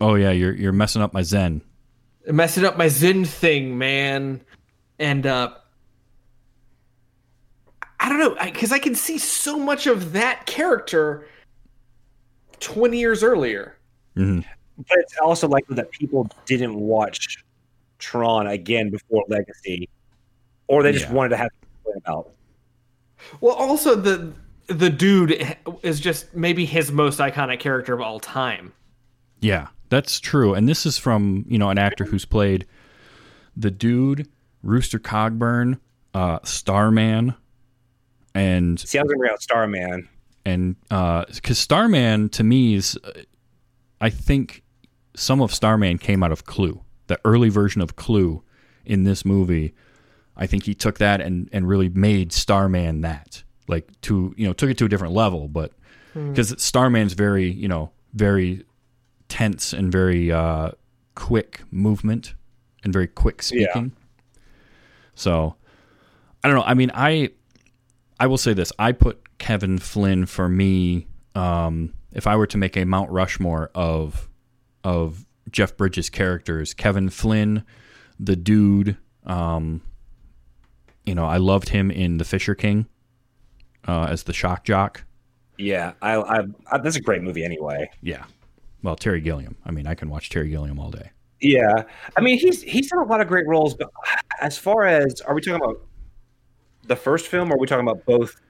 Oh 0.00 0.14
yeah, 0.14 0.30
you're 0.30 0.54
you're 0.54 0.72
messing 0.72 1.02
up 1.02 1.12
my 1.12 1.22
Zen. 1.22 1.62
messing 2.26 2.64
up 2.64 2.76
my 2.76 2.88
Zen 2.88 3.24
thing, 3.24 3.76
man. 3.76 4.40
And 5.00 5.26
uh 5.26 5.54
I 7.98 8.08
don't 8.08 8.18
know, 8.18 8.36
because 8.44 8.72
I, 8.72 8.80
can 8.80 8.96
see 8.96 9.18
so 9.18 9.58
much 9.58 9.86
of 9.86 10.12
that 10.12 10.46
character 10.46 11.26
twenty 12.60 12.98
years 12.98 13.22
earlier. 13.22 13.78
But 14.78 14.98
it's 14.98 15.16
also 15.18 15.48
likely 15.48 15.76
that 15.76 15.90
people 15.90 16.28
didn't 16.46 16.74
watch 16.74 17.44
Tron 17.98 18.46
again 18.46 18.90
before 18.90 19.24
Legacy, 19.28 19.88
or 20.66 20.82
they 20.82 20.92
just 20.92 21.06
Yeah. 21.06 21.12
wanted 21.12 21.28
to 21.30 21.36
have 21.36 21.48
to 21.50 21.66
complain 21.84 22.02
about. 22.04 22.30
Well, 23.40 23.54
also 23.54 23.94
the 23.94 24.32
the 24.68 24.90
dude 24.90 25.56
is 25.82 26.00
just 26.00 26.34
maybe 26.34 26.64
his 26.64 26.90
most 26.90 27.18
iconic 27.18 27.60
character 27.60 27.92
of 27.92 28.00
all 28.00 28.18
time. 28.20 28.72
Yeah, 29.40 29.68
that's 29.90 30.18
true. 30.20 30.54
And 30.54 30.68
this 30.68 30.86
is 30.86 30.98
from, 30.98 31.44
you 31.48 31.58
know, 31.58 31.68
an 31.70 31.78
actor 31.78 32.04
who's 32.04 32.24
played 32.24 32.64
the 33.56 33.70
dude, 33.70 34.28
Rooster 34.62 34.98
Cogburn, 34.98 35.78
uh, 36.14 36.38
Starman, 36.44 37.34
and 38.34 38.80
See, 38.80 38.98
I 38.98 39.02
was 39.02 39.08
going 39.10 39.16
to 39.16 39.18
bring 39.18 39.30
out 39.32 39.42
Starman. 39.42 40.08
and 40.44 40.76
because 40.88 41.58
Starman 41.58 42.28
to 42.30 42.42
me 42.44 42.74
is, 42.74 42.96
uh, 43.04 43.10
I 44.02 44.10
think 44.10 44.64
some 45.14 45.40
of 45.40 45.54
Starman 45.54 45.98
came 45.98 46.22
out 46.24 46.32
of 46.32 46.44
Clu, 46.44 46.82
the 47.06 47.20
early 47.24 47.48
version 47.48 47.80
of 47.80 47.94
Clu 47.94 48.42
in 48.84 49.04
this 49.04 49.24
movie. 49.24 49.74
I 50.36 50.46
think 50.46 50.64
he 50.64 50.74
took 50.74 50.98
that 50.98 51.20
and 51.20 51.48
and 51.52 51.68
really 51.68 51.88
made 51.88 52.32
Starman 52.32 53.02
that 53.02 53.44
like 53.68 53.88
to 54.02 54.34
you 54.36 54.46
know 54.46 54.52
took 54.52 54.70
it 54.70 54.78
to 54.78 54.86
a 54.86 54.88
different 54.88 55.14
level, 55.14 55.46
but 55.46 55.72
because 56.14 56.60
Starman's 56.60 57.12
very 57.12 57.48
you 57.48 57.68
know 57.68 57.92
very 58.12 58.64
tense 59.28 59.72
and 59.72 59.92
very 59.92 60.32
uh, 60.32 60.72
quick 61.14 61.62
movement 61.70 62.34
and 62.82 62.92
very 62.92 63.06
quick 63.06 63.42
speaking. 63.42 63.92
So 65.14 65.54
I 66.42 66.48
don't 66.48 66.56
know. 66.56 66.64
I 66.64 66.74
mean, 66.74 66.90
I 66.92 67.30
I 68.18 68.26
will 68.26 68.38
say 68.38 68.52
this: 68.52 68.72
I 68.78 68.92
put 68.92 69.38
Kevin 69.38 69.78
Flynn 69.78 70.26
for 70.26 70.48
me. 70.48 71.06
Um, 71.34 71.94
if 72.12 72.26
I 72.26 72.36
were 72.36 72.46
to 72.46 72.58
make 72.58 72.76
a 72.76 72.84
Mount 72.84 73.10
Rushmore 73.10 73.70
of 73.74 74.28
of 74.84 75.26
Jeff 75.50 75.76
Bridges 75.76 76.10
characters, 76.10 76.74
Kevin 76.74 77.10
Flynn, 77.10 77.64
the 78.18 78.36
dude. 78.36 78.96
Um, 79.24 79.82
you 81.04 81.14
know, 81.14 81.26
I 81.26 81.36
loved 81.36 81.70
him 81.70 81.90
in 81.90 82.18
The 82.18 82.24
Fisher 82.24 82.54
King 82.54 82.86
uh, 83.86 84.06
as 84.08 84.24
the 84.24 84.32
shock 84.32 84.64
jock. 84.64 85.04
Yeah, 85.58 85.92
I, 86.00 86.14
I, 86.14 86.38
I, 86.70 86.78
that's 86.78 86.96
a 86.96 87.00
great 87.00 87.22
movie 87.22 87.44
anyway. 87.44 87.90
Yeah. 88.00 88.24
Well, 88.82 88.96
Terry 88.96 89.20
Gilliam. 89.20 89.56
I 89.64 89.70
mean, 89.70 89.86
I 89.86 89.94
can 89.94 90.08
watch 90.08 90.30
Terry 90.30 90.48
Gilliam 90.48 90.78
all 90.78 90.90
day. 90.90 91.10
Yeah, 91.40 91.82
I 92.16 92.20
mean 92.20 92.38
he's 92.38 92.62
he's 92.62 92.88
done 92.88 93.00
a 93.00 93.04
lot 93.04 93.20
of 93.20 93.26
great 93.26 93.48
roles, 93.48 93.74
but 93.74 93.90
as 94.40 94.56
far 94.56 94.84
as 94.84 95.20
are 95.22 95.34
we 95.34 95.40
talking 95.40 95.60
about 95.60 95.84
the 96.86 96.94
first 96.94 97.26
film, 97.26 97.50
or 97.50 97.56
are 97.56 97.58
we 97.58 97.66
talking 97.66 97.86
about 97.86 98.04
both 98.06 98.40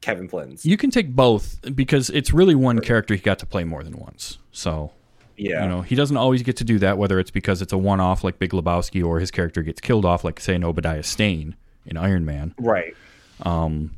Kevin 0.00 0.28
Flynn's? 0.28 0.64
You 0.64 0.76
can 0.76 0.90
take 0.90 1.14
both 1.14 1.58
because 1.74 2.10
it's 2.10 2.32
really 2.32 2.54
one 2.54 2.78
character 2.80 3.14
he 3.14 3.20
got 3.20 3.38
to 3.40 3.46
play 3.46 3.64
more 3.64 3.82
than 3.82 3.96
once. 3.98 4.38
So 4.52 4.92
Yeah, 5.36 5.62
You 5.64 5.68
know, 5.68 5.82
he 5.82 5.94
doesn't 5.94 6.16
always 6.16 6.42
get 6.42 6.56
to 6.58 6.64
do 6.64 6.78
that, 6.80 6.96
whether 6.98 7.18
it's 7.18 7.30
because 7.30 7.60
it's 7.62 7.72
a 7.72 7.78
one 7.78 8.00
off 8.00 8.24
like 8.24 8.38
Big 8.38 8.50
Lebowski 8.50 9.04
or 9.04 9.20
his 9.20 9.30
character 9.30 9.62
gets 9.62 9.80
killed 9.80 10.04
off, 10.04 10.24
like, 10.24 10.40
say, 10.40 10.54
an 10.54 10.64
Obadiah 10.64 11.02
Stane 11.02 11.56
in 11.86 11.96
Iron 11.96 12.24
Man. 12.24 12.54
right. 12.58 12.94
Um, 13.42 13.92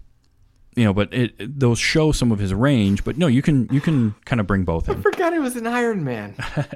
you 0.74 0.84
know, 0.84 0.92
but 0.94 1.12
it, 1.12 1.34
it- 1.38 1.60
those 1.60 1.78
show 1.78 2.12
some 2.12 2.32
of 2.32 2.38
his 2.38 2.54
range. 2.54 3.04
But 3.04 3.18
no, 3.18 3.26
you 3.26 3.42
can 3.42 3.68
you 3.70 3.80
can 3.80 4.14
kind 4.24 4.40
of 4.40 4.46
bring 4.46 4.64
both 4.64 4.88
in. 4.88 4.94
I 4.94 4.96
in. 4.96 5.02
forgot 5.02 5.32
he 5.32 5.38
was 5.38 5.56
an 5.56 5.66
Iron 5.66 6.02
Man. 6.04 6.34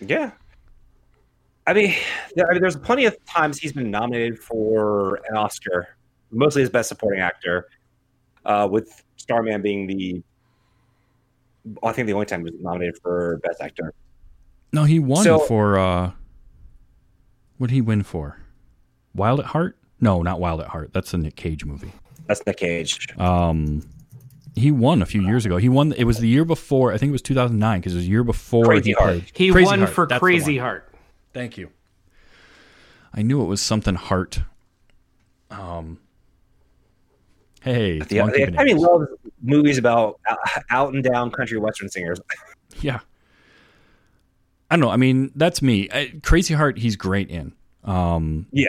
Yeah. 0.00 0.30
I 1.66 1.74
mean, 1.74 1.94
there, 2.34 2.48
I 2.48 2.52
mean, 2.52 2.62
there's 2.62 2.76
plenty 2.76 3.04
of 3.04 3.16
times 3.26 3.58
he's 3.58 3.72
been 3.72 3.90
nominated 3.90 4.38
for 4.38 5.16
an 5.28 5.36
Oscar, 5.36 5.88
mostly 6.30 6.62
as 6.62 6.70
Best 6.70 6.88
Supporting 6.88 7.20
Actor, 7.20 7.66
uh, 8.44 8.68
with 8.70 9.02
Starman 9.16 9.62
being 9.62 9.86
the, 9.86 10.22
I 11.82 11.92
think 11.92 12.06
the 12.06 12.12
only 12.14 12.26
time 12.26 12.40
he 12.40 12.44
was 12.52 12.60
nominated 12.60 12.98
for 13.02 13.38
Best 13.42 13.60
Actor. 13.60 13.92
No, 14.72 14.84
he 14.84 14.98
won 14.98 15.24
So- 15.24 15.38
for 15.40 15.78
uh, 15.78 16.12
what 17.58 17.68
did 17.68 17.74
he 17.74 17.80
win 17.80 18.02
for? 18.02 18.38
Wild 19.14 19.40
at 19.40 19.46
Heart? 19.46 19.76
No, 20.00 20.22
not 20.22 20.38
Wild 20.40 20.60
at 20.60 20.68
Heart. 20.68 20.92
That's 20.92 21.12
a 21.14 21.18
Nick 21.18 21.34
Cage 21.36 21.64
movie. 21.64 21.90
That's 22.26 22.44
Nick 22.46 22.58
Cage. 22.58 23.08
Um, 23.18 23.82
he 24.54 24.70
won 24.70 25.02
a 25.02 25.06
few 25.06 25.22
years 25.22 25.44
ago. 25.46 25.56
He 25.56 25.68
won. 25.68 25.92
It 25.92 26.04
was 26.04 26.18
the 26.18 26.28
year 26.28 26.44
before. 26.44 26.92
I 26.92 26.98
think 26.98 27.08
it 27.08 27.12
was 27.12 27.22
2009 27.22 27.80
because 27.80 27.94
it 27.94 27.96
was 27.96 28.04
the 28.04 28.10
year 28.10 28.22
before 28.24 28.64
Crazy 28.66 28.90
he 28.90 28.92
Heart. 28.92 29.08
played. 29.10 29.24
He 29.34 29.50
Crazy 29.50 29.64
won 29.66 29.78
Heart, 29.80 29.90
for 29.90 30.06
that's 30.06 30.20
Crazy. 30.20 30.58
Heart. 30.58 30.92
Thank 31.32 31.56
you. 31.58 31.70
I 33.14 33.22
knew 33.22 33.40
it 33.42 33.46
was 33.46 33.60
something 33.60 33.94
heart. 33.96 34.40
Um. 35.50 35.98
Hey, 37.74 37.98
The, 37.98 38.06
the 38.06 38.42
Academy 38.44 38.74
loves 38.74 39.08
movies 39.42 39.78
about 39.78 40.20
out, 40.28 40.38
out 40.70 40.94
and 40.94 41.04
down 41.04 41.30
country 41.30 41.58
western 41.58 41.88
singers. 41.88 42.20
Yeah. 42.80 43.00
I 44.70 44.76
don't 44.76 44.80
know. 44.82 44.90
I 44.90 44.96
mean, 44.96 45.32
that's 45.34 45.62
me. 45.62 45.88
I, 45.92 46.12
Crazy 46.22 46.54
Heart, 46.54 46.78
he's 46.78 46.94
great 46.94 47.28
in. 47.28 47.54
Um, 47.82 48.46
Yeah. 48.52 48.68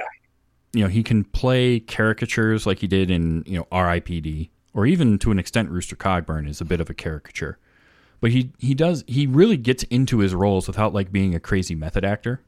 You 0.74 0.84
know, 0.84 0.88
he 0.88 1.04
can 1.04 1.26
play 1.26 1.80
caricatures 1.80 2.66
like 2.66 2.80
he 2.80 2.88
did 2.88 3.12
in, 3.12 3.44
you 3.46 3.60
know, 3.60 3.68
R.I.P.D. 3.72 4.50
or 4.74 4.88
even 4.88 5.20
to 5.20 5.32
an 5.32 5.38
extent 5.38 5.70
Rooster 5.70 5.96
Cogburn 5.96 6.48
is 6.48 6.60
a 6.60 6.66
bit 6.66 6.80
of 6.82 6.90
a 6.90 6.94
caricature. 6.96 7.60
But 8.22 8.32
he 8.32 8.52
he 8.58 8.74
does 8.74 9.04
he 9.08 9.28
really 9.28 9.58
gets 9.58 9.84
into 9.84 10.20
his 10.20 10.34
roles 10.34 10.66
without 10.66 10.94
like 10.94 11.12
being 11.12 11.36
a 11.36 11.40
crazy 11.40 11.76
method 11.76 12.04
actor. 12.04 12.42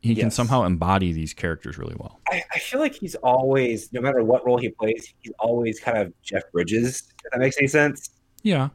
He 0.00 0.14
can 0.14 0.30
somehow 0.30 0.62
embody 0.64 1.12
these 1.12 1.34
characters 1.34 1.76
really 1.76 1.96
well. 1.98 2.20
I, 2.28 2.42
I 2.54 2.58
feel 2.60 2.78
like 2.80 2.94
he's 2.94 3.16
always, 3.16 3.92
no 3.92 4.00
matter 4.00 4.22
what 4.22 4.46
role 4.46 4.56
he 4.58 4.68
plays, 4.68 5.12
he's 5.20 5.32
always 5.40 5.80
kind 5.80 5.98
of 5.98 6.12
Jeff 6.22 6.44
Bridges. 6.52 7.12
If 7.24 7.32
that 7.32 7.40
makes 7.40 7.58
any 7.58 7.66
sense. 7.66 8.10
Yeah, 8.44 8.68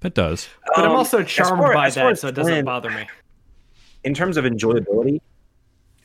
that 0.00 0.14
does. 0.14 0.46
But 0.76 0.84
I'm 0.84 0.90
Um, 0.90 0.96
also 0.98 1.22
charmed 1.22 1.62
far- 1.62 1.72
by 1.72 1.88
that, 1.90 2.18
so 2.18 2.28
it 2.28 2.34
doesn't 2.34 2.52
Flynn, 2.52 2.64
bother 2.66 2.90
me. 2.90 3.06
In 4.04 4.12
terms 4.12 4.36
of 4.36 4.44
enjoyability, 4.44 5.20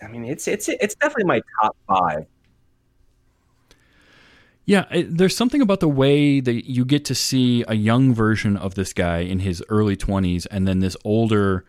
I 0.02 0.08
mean, 0.08 0.24
it's 0.26 0.48
it's 0.48 0.68
it's 0.70 0.96
definitely 0.96 1.26
my 1.26 1.42
top 1.62 1.76
five. 1.88 2.26
Yeah, 4.66 4.86
it, 4.92 5.18
there's 5.18 5.36
something 5.36 5.62
about 5.62 5.82
the 5.82 5.90
way 5.90 6.40
that 6.40 6.70
you 6.70 6.86
get 6.86 7.04
to 7.06 7.16
see 7.16 7.66
a 7.68 7.74
young 7.76 8.14
version 8.14 8.56
of 8.56 8.76
this 8.76 8.94
guy 8.94 9.20
in 9.20 9.40
his 9.40 9.62
early 9.68 9.98
20s 9.98 10.48
and 10.50 10.66
then 10.66 10.80
this 10.80 10.96
older 11.04 11.66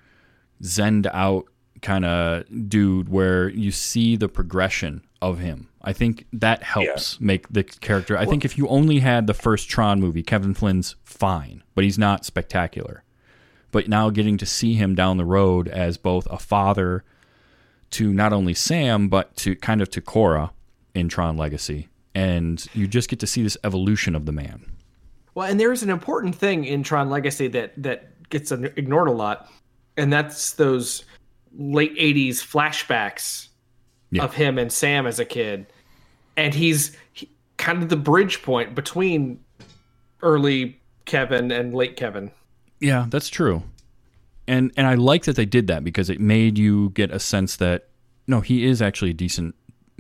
zened 0.63 1.11
out 1.13 1.47
kind 1.85 2.05
of 2.05 2.45
dude 2.69 3.09
where 3.09 3.49
you 3.49 3.71
see 3.71 4.17
the 4.17 4.29
progression 4.29 5.03
of 5.23 5.39
him. 5.39 5.69
I 5.83 5.93
think 5.93 6.27
that 6.33 6.63
helps 6.63 7.21
make 7.21 7.47
the 7.53 7.63
character. 7.63 8.19
I 8.19 8.25
think 8.25 8.45
if 8.45 8.59
you 8.59 8.67
only 8.69 8.99
had 8.99 9.27
the 9.27 9.35
first 9.35 9.69
Tron 9.69 10.01
movie, 10.01 10.23
Kevin 10.23 10.55
Flynn's 10.55 10.97
fine, 11.05 11.63
but 11.75 11.85
he's 11.85 11.99
not 11.99 12.25
spectacular. 12.25 13.05
But 13.71 13.89
now 13.89 14.11
getting 14.11 14.39
to 14.39 14.47
see 14.47 14.75
him 14.75 14.95
down 14.95 15.19
the 15.19 15.25
road 15.25 15.69
as 15.69 15.97
both 15.97 16.27
a 16.31 16.39
father 16.39 17.05
to 17.91 18.13
not 18.13 18.33
only 18.33 18.55
Sam 18.55 19.09
but 19.09 19.37
to 19.37 19.55
kind 19.55 19.81
of 19.81 19.91
to 19.91 20.01
Quorra 20.01 20.53
in 20.95 21.09
Tron 21.09 21.37
Legacy, 21.37 21.89
and 22.15 22.65
you 22.73 22.87
just 22.87 23.09
get 23.09 23.21
to 23.21 23.27
see 23.27 23.43
this 23.43 23.59
evolution 23.63 24.15
of 24.15 24.27
the 24.27 24.33
man. 24.33 24.65
Well, 25.35 25.49
and 25.49 25.61
there 25.61 25.73
is 25.73 25.83
an 25.83 25.91
important 25.91 26.35
thing 26.35 26.65
in 26.65 26.83
Tron 26.83 27.11
Legacy 27.11 27.49
that 27.49 27.73
that 27.83 28.29
gets 28.31 28.53
ignored 28.53 29.09
a 29.09 29.13
lot, 29.13 29.49
and 29.97 30.13
that's 30.13 30.53
those 30.53 31.05
late 31.57 31.97
'80s 31.97 32.37
flashbacks 32.37 33.49
Yeah. 34.11 34.25
of 34.25 34.35
him 34.35 34.59
and 34.59 34.73
Sam 34.73 35.07
as 35.07 35.19
a 35.19 35.25
kid, 35.25 35.67
and 36.37 36.55
he's 36.55 36.97
he, 37.13 37.29
kind 37.57 37.83
of 37.83 37.89
the 37.89 37.97
bridge 37.97 38.43
point 38.43 38.75
between 38.75 39.41
early 40.23 40.81
Kevin 41.05 41.51
and 41.53 41.75
late 41.75 41.97
Kevin. 41.97 42.31
Yeah, 42.81 43.07
that's 43.09 43.29
true. 43.29 43.63
And 44.47 44.73
and 44.77 44.87
I 44.87 44.95
like 44.95 45.25
that 45.25 45.37
they 45.37 45.47
did 45.47 45.67
that 45.69 45.85
because 45.85 46.11
it 46.11 46.21
made 46.21 46.59
you 46.59 46.91
get 46.91 47.11
a 47.11 47.19
sense 47.19 47.57
that 47.57 47.89
no, 48.27 48.41
he 48.41 48.65
is 48.65 48.81
actually 48.83 49.11
a 49.11 49.15
decent 49.15 49.55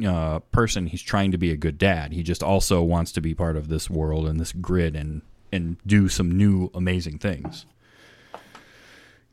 uh, 0.07 0.39
person. 0.51 0.87
He's 0.87 1.03
trying 1.03 1.31
to 1.33 1.39
be 1.39 1.51
a 1.51 1.57
good 1.57 1.79
dad. 1.79 2.13
He 2.13 2.23
just 2.23 2.43
also 2.43 2.83
wants 2.83 3.13
to 3.13 3.21
be 3.21 3.35
part 3.35 3.57
of 3.57 3.69
this 3.69 3.89
world 3.91 4.27
and 4.27 4.39
this 4.41 4.53
grid 4.53 4.97
and 4.97 5.23
and 5.53 5.77
do 5.87 6.09
some 6.09 6.31
new 6.37 6.71
amazing 6.75 7.19
things. 7.19 7.65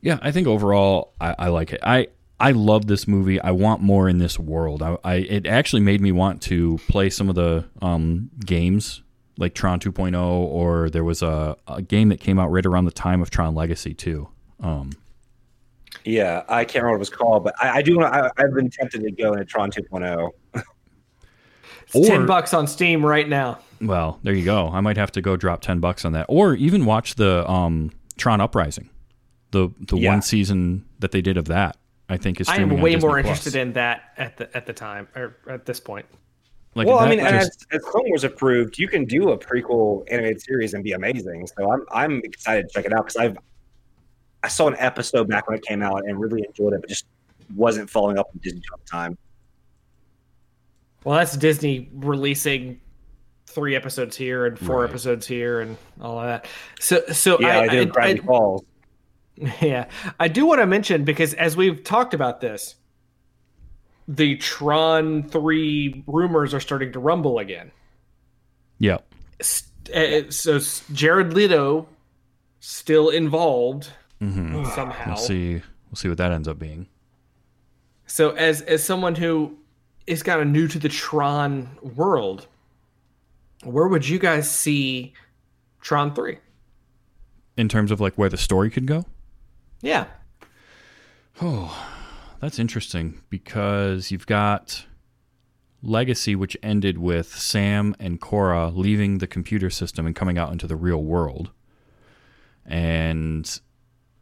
Yeah, 0.02 0.18
I 0.20 0.32
think 0.32 0.46
overall 0.46 1.14
I, 1.20 1.34
I 1.38 1.48
like 1.48 1.72
it. 1.72 1.80
I 1.82 2.08
I 2.38 2.50
love 2.50 2.86
this 2.86 3.06
movie. 3.06 3.40
I 3.40 3.52
want 3.52 3.80
more 3.80 4.08
in 4.08 4.18
this 4.18 4.38
world. 4.38 4.82
I, 4.82 4.98
I 5.04 5.14
it 5.14 5.46
actually 5.46 5.82
made 5.82 6.00
me 6.00 6.12
want 6.12 6.42
to 6.42 6.78
play 6.88 7.08
some 7.08 7.28
of 7.28 7.36
the 7.36 7.64
um, 7.80 8.30
games 8.44 9.02
like 9.38 9.54
Tron 9.54 9.80
2.0, 9.80 10.20
or 10.20 10.90
there 10.90 11.04
was 11.04 11.22
a, 11.22 11.56
a 11.66 11.80
game 11.80 12.10
that 12.10 12.20
came 12.20 12.38
out 12.38 12.50
right 12.50 12.66
around 12.66 12.84
the 12.84 12.90
time 12.90 13.22
of 13.22 13.30
Tron 13.30 13.54
Legacy 13.54 13.94
too. 13.94 14.28
Um, 14.60 14.90
Yeah, 16.04 16.42
I 16.48 16.64
can't 16.64 16.82
remember 16.82 16.90
what 16.90 16.96
it 16.96 16.98
was 16.98 17.10
called, 17.10 17.44
but 17.44 17.54
I, 17.60 17.78
I 17.78 17.82
do. 17.82 18.02
I, 18.02 18.30
I've 18.36 18.54
been 18.54 18.70
tempted 18.70 19.02
to 19.02 19.10
go 19.12 19.32
into 19.32 19.44
Tron 19.44 19.70
oh. 19.92 20.30
2.0. 20.52 20.64
It's 21.94 22.08
ten 22.08 22.24
bucks 22.26 22.54
on 22.54 22.66
Steam 22.66 23.04
right 23.04 23.28
now. 23.28 23.58
well, 23.80 24.18
there 24.22 24.32
you 24.32 24.44
go. 24.44 24.68
I 24.68 24.80
might 24.80 24.96
have 24.96 25.12
to 25.12 25.20
go 25.20 25.36
drop 25.36 25.60
ten 25.60 25.78
bucks 25.78 26.04
on 26.04 26.12
that, 26.12 26.26
or 26.28 26.54
even 26.54 26.86
watch 26.86 27.16
the 27.16 27.48
um, 27.50 27.92
Tron 28.16 28.40
Uprising, 28.40 28.88
the 29.52 29.70
the 29.80 29.96
Yeah. 29.96 30.10
one 30.10 30.22
season 30.22 30.84
that 30.98 31.12
they 31.12 31.22
did 31.22 31.36
of 31.36 31.46
that. 31.46 31.76
I 32.08 32.16
think 32.18 32.40
is 32.40 32.48
I 32.48 32.56
am 32.56 32.62
streaming 32.68 32.80
way 32.82 32.96
more 32.96 33.10
Plus. 33.12 33.18
interested 33.24 33.54
in 33.56 33.72
that 33.74 34.02
at 34.18 34.36
the 34.36 34.54
at 34.56 34.66
the 34.66 34.72
time 34.74 35.08
or 35.16 35.36
at 35.48 35.64
this 35.64 35.80
point. 35.80 36.04
Like 36.74 36.86
well, 36.86 36.98
I 36.98 37.08
mean, 37.08 37.20
and 37.20 37.28
just- 37.38 37.66
as, 37.70 37.80
as 37.80 37.84
Clone 37.90 38.08
Wars 38.08 38.24
approved, 38.24 38.78
you 38.78 38.88
can 38.88 39.04
do 39.04 39.30
a 39.30 39.38
prequel 39.38 40.04
animated 40.10 40.40
series 40.42 40.74
and 40.74 40.82
be 40.82 40.92
amazing. 40.92 41.46
So 41.46 41.70
I'm 41.70 41.84
I'm 41.92 42.18
excited 42.24 42.68
to 42.68 42.72
check 42.74 42.84
it 42.86 42.92
out 42.92 43.06
because 43.06 43.16
I've 43.16 43.38
I 44.42 44.48
saw 44.48 44.66
an 44.68 44.76
episode 44.78 45.28
back 45.28 45.48
when 45.48 45.56
it 45.56 45.64
came 45.64 45.82
out 45.82 46.04
and 46.06 46.18
really 46.20 46.44
enjoyed 46.46 46.72
it, 46.74 46.80
but 46.80 46.88
just 46.90 47.06
wasn't 47.54 47.88
following 47.88 48.18
up 48.18 48.28
with 48.32 48.42
Disney 48.42 48.60
Channel 48.60 48.80
at 48.80 48.86
the 48.86 48.90
time. 48.90 49.18
Well, 51.04 51.18
that's 51.18 51.36
Disney 51.36 51.88
releasing 51.94 52.80
three 53.46 53.76
episodes 53.76 54.16
here 54.16 54.46
and 54.46 54.58
four 54.58 54.80
Right. 54.80 54.88
episodes 54.90 55.26
here 55.26 55.60
and 55.60 55.76
all 56.00 56.18
of 56.18 56.26
that. 56.26 56.46
So, 56.80 57.02
so 57.12 57.38
Yeah, 57.40 57.58
I, 57.58 57.62
I, 57.64 57.68
did 57.68 57.88
I- 57.88 57.90
Gravity 57.90 58.20
I- 58.20 58.24
Falls. 58.24 58.62
yeah, 59.60 59.86
I 60.20 60.28
do 60.28 60.46
want 60.46 60.60
to 60.60 60.66
mention 60.66 61.04
because 61.04 61.34
as 61.34 61.56
we've 61.56 61.82
talked 61.84 62.14
about 62.14 62.40
this, 62.40 62.76
the 64.08 64.36
Tron 64.36 65.22
three 65.28 66.02
rumors 66.06 66.54
are 66.54 66.60
starting 66.60 66.92
to 66.92 66.98
rumble 66.98 67.38
again. 67.38 67.70
yeah, 68.78 68.98
S- 69.40 69.68
uh, 69.94 70.30
So 70.30 70.58
Jared 70.92 71.32
Leto 71.34 71.88
still 72.60 73.08
involved 73.10 73.90
hmm 74.20 74.64
somehow. 74.74 75.06
we'll 75.08 75.16
see. 75.16 75.54
We'll 75.54 75.96
see 75.96 76.08
what 76.08 76.18
that 76.18 76.32
ends 76.32 76.48
up 76.48 76.58
being. 76.58 76.88
So 78.06 78.30
as 78.30 78.60
as 78.62 78.82
someone 78.84 79.14
who 79.14 79.56
is 80.06 80.22
kind 80.22 80.40
of 80.40 80.46
new 80.48 80.66
to 80.68 80.78
the 80.78 80.88
Tron 80.88 81.68
world, 81.96 82.46
where 83.64 83.86
would 83.88 84.06
you 84.08 84.18
guys 84.18 84.50
see 84.50 85.14
Tron 85.80 86.14
three? 86.14 86.38
In 87.56 87.68
terms 87.68 87.90
of 87.90 88.00
like 88.00 88.14
where 88.16 88.28
the 88.28 88.36
story 88.36 88.70
could 88.70 88.86
go. 88.86 89.04
Yeah, 89.82 90.06
Oh, 91.40 91.76
that's 92.40 92.58
interesting 92.58 93.20
because 93.30 94.10
you've 94.10 94.26
got 94.26 94.84
Legacy, 95.82 96.36
which 96.36 96.56
ended 96.62 96.98
with 96.98 97.34
Sam 97.34 97.96
and 97.98 98.20
Quorra 98.20 98.68
leaving 98.68 99.18
the 99.18 99.26
computer 99.26 99.70
system 99.70 100.06
and 100.06 100.14
coming 100.14 100.38
out 100.38 100.52
into 100.52 100.66
the 100.66 100.76
real 100.76 101.02
world. 101.02 101.50
And 102.64 103.60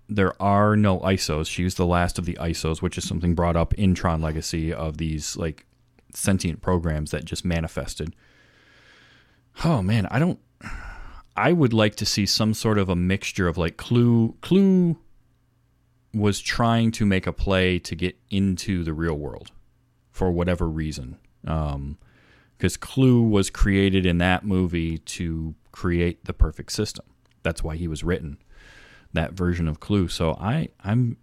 there 0.09 0.41
are 0.41 0.77
no 0.77 1.01
ISOs. 1.01 1.49
She's 1.49 1.75
the 1.75 1.87
last 1.87 2.19
of 2.19 2.25
the 2.25 2.39
ISOs, 2.41 2.81
which 2.81 2.97
is 2.97 3.07
something 3.07 3.35
brought 3.35 3.57
up 3.57 3.75
in 3.75 3.95
Tron 3.95 4.23
Legacy 4.23 4.73
of 4.73 4.97
these 4.97 5.37
like 5.37 5.67
sentient 6.15 6.63
programs 6.63 7.11
that 7.11 7.25
just 7.25 7.45
manifested. 7.45 8.15
Oh 9.65 9.83
man, 9.83 10.07
I 10.07 10.19
don't. 10.19 10.39
I 11.37 11.53
would 11.53 11.73
like 11.73 11.97
to 11.97 12.07
see 12.07 12.27
some 12.27 12.55
sort 12.55 12.79
of 12.79 12.89
a 12.89 12.97
mixture 12.97 13.47
of 13.47 13.59
like 13.59 13.77
Clu. 13.77 14.37
Clu 14.41 14.97
was 16.13 16.41
trying 16.41 16.91
to 16.93 17.07
make 17.07 17.27
a 17.27 17.33
play 17.33 17.79
to 17.79 17.95
get 17.95 18.17
into 18.31 18.83
the 18.83 18.93
real 18.93 19.15
world 19.15 19.51
for 20.11 20.31
whatever 20.31 20.69
reason. 20.69 21.19
Um, 21.47 21.99
because 22.57 22.77
Clu 22.77 23.23
was 23.23 23.49
created 23.49 24.05
in 24.05 24.19
that 24.19 24.45
movie 24.45 24.99
to 24.99 25.55
create 25.73 26.27
the 26.27 26.35
perfect 26.35 26.73
system. 26.73 27.07
That's 27.43 27.65
why 27.65 27.77
he 27.77 27.89
was 27.89 28.05
written, 28.05 28.37
that 29.15 29.33
version 29.33 29.67
of 29.67 29.81
Clu. 29.81 30.09
So 30.09 30.33
I, 30.39 30.69
I'm, 30.85 31.17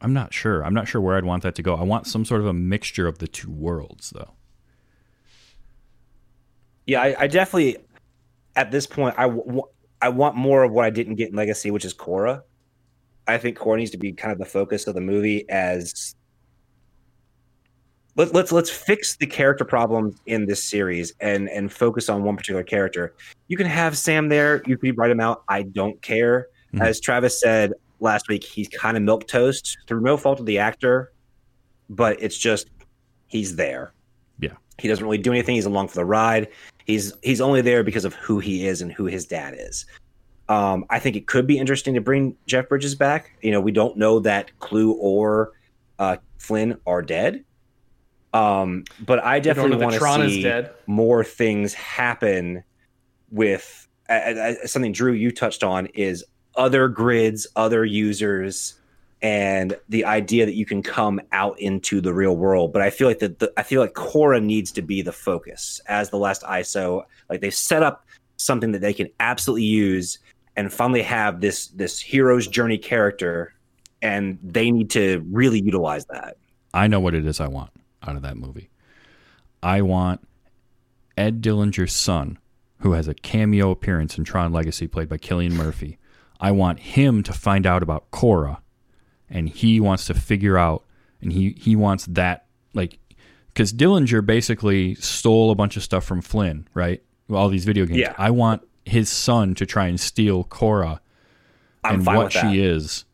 I'm 0.00 0.14
not 0.14 0.32
sure. 0.32 0.64
I'm 0.64 0.72
not 0.72 0.88
sure 0.88 1.00
where 1.00 1.18
I'd 1.18 1.26
want 1.26 1.42
that 1.42 1.54
to 1.56 1.62
go. 1.62 1.74
I 1.74 1.82
want 1.82 2.06
some 2.06 2.24
sort 2.24 2.40
of 2.40 2.46
a 2.46 2.54
mixture 2.54 3.06
of 3.06 3.18
the 3.18 3.28
two 3.28 3.50
worlds, 3.50 4.10
though. 4.10 4.32
Yeah, 6.86 7.02
I, 7.02 7.16
I 7.18 7.26
definitely 7.26 7.76
at 8.56 8.70
this 8.70 8.86
point 8.86 9.14
I 9.18 9.28
w- 9.28 9.62
I 10.00 10.08
want 10.08 10.36
more 10.36 10.64
of 10.64 10.72
what 10.72 10.86
I 10.86 10.90
didn't 10.90 11.16
get 11.16 11.28
in 11.28 11.36
Legacy, 11.36 11.70
which 11.70 11.84
is 11.84 11.92
Quorra. 11.92 12.44
I 13.28 13.38
think 13.38 13.58
Quorra 13.58 13.78
needs 13.78 13.90
to 13.92 13.98
be 13.98 14.12
kind 14.12 14.32
of 14.32 14.38
the 14.38 14.46
focus 14.46 14.86
of 14.86 14.94
the 14.94 15.00
movie 15.00 15.48
as 15.50 16.14
let, 18.16 18.34
let's 18.34 18.50
let's 18.50 18.70
fix 18.70 19.16
the 19.16 19.26
character 19.26 19.64
problems 19.64 20.16
in 20.26 20.46
this 20.46 20.64
series 20.64 21.12
and 21.20 21.48
and 21.50 21.70
focus 21.70 22.08
on 22.08 22.24
one 22.24 22.36
particular 22.36 22.64
character. 22.64 23.14
You 23.46 23.56
can 23.56 23.66
have 23.66 23.96
Sam 23.96 24.28
there, 24.28 24.62
you 24.66 24.76
can 24.76 24.94
write 24.96 25.10
him 25.10 25.20
out. 25.20 25.44
I 25.48 25.62
don't 25.62 26.00
care. 26.02 26.48
Mhm. 26.74 26.80
As 26.80 27.00
Travis 27.00 27.38
said 27.40 27.74
last 28.00 28.28
week, 28.28 28.42
he's 28.42 28.68
kind 28.68 28.96
of 28.96 29.02
milk 29.02 29.28
toast 29.28 29.78
through 29.86 30.00
no 30.00 30.16
fault 30.16 30.40
of 30.40 30.46
the 30.46 30.58
actor, 30.58 31.12
but 31.88 32.20
it's 32.20 32.36
just 32.36 32.68
he's 33.28 33.54
there. 33.56 33.92
Yeah. 34.40 34.54
He 34.78 34.88
doesn't 34.88 35.04
really 35.04 35.18
do 35.18 35.32
anything. 35.32 35.54
He's 35.54 35.66
along 35.66 35.88
for 35.88 35.96
the 35.96 36.04
ride. 36.04 36.48
He's 36.86 37.12
he's 37.22 37.40
only 37.40 37.60
there 37.60 37.84
because 37.84 38.04
of 38.04 38.14
who 38.14 38.38
he 38.38 38.66
is 38.66 38.80
and 38.80 38.90
who 38.90 39.04
his 39.04 39.26
dad 39.26 39.54
is. 39.56 39.86
Um, 40.48 40.86
I 40.88 40.98
think 40.98 41.16
it 41.16 41.26
could 41.26 41.46
be 41.46 41.58
interesting 41.58 41.94
to 41.94 42.00
bring 42.00 42.36
Jeff 42.46 42.68
Bridges 42.68 42.94
back. 42.94 43.32
You 43.42 43.50
know, 43.50 43.60
we 43.60 43.72
don't 43.72 43.96
know 43.96 44.20
that 44.20 44.58
Clu 44.60 44.92
or 44.92 45.52
uh, 45.98 46.16
Flynn 46.38 46.78
are 46.86 47.02
dead. 47.02 47.44
Um, 48.32 48.84
but 49.04 49.22
I 49.24 49.40
definitely 49.40 49.76
want 49.76 49.94
to 49.94 50.30
see 50.30 50.64
more 50.86 51.24
things 51.24 51.74
happen 51.74 52.62
with 53.30 53.88
uh, 54.08 54.54
something 54.64 54.92
Drew 54.92 55.12
you 55.12 55.30
touched 55.30 55.62
on 55.62 55.86
is 55.86 56.24
other 56.54 56.88
grids, 56.88 57.46
other 57.56 57.84
users, 57.84 58.74
and 59.20 59.76
the 59.88 60.04
idea 60.04 60.46
that 60.46 60.54
you 60.54 60.64
can 60.64 60.82
come 60.82 61.20
out 61.32 61.58
into 61.58 62.00
the 62.00 62.12
real 62.12 62.36
world. 62.36 62.72
But 62.72 62.82
I 62.82 62.90
feel 62.90 63.08
like 63.08 63.18
that 63.20 63.52
I 63.56 63.62
feel 63.62 63.80
like 63.80 63.94
Quorra 63.94 64.40
needs 64.40 64.72
to 64.72 64.82
be 64.82 65.02
the 65.02 65.12
focus 65.12 65.80
as 65.88 66.10
the 66.10 66.18
last 66.18 66.42
ISO. 66.42 67.04
Like 67.28 67.40
they 67.40 67.50
set 67.50 67.82
up 67.82 68.06
something 68.36 68.72
that 68.72 68.80
they 68.80 68.92
can 68.92 69.08
absolutely 69.20 69.64
use 69.64 70.18
and 70.58 70.72
finally 70.72 71.02
have 71.02 71.40
this 71.40 71.68
this 71.68 72.00
hero's 72.00 72.48
journey 72.48 72.78
character, 72.78 73.54
and 74.02 74.40
they 74.42 74.72
need 74.72 74.90
to 74.90 75.24
really 75.30 75.60
utilize 75.60 76.04
that. 76.06 76.36
I 76.74 76.88
know 76.88 76.98
what 76.98 77.14
it 77.14 77.24
is 77.24 77.40
I 77.40 77.46
want 77.46 77.70
out 78.04 78.16
of 78.16 78.22
that 78.22 78.36
movie. 78.36 78.68
I 79.62 79.82
want 79.82 80.20
Ed 81.16 81.40
Dillinger's 81.40 81.94
son, 81.94 82.38
who 82.80 82.92
has 82.92 83.06
a 83.06 83.14
cameo 83.14 83.70
appearance 83.70 84.18
in 84.18 84.24
Tron 84.24 84.52
Legacy, 84.52 84.88
played 84.88 85.08
by 85.08 85.16
Cillian 85.16 85.52
Murphy. 85.52 85.96
I 86.40 86.50
want 86.50 86.80
him 86.80 87.22
to 87.22 87.32
find 87.32 87.64
out 87.64 87.84
about 87.84 88.10
Quorra, 88.10 88.60
and 89.30 89.48
he 89.48 89.78
wants 89.78 90.06
to 90.06 90.14
figure 90.14 90.58
out, 90.58 90.84
and 91.22 91.32
he 91.32 91.54
he 91.56 91.76
wants 91.76 92.06
that 92.06 92.46
like, 92.74 92.98
because 93.46 93.72
Dillinger 93.72 94.26
basically 94.26 94.96
stole 94.96 95.52
a 95.52 95.54
bunch 95.54 95.76
of 95.76 95.84
stuff 95.84 96.04
from 96.04 96.20
Flynn, 96.20 96.66
right? 96.74 97.00
All 97.30 97.48
these 97.48 97.64
video 97.64 97.86
games. 97.86 98.00
Yeah. 98.00 98.14
I 98.18 98.30
want 98.30 98.62
his 98.88 99.10
son 99.10 99.54
to 99.54 99.66
try 99.66 99.86
and 99.86 100.00
steal 100.00 100.44
Quorra 100.44 101.00
I'm 101.84 101.94
and 101.94 102.06
what 102.06 102.32
she 102.32 102.60
is 102.62 103.04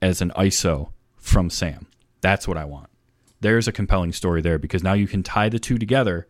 as 0.00 0.22
an 0.22 0.30
ISO 0.36 0.92
from 1.16 1.50
Sam. 1.50 1.86
That's 2.20 2.48
what 2.48 2.56
I 2.56 2.64
want. 2.64 2.88
There's 3.40 3.68
a 3.68 3.72
compelling 3.72 4.12
story 4.12 4.40
there 4.40 4.58
because 4.58 4.82
now 4.82 4.92
you 4.92 5.06
can 5.06 5.22
tie 5.22 5.48
the 5.48 5.58
two 5.58 5.78
together 5.78 6.26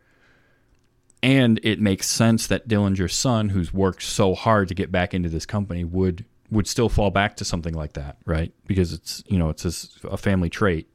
and 1.23 1.61
it 1.63 1.81
makes 1.81 2.09
sense 2.09 2.47
that 2.47 2.67
Dillinger's 2.67 3.15
son, 3.15 3.51
who's 3.51 3.75
worked 3.75 4.03
so 4.03 4.35
hard 4.35 4.69
to 4.69 4.75
get 4.75 4.91
back 4.91 5.13
into 5.13 5.29
this 5.29 5.45
company, 5.45 5.85
would 5.85 6.25
would 6.51 6.67
still 6.67 6.89
fall 6.89 7.11
back 7.11 7.37
to 7.37 7.45
something 7.45 7.75
like 7.75 7.93
that, 7.93 8.17
right? 8.25 8.53
Because 8.67 8.93
it's 8.93 9.23
you 9.27 9.39
know 9.39 9.51
it's 9.51 9.65
his, 9.65 9.99
a 10.05 10.17
family 10.17 10.49
trait. 10.49 10.89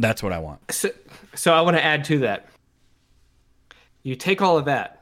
That's 0.00 0.22
what 0.22 0.32
I 0.32 0.38
want. 0.38 0.60
So, 0.72 0.90
so 1.34 1.54
I 1.54 1.60
want 1.60 1.76
to 1.76 1.84
add 1.84 2.04
to 2.06 2.18
that. 2.20 2.48
You 4.02 4.16
take 4.16 4.42
all 4.42 4.58
of 4.58 4.64
that 4.64 4.93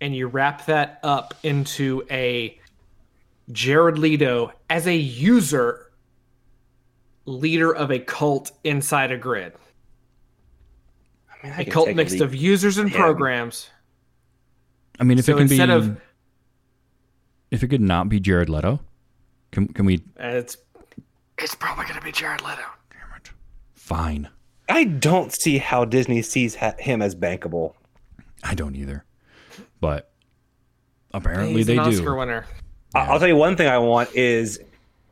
and 0.00 0.14
you 0.14 0.26
wrap 0.26 0.66
that 0.66 0.98
up 1.02 1.34
into 1.42 2.04
a 2.10 2.58
Jared 3.52 3.98
Leto 3.98 4.52
as 4.70 4.86
a 4.86 4.94
user 4.96 5.90
leader 7.26 7.74
of 7.74 7.90
a 7.90 7.98
cult 7.98 8.52
inside 8.64 9.10
a 9.12 9.16
grid. 9.18 9.52
I 11.30 11.46
mean, 11.46 11.52
I 11.56 11.60
A 11.62 11.64
cult 11.64 11.94
mixed 11.94 12.14
leap. 12.14 12.22
of 12.22 12.34
users 12.34 12.78
and 12.78 12.90
Yeah. 12.90 12.96
programs. 12.96 13.70
I 15.00 15.04
mean, 15.04 15.18
if 15.18 15.24
So 15.24 15.32
it 15.34 15.38
can 15.38 15.48
be, 15.48 15.54
instead 15.54 15.70
of- 15.70 16.00
if 17.50 17.62
it 17.62 17.68
could 17.68 17.80
not 17.80 18.08
be 18.08 18.20
Jared 18.20 18.48
Leto, 18.48 18.80
can 19.52 19.68
can 19.68 19.84
we? 19.86 20.02
It's 20.16 20.56
it's 21.38 21.54
probably 21.54 21.84
going 21.84 21.96
to 21.98 22.04
be 22.04 22.12
Jared 22.12 22.40
Leto. 22.42 22.62
Damn 22.90 23.16
it! 23.16 23.30
Fine, 23.74 24.28
I 24.68 24.84
don't 24.84 25.32
see 25.32 25.58
how 25.58 25.84
Disney 25.84 26.22
sees 26.22 26.54
ha- 26.56 26.74
him 26.78 27.02
as 27.02 27.14
bankable. 27.14 27.74
I 28.42 28.54
don't 28.54 28.76
either, 28.76 29.04
but 29.84 30.08
apparently 31.12 31.56
He's 31.56 31.66
they 31.66 31.76
an 31.76 31.90
do. 31.90 31.98
Oscar 31.98 32.16
winner. 32.16 32.46
I- 32.94 33.00
I'll 33.00 33.18
tell 33.18 33.28
you 33.28 33.36
one 33.36 33.54
thing 33.54 33.68
I 33.68 33.76
want 33.76 34.14
is 34.14 34.58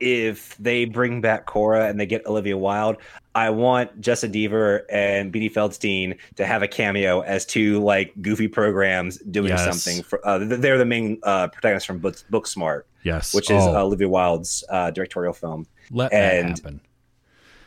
if 0.00 0.56
they 0.56 0.86
bring 0.86 1.20
back 1.20 1.44
Quorra 1.44 1.88
and 1.90 2.00
they 2.00 2.06
get 2.06 2.24
Olivia 2.26 2.56
Wilde, 2.56 2.96
I 3.34 3.50
want 3.50 4.00
Jessa 4.00 4.32
Deaver 4.32 4.80
and 4.90 5.30
Beanie 5.30 5.52
Feldstein 5.52 6.16
to 6.36 6.46
have 6.46 6.62
a 6.62 6.68
cameo 6.68 7.20
as 7.20 7.44
two 7.44 7.84
like 7.84 8.12
goofy 8.22 8.48
programs 8.48 9.18
doing 9.18 9.50
Yes. 9.50 9.62
something. 9.82 10.02
For 10.04 10.26
uh, 10.26 10.38
they're 10.38 10.78
the 10.78 10.86
main 10.86 11.18
uh, 11.22 11.48
protagonists 11.48 11.86
from 11.86 11.98
Book, 11.98 12.16
Booksmart, 12.32 12.84
Yes, 13.04 13.34
which 13.34 13.50
is 13.50 13.62
Oh, 13.62 13.76
uh, 13.76 13.82
Olivia 13.82 14.08
Wilde's 14.08 14.64
uh, 14.70 14.90
directorial 14.90 15.34
film. 15.34 15.66
let 15.90 16.10
that 16.12 16.34
and- 16.34 16.48
happen. 16.58 16.80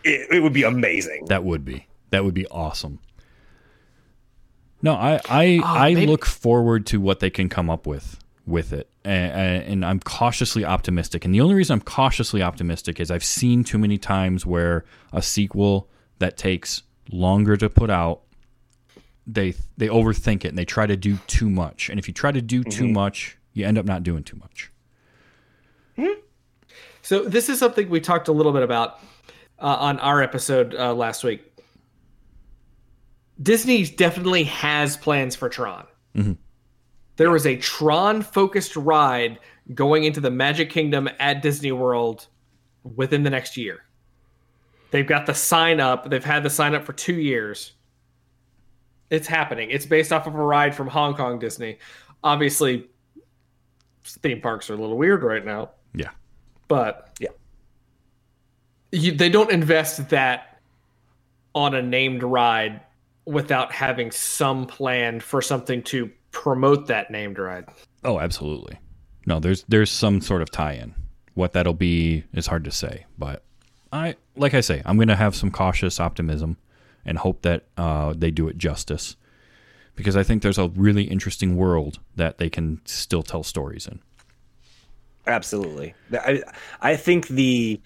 It, 0.03 0.27
it 0.35 0.39
would 0.43 0.53
be 0.53 0.63
amazing. 0.63 1.25
That 1.27 1.43
would 1.43 1.63
be 1.65 1.85
that 2.09 2.23
would 2.25 2.33
be 2.35 2.47
awesome. 2.47 2.99
No, 4.81 4.93
I 4.93 5.19
I, 5.29 5.59
Oh, 5.63 5.67
I 5.67 5.93
maybe- 5.93 6.07
look 6.07 6.25
forward 6.25 6.85
to 6.87 6.99
what 7.01 7.19
they 7.19 7.29
can 7.29 7.49
come 7.49 7.69
up 7.69 7.87
with 7.87 8.19
with 8.47 8.71
it, 8.73 8.87
and, 9.03 9.63
and 9.63 9.85
I'm 9.85 9.99
cautiously 9.99 10.63
optimistic. 10.63 11.25
And 11.25 11.33
the 11.33 11.41
only 11.41 11.55
reason 11.55 11.73
I'm 11.73 11.81
cautiously 11.81 12.43
optimistic 12.43 12.99
is 12.99 13.09
I've 13.09 13.23
seen 13.23 13.63
too 13.63 13.79
many 13.79 13.97
times 13.97 14.45
where 14.45 14.85
a 15.11 15.21
sequel 15.23 15.89
that 16.19 16.37
takes 16.37 16.83
longer 17.11 17.57
to 17.57 17.69
put 17.69 17.89
out, 17.89 18.21
they 19.25 19.55
they 19.77 19.87
overthink 19.87 20.45
it 20.45 20.49
and 20.49 20.57
they 20.57 20.65
try 20.65 20.85
to 20.85 20.95
do 20.95 21.17
too 21.25 21.49
much. 21.49 21.89
And 21.89 21.97
if 21.97 22.07
you 22.07 22.13
try 22.13 22.31
to 22.31 22.41
do 22.41 22.63
too 22.63 22.87
much, 22.87 23.37
you 23.53 23.65
end 23.65 23.77
up 23.79 23.85
not 23.85 24.03
doing 24.03 24.23
too 24.23 24.37
much. 24.37 24.71
Hmm. 25.95 26.19
So 27.01 27.23
this 27.23 27.49
is 27.49 27.57
something 27.57 27.89
we 27.89 27.99
talked 28.01 28.27
a 28.27 28.31
little 28.31 28.51
bit 28.51 28.61
about 28.63 28.99
uh, 29.59 29.77
on 29.79 29.99
our 29.99 30.21
episode 30.21 30.75
uh, 30.75 30.93
last 30.93 31.23
week. 31.23 31.51
Disney 33.41 33.85
definitely 33.85 34.43
has 34.45 34.95
plans 34.97 35.35
for 35.35 35.49
Tron. 35.49 35.85
There 37.17 37.29
was 37.29 37.45
a 37.45 37.57
Tron 37.57 38.21
focused 38.21 38.75
ride 38.75 39.39
going 39.73 40.03
into 40.05 40.19
the 40.21 40.31
Magic 40.31 40.69
Kingdom 40.69 41.09
at 41.19 41.41
Disney 41.41 41.71
World 41.71 42.27
within 42.83 43.23
the 43.23 43.29
next 43.29 43.57
year. 43.57 43.79
They've 44.91 45.07
got 45.07 45.25
the 45.25 45.33
sign 45.33 45.79
up. 45.79 46.09
They've 46.09 46.23
had 46.23 46.43
the 46.43 46.49
sign 46.49 46.73
up 46.75 46.83
for 46.85 46.93
two 46.93 47.15
years. 47.15 47.73
It's 49.09 49.27
happening. 49.27 49.69
It's 49.71 49.85
based 49.85 50.13
off 50.13 50.27
of 50.27 50.35
a 50.35 50.41
ride 50.41 50.73
from 50.73 50.87
Hong 50.87 51.15
Kong 51.15 51.37
Disney. 51.39 51.77
Obviously, 52.23 52.87
theme 54.03 54.39
parks 54.41 54.69
are 54.69 54.73
a 54.73 54.77
little 54.77 54.97
weird 54.97 55.23
right 55.23 55.43
now 55.43 55.71
Yeah. 55.93 56.11
but 56.67 57.17
Yeah. 57.19 57.29
you, 58.91 59.11
they 59.13 59.29
don't 59.29 59.51
invest 59.51 60.09
that 60.09 60.59
on 61.53 61.73
a 61.73 61.81
named 61.81 62.21
ride 62.23 62.81
without 63.25 63.71
having 63.71 64.11
some 64.11 64.65
plan 64.65 65.19
for 65.19 65.41
something 65.41 65.81
to 65.83 66.11
promote 66.31 66.87
that 66.87 67.09
named 67.09 67.39
ride. 67.39 67.65
Oh, 68.03 68.19
absolutely. 68.19 68.77
No, 69.25 69.39
there's 69.39 69.63
there's 69.67 69.91
some 69.91 70.21
sort 70.21 70.41
of 70.41 70.51
tie-in. 70.51 70.93
What 71.33 71.53
that'll 71.53 71.73
be 71.73 72.23
is 72.33 72.47
hard 72.47 72.63
to 72.65 72.71
say, 72.71 73.05
but 73.17 73.43
I 73.91 74.15
like 74.35 74.53
I 74.53 74.61
say, 74.61 74.81
I'm 74.85 74.97
going 74.97 75.07
to 75.07 75.15
have 75.15 75.35
some 75.35 75.51
cautious 75.51 75.99
optimism 75.99 76.57
and 77.05 77.17
hope 77.17 77.41
that 77.41 77.65
uh, 77.77 78.13
they 78.15 78.31
do 78.31 78.47
it 78.47 78.57
justice 78.57 79.15
because 79.95 80.15
I 80.15 80.23
think 80.23 80.41
there's 80.43 80.57
a 80.57 80.69
really 80.69 81.03
interesting 81.03 81.55
world 81.55 81.99
that 82.15 82.37
they 82.37 82.49
can 82.49 82.81
still 82.85 83.23
tell 83.23 83.43
stories 83.43 83.87
in. 83.87 83.99
Absolutely. 85.27 85.95
I 86.13 86.43
I 86.81 86.95
think 86.95 87.27
the 87.29 87.81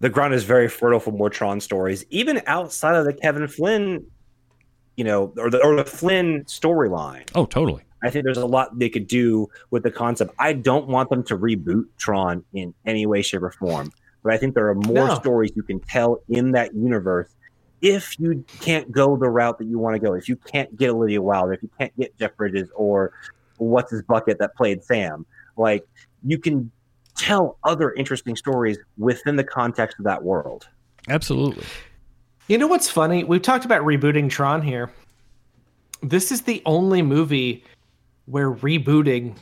the 0.00 0.08
ground 0.08 0.34
is 0.34 0.44
very 0.44 0.68
fertile 0.68 1.00
for 1.00 1.10
more 1.10 1.30
Tron 1.30 1.60
stories, 1.60 2.04
even 2.10 2.40
outside 2.46 2.94
of 2.94 3.04
the 3.04 3.12
Kevin 3.12 3.48
Flynn, 3.48 4.06
you 4.98 5.04
know, 5.04 5.32
or 5.38 5.48
the 5.48 5.62
or 5.64 5.76
the 5.76 5.84
Flynn 5.84 6.42
storyline. 6.46 7.22
Oh, 7.36 7.46
totally. 7.46 7.82
I 8.02 8.10
think 8.10 8.24
there's 8.24 8.36
a 8.36 8.46
lot 8.46 8.76
they 8.80 8.88
could 8.88 9.06
do 9.06 9.48
with 9.70 9.84
the 9.84 9.92
concept. 9.92 10.34
I 10.40 10.52
don't 10.52 10.88
want 10.88 11.08
them 11.08 11.22
to 11.24 11.38
reboot 11.38 11.84
Tron 11.98 12.44
in 12.52 12.74
any 12.84 13.06
way, 13.06 13.22
shape, 13.22 13.42
or 13.42 13.52
form, 13.52 13.92
but 14.24 14.32
I 14.32 14.38
think 14.38 14.54
there 14.56 14.68
are 14.68 14.74
more 14.74 15.06
No. 15.06 15.14
stories 15.14 15.52
you 15.54 15.62
can 15.62 15.78
tell 15.78 16.20
in 16.28 16.50
that 16.52 16.74
universe 16.74 17.28
if 17.80 18.18
you 18.18 18.44
can't 18.60 18.90
go 18.90 19.16
the 19.16 19.30
route 19.30 19.58
that 19.58 19.66
you 19.66 19.78
want 19.78 19.94
to 19.94 20.00
go. 20.00 20.14
If 20.14 20.28
you 20.28 20.34
can't 20.34 20.76
get 20.76 20.90
Olivia 20.90 21.22
Wilde, 21.22 21.52
if 21.52 21.62
you 21.62 21.70
can't 21.78 21.96
get 21.96 22.18
Jeff 22.18 22.36
Bridges 22.36 22.68
or 22.74 23.12
what's 23.58 23.92
his 23.92 24.02
bucket 24.02 24.40
that 24.40 24.56
played 24.56 24.82
Sam, 24.82 25.24
like 25.56 25.86
you 26.24 26.38
can 26.38 26.72
tell 27.16 27.56
other 27.62 27.92
interesting 27.92 28.34
stories 28.34 28.78
within 28.96 29.36
the 29.36 29.44
context 29.44 30.00
of 30.00 30.04
that 30.06 30.24
world. 30.24 30.66
Absolutely. 31.08 31.64
You 32.48 32.58
know 32.58 32.66
what's 32.66 32.88
funny? 32.88 33.24
We've 33.24 33.42
talked 33.42 33.64
about 33.64 33.82
rebooting 33.82 34.30
Tron 34.30 34.62
here. 34.62 34.90
This 36.02 36.32
is 36.32 36.42
the 36.42 36.62
only 36.64 37.02
movie 37.02 37.64
where 38.26 38.50
rebooting 38.50 39.36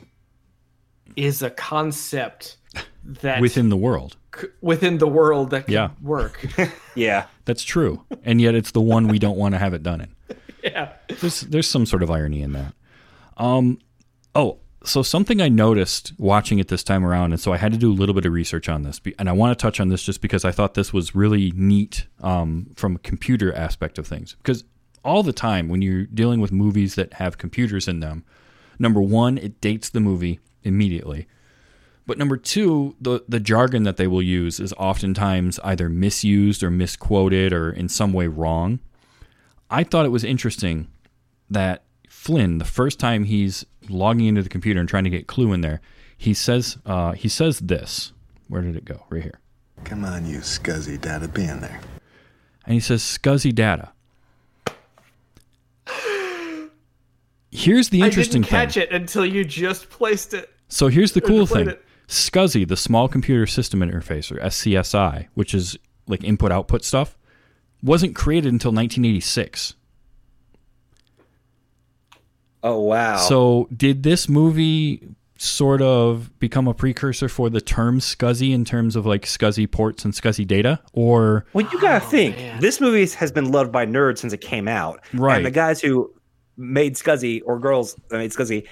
is 1.14 1.42
a 1.42 1.50
concept 1.50 2.56
that 3.04 3.40
Within 3.40 3.68
the 3.68 3.76
world. 3.76 4.16
c- 4.38 4.48
within 4.60 4.98
the 4.98 5.06
world 5.06 5.50
that 5.50 5.66
can 5.66 5.74
Yeah. 5.74 5.90
work. 6.02 6.44
Yeah. 6.94 7.26
That's 7.44 7.62
true. 7.62 8.02
and 8.24 8.40
yet 8.40 8.54
it's 8.54 8.70
the 8.70 8.80
one 8.80 9.06
we 9.08 9.18
don't 9.18 9.36
want 9.36 9.54
to 9.54 9.58
have 9.58 9.74
it 9.74 9.82
done 9.82 10.00
in. 10.00 10.36
yeah. 10.64 10.92
there's 11.20 11.42
there's 11.42 11.68
some 11.68 11.84
sort 11.86 12.02
of 12.02 12.10
irony 12.10 12.42
in 12.42 12.52
that. 12.52 12.72
Um, 13.36 13.78
oh, 14.34 14.58
so 14.84 15.02
something 15.02 15.40
I 15.40 15.48
noticed 15.48 16.12
watching 16.18 16.58
it 16.58 16.68
this 16.68 16.84
time 16.84 17.04
around, 17.04 17.32
and 17.32 17.40
so 17.40 17.52
I 17.52 17.56
had 17.56 17.72
to 17.72 17.78
do 17.78 17.90
a 17.90 17.94
little 17.94 18.14
bit 18.14 18.26
of 18.26 18.32
research 18.32 18.68
on 18.68 18.82
this, 18.82 19.00
and 19.18 19.28
I 19.28 19.32
want 19.32 19.56
to 19.56 19.62
touch 19.62 19.80
on 19.80 19.88
this 19.88 20.02
just 20.02 20.20
because 20.20 20.44
I 20.44 20.52
thought 20.52 20.74
this 20.74 20.92
was 20.92 21.14
really 21.14 21.52
neat 21.52 22.06
um, 22.20 22.68
from 22.76 22.96
a 22.96 23.00
computer 23.00 23.52
aspect 23.54 23.98
of 23.98 24.06
things. 24.06 24.34
Because 24.34 24.64
all 25.04 25.22
the 25.22 25.32
time 25.32 25.68
when 25.68 25.82
you're 25.82 26.04
dealing 26.04 26.40
with 26.40 26.52
movies 26.52 26.94
that 26.96 27.14
have 27.14 27.38
computers 27.38 27.88
in 27.88 28.00
them, 28.00 28.24
number 28.78 29.00
one, 29.00 29.38
it 29.38 29.60
dates 29.60 29.88
the 29.88 30.00
movie 30.00 30.40
immediately. 30.62 31.26
But 32.06 32.18
number 32.18 32.36
two, 32.36 32.94
the 33.00 33.24
the 33.28 33.40
jargon 33.40 33.82
that 33.82 33.96
they 33.96 34.06
will 34.06 34.22
use 34.22 34.60
is 34.60 34.72
oftentimes 34.74 35.58
either 35.64 35.88
misused 35.88 36.62
or 36.62 36.70
misquoted 36.70 37.52
or 37.52 37.70
in 37.70 37.88
some 37.88 38.12
way 38.12 38.28
wrong. 38.28 38.78
I 39.68 39.82
thought 39.82 40.06
it 40.06 40.10
was 40.10 40.22
interesting 40.22 40.86
that 41.50 41.82
Flynn, 42.26 42.58
the 42.58 42.64
first 42.64 42.98
time 42.98 43.22
he's 43.22 43.64
logging 43.88 44.26
into 44.26 44.42
the 44.42 44.48
computer 44.48 44.80
and 44.80 44.88
trying 44.88 45.04
to 45.04 45.10
get 45.10 45.28
Clu 45.28 45.52
in 45.52 45.60
there, 45.60 45.80
he 46.18 46.34
says 46.34 46.76
uh, 46.84 47.12
he 47.12 47.28
says 47.28 47.60
this. 47.60 48.12
Where 48.48 48.62
did 48.62 48.74
it 48.74 48.84
go? 48.84 49.04
Right 49.10 49.22
here. 49.22 49.38
Come 49.84 50.04
on, 50.04 50.26
you 50.26 50.38
scuzzy 50.38 51.00
data, 51.00 51.28
be 51.28 51.44
in 51.44 51.60
there. 51.60 51.80
and 52.64 52.74
he 52.74 52.80
says 52.80 53.00
scuzzy 53.02 53.54
data. 53.54 53.92
Here's 57.52 57.90
the 57.90 58.02
interesting 58.02 58.42
thing. 58.42 58.54
I 58.54 58.64
didn't 58.64 58.72
catch 58.72 58.74
thing. 58.74 58.82
it 58.82 58.92
until 58.92 59.24
you 59.24 59.44
just 59.44 59.88
placed 59.88 60.34
it. 60.34 60.50
So 60.66 60.88
here's 60.88 61.12
the 61.12 61.20
cool 61.20 61.46
thing. 61.46 61.68
it. 61.68 61.84
SCSI, 62.08 62.66
the 62.66 62.76
Small 62.76 63.06
Computer 63.06 63.46
System 63.46 63.80
Interface, 63.80 64.32
or 64.32 64.40
SCSI, 64.40 65.28
which 65.34 65.54
is 65.54 65.78
like 66.08 66.24
input 66.24 66.50
output 66.50 66.82
stuff, 66.82 67.16
wasn't 67.84 68.16
created 68.16 68.52
until 68.52 68.72
1986. 68.72 69.74
Oh 72.66 72.80
wow. 72.80 73.16
So 73.16 73.68
did 73.76 74.02
this 74.02 74.28
movie 74.28 75.06
sort 75.38 75.82
of 75.82 76.30
become 76.40 76.66
a 76.66 76.72
precursor 76.74 77.28
for 77.28 77.51
the 77.51 77.60
term 77.60 78.01
SCSI 78.01 78.52
in 78.55 78.64
terms 78.64 78.97
of 78.97 79.05
like 79.06 79.26
SCSI 79.26 79.70
ports 79.70 80.05
and 80.05 80.14
SCSI 80.14 80.47
data, 80.47 80.80
or 80.94 81.44
Well, 81.52 81.66
you 81.70 81.80
gotta 81.80 82.05
oh, 82.05 82.09
think 82.09 82.36
man. 82.36 82.60
this 82.60 82.80
movie 82.80 83.06
has 83.06 83.30
been 83.30 83.52
loved 83.52 83.70
by 83.70 83.84
nerds 83.86 84.18
since 84.18 84.32
it 84.32 84.40
came 84.40 84.66
out. 84.66 85.01
Right. 85.12 85.36
And 85.36 85.47
the 85.47 85.51
guys 85.51 85.80
who 85.80 86.12
made 86.56 86.94
Scuzzy 86.94 87.43
or 87.44 87.59
girls 87.59 87.94
that 88.09 88.16
made 88.18 88.30
Scuzzy 88.32 88.66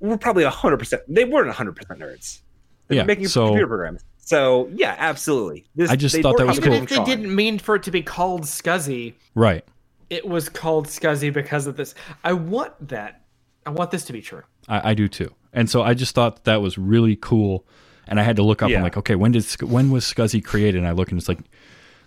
were 0.00 0.18
probably 0.18 0.44
hundred 0.44 0.76
percent. 0.78 1.02
They 1.08 1.24
weren't 1.24 1.50
hundred 1.50 1.76
percent 1.76 1.98
nerds. 2.00 2.42
They 2.88 2.96
Yeah, 2.96 3.04
making 3.04 3.28
so- 3.28 3.46
computer 3.46 3.66
programs. 3.66 4.04
So 4.18 4.70
yeah, 4.74 4.94
absolutely. 4.98 5.66
This, 5.74 5.90
I 5.90 5.96
just 5.96 6.14
thought 6.20 6.36
that 6.36 6.46
was 6.46 6.58
on 6.58 6.64
Even 6.66 6.86
cool. 6.86 6.98
if 7.00 7.04
they 7.06 7.16
didn't 7.16 7.34
mean 7.34 7.58
for 7.58 7.74
it 7.74 7.82
to 7.84 7.90
be 7.90 8.02
called 8.02 8.42
Scuzzy, 8.42 9.14
right? 9.34 9.64
It 10.10 10.26
was 10.26 10.48
called 10.48 10.86
Scuzzy 10.88 11.32
because 11.32 11.66
of 11.66 11.76
this. 11.76 11.94
I 12.24 12.32
want 12.32 12.88
that. 12.88 13.22
I 13.64 13.70
want 13.70 13.90
this 13.90 14.04
to 14.06 14.12
be 14.12 14.20
true. 14.20 14.42
I, 14.68 14.90
I 14.90 14.94
do 14.94 15.08
too. 15.08 15.32
And 15.52 15.70
so 15.70 15.82
I 15.82 15.94
just 15.94 16.14
thought 16.14 16.44
that 16.44 16.60
was 16.60 16.76
really 16.76 17.16
cool. 17.16 17.66
And 18.06 18.18
I 18.18 18.24
had 18.24 18.36
to 18.36 18.42
look 18.42 18.62
up. 18.62 18.70
Yeah. 18.70 18.78
I'm 18.78 18.82
like, 18.82 18.96
okay, 18.96 19.14
when 19.14 19.32
did 19.32 19.44
when 19.62 19.90
was 19.90 20.04
Scuzzy 20.04 20.44
created? 20.44 20.78
And 20.78 20.86
I 20.86 20.92
look 20.92 21.10
and 21.10 21.18
it's 21.18 21.28
like 21.28 21.38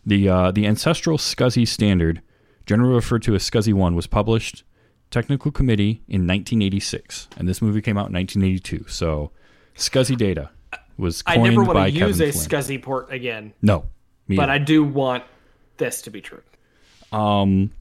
the 0.06 0.28
uh, 0.28 0.52
the 0.52 0.68
ancestral 0.68 1.18
Scuzzy 1.18 1.68
standard, 1.68 2.22
generally 2.66 2.96
referred 2.96 3.24
to 3.24 3.36
as 3.36 3.50
Scuzzy 3.50 3.74
one, 3.74 3.96
was 3.96 4.08
published 4.08 4.64
technical 5.12 5.52
committee 5.52 6.02
in 6.08 6.28
1986, 6.28 7.28
and 7.38 7.48
this 7.48 7.62
movie 7.62 7.82
came 7.82 7.98
out 7.98 8.08
in 8.08 8.14
1982. 8.14 8.90
So 8.90 9.32
Scuzzy 9.76 10.18
data 10.18 10.50
was 10.98 11.22
coined 11.22 11.40
I 11.40 11.50
never 11.50 11.64
want 11.64 11.74
by 11.74 11.92
to 11.92 11.98
Kevin 11.98 12.08
use 12.08 12.22
a 12.22 12.32
Flynn. 12.32 12.62
Scuzzy 12.62 12.82
port 12.82 13.12
again, 13.14 13.54
No, 13.62 13.86
me 14.28 14.36
but 14.36 14.44
either. 14.50 14.52
I 14.54 14.58
do 14.58 14.84
want 14.84 15.24
this 15.78 16.02
to 16.04 16.10
be 16.10 16.20
true. 16.20 16.42
Um, 17.12 17.72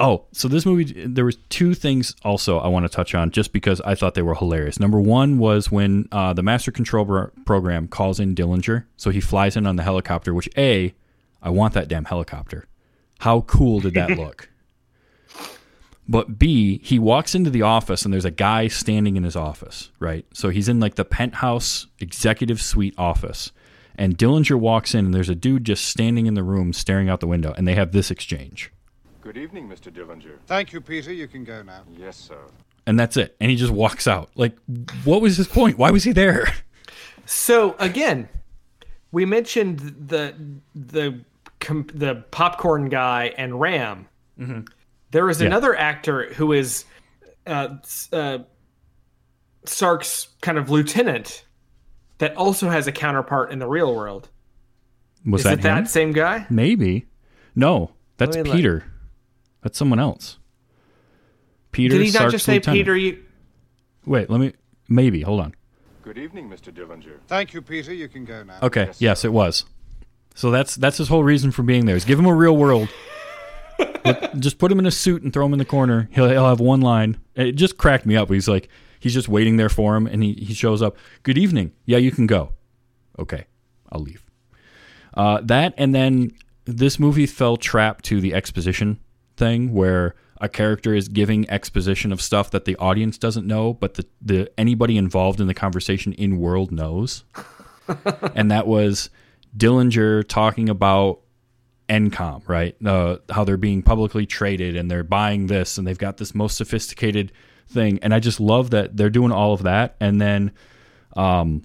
oh, 0.00 0.24
so 0.32 0.48
this 0.48 0.66
movie, 0.66 1.06
there 1.06 1.24
was 1.24 1.36
two 1.48 1.74
things 1.74 2.14
also 2.24 2.58
I 2.58 2.68
want 2.68 2.84
to 2.84 2.88
touch 2.94 3.14
on 3.14 3.30
just 3.30 3.52
because 3.52 3.80
I 3.82 3.94
thought 3.94 4.14
they 4.14 4.22
were 4.22 4.34
hilarious. 4.34 4.80
Number 4.80 5.00
one 5.00 5.38
was 5.38 5.70
when 5.70 6.08
uh, 6.12 6.32
the 6.32 6.42
Master 6.42 6.70
Control 6.70 7.04
bro- 7.04 7.30
Program 7.44 7.88
calls 7.88 8.20
in 8.20 8.34
Dillinger, 8.34 8.84
so 8.96 9.10
he 9.10 9.20
flies 9.20 9.56
in 9.56 9.66
on 9.66 9.76
the 9.76 9.82
helicopter. 9.82 10.34
Which 10.34 10.48
a, 10.56 10.94
I 11.42 11.50
want 11.50 11.74
that 11.74 11.88
damn 11.88 12.04
helicopter. 12.04 12.66
How 13.20 13.42
cool 13.42 13.80
did 13.80 13.94
that 13.94 14.10
look? 14.18 14.48
But 16.06 16.38
B, 16.38 16.80
he 16.82 16.98
walks 16.98 17.34
into 17.34 17.50
the 17.50 17.62
office 17.62 18.04
and 18.04 18.12
there's 18.12 18.26
a 18.26 18.30
guy 18.30 18.68
standing 18.68 19.16
in 19.16 19.24
his 19.24 19.36
office, 19.36 19.90
right? 19.98 20.26
So 20.34 20.50
he's 20.50 20.68
in 20.68 20.80
like 20.80 20.96
the 20.96 21.04
penthouse 21.04 21.86
executive 21.98 22.60
suite 22.60 22.94
office. 22.98 23.52
And 23.96 24.18
Dillinger 24.18 24.58
walks 24.58 24.94
in 24.94 25.06
and 25.06 25.14
there's 25.14 25.28
a 25.28 25.34
dude 25.34 25.64
just 25.64 25.86
standing 25.86 26.26
in 26.26 26.34
the 26.34 26.42
room 26.42 26.72
staring 26.72 27.08
out 27.08 27.20
the 27.20 27.26
window 27.26 27.54
and 27.56 27.66
they 27.66 27.74
have 27.74 27.92
this 27.92 28.10
exchange. 28.10 28.70
Good 29.24 29.36
evening, 29.38 29.68
Mr. 29.70 29.90
Dillinger. 29.90 30.36
Thank 30.46 30.74
you, 30.74 30.82
Peter. 30.82 31.10
You 31.10 31.26
can 31.26 31.44
go 31.44 31.62
now. 31.62 31.80
Yes, 31.98 32.16
sir. 32.16 32.36
And 32.86 33.00
that's 33.00 33.16
it. 33.16 33.34
And 33.40 33.50
he 33.50 33.56
just 33.56 33.72
walks 33.72 34.06
out. 34.06 34.28
Like, 34.34 34.54
what 35.04 35.22
was 35.22 35.38
his 35.38 35.48
point? 35.48 35.78
Why 35.78 35.90
was 35.90 36.04
he 36.04 36.12
there? 36.12 36.52
So 37.26 37.74
again, 37.78 38.28
we 39.12 39.24
mentioned 39.24 39.78
the 40.08 40.34
the 40.74 41.20
com- 41.58 41.86
the 41.94 42.16
popcorn 42.32 42.90
guy 42.90 43.32
and 43.38 43.58
Ram. 43.58 44.06
There 45.10 45.30
is 45.30 45.40
Yeah. 45.40 45.46
another 45.46 45.74
actor 45.74 46.34
who 46.34 46.52
is 46.52 46.84
uh, 47.46 47.76
uh, 48.12 48.38
Sark's 49.64 50.28
kind 50.42 50.58
of 50.58 50.68
lieutenant 50.68 51.46
that 52.18 52.36
also 52.36 52.68
has 52.68 52.86
a 52.86 52.92
counterpart 52.92 53.50
in 53.52 53.58
the 53.58 53.66
real 53.66 53.94
world. 53.96 54.28
Was 55.24 55.40
is 55.40 55.44
that 55.44 55.58
it 55.60 55.62
that 55.62 55.88
same 55.88 56.12
guy? 56.12 56.46
Maybe. 56.50 57.06
No, 57.56 57.92
that's 58.18 58.36
Peter. 58.36 58.74
look. 58.74 58.84
Peter. 59.64 59.68
That's 59.68 59.78
someone 59.78 59.98
else. 59.98 60.38
Peter. 61.72 61.96
Did 61.96 62.06
he 62.06 62.12
not 62.12 62.18
Sark's 62.18 62.32
just 62.32 62.44
say 62.44 62.54
lieutenant. 62.54 62.78
Peter? 62.78 62.96
You, 62.96 63.24
Wait, 64.06 64.30
let 64.30 64.40
me. 64.40 64.52
Maybe. 64.88 65.22
Hold 65.22 65.40
on. 65.40 65.54
Good 66.02 66.18
evening, 66.18 66.50
Mr. 66.50 66.72
Dillinger. 66.72 67.18
Thank 67.26 67.54
you, 67.54 67.62
Peter. 67.62 67.92
You 67.92 68.08
can 68.08 68.24
go 68.24 68.42
now. 68.42 68.58
Okay. 68.62 68.84
Yes, 68.86 69.00
Yes, 69.00 69.24
it 69.24 69.32
was. 69.32 69.64
So 70.34 70.50
that's 70.50 70.74
that's 70.74 70.98
his 70.98 71.08
whole 71.08 71.24
reason 71.24 71.50
for 71.50 71.62
being 71.62 71.86
there. 71.86 71.96
Is 71.96 72.04
give 72.04 72.18
him 72.18 72.26
a 72.26 72.34
real 72.34 72.56
world. 72.56 72.88
Let- 74.04 74.38
just 74.38 74.58
put 74.58 74.70
him 74.70 74.78
in 74.78 74.86
a 74.86 74.90
suit 74.90 75.22
and 75.22 75.32
throw 75.32 75.46
him 75.46 75.52
in 75.52 75.58
the 75.58 75.64
corner. 75.64 76.08
He'll 76.12 76.28
he'll 76.28 76.48
have 76.48 76.60
one 76.60 76.80
line. 76.80 77.18
It 77.34 77.52
just 77.52 77.78
cracked 77.78 78.04
me 78.04 78.16
up. 78.16 78.30
He's 78.30 78.48
like 78.48 78.68
he's 79.00 79.14
just 79.14 79.28
waiting 79.28 79.56
there 79.56 79.68
for 79.68 79.96
him, 79.96 80.06
and 80.06 80.22
he 80.22 80.34
he 80.34 80.52
shows 80.52 80.82
up. 80.82 80.96
Good 81.22 81.38
evening. 81.38 81.72
Yeah, 81.86 81.98
you 81.98 82.10
can 82.10 82.26
go. 82.26 82.52
Okay, 83.18 83.46
I'll 83.90 84.00
leave. 84.00 84.24
Uh, 85.14 85.40
that 85.44 85.72
and 85.78 85.94
then 85.94 86.32
this 86.64 86.98
movie 86.98 87.26
fell 87.26 87.56
trap 87.56 88.02
to 88.02 88.20
the 88.20 88.34
exposition 88.34 88.98
thing 89.36 89.72
where 89.72 90.14
a 90.40 90.48
character 90.48 90.94
is 90.94 91.08
giving 91.08 91.48
exposition 91.48 92.12
of 92.12 92.20
stuff 92.20 92.50
that 92.50 92.64
the 92.64 92.76
audience 92.76 93.18
doesn't 93.18 93.46
know, 93.46 93.72
but 93.72 93.94
the, 93.94 94.06
the 94.20 94.50
anybody 94.58 94.96
involved 94.96 95.40
in 95.40 95.46
the 95.46 95.54
conversation 95.54 96.12
in 96.14 96.38
world 96.38 96.72
knows. 96.72 97.24
and 98.34 98.50
that 98.50 98.66
was 98.66 99.10
Dillinger 99.56 100.26
talking 100.26 100.68
about 100.68 101.20
ENCOM, 101.88 102.48
right? 102.48 102.76
Uh, 102.84 103.18
how 103.30 103.44
they're 103.44 103.56
being 103.56 103.82
publicly 103.82 104.26
traded 104.26 104.76
and 104.76 104.90
they're 104.90 105.04
buying 105.04 105.46
this 105.46 105.78
and 105.78 105.86
they've 105.86 105.98
got 105.98 106.16
this 106.16 106.34
most 106.34 106.56
sophisticated 106.56 107.32
thing. 107.68 107.98
And 108.02 108.14
I 108.14 108.20
just 108.20 108.40
love 108.40 108.70
that 108.70 108.96
they're 108.96 109.10
doing 109.10 109.32
all 109.32 109.52
of 109.52 109.62
that. 109.62 109.96
And 110.00 110.20
then, 110.20 110.52
um, 111.16 111.62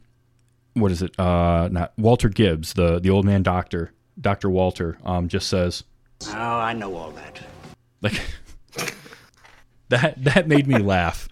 what 0.74 0.92
is 0.92 1.02
it? 1.02 1.20
Uh, 1.20 1.68
not 1.72 1.94
Walter 1.98 2.30
Gibbs, 2.30 2.74
the 2.74 3.00
the 3.00 3.10
old 3.10 3.26
man 3.26 3.44
doctor, 3.44 3.92
Doctor 4.22 4.50
Walter, 4.50 4.98
um, 5.04 5.28
just 5.28 5.48
says 5.48 5.84
Oh, 6.28 6.38
I 6.38 6.74
know 6.74 6.96
all 6.96 7.12
that. 7.12 7.42
Like 8.02 8.20
that. 9.90 10.24
That 10.24 10.48
made 10.48 10.68
me 10.68 10.78
laugh 10.78 11.28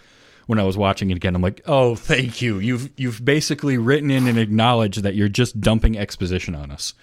when 0.48 0.60
I 0.60 0.64
was 0.64 0.77
watching 0.77 1.10
it 1.11 1.18
again. 1.18 1.35
I'm 1.35 1.41
like, 1.41 1.61
oh, 1.65 1.95
thank 1.95 2.41
you. 2.41 2.60
You've 2.60 2.89
you've 2.98 3.23
basically 3.23 3.77
written 3.77 4.10
in 4.11 4.27
and 4.27 4.38
acknowledged 4.38 5.03
that 5.03 5.15
you're 5.15 5.30
just 5.30 5.60
dumping 5.61 5.98
exposition 5.98 6.56
on 6.56 6.72
us. 6.72 6.94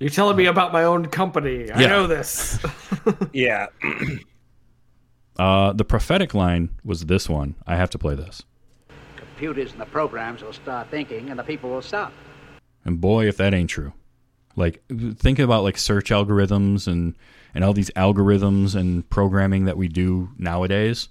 you're 0.00 0.10
telling 0.10 0.36
me 0.36 0.46
about 0.46 0.72
my 0.72 0.82
own 0.84 1.06
company. 1.06 1.70
I 1.70 1.82
Yeah. 1.82 1.86
know 1.88 2.06
this. 2.06 2.58
Yeah. 3.32 3.66
Uh, 5.38 5.72
the 5.72 5.84
prophetic 5.84 6.34
line 6.34 6.68
was 6.84 7.06
this 7.06 7.28
one. 7.28 7.54
I 7.66 7.76
have 7.76 7.90
to 7.90 7.98
play 7.98 8.14
this. 8.14 8.42
Computers 9.16 9.72
and 9.72 9.80
the 9.80 9.86
programs 9.86 10.42
will 10.42 10.52
start 10.52 10.88
thinking, 10.90 11.30
and 11.30 11.38
the 11.38 11.42
people 11.42 11.70
will 11.70 11.82
stop. 11.82 12.12
And 12.84 13.00
boy, 13.00 13.26
if 13.28 13.36
that 13.38 13.54
ain't 13.54 13.70
true. 13.70 13.92
Like 14.56 14.82
think 15.16 15.38
about 15.38 15.62
like 15.64 15.78
search 15.78 16.10
algorithms 16.10 16.86
and 16.86 17.14
and 17.54 17.64
all 17.64 17.72
these 17.72 17.90
algorithms 17.90 18.74
and 18.74 19.08
programming 19.10 19.64
that 19.66 19.76
we 19.76 19.88
do 19.88 20.30
nowadays 20.38 21.08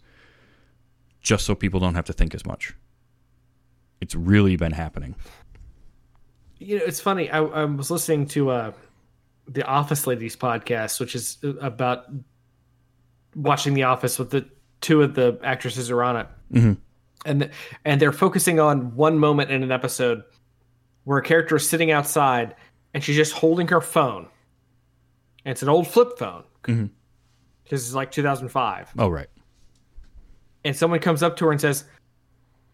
just 1.22 1.46
so 1.46 1.54
people 1.54 1.80
don't 1.80 1.96
have 1.96 2.06
to 2.06 2.14
think 2.14 2.34
as 2.34 2.46
much. 2.46 2.74
It's 4.00 4.16
really 4.16 4.56
been 4.56 4.72
happening. 4.72 5.16
you 6.58 6.78
know, 6.80 6.84
it's 6.86 7.00
funny. 7.00 7.30
I, 7.30 7.40
I 7.44 7.66
was 7.66 7.92
listening 7.92 8.26
to 8.30 8.50
uh, 8.50 8.72
the 9.48 9.64
Office 9.66 10.08
Ladies 10.08 10.36
podcast, 10.36 11.00
which 11.00 11.14
is 11.16 11.38
about 11.62 12.06
watching 13.36 13.74
The 13.74 13.84
Office 13.84 14.18
with 14.20 14.32
the 14.32 14.48
two 14.82 15.02
of 15.04 15.14
the 15.14 15.40
actresses 15.44 15.92
are 15.92 16.02
on 16.04 16.18
it, 16.18 16.28
Mhm. 16.54 16.78
and 17.26 17.50
and 17.86 18.02
they're 18.02 18.12
focusing 18.12 18.60
on 18.60 18.96
one 18.96 19.18
moment 19.20 19.52
in 19.52 19.62
an 19.64 19.72
episode 19.72 20.24
where 21.04 21.20
a 21.20 21.24
character 21.24 21.56
is 21.56 21.68
sitting 21.70 21.92
outside 21.92 22.56
and 22.94 23.04
she's 23.04 23.16
just 23.16 23.34
holding 23.34 23.68
her 23.70 23.82
phone. 23.82 24.28
And 25.46 25.52
it's 25.52 25.62
an 25.64 25.70
old 25.70 25.88
flip 25.88 26.18
phone 26.20 26.44
mm-hmm. 26.64 26.86
because 27.64 27.86
it's 27.86 27.96
like 27.96 28.12
2005, 28.12 28.94
Oh 28.98 29.08
right. 29.10 29.28
and 30.64 30.76
someone 30.76 31.00
comes 31.00 31.24
up 31.24 31.38
to 31.38 31.46
her 31.46 31.52
and 31.52 31.60
says, 31.60 31.84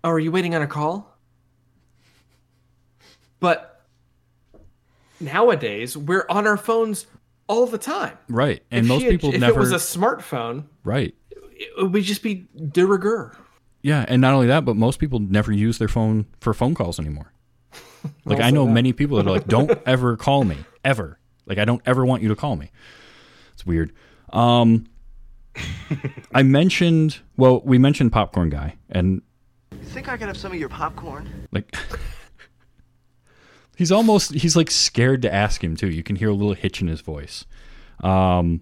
"Oh, 0.04 0.10
are 0.10 0.20
you 0.20 0.32
waiting 0.32 0.54
on 0.56 0.62
a 0.62 0.68
call?" 0.68 1.18
But 3.40 3.86
nowadays, 5.20 5.96
we're 5.96 6.26
on 6.30 6.48
our 6.48 6.58
phones 6.58 7.06
all 7.48 7.66
the 7.66 7.78
time. 7.78 8.18
Right. 8.28 8.64
And 8.72 8.86
If 8.86 8.90
most 8.90 9.04
had- 9.04 9.12
people 9.12 9.34
if 9.34 9.40
never 9.40 9.58
it 9.58 9.60
was 9.60 9.72
a 9.72 9.76
smartphone, 9.76 10.66
Right. 10.84 11.16
it 11.32 11.92
would 11.92 12.04
just 12.04 12.24
be 12.24 12.48
de 12.72 12.86
rigueur. 12.86 13.36
Yeah, 13.82 14.06
and 14.08 14.20
not 14.22 14.34
only 14.34 14.48
that, 14.48 14.66
but 14.66 14.76
most 14.76 15.00
people 15.00 15.20
never 15.20 15.52
use 15.52 15.78
their 15.78 15.88
phone 15.88 16.26
for 16.42 16.54
phone 16.54 16.74
calls 16.74 17.00
anymore. 17.00 17.32
Like 18.26 18.40
I 18.42 18.52
know 18.52 18.66
that. 18.66 18.72
many 18.74 18.94
people 18.94 19.18
that 19.18 19.28
are 19.28 19.32
like, 19.32 19.48
"Don't 19.48 19.72
ever 19.86 20.16
call 20.18 20.44
me, 20.44 20.58
ever." 20.86 21.20
Like 21.48 21.58
I 21.58 21.66
don't 21.66 21.82
ever 21.86 22.06
want 22.06 22.22
you 22.22 22.28
to 22.30 22.36
call 22.36 22.56
me. 22.56 22.70
It's 23.54 23.66
weird. 23.66 23.92
Um, 24.32 24.86
I 26.34 26.44
mentioned, 26.44 27.20
well, 27.38 27.62
we 27.66 27.78
mentioned 27.80 28.12
Popcorn 28.12 28.50
Guy, 28.52 28.76
and 28.90 29.22
you 29.72 29.78
Think 29.80 30.08
I 30.10 30.18
could 30.18 30.28
have 30.28 30.38
some 30.38 30.52
of 30.52 30.60
your 30.60 30.70
popcorn? 30.70 31.48
Like 31.52 31.76
he's 33.76 33.92
almost 33.92 34.34
he's 34.34 34.56
like 34.56 34.70
scared 34.72 35.22
to 35.24 35.34
ask 35.34 35.64
him 35.64 35.76
too. 35.76 35.90
You 35.90 36.04
can 36.04 36.16
hear 36.16 36.30
a 36.30 36.34
little 36.34 36.54
hitch 36.54 36.82
in 36.82 36.88
his 36.88 37.02
voice. 37.02 37.46
Um, 38.04 38.62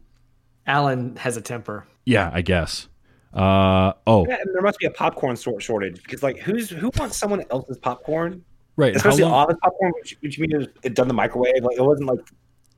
Alan 0.67 1.15
has 1.17 1.37
a 1.37 1.41
temper. 1.41 1.85
yeah, 2.05 2.29
I 2.33 2.41
guess. 2.41 2.87
Uh, 3.33 3.91
oh, 4.07 4.25
Yeah, 4.29 4.37
there 4.53 4.61
must 4.61 4.79
be 4.79 4.85
a 4.85 4.91
popcorn 4.91 5.35
sort 5.35 5.61
shortage 5.61 6.01
because, 6.01 6.23
like, 6.23 6.37
who's 6.39 6.69
who 6.69 6.89
wants 6.97 7.17
someone 7.17 7.43
else's 7.51 7.77
popcorn? 7.77 8.43
right. 8.77 8.95
Especially 8.95 9.23
long- 9.23 9.33
office 9.33 9.57
popcorn, 9.61 9.91
which, 9.99 10.17
which 10.21 10.39
means 10.39 10.67
it 10.83 10.93
done 10.95 11.09
the 11.09 11.13
microwave. 11.13 11.61
Like, 11.61 11.77
it 11.77 11.81
wasn't 11.83 12.07
like 12.09 12.19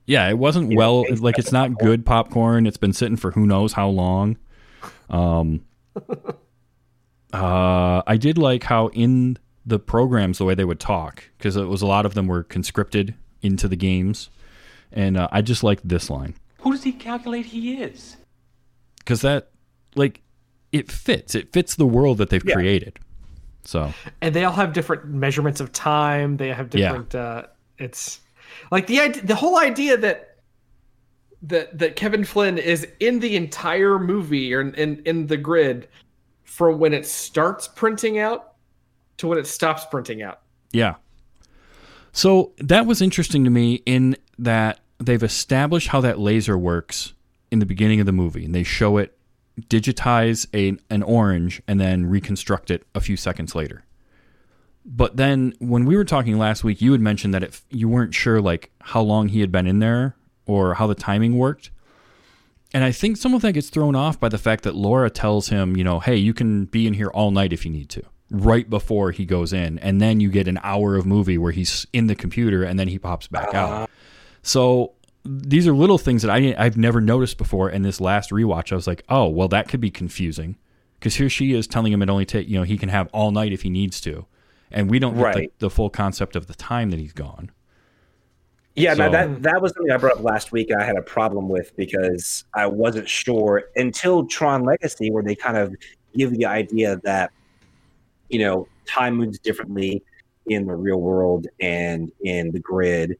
Yeah, 0.07 0.27
it 0.29 0.37
wasn't 0.39 0.71
You 0.71 0.77
know, 0.77 1.03
well. 1.03 1.15
Like 1.19 1.37
it's 1.37 1.51
not 1.51 1.77
good 1.77 2.05
popcorn. 2.05 2.65
It's 2.65 2.77
been 2.77 2.93
sitting 2.93 3.17
for 3.17 3.31
who 3.31 3.45
knows 3.45 3.73
how 3.73 3.89
long. 3.89 4.37
Um, 5.09 5.65
uh, 7.33 8.01
I 8.07 8.17
did 8.17 8.37
like 8.37 8.63
how 8.63 8.87
in 8.89 9.37
the 9.65 9.79
programs 9.79 10.37
the 10.37 10.45
way 10.45 10.55
they 10.55 10.63
would 10.65 10.79
talk 10.79 11.29
because 11.37 11.55
it 11.57 11.65
was 11.65 11.81
a 11.81 11.85
lot 11.87 12.05
of 12.05 12.13
them 12.13 12.27
were 12.27 12.43
conscripted 12.43 13.15
into 13.41 13.67
the 13.67 13.75
games, 13.75 14.29
and 14.91 15.17
uh, 15.17 15.27
I 15.31 15.41
just 15.41 15.63
liked 15.63 15.87
this 15.87 16.09
line 16.09 16.35
Who 16.61 16.71
does 16.71 16.83
he 16.83 16.93
calculate 16.93 17.45
he 17.47 17.81
is? 17.81 18.15
because 18.99 19.21
that 19.21 19.49
like 19.95 20.21
it 20.71 20.91
fits. 20.91 21.35
It 21.35 21.51
fits 21.53 21.75
the 21.75 21.85
world 21.85 22.17
that 22.19 22.29
they've 22.29 22.43
Yeah. 22.45 22.53
created. 22.55 22.99
So 23.63 23.93
and 24.21 24.33
they 24.33 24.45
all 24.45 24.53
have 24.53 24.71
different 24.73 25.05
measurements 25.05 25.59
of 25.59 25.71
time. 25.73 26.37
They 26.37 26.49
have 26.49 26.73
Yeah. 26.73 26.87
different. 26.89 27.15
Uh, 27.15 27.43
it's 27.77 28.19
like 28.71 28.87
the 28.87 29.07
the 29.23 29.35
whole 29.35 29.57
idea 29.57 29.97
that 29.97 30.37
that 31.43 31.77
that 31.77 31.95
Kevin 31.95 32.23
Flynn 32.23 32.57
is 32.57 32.87
in 32.99 33.19
the 33.19 33.35
entire 33.35 33.99
movie 33.99 34.53
or 34.53 34.61
in, 34.61 34.73
in 34.75 35.01
in 35.05 35.27
the 35.27 35.37
grid 35.37 35.87
from 36.43 36.79
when 36.79 36.93
it 36.93 37.05
starts 37.05 37.67
printing 37.67 38.17
out 38.17 38.53
to 39.17 39.27
when 39.27 39.37
it 39.37 39.47
stops 39.47 39.85
printing 39.85 40.21
out. 40.21 40.41
Yeah. 40.71 40.95
So 42.11 42.53
that 42.57 42.85
was 42.85 43.01
interesting 43.01 43.43
to 43.43 43.49
me 43.49 43.83
in 43.85 44.15
that 44.39 44.79
they've 44.99 45.21
established 45.21 45.89
how 45.89 46.01
that 46.01 46.19
laser 46.19 46.57
works 46.57 47.13
in 47.51 47.59
the 47.59 47.65
beginning 47.65 47.99
of 47.99 48.05
the 48.05 48.11
movie, 48.11 48.45
and 48.45 48.55
they 48.55 48.63
show 48.63 48.97
it 48.97 49.17
digitize 49.61 50.47
a, 50.53 50.77
an 50.93 51.03
orange 51.03 51.61
and 51.67 51.79
then 51.79 52.05
reconstruct 52.05 52.69
it 52.69 52.85
a 52.93 53.01
few 53.01 53.17
seconds 53.17 53.55
later. 53.55 53.83
But 54.89 55.17
then 55.17 55.53
when 55.59 55.83
we 55.85 55.97
were 55.97 56.05
talking 56.05 56.37
last 56.37 56.63
week, 56.63 56.81
you 56.81 56.93
had 56.93 57.01
mentioned 57.01 57.33
that 57.33 57.43
it, 57.43 57.61
you 57.69 57.89
weren't 57.89 58.15
sure 58.15 58.41
like 58.41 58.71
how 58.79 59.01
long 59.01 59.27
he 59.27 59.41
had 59.41 59.51
been 59.51 59.67
in 59.67 59.79
there 59.79 60.15
or 60.45 60.75
how 60.75 60.87
the 60.87 60.95
timing 60.95 61.37
worked. 61.37 61.71
And 62.73 62.85
I 62.85 62.93
think 62.93 63.17
some 63.17 63.33
of 63.33 63.41
that 63.41 63.51
gets 63.51 63.69
thrown 63.69 63.95
off 63.95 64.17
by 64.17 64.29
the 64.29 64.37
fact 64.37 64.63
that 64.63 64.75
Laura 64.75 65.09
tells 65.09 65.49
him, 65.49 65.75
you 65.75 65.83
know, 65.83 65.99
hey, 65.99 66.15
you 66.15 66.33
can 66.33 66.65
be 66.65 66.87
in 66.87 66.93
here 66.93 67.09
all 67.09 67.31
night 67.31 67.51
if 67.51 67.65
you 67.65 67.71
need 67.71 67.89
to, 67.89 68.03
right 68.31 68.69
before 68.69 69.11
he 69.11 69.25
goes 69.25 69.51
in. 69.51 69.77
And 69.79 70.01
then 70.01 70.21
you 70.21 70.29
get 70.29 70.47
an 70.47 70.59
hour 70.63 70.95
of 70.95 71.05
movie 71.05 71.37
where 71.37 71.51
he's 71.51 71.85
in 71.91 72.07
the 72.07 72.15
computer 72.15 72.63
and 72.63 72.79
then 72.79 72.87
he 72.87 72.97
pops 72.97 73.27
back 73.27 73.53
out. 73.53 73.71
Uh-huh. 73.71 73.87
So 74.41 74.93
these 75.25 75.67
are 75.67 75.73
little 75.73 75.97
things 75.97 76.21
that 76.21 76.31
I, 76.31 76.55
I've 76.57 76.77
never 76.77 77.01
noticed 77.01 77.37
before. 77.37 77.69
In 77.69 77.81
this 77.81 77.99
last 77.99 78.31
rewatch, 78.31 78.71
I 78.71 78.75
was 78.75 78.87
like, 78.87 79.03
oh, 79.09 79.27
well, 79.27 79.49
that 79.49 79.67
could 79.67 79.81
be 79.81 79.91
confusing. 79.91 80.57
Because 80.97 81.15
here 81.15 81.29
she 81.29 81.53
is 81.53 81.67
telling 81.67 81.91
him 81.91 82.01
it 82.01 82.09
only 82.09 82.25
take, 82.25 82.47
you 82.47 82.57
know, 82.57 82.63
he 82.63 82.77
can 82.77 82.89
have 82.89 83.09
all 83.11 83.31
night 83.31 83.51
if 83.51 83.63
he 83.63 83.69
needs 83.69 83.99
to. 84.01 84.25
And 84.71 84.89
we 84.89 84.99
don't 84.99 85.15
get 85.15 85.23
Right. 85.23 85.35
the, 85.59 85.67
the 85.67 85.69
full 85.69 85.89
concept 85.89 86.35
of 86.35 86.47
the 86.47 86.53
time 86.55 86.89
that 86.91 86.99
he's 86.99 87.13
gone. 87.13 87.51
Yeah, 88.75 88.93
So- 88.93 89.09
that 89.09 89.41
that 89.43 89.61
was 89.61 89.73
something 89.73 89.91
I 89.91 89.97
brought 89.97 90.17
up 90.17 90.23
last 90.23 90.51
week. 90.51 90.69
I 90.77 90.83
had 90.85 90.97
a 90.97 91.01
problem 91.01 91.49
with 91.49 91.75
because 91.75 92.45
I 92.53 92.67
wasn't 92.67 93.09
sure 93.09 93.63
until 93.75 94.25
Tron 94.27 94.63
Legacy, 94.63 95.09
where 95.09 95.23
they 95.23 95.35
kind 95.35 95.57
of 95.57 95.75
give 96.15 96.31
the 96.31 96.45
idea 96.45 96.99
that 97.03 97.31
you 98.29 98.39
know 98.39 98.67
time 98.85 99.15
moves 99.15 99.39
differently 99.39 100.03
in 100.45 100.65
the 100.67 100.75
real 100.75 101.01
world 101.01 101.47
and 101.59 102.11
in 102.23 102.51
the 102.51 102.59
grid, 102.59 103.17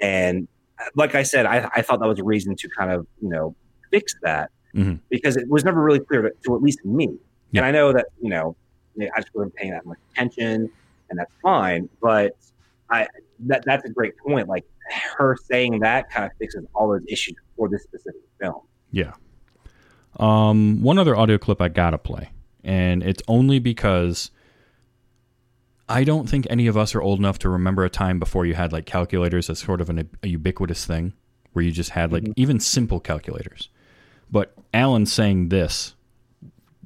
and 0.00 0.46
like 0.94 1.14
I 1.16 1.24
said, 1.24 1.44
I, 1.44 1.68
I 1.74 1.82
thought 1.82 1.98
that 2.00 2.08
was 2.08 2.20
a 2.20 2.24
reason 2.24 2.54
to 2.56 2.68
kind 2.68 2.92
of 2.92 3.04
you 3.20 3.30
know 3.30 3.54
fix 3.90 4.14
that 4.22 4.50
Mhm. 4.76 5.00
because 5.08 5.36
it 5.36 5.48
was 5.48 5.64
never 5.64 5.82
really 5.82 5.98
clear 5.98 6.22
to, 6.22 6.30
to 6.46 6.54
at 6.54 6.62
least 6.62 6.84
me. 6.84 7.08
Yeah. 7.50 7.60
And 7.62 7.66
I 7.66 7.72
know 7.72 7.92
that 7.92 8.06
you 8.22 8.30
know 8.30 8.54
I 9.00 9.20
just 9.20 9.34
wasn't 9.34 9.56
paying 9.56 9.72
that 9.72 9.84
much 9.84 9.98
attention, 10.12 10.70
and 11.10 11.18
that's 11.18 11.32
fine. 11.42 11.88
But 12.00 12.36
I 12.88 13.06
that 13.40 13.64
that's 13.66 13.84
a 13.84 13.90
great 13.90 14.16
point. 14.18 14.48
Like 14.48 14.64
her 15.16 15.36
saying 15.44 15.80
that 15.80 16.10
kind 16.10 16.24
of 16.24 16.32
fixes 16.38 16.64
all 16.74 16.88
those 16.88 17.04
issues 17.08 17.36
for 17.56 17.68
this 17.68 17.82
specific 17.82 18.22
film. 18.40 18.60
Yeah. 18.90 19.12
Um, 20.18 20.82
one 20.82 20.98
other 20.98 21.16
audio 21.16 21.38
clip 21.38 21.60
I 21.60 21.68
gotta 21.68 21.98
play, 21.98 22.30
and 22.64 23.02
it's 23.02 23.22
only 23.28 23.58
because 23.58 24.30
I 25.88 26.04
don't 26.04 26.28
think 26.28 26.46
any 26.50 26.66
of 26.66 26.76
us 26.76 26.94
are 26.94 27.02
old 27.02 27.18
enough 27.18 27.38
to 27.40 27.48
remember 27.48 27.84
a 27.84 27.90
time 27.90 28.18
before 28.18 28.46
you 28.46 28.54
had 28.54 28.72
like 28.72 28.86
calculators 28.86 29.48
as 29.50 29.58
sort 29.58 29.80
of 29.80 29.90
an, 29.90 30.08
a 30.22 30.28
ubiquitous 30.28 30.84
thing, 30.84 31.12
where 31.52 31.64
you 31.64 31.70
just 31.70 31.90
had 31.90 32.12
like 32.12 32.24
even 32.36 32.60
simple 32.60 33.00
calculators. 33.00 33.68
But 34.30 34.54
Alan 34.74 35.06
saying 35.06 35.48
this 35.48 35.94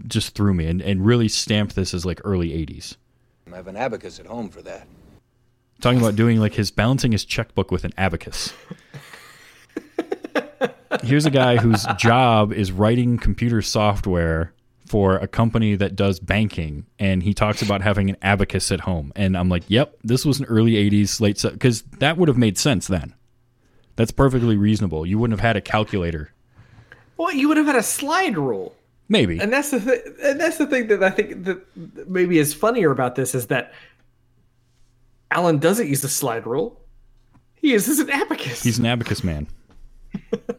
just 0.06 0.34
threw 0.34 0.54
me 0.54 0.66
and, 0.66 0.82
and 0.82 1.06
really 1.06 1.28
stamped 1.28 1.76
this 1.76 1.94
as 1.94 2.04
like 2.04 2.20
early 2.24 2.50
'80s. 2.50 2.96
I 3.54 3.58
have 3.58 3.68
an 3.68 3.76
abacus 3.76 4.18
at 4.18 4.26
home 4.26 4.48
for 4.48 4.62
that. 4.62 4.84
Talking 5.80 6.00
about 6.00 6.16
doing 6.16 6.40
like 6.40 6.54
his 6.54 6.72
balancing 6.72 7.12
his 7.12 7.24
checkbook 7.24 7.70
with 7.70 7.84
an 7.84 7.92
abacus. 7.96 8.52
Here's 11.04 11.24
a 11.24 11.30
guy 11.30 11.58
whose 11.58 11.86
job 11.96 12.52
is 12.52 12.72
writing 12.72 13.16
computer 13.16 13.62
software 13.62 14.52
for 14.86 15.18
a 15.18 15.28
company 15.28 15.76
that 15.76 15.94
does 15.94 16.18
banking, 16.18 16.86
and 16.98 17.22
he 17.22 17.32
talks 17.32 17.62
about 17.62 17.80
having 17.80 18.10
an 18.10 18.16
abacus 18.22 18.72
at 18.72 18.80
home. 18.80 19.12
And 19.14 19.36
I'm 19.36 19.48
like, 19.48 19.62
yep, 19.68 19.96
this 20.02 20.26
was 20.26 20.40
an 20.40 20.46
early 20.46 20.72
80s, 20.72 21.20
late, 21.20 21.40
because 21.40 21.82
that 22.00 22.16
would 22.16 22.26
have 22.26 22.36
made 22.36 22.58
sense 22.58 22.88
then. 22.88 23.14
That's 23.94 24.10
perfectly 24.10 24.56
reasonable. 24.56 25.06
You 25.06 25.20
wouldn't 25.20 25.38
have 25.38 25.46
had 25.46 25.56
a 25.56 25.60
calculator. 25.60 26.32
Well, 27.16 27.32
you 27.32 27.46
would 27.46 27.56
have 27.56 27.66
had 27.66 27.76
a 27.76 27.84
slide 27.84 28.36
rule. 28.36 28.74
Maybe. 29.08 29.38
And 29.38 29.52
that's 29.52 29.70
the 29.70 29.80
th- 29.80 30.02
and 30.22 30.40
that's 30.40 30.56
the 30.56 30.66
thing 30.66 30.86
that 30.88 31.02
I 31.02 31.10
think 31.10 31.44
that 31.44 31.62
maybe 32.08 32.38
is 32.38 32.54
funnier 32.54 32.90
about 32.90 33.16
this 33.16 33.34
is 33.34 33.48
that 33.48 33.72
Alan 35.30 35.58
doesn't 35.58 35.88
use 35.88 36.00
the 36.00 36.08
slide 36.08 36.46
rule. 36.46 36.80
He 37.54 37.72
uses 37.72 37.98
an 37.98 38.10
abacus. 38.10 38.62
He's 38.62 38.78
an 38.78 38.86
abacus 38.86 39.22
man. 39.22 39.46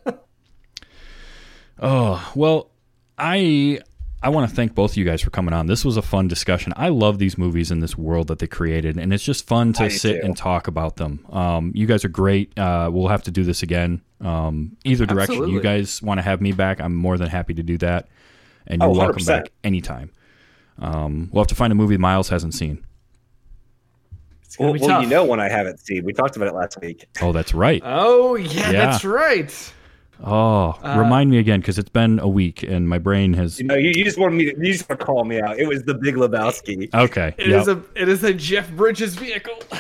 oh 1.80 2.32
well, 2.36 2.72
I 3.18 3.80
I 4.22 4.30
want 4.30 4.50
to 4.50 4.56
thank 4.56 4.74
both 4.74 4.92
of 4.92 4.98
you 4.98 5.06
guys 5.06 5.22
for 5.22 5.30
coming 5.30 5.54
on. 5.54 5.68
This 5.68 5.86
was 5.86 5.98
a 5.98 6.02
fun 6.02 6.28
discussion. 6.28 6.74
I 6.76 6.90
love 6.90 7.20
these 7.20 7.38
movies 7.38 7.70
in 7.70 7.80
this 7.80 7.98
world 7.98 8.28
that 8.28 8.40
they 8.40 8.48
created, 8.48 8.98
and 8.98 9.14
it's 9.14 9.24
just 9.24 9.46
fun 9.46 9.74
to 9.74 9.84
I 9.84 9.88
sit 9.90 10.24
and 10.24 10.36
talk 10.36 10.68
about 10.68 10.96
them. 10.98 11.26
Um, 11.30 11.72
you 11.76 11.86
guys 11.86 12.04
are 12.04 12.10
great. 12.10 12.58
Uh, 12.58 12.90
we'll 12.92 13.08
have 13.08 13.24
to 13.24 13.32
do 13.32 13.44
this 13.44 13.62
again. 13.62 14.02
Um, 14.22 14.78
either 14.84 15.06
direction. 15.06 15.48
You 15.48 15.62
guys 15.62 16.02
want 16.02 16.18
to 16.18 16.22
have 16.24 16.42
me 16.42 16.54
back? 16.54 16.82
I'm 16.82 16.96
more 16.96 17.18
than 17.18 17.30
happy 17.30 17.54
to 17.54 17.64
do 17.64 17.78
that. 17.80 18.08
And 18.68 18.82
Oh, 18.82 18.88
you're 18.94 19.04
welcome 19.06 19.26
back 19.26 19.52
anytime. 19.64 20.12
Um, 20.80 21.30
we'll 21.32 21.44
have 21.44 21.48
to 21.48 21.56
find 21.56 21.72
a 21.72 21.76
movie 21.76 21.98
Miles 21.98 22.30
hasn't 22.30 22.54
seen. 22.54 22.86
It's 24.44 24.60
Well, 24.60 24.74
be 24.74 24.80
well, 24.80 24.90
tough. 24.90 25.04
you 25.04 25.10
know 25.10 25.24
one 25.24 25.40
I 25.40 25.50
haven't 25.50 25.80
seen. 25.80 26.04
We 26.04 26.14
talked 26.14 26.36
about 26.36 26.48
it 26.50 26.56
last 26.56 26.80
week. 26.82 27.06
Oh, 27.22 27.32
that's 27.32 27.54
right. 27.54 27.82
Oh 27.86 28.36
yeah, 28.36 28.72
Yeah. 28.72 28.92
that's 28.92 29.06
right. 29.06 29.74
Oh, 30.24 30.78
Uh, 30.82 30.96
remind 30.98 31.30
me 31.30 31.40
again 31.40 31.60
because 31.60 31.78
it's 31.78 31.90
been 31.90 32.20
a 32.20 32.28
week 32.28 32.64
and 32.64 32.88
my 32.88 32.98
brain 32.98 33.34
has. 33.34 33.60
You 33.60 33.66
know, 33.66 33.76
you, 33.76 33.90
you 33.90 34.04
just 34.06 34.18
wanted 34.18 34.36
me. 34.38 34.46
To, 34.52 34.58
you 34.66 34.72
just 34.72 34.88
want 34.90 35.00
to 35.00 35.06
call 35.06 35.26
me 35.26 35.42
out. 35.42 35.60
It 35.60 35.68
was 35.68 35.84
the 35.84 35.94
Big 35.94 36.16
Lebowski. 36.16 36.94
Okay. 36.94 37.36
It 37.38 37.48
yep. 37.48 37.62
is 37.62 37.68
a 37.68 37.84
it 37.96 38.08
is 38.08 38.24
a 38.24 38.34
Jeff 38.34 38.72
Bridges 38.72 39.16
vehicle. 39.16 39.60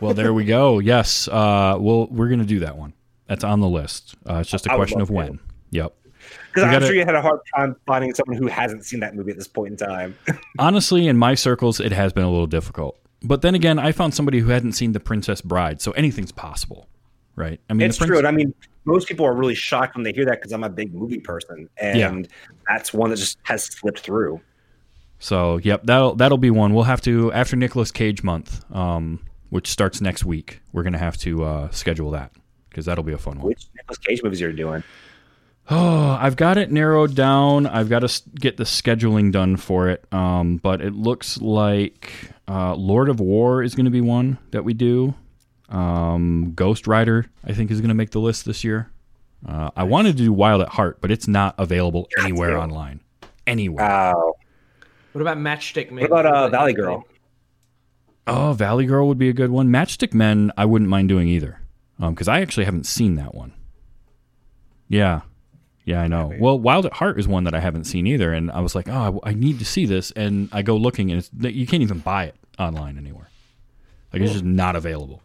Well, 0.00 0.14
there 0.14 0.34
we 0.34 0.44
go. 0.44 0.80
Yes. 0.80 1.28
Uh, 1.28 1.76
well, 1.78 2.08
we're 2.10 2.26
going 2.26 2.40
to 2.40 2.44
do 2.44 2.58
that 2.58 2.76
one. 2.76 2.92
That's 3.28 3.44
on 3.44 3.60
the 3.60 3.68
list. 3.68 4.16
Uh, 4.28 4.38
it's 4.38 4.50
just 4.50 4.66
a 4.66 4.72
I 4.72 4.74
question 4.74 4.98
love 4.98 5.02
of 5.04 5.08
to. 5.10 5.14
when. 5.14 5.38
Yep. 5.70 5.94
Because 6.52 6.64
I'm 6.64 6.72
gotta- 6.72 6.86
sure 6.86 6.94
you 6.94 7.04
had 7.04 7.14
a 7.14 7.22
hard 7.22 7.40
time 7.56 7.76
finding 7.86 8.12
someone 8.14 8.36
who 8.36 8.46
hasn't 8.46 8.84
seen 8.84 9.00
that 9.00 9.14
movie 9.14 9.30
at 9.30 9.38
this 9.38 9.48
point 9.48 9.70
in 9.72 9.76
time. 9.86 10.16
Honestly, 10.58 11.06
in 11.08 11.16
my 11.16 11.34
circles, 11.34 11.80
it 11.80 11.92
has 11.92 12.12
been 12.12 12.24
a 12.24 12.30
little 12.30 12.46
difficult. 12.46 12.98
But 13.22 13.40
then 13.42 13.54
again, 13.54 13.78
I 13.78 13.92
found 13.92 14.14
somebody 14.14 14.40
who 14.40 14.48
hadn't 14.50 14.72
seen 14.72 14.92
The 14.92 15.00
Princess 15.00 15.40
Bride, 15.40 15.80
so 15.80 15.92
anything's 15.92 16.32
possible, 16.32 16.88
right? 17.36 17.60
I 17.70 17.72
mean, 17.74 17.88
it's 17.88 17.98
the 17.98 18.06
true. 18.06 18.26
I 18.26 18.32
mean, 18.32 18.52
most 18.84 19.06
people 19.08 19.24
are 19.24 19.32
really 19.34 19.54
shocked 19.54 19.94
when 19.94 20.02
they 20.02 20.12
hear 20.12 20.24
that 20.26 20.40
because 20.40 20.52
I'm 20.52 20.64
a 20.64 20.68
big 20.68 20.92
movie 20.92 21.20
person, 21.20 21.68
and 21.78 21.98
Yeah. 21.98 22.22
that's 22.68 22.92
one 22.92 23.10
that 23.10 23.16
just 23.16 23.38
has 23.44 23.64
slipped 23.64 24.00
through. 24.00 24.40
So, 25.20 25.58
yep, 25.58 25.82
that'll 25.84 26.16
that'll 26.16 26.36
be 26.38 26.50
one. 26.50 26.74
We'll 26.74 26.82
have 26.84 27.00
to 27.02 27.32
after 27.32 27.54
Nicolas 27.56 27.92
Cage 27.92 28.24
month, 28.24 28.64
um, 28.74 29.20
which 29.50 29.68
starts 29.68 30.00
next 30.00 30.24
week. 30.24 30.60
We're 30.72 30.82
going 30.82 30.94
to 30.94 30.98
have 30.98 31.16
to 31.18 31.44
uh, 31.44 31.70
schedule 31.70 32.10
that 32.10 32.32
because 32.70 32.86
that'll 32.86 33.04
be 33.04 33.12
a 33.12 33.18
fun 33.18 33.38
one. 33.38 33.46
Which 33.46 33.66
Nicolas 33.76 33.98
Cage 33.98 34.20
movies 34.24 34.42
are 34.42 34.50
you 34.50 34.56
doing? 34.56 34.82
Oh, 35.74 36.18
I've 36.20 36.36
got 36.36 36.58
it 36.58 36.70
narrowed 36.70 37.14
down. 37.14 37.66
I've 37.66 37.88
got 37.88 38.00
to 38.00 38.22
get 38.34 38.58
the 38.58 38.64
scheduling 38.64 39.32
done 39.32 39.56
for 39.56 39.88
it. 39.88 40.04
Um, 40.12 40.58
but 40.58 40.82
it 40.82 40.92
looks 40.92 41.40
like 41.40 42.12
uh, 42.46 42.74
Lord 42.74 43.08
of 43.08 43.20
War 43.20 43.62
is 43.62 43.74
going 43.74 43.86
to 43.86 43.90
be 43.90 44.02
one 44.02 44.36
that 44.50 44.64
we 44.64 44.74
do. 44.74 45.14
Um, 45.70 46.52
Ghost 46.54 46.86
Rider, 46.86 47.24
I 47.42 47.54
think, 47.54 47.70
is 47.70 47.80
going 47.80 47.88
to 47.88 47.94
make 47.94 48.10
the 48.10 48.18
list 48.20 48.44
this 48.44 48.62
year. 48.64 48.90
Uh, 49.48 49.70
I 49.74 49.84
wanted 49.84 50.18
to 50.18 50.24
do 50.24 50.32
Wild 50.32 50.60
at 50.60 50.68
Heart, 50.68 50.98
but 51.00 51.10
it's 51.10 51.26
not 51.26 51.54
available 51.56 52.06
anywhere 52.18 52.50
to. 52.50 52.60
online. 52.60 53.00
Anywhere. 53.46 53.90
Oh, 54.14 54.34
What 55.12 55.22
about 55.22 55.38
Matchstick 55.38 55.90
Men? 55.90 56.02
What 56.02 56.20
about 56.20 56.26
uh, 56.26 56.48
Valley 56.50 56.74
Girl? 56.74 57.06
Oh, 58.26 58.52
Valley 58.52 58.84
Girl 58.84 59.08
would 59.08 59.18
be 59.18 59.30
a 59.30 59.32
good 59.32 59.50
one. 59.50 59.68
Matchstick 59.70 60.12
Men, 60.12 60.52
I 60.58 60.66
wouldn't 60.66 60.90
mind 60.90 61.08
doing 61.08 61.28
either, 61.28 61.60
because 61.98 62.28
I 62.28 62.40
actually 62.42 62.66
haven't 62.66 62.84
seen 62.86 63.14
that 63.16 63.34
one. 63.34 63.52
Yeah, 64.88 65.22
yeah, 65.84 66.00
I 66.00 66.06
know. 66.06 66.32
Well, 66.38 66.58
Wild 66.58 66.86
at 66.86 66.94
Heart 66.94 67.18
is 67.18 67.26
one 67.26 67.44
that 67.44 67.54
I 67.54 67.60
haven't 67.60 67.84
seen 67.84 68.06
either, 68.06 68.32
and 68.32 68.50
I 68.52 68.60
was 68.60 68.74
like, 68.74 68.88
oh, 68.88 69.20
I, 69.24 69.30
I 69.30 69.34
need 69.34 69.58
to 69.58 69.64
see 69.64 69.84
this, 69.84 70.12
and 70.12 70.48
I 70.52 70.62
go 70.62 70.76
looking, 70.76 71.10
and 71.10 71.18
it's 71.18 71.30
you 71.54 71.66
can't 71.66 71.82
even 71.82 71.98
buy 71.98 72.24
it 72.24 72.36
online 72.58 72.98
anywhere. 72.98 73.28
Like 74.12 74.22
it's 74.22 74.32
just 74.32 74.44
not 74.44 74.76
available. 74.76 75.22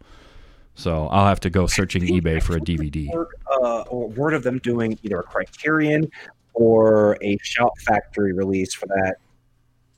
So 0.74 1.08
I'll 1.08 1.26
have 1.26 1.40
to 1.40 1.50
go 1.50 1.66
searching 1.66 2.02
eBay 2.02 2.42
for 2.42 2.56
a 2.56 2.60
DVD. 2.60 3.08
Uh, 3.50 3.80
or 3.82 4.08
word 4.08 4.32
of 4.32 4.42
them 4.42 4.58
doing 4.58 4.98
either 5.02 5.18
a 5.18 5.22
Criterion 5.22 6.10
or 6.54 7.18
a 7.22 7.36
Shout 7.42 7.72
Factory 7.80 8.32
release 8.32 8.74
for 8.74 8.86
that, 8.86 9.16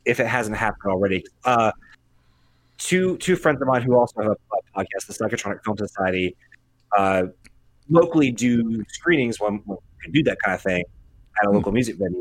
if 0.05 0.21
it 0.21 0.27
hasn't 0.27 0.57
happened 0.57 0.91
already. 0.91 1.25
Uh, 1.45 1.73
two 2.79 3.17
two 3.19 3.37
friends 3.37 3.61
of 3.61 3.69
mine 3.69 3.83
who 3.83 3.95
also 3.95 4.23
have 4.23 4.33
a, 4.33 4.33
a 4.33 4.81
podcast, 4.81 5.07
the 5.07 5.13
Psychotronic 5.13 5.63
Film 5.65 5.77
Society, 5.77 6.37
uh, 6.97 7.25
locally 7.89 8.31
do 8.31 8.85
screenings 8.89 9.39
when, 9.39 9.63
when 9.67 9.79
we 10.01 10.05
can 10.05 10.13
do 10.13 10.23
that 10.25 10.39
kind 10.45 10.55
of 10.55 10.63
thing 10.63 10.85
at 11.43 11.47
a 11.49 11.51
local 11.51 11.73
music 11.73 11.97
venue. 11.97 12.21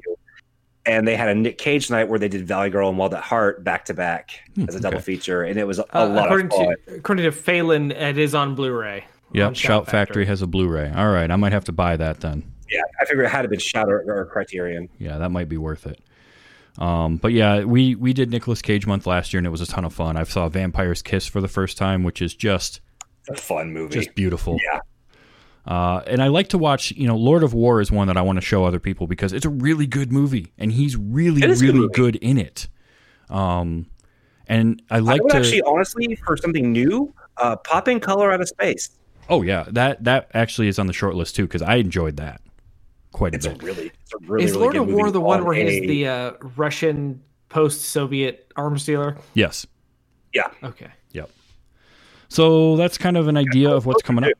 And 0.86 1.08
they 1.08 1.16
had 1.16 1.30
a 1.30 1.36
Nick 1.36 1.58
Cage 1.58 1.92
night 1.92 2.08
where 2.10 2.18
they 2.18 2.30
did 2.30 2.48
Valley 2.48 2.70
Girl 2.70 2.90
and 2.90 2.98
Wild 2.98 3.14
at 3.14 3.22
Heart 3.24 3.64
back 3.64 3.86
to 3.86 3.94
back 3.94 4.40
as 4.68 4.76
a 4.76 4.80
double 4.80 4.98
okay. 4.98 5.04
feature, 5.04 5.44
and 5.44 5.60
it 5.60 5.66
was 5.68 5.78
a, 5.80 5.84
Uh, 5.98 6.08
lot 6.08 6.26
according 6.26 6.48
of 6.48 6.52
fun. 6.54 6.76
to 6.88 6.96
according 6.96 7.26
to 7.26 7.32
Phelan, 7.32 7.92
it 7.92 8.18
is 8.18 8.34
on 8.34 8.56
Blu-ray. 8.56 9.06
Yep, 9.34 9.48
on 9.48 9.54
Shout 9.54 9.88
Factory 9.88 10.26
has 10.26 10.42
a 10.42 10.48
Blu-ray. 10.48 10.92
All 10.96 11.12
right, 11.12 11.30
I 11.30 11.36
might 11.36 11.52
have 11.52 11.66
to 11.66 11.72
buy 11.72 11.96
that 11.98 12.22
then. 12.22 12.44
Yeah, 12.72 12.82
I 13.00 13.06
figured 13.06 13.26
it 13.26 13.30
had 13.30 13.44
to 13.44 13.48
be 13.50 13.60
Shout 13.60 13.90
or, 13.90 14.00
or 14.08 14.26
Criterion. 14.26 14.90
Yeah, 14.98 15.18
that 15.20 15.30
might 15.30 15.50
be 15.50 15.58
worth 15.58 15.86
it. 15.86 16.00
Um, 16.80 17.18
but 17.18 17.34
yeah, 17.34 17.66
we 17.66 17.94
we 17.96 18.14
did 18.14 18.32
Nicolas 18.32 18.62
Cage 18.62 18.88
month 18.88 19.06
last 19.06 19.34
year, 19.34 19.40
and 19.40 19.46
it 19.46 19.52
was 19.52 19.62
a 19.62 19.68
ton 19.68 19.86
of 19.86 19.94
fun. 19.94 20.18
I 20.18 20.24
saw 20.24 20.48
Vampire's 20.50 21.02
Kiss 21.02 21.28
for 21.28 21.42
the 21.42 21.48
first 21.48 21.78
time, 21.78 22.04
which 22.04 22.22
is 22.22 22.34
just 22.34 22.80
a 23.30 23.36
fun 23.36 23.74
movie. 23.74 23.94
just 23.94 24.16
beautiful. 24.16 24.58
yeah. 24.64 24.80
Uh, 25.66 26.02
and 26.08 26.22
I 26.22 26.28
like 26.28 26.48
to 26.50 26.58
watch, 26.58 26.92
you 26.92 27.06
know, 27.08 27.16
Lord 27.16 27.44
of 27.44 27.54
War 27.54 27.80
is 27.82 27.92
one 27.92 28.08
that 28.08 28.18
I 28.18 28.22
want 28.22 28.38
to 28.38 28.42
show 28.42 28.66
other 28.66 28.80
people 28.80 29.06
because 29.08 29.34
it's 29.34 29.46
a 29.46 29.50
really 29.50 29.86
good 29.86 30.12
movie, 30.12 30.52
and 30.58 30.72
he's 30.72 30.96
really, 30.96 31.44
It 31.44 31.50
is 31.50 31.62
a 31.62 31.66
good 31.66 31.76
really 31.76 31.90
good 31.90 32.16
in 32.18 32.38
it. 32.38 32.68
Um, 33.30 33.86
and 34.48 34.82
I 34.90 35.00
like 35.00 35.20
I 35.20 35.24
would 35.24 35.32
to. 35.32 35.38
actually, 35.38 35.62
honestly, 35.62 36.16
for 36.26 36.38
something 36.38 36.72
new, 36.72 37.14
uh, 37.38 37.56
pop 37.58 37.88
in 37.88 38.00
Color 38.00 38.32
Out 38.32 38.42
of 38.42 38.48
Space. 38.48 38.90
oh 39.30 39.44
yeah, 39.44 39.66
that 39.70 40.04
that 40.06 40.32
actually 40.34 40.70
is 40.70 40.80
on 40.80 40.88
the 40.88 40.94
short 40.94 41.14
list 41.14 41.36
too 41.36 41.44
because 41.44 41.62
I 41.62 41.76
enjoyed 41.76 42.18
that 42.18 42.42
quite 43.12 43.34
a 43.34 43.38
It's 43.38 43.46
a 43.46 43.52
bit. 43.52 43.62
really, 43.62 43.92
it's 44.02 44.14
a 44.14 44.18
really, 44.26 44.46
is 44.46 44.52
really 44.52 44.62
Lord 44.64 44.74
good 44.74 44.82
of 44.82 44.88
War 44.88 45.12
the 45.12 45.22
one 45.22 45.42
on 45.42 45.46
where 45.46 45.56
he's 45.56 45.82
the 45.82 46.08
uh, 46.08 46.32
Russian 46.56 47.22
post-Soviet 47.50 48.52
arms 48.56 48.86
dealer? 48.86 49.18
Yes. 49.36 49.68
yeah. 50.34 50.48
Okay. 50.64 50.88
Yep. 51.12 51.30
So 52.30 52.76
that's 52.76 52.98
kind 52.98 53.18
of 53.18 53.28
an 53.28 53.38
idea 53.38 53.70
of 53.70 53.86
what's 53.86 54.02
coming 54.04 54.24
up. 54.24 54.32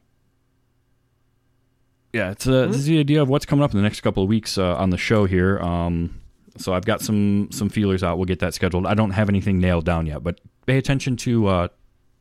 Yeah, 2.14 2.32
it's 2.32 2.48
uh, 2.48 2.66
this 2.68 2.78
is 2.78 2.86
the 2.86 3.00
idea 3.00 3.22
of 3.22 3.30
what's 3.30 3.46
coming 3.46 3.64
up 3.64 3.72
in 3.72 3.78
the 3.78 3.84
next 3.84 4.02
couple 4.02 4.24
of 4.24 4.30
weeks 4.30 4.58
uh, 4.58 4.76
on 4.76 4.90
the 4.90 4.98
show 4.98 5.26
here. 5.26 5.60
Um, 5.60 6.20
so 6.58 6.74
I've 6.74 6.86
got 6.86 7.02
some 7.02 7.50
some 7.52 7.70
feelers 7.70 8.04
out. 8.04 8.18
We'll 8.18 8.26
get 8.26 8.40
that 8.40 8.54
scheduled. 8.54 8.86
I 8.88 8.94
don't 8.96 9.12
have 9.12 9.30
anything 9.30 9.60
nailed 9.60 9.86
down 9.86 10.06
yet, 10.08 10.24
but 10.24 10.42
pay 10.66 10.78
attention 10.78 11.16
to 11.18 11.48
uh, 11.48 11.68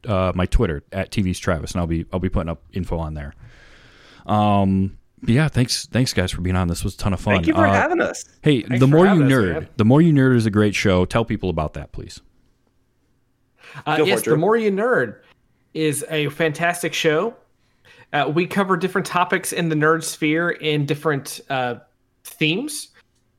uh, 0.06 0.32
my 0.35 0.47
Twitter 0.47 0.85
at 0.93 1.10
TV's 1.10 1.39
Travis, 1.39 1.73
and 1.73 1.81
I'll 1.81 1.86
be 1.86 2.05
I'll 2.12 2.20
be 2.20 2.28
putting 2.28 2.51
up 2.51 2.62
info 2.73 2.98
on 2.98 3.15
there. 3.15 3.35
Um, 4.27 4.98
but 5.23 5.31
yeah, 5.31 5.48
thanks 5.48 5.86
thanks 5.86 6.12
guys 6.12 6.31
for 6.31 6.43
being 6.43 6.55
on. 6.56 6.69
This 6.69 6.85
was 6.85 6.94
a 6.94 6.98
ton 6.98 7.12
of 7.15 7.20
fun. 7.20 7.35
Thank 7.36 7.47
you 7.47 7.55
for 7.55 7.66
Uh, 7.66 7.73
having 7.73 8.01
us. 8.02 8.24
Hey, 8.43 8.62
Thanks 8.62 8.81
the 8.81 8.86
more 8.86 9.05
you 9.06 9.23
having 9.23 9.27
us, 9.27 9.32
nerd, 9.32 9.69
the 9.78 9.85
more 9.86 10.02
you 10.02 10.12
nerd 10.12 10.36
is 10.36 10.44
a 10.47 10.51
great 10.51 10.74
show. 10.74 11.05
Tell 11.06 11.24
people 11.24 11.48
about 11.51 11.73
that, 11.74 11.93
please. 11.93 12.20
Uh, 13.86 14.02
yes, 14.05 14.20
it, 14.20 14.31
The 14.31 14.36
More 14.36 14.56
You 14.56 14.70
Nerd 14.70 15.16
is 15.74 16.05
a 16.09 16.28
fantastic 16.31 16.94
show. 16.94 17.35
Uh, 18.12 18.30
we 18.35 18.47
cover 18.47 18.76
different 18.76 19.06
topics 19.06 19.52
in 19.52 19.68
the 19.68 19.74
nerd 19.74 20.02
sphere 20.02 20.51
in 20.51 20.86
different 20.86 21.40
uh, 21.51 21.76
themes. 22.24 22.89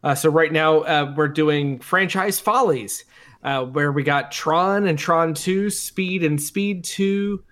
Uh, 0.03 0.15
so 0.15 0.29
right 0.29 0.51
now 0.51 0.79
uh, 0.81 1.13
we're 1.17 1.27
doing 1.27 1.79
franchise 1.79 2.39
follies, 2.39 3.03
uh, 3.43 3.63
where 3.65 3.91
we 3.91 4.03
got 4.03 4.31
Tron 4.31 4.87
and 4.87 4.97
Tron 4.97 5.33
Two, 5.33 5.69
Speed 5.69 6.23
and 6.23 6.41
Speed 6.41 6.83
Two, 6.83 7.43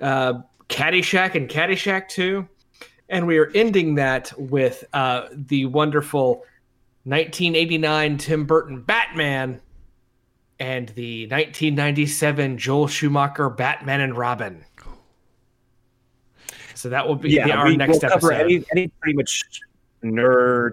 uh, 0.00 0.34
Caddyshack 0.68 1.34
and 1.34 1.48
Caddyshack 1.48 2.08
Two, 2.08 2.48
and 3.08 3.26
we 3.26 3.38
are 3.38 3.50
ending 3.54 3.96
that 3.96 4.32
with 4.38 4.84
the 4.92 5.66
wonderful 5.66 6.42
1989 7.04 8.18
Tim 8.18 8.46
Burton 8.46 8.82
Batman 8.82 9.60
and 10.58 10.90
the 10.90 11.22
1997 11.24 12.58
Joel 12.58 12.86
Schumacher 12.86 13.48
Batman 13.48 14.00
and 14.00 14.16
Robin. 14.16 14.64
So 16.80 16.88
that 16.88 17.06
will 17.06 17.16
be 17.16 17.30
Yeah, 17.30 17.46
the, 17.46 17.52
our 17.52 17.66
we, 17.66 17.76
next 17.76 18.00
we'll 18.00 18.10
cover 18.10 18.32
episode. 18.32 18.44
any, 18.44 18.64
any 18.72 18.88
pretty 18.88 19.14
much 19.16 19.44
nerd 20.02 20.72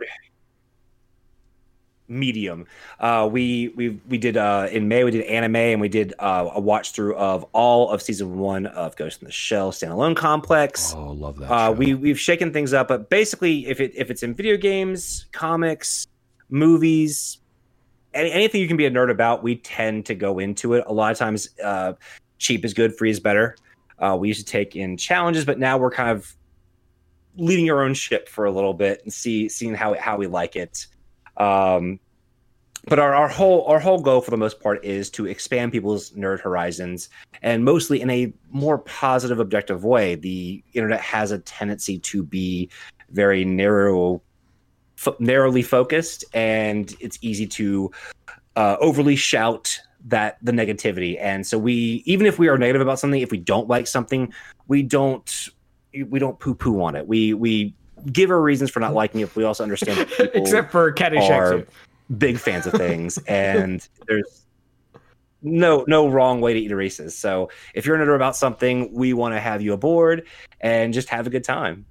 medium. 2.07 2.65
Uh, 3.01 3.27
we 3.29 3.73
we 3.75 3.89
we 4.07 4.17
did 4.17 4.37
uh, 4.37 4.69
in 4.71 4.87
May 4.87 5.03
we 5.03 5.11
did 5.11 5.25
anime 5.25 5.57
and 5.57 5.81
we 5.81 5.89
did 5.89 6.13
uh, 6.19 6.49
a 6.53 6.61
watch 6.61 6.91
through 6.91 7.15
of 7.15 7.45
all 7.51 7.91
of 7.91 8.01
season 8.01 8.37
one 8.37 8.67
of 8.67 8.95
Ghost 8.95 9.21
in 9.21 9.25
the 9.25 9.31
Shell 9.33 9.73
standalone 9.73 10.15
complex. 10.15 10.93
Oh, 10.95 11.11
love 11.11 11.37
that. 11.39 11.51
Uh, 11.51 11.67
show. 11.67 11.71
we 11.73 11.93
we've 11.93 12.19
shaken 12.19 12.53
things 12.53 12.73
up, 12.73 12.87
but 12.87 13.09
basically, 13.09 13.67
if 13.67 13.81
it 13.81 13.91
if 13.93 14.09
it's 14.09 14.23
in 14.23 14.33
video 14.33 14.55
games, 14.55 15.25
comics, 15.33 16.07
movies, 16.49 17.39
any, 18.13 18.31
anything 18.31 18.61
you 18.61 18.67
can 18.69 18.77
be 18.77 18.85
a 18.85 18.91
nerd 18.91 19.11
about, 19.11 19.43
we 19.43 19.57
tend 19.57 20.05
to 20.05 20.15
go 20.15 20.39
into 20.39 20.73
it. 20.75 20.85
A 20.87 20.93
lot 20.93 21.11
of 21.11 21.17
times, 21.17 21.49
uh, 21.61 21.93
cheap 22.37 22.63
is 22.63 22.73
good, 22.73 22.95
free 22.95 23.09
is 23.09 23.19
better. 23.19 23.57
Uh, 23.99 24.17
we 24.19 24.27
used 24.27 24.45
to 24.45 24.51
take 24.51 24.75
in 24.75 24.97
challenges, 24.97 25.45
but 25.45 25.59
now 25.59 25.77
we're 25.77 25.91
kind 25.91 26.11
of 26.11 26.35
leading 27.37 27.69
our 27.69 27.83
own 27.83 27.93
ship 27.93 28.29
for 28.29 28.45
a 28.45 28.51
little 28.51 28.73
bit 28.73 29.01
and 29.03 29.13
see 29.13 29.49
seeing 29.49 29.73
how 29.73 29.93
how 29.95 30.17
we 30.17 30.27
like 30.27 30.55
it. 30.55 30.87
Um, 31.37 31.99
but 32.87 32.99
our, 32.99 33.13
our 33.13 33.27
whole 33.27 33.65
our 33.65 33.79
whole 33.79 33.99
goal 33.99 34.21
for 34.21 34.31
the 34.31 34.37
most 34.37 34.59
part 34.59 34.83
is 34.83 35.09
to 35.11 35.25
expand 35.25 35.71
people's 35.71 36.11
nerd 36.11 36.39
horizons 36.39 37.09
and 37.41 37.63
mostly 37.63 38.01
in 38.01 38.09
a 38.09 38.33
more 38.49 38.77
positive 38.77 39.39
objective 39.39 39.83
way 39.83 40.15
the 40.15 40.63
internet 40.73 41.01
has 41.01 41.31
a 41.31 41.39
tendency 41.39 41.99
to 41.99 42.23
be 42.23 42.69
very 43.09 43.43
narrow 43.43 44.21
fo- 44.95 45.15
narrowly 45.19 45.61
focused 45.61 46.23
and 46.33 46.95
it's 46.99 47.17
easy 47.21 47.45
to 47.45 47.91
uh, 48.55 48.77
overly 48.79 49.15
shout 49.15 49.79
that 50.05 50.37
the 50.41 50.51
negativity 50.51 51.17
and 51.19 51.45
so 51.45 51.57
we 51.57 52.03
even 52.05 52.25
if 52.25 52.37
we 52.39 52.47
are 52.47 52.57
negative 52.57 52.81
about 52.81 52.99
something 52.99 53.21
if 53.21 53.31
we 53.31 53.37
don't 53.37 53.67
like 53.67 53.87
something 53.87 54.31
we 54.67 54.83
don't 54.83 55.49
we 56.07 56.19
don't 56.19 56.39
poo 56.39 56.53
poo 56.53 56.81
on 56.81 56.95
it 56.95 57.07
we 57.07 57.33
we 57.33 57.73
give 58.11 58.29
our 58.29 58.41
reasons 58.41 58.69
for 58.69 58.79
not 58.79 58.93
liking 58.93 59.21
it 59.21 59.25
but 59.27 59.35
we 59.35 59.43
also 59.43 59.63
understand 59.63 59.97
that 59.99 60.07
people 60.17 60.41
Except 60.41 60.71
for 60.71 60.91
Caddyshack 60.93 61.29
are 61.31 61.59
too. 61.61 61.67
big 62.17 62.37
fans 62.37 62.67
of 62.67 62.73
things 62.73 63.17
and 63.27 63.87
there's 64.07 64.45
no 65.41 65.83
no 65.87 66.07
wrong 66.07 66.41
way 66.41 66.53
to 66.53 66.59
eat 66.59 66.71
a 66.71 66.75
Reese's. 66.75 67.15
So 67.17 67.49
if 67.75 67.85
you're 67.85 67.97
nerd 67.97 68.15
about 68.15 68.35
something, 68.35 68.91
we 68.91 69.13
want 69.13 69.35
to 69.35 69.39
have 69.39 69.61
you 69.61 69.73
aboard 69.73 70.25
and 70.61 70.93
just 70.93 71.09
have 71.09 71.27
a 71.27 71.29
good 71.29 71.43
time. 71.43 71.85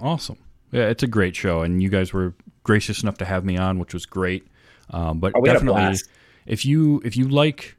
Awesome. 0.00 0.38
Yeah, 0.72 0.88
it's 0.88 1.02
a 1.02 1.06
great 1.06 1.36
show, 1.36 1.60
and 1.62 1.82
you 1.82 1.88
guys 1.90 2.12
were 2.14 2.34
gracious 2.64 3.02
enough 3.02 3.18
to 3.18 3.24
have 3.26 3.44
me 3.44 3.56
on, 3.58 3.78
which 3.78 3.92
was 3.92 4.06
great. 4.06 4.46
Um, 4.90 5.20
but 5.20 5.32
Oh, 5.36 5.40
we 5.40 5.48
had 5.48 5.56
a 5.56 5.60
definitely, 5.60 5.82
blast. 5.82 6.08
If 6.46 6.64
you 6.64 7.00
if 7.04 7.16
you 7.16 7.28
like 7.28 7.76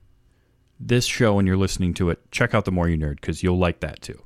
this 0.79 1.05
show 1.05 1.39
and 1.39 1.47
you're 1.47 1.57
listening 1.57 1.93
to 1.95 2.09
it, 2.09 2.19
check 2.31 2.53
out 2.53 2.65
the 2.65 2.71
More 2.71 2.87
You 2.87 2.97
Nerd 2.97 3.15
because 3.15 3.41
you'll 3.41 3.57
like 3.57 3.79
that 3.79 4.01
too. 4.01 4.21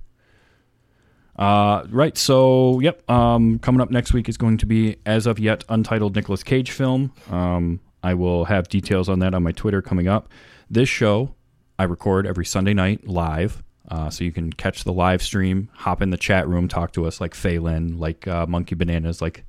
Uh, 1.37 1.85
right. 1.89 2.17
So, 2.17 2.79
yep. 2.81 3.09
Um, 3.09 3.57
coming 3.59 3.81
up 3.81 3.89
next 3.89 4.13
week 4.13 4.27
is 4.27 4.37
going 4.37 4.57
to 4.57 4.65
be 4.65 4.97
as 5.05 5.25
of 5.25 5.39
yet 5.39 5.63
untitled 5.69 6.15
Nicolas 6.15 6.43
Cage 6.43 6.71
film. 6.71 7.13
Um, 7.29 7.79
I 8.03 8.13
will 8.13 8.45
have 8.45 8.67
details 8.67 9.09
on 9.09 9.19
that 9.19 9.33
on 9.33 9.43
my 9.43 9.51
Twitter 9.51 9.81
coming 9.81 10.07
up. 10.07 10.29
This 10.69 10.89
show 10.89 11.35
I 11.79 11.85
record 11.85 12.27
every 12.27 12.45
Sunday 12.45 12.73
night 12.73 13.07
live. 13.07 13.63
Uh, 13.89 14.09
so 14.09 14.23
you 14.23 14.31
can 14.31 14.53
catch 14.53 14.83
the 14.83 14.93
live 14.93 15.21
stream, 15.21 15.69
hop 15.73 16.01
in 16.01 16.11
the 16.11 16.17
chat 16.17 16.47
room, 16.47 16.67
talk 16.67 16.93
to 16.93 17.05
us 17.05 17.19
like 17.19 17.33
Phelan, 17.33 17.97
like 17.97 18.27
uh, 18.27 18.45
Monkey 18.45 18.75
Bananas, 18.75 19.21
like 19.21 19.43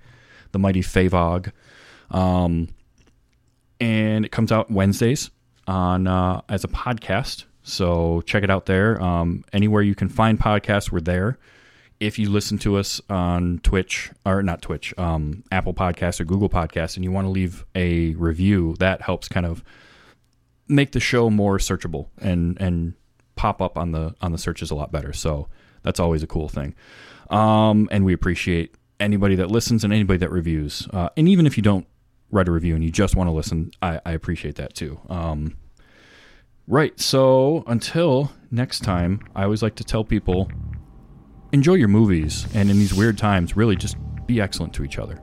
the 0.52 0.58
mighty 0.58 0.80
Favog. 0.80 1.52
Um, 2.10 2.68
and 3.82 4.24
it 4.24 4.30
comes 4.30 4.52
out 4.52 4.70
Wednesdays 4.70 5.30
on 5.66 6.06
uh, 6.06 6.40
as 6.48 6.62
a 6.62 6.68
podcast. 6.68 7.46
So 7.64 8.22
check 8.22 8.44
it 8.44 8.50
out 8.50 8.66
there. 8.66 9.02
Um, 9.02 9.44
anywhere 9.52 9.82
you 9.82 9.96
can 9.96 10.08
find 10.08 10.38
podcasts, 10.38 10.92
we're 10.92 11.00
there. 11.00 11.36
If 11.98 12.16
you 12.16 12.30
listen 12.30 12.58
to 12.58 12.76
us 12.76 13.00
on 13.10 13.58
Twitch 13.64 14.10
or 14.24 14.40
not 14.42 14.62
Twitch, 14.62 14.96
um, 14.98 15.42
Apple 15.50 15.74
Podcasts 15.74 16.20
or 16.20 16.24
Google 16.24 16.48
Podcasts, 16.48 16.94
and 16.96 17.04
you 17.04 17.10
want 17.10 17.26
to 17.26 17.30
leave 17.30 17.64
a 17.74 18.14
review, 18.14 18.76
that 18.78 19.02
helps 19.02 19.28
kind 19.28 19.46
of 19.46 19.64
make 20.68 20.92
the 20.92 21.00
show 21.00 21.28
more 21.28 21.58
searchable 21.58 22.06
and 22.20 22.60
and 22.60 22.94
pop 23.34 23.60
up 23.60 23.76
on 23.76 23.90
the 23.90 24.14
on 24.20 24.30
the 24.30 24.38
searches 24.38 24.70
a 24.70 24.76
lot 24.76 24.92
better. 24.92 25.12
So 25.12 25.48
that's 25.82 25.98
always 25.98 26.22
a 26.22 26.28
cool 26.28 26.48
thing. 26.48 26.74
Um, 27.30 27.88
and 27.90 28.04
we 28.04 28.12
appreciate 28.12 28.76
anybody 29.00 29.34
that 29.36 29.50
listens 29.50 29.82
and 29.82 29.92
anybody 29.92 30.18
that 30.18 30.30
reviews. 30.30 30.88
Uh, 30.92 31.08
and 31.16 31.28
even 31.28 31.46
if 31.46 31.56
you 31.56 31.62
don't 31.62 31.86
write 32.32 32.48
a 32.48 32.50
review 32.50 32.74
and 32.74 32.82
you 32.82 32.90
just 32.90 33.14
want 33.14 33.28
to 33.28 33.32
listen, 33.32 33.70
I, 33.80 34.00
I 34.04 34.12
appreciate 34.12 34.56
that 34.56 34.74
too. 34.74 34.98
Um, 35.08 35.56
right. 36.66 36.98
So 36.98 37.62
until 37.68 38.32
next 38.50 38.80
time, 38.80 39.20
I 39.36 39.44
always 39.44 39.62
like 39.62 39.76
to 39.76 39.84
tell 39.84 40.02
people 40.02 40.50
enjoy 41.52 41.74
your 41.74 41.88
movies, 41.88 42.46
and 42.54 42.70
in 42.70 42.78
these 42.78 42.94
weird 42.94 43.18
times, 43.18 43.56
really 43.56 43.76
just 43.76 43.96
be 44.26 44.40
excellent 44.40 44.72
to 44.72 44.84
each 44.84 44.98
other. 44.98 45.22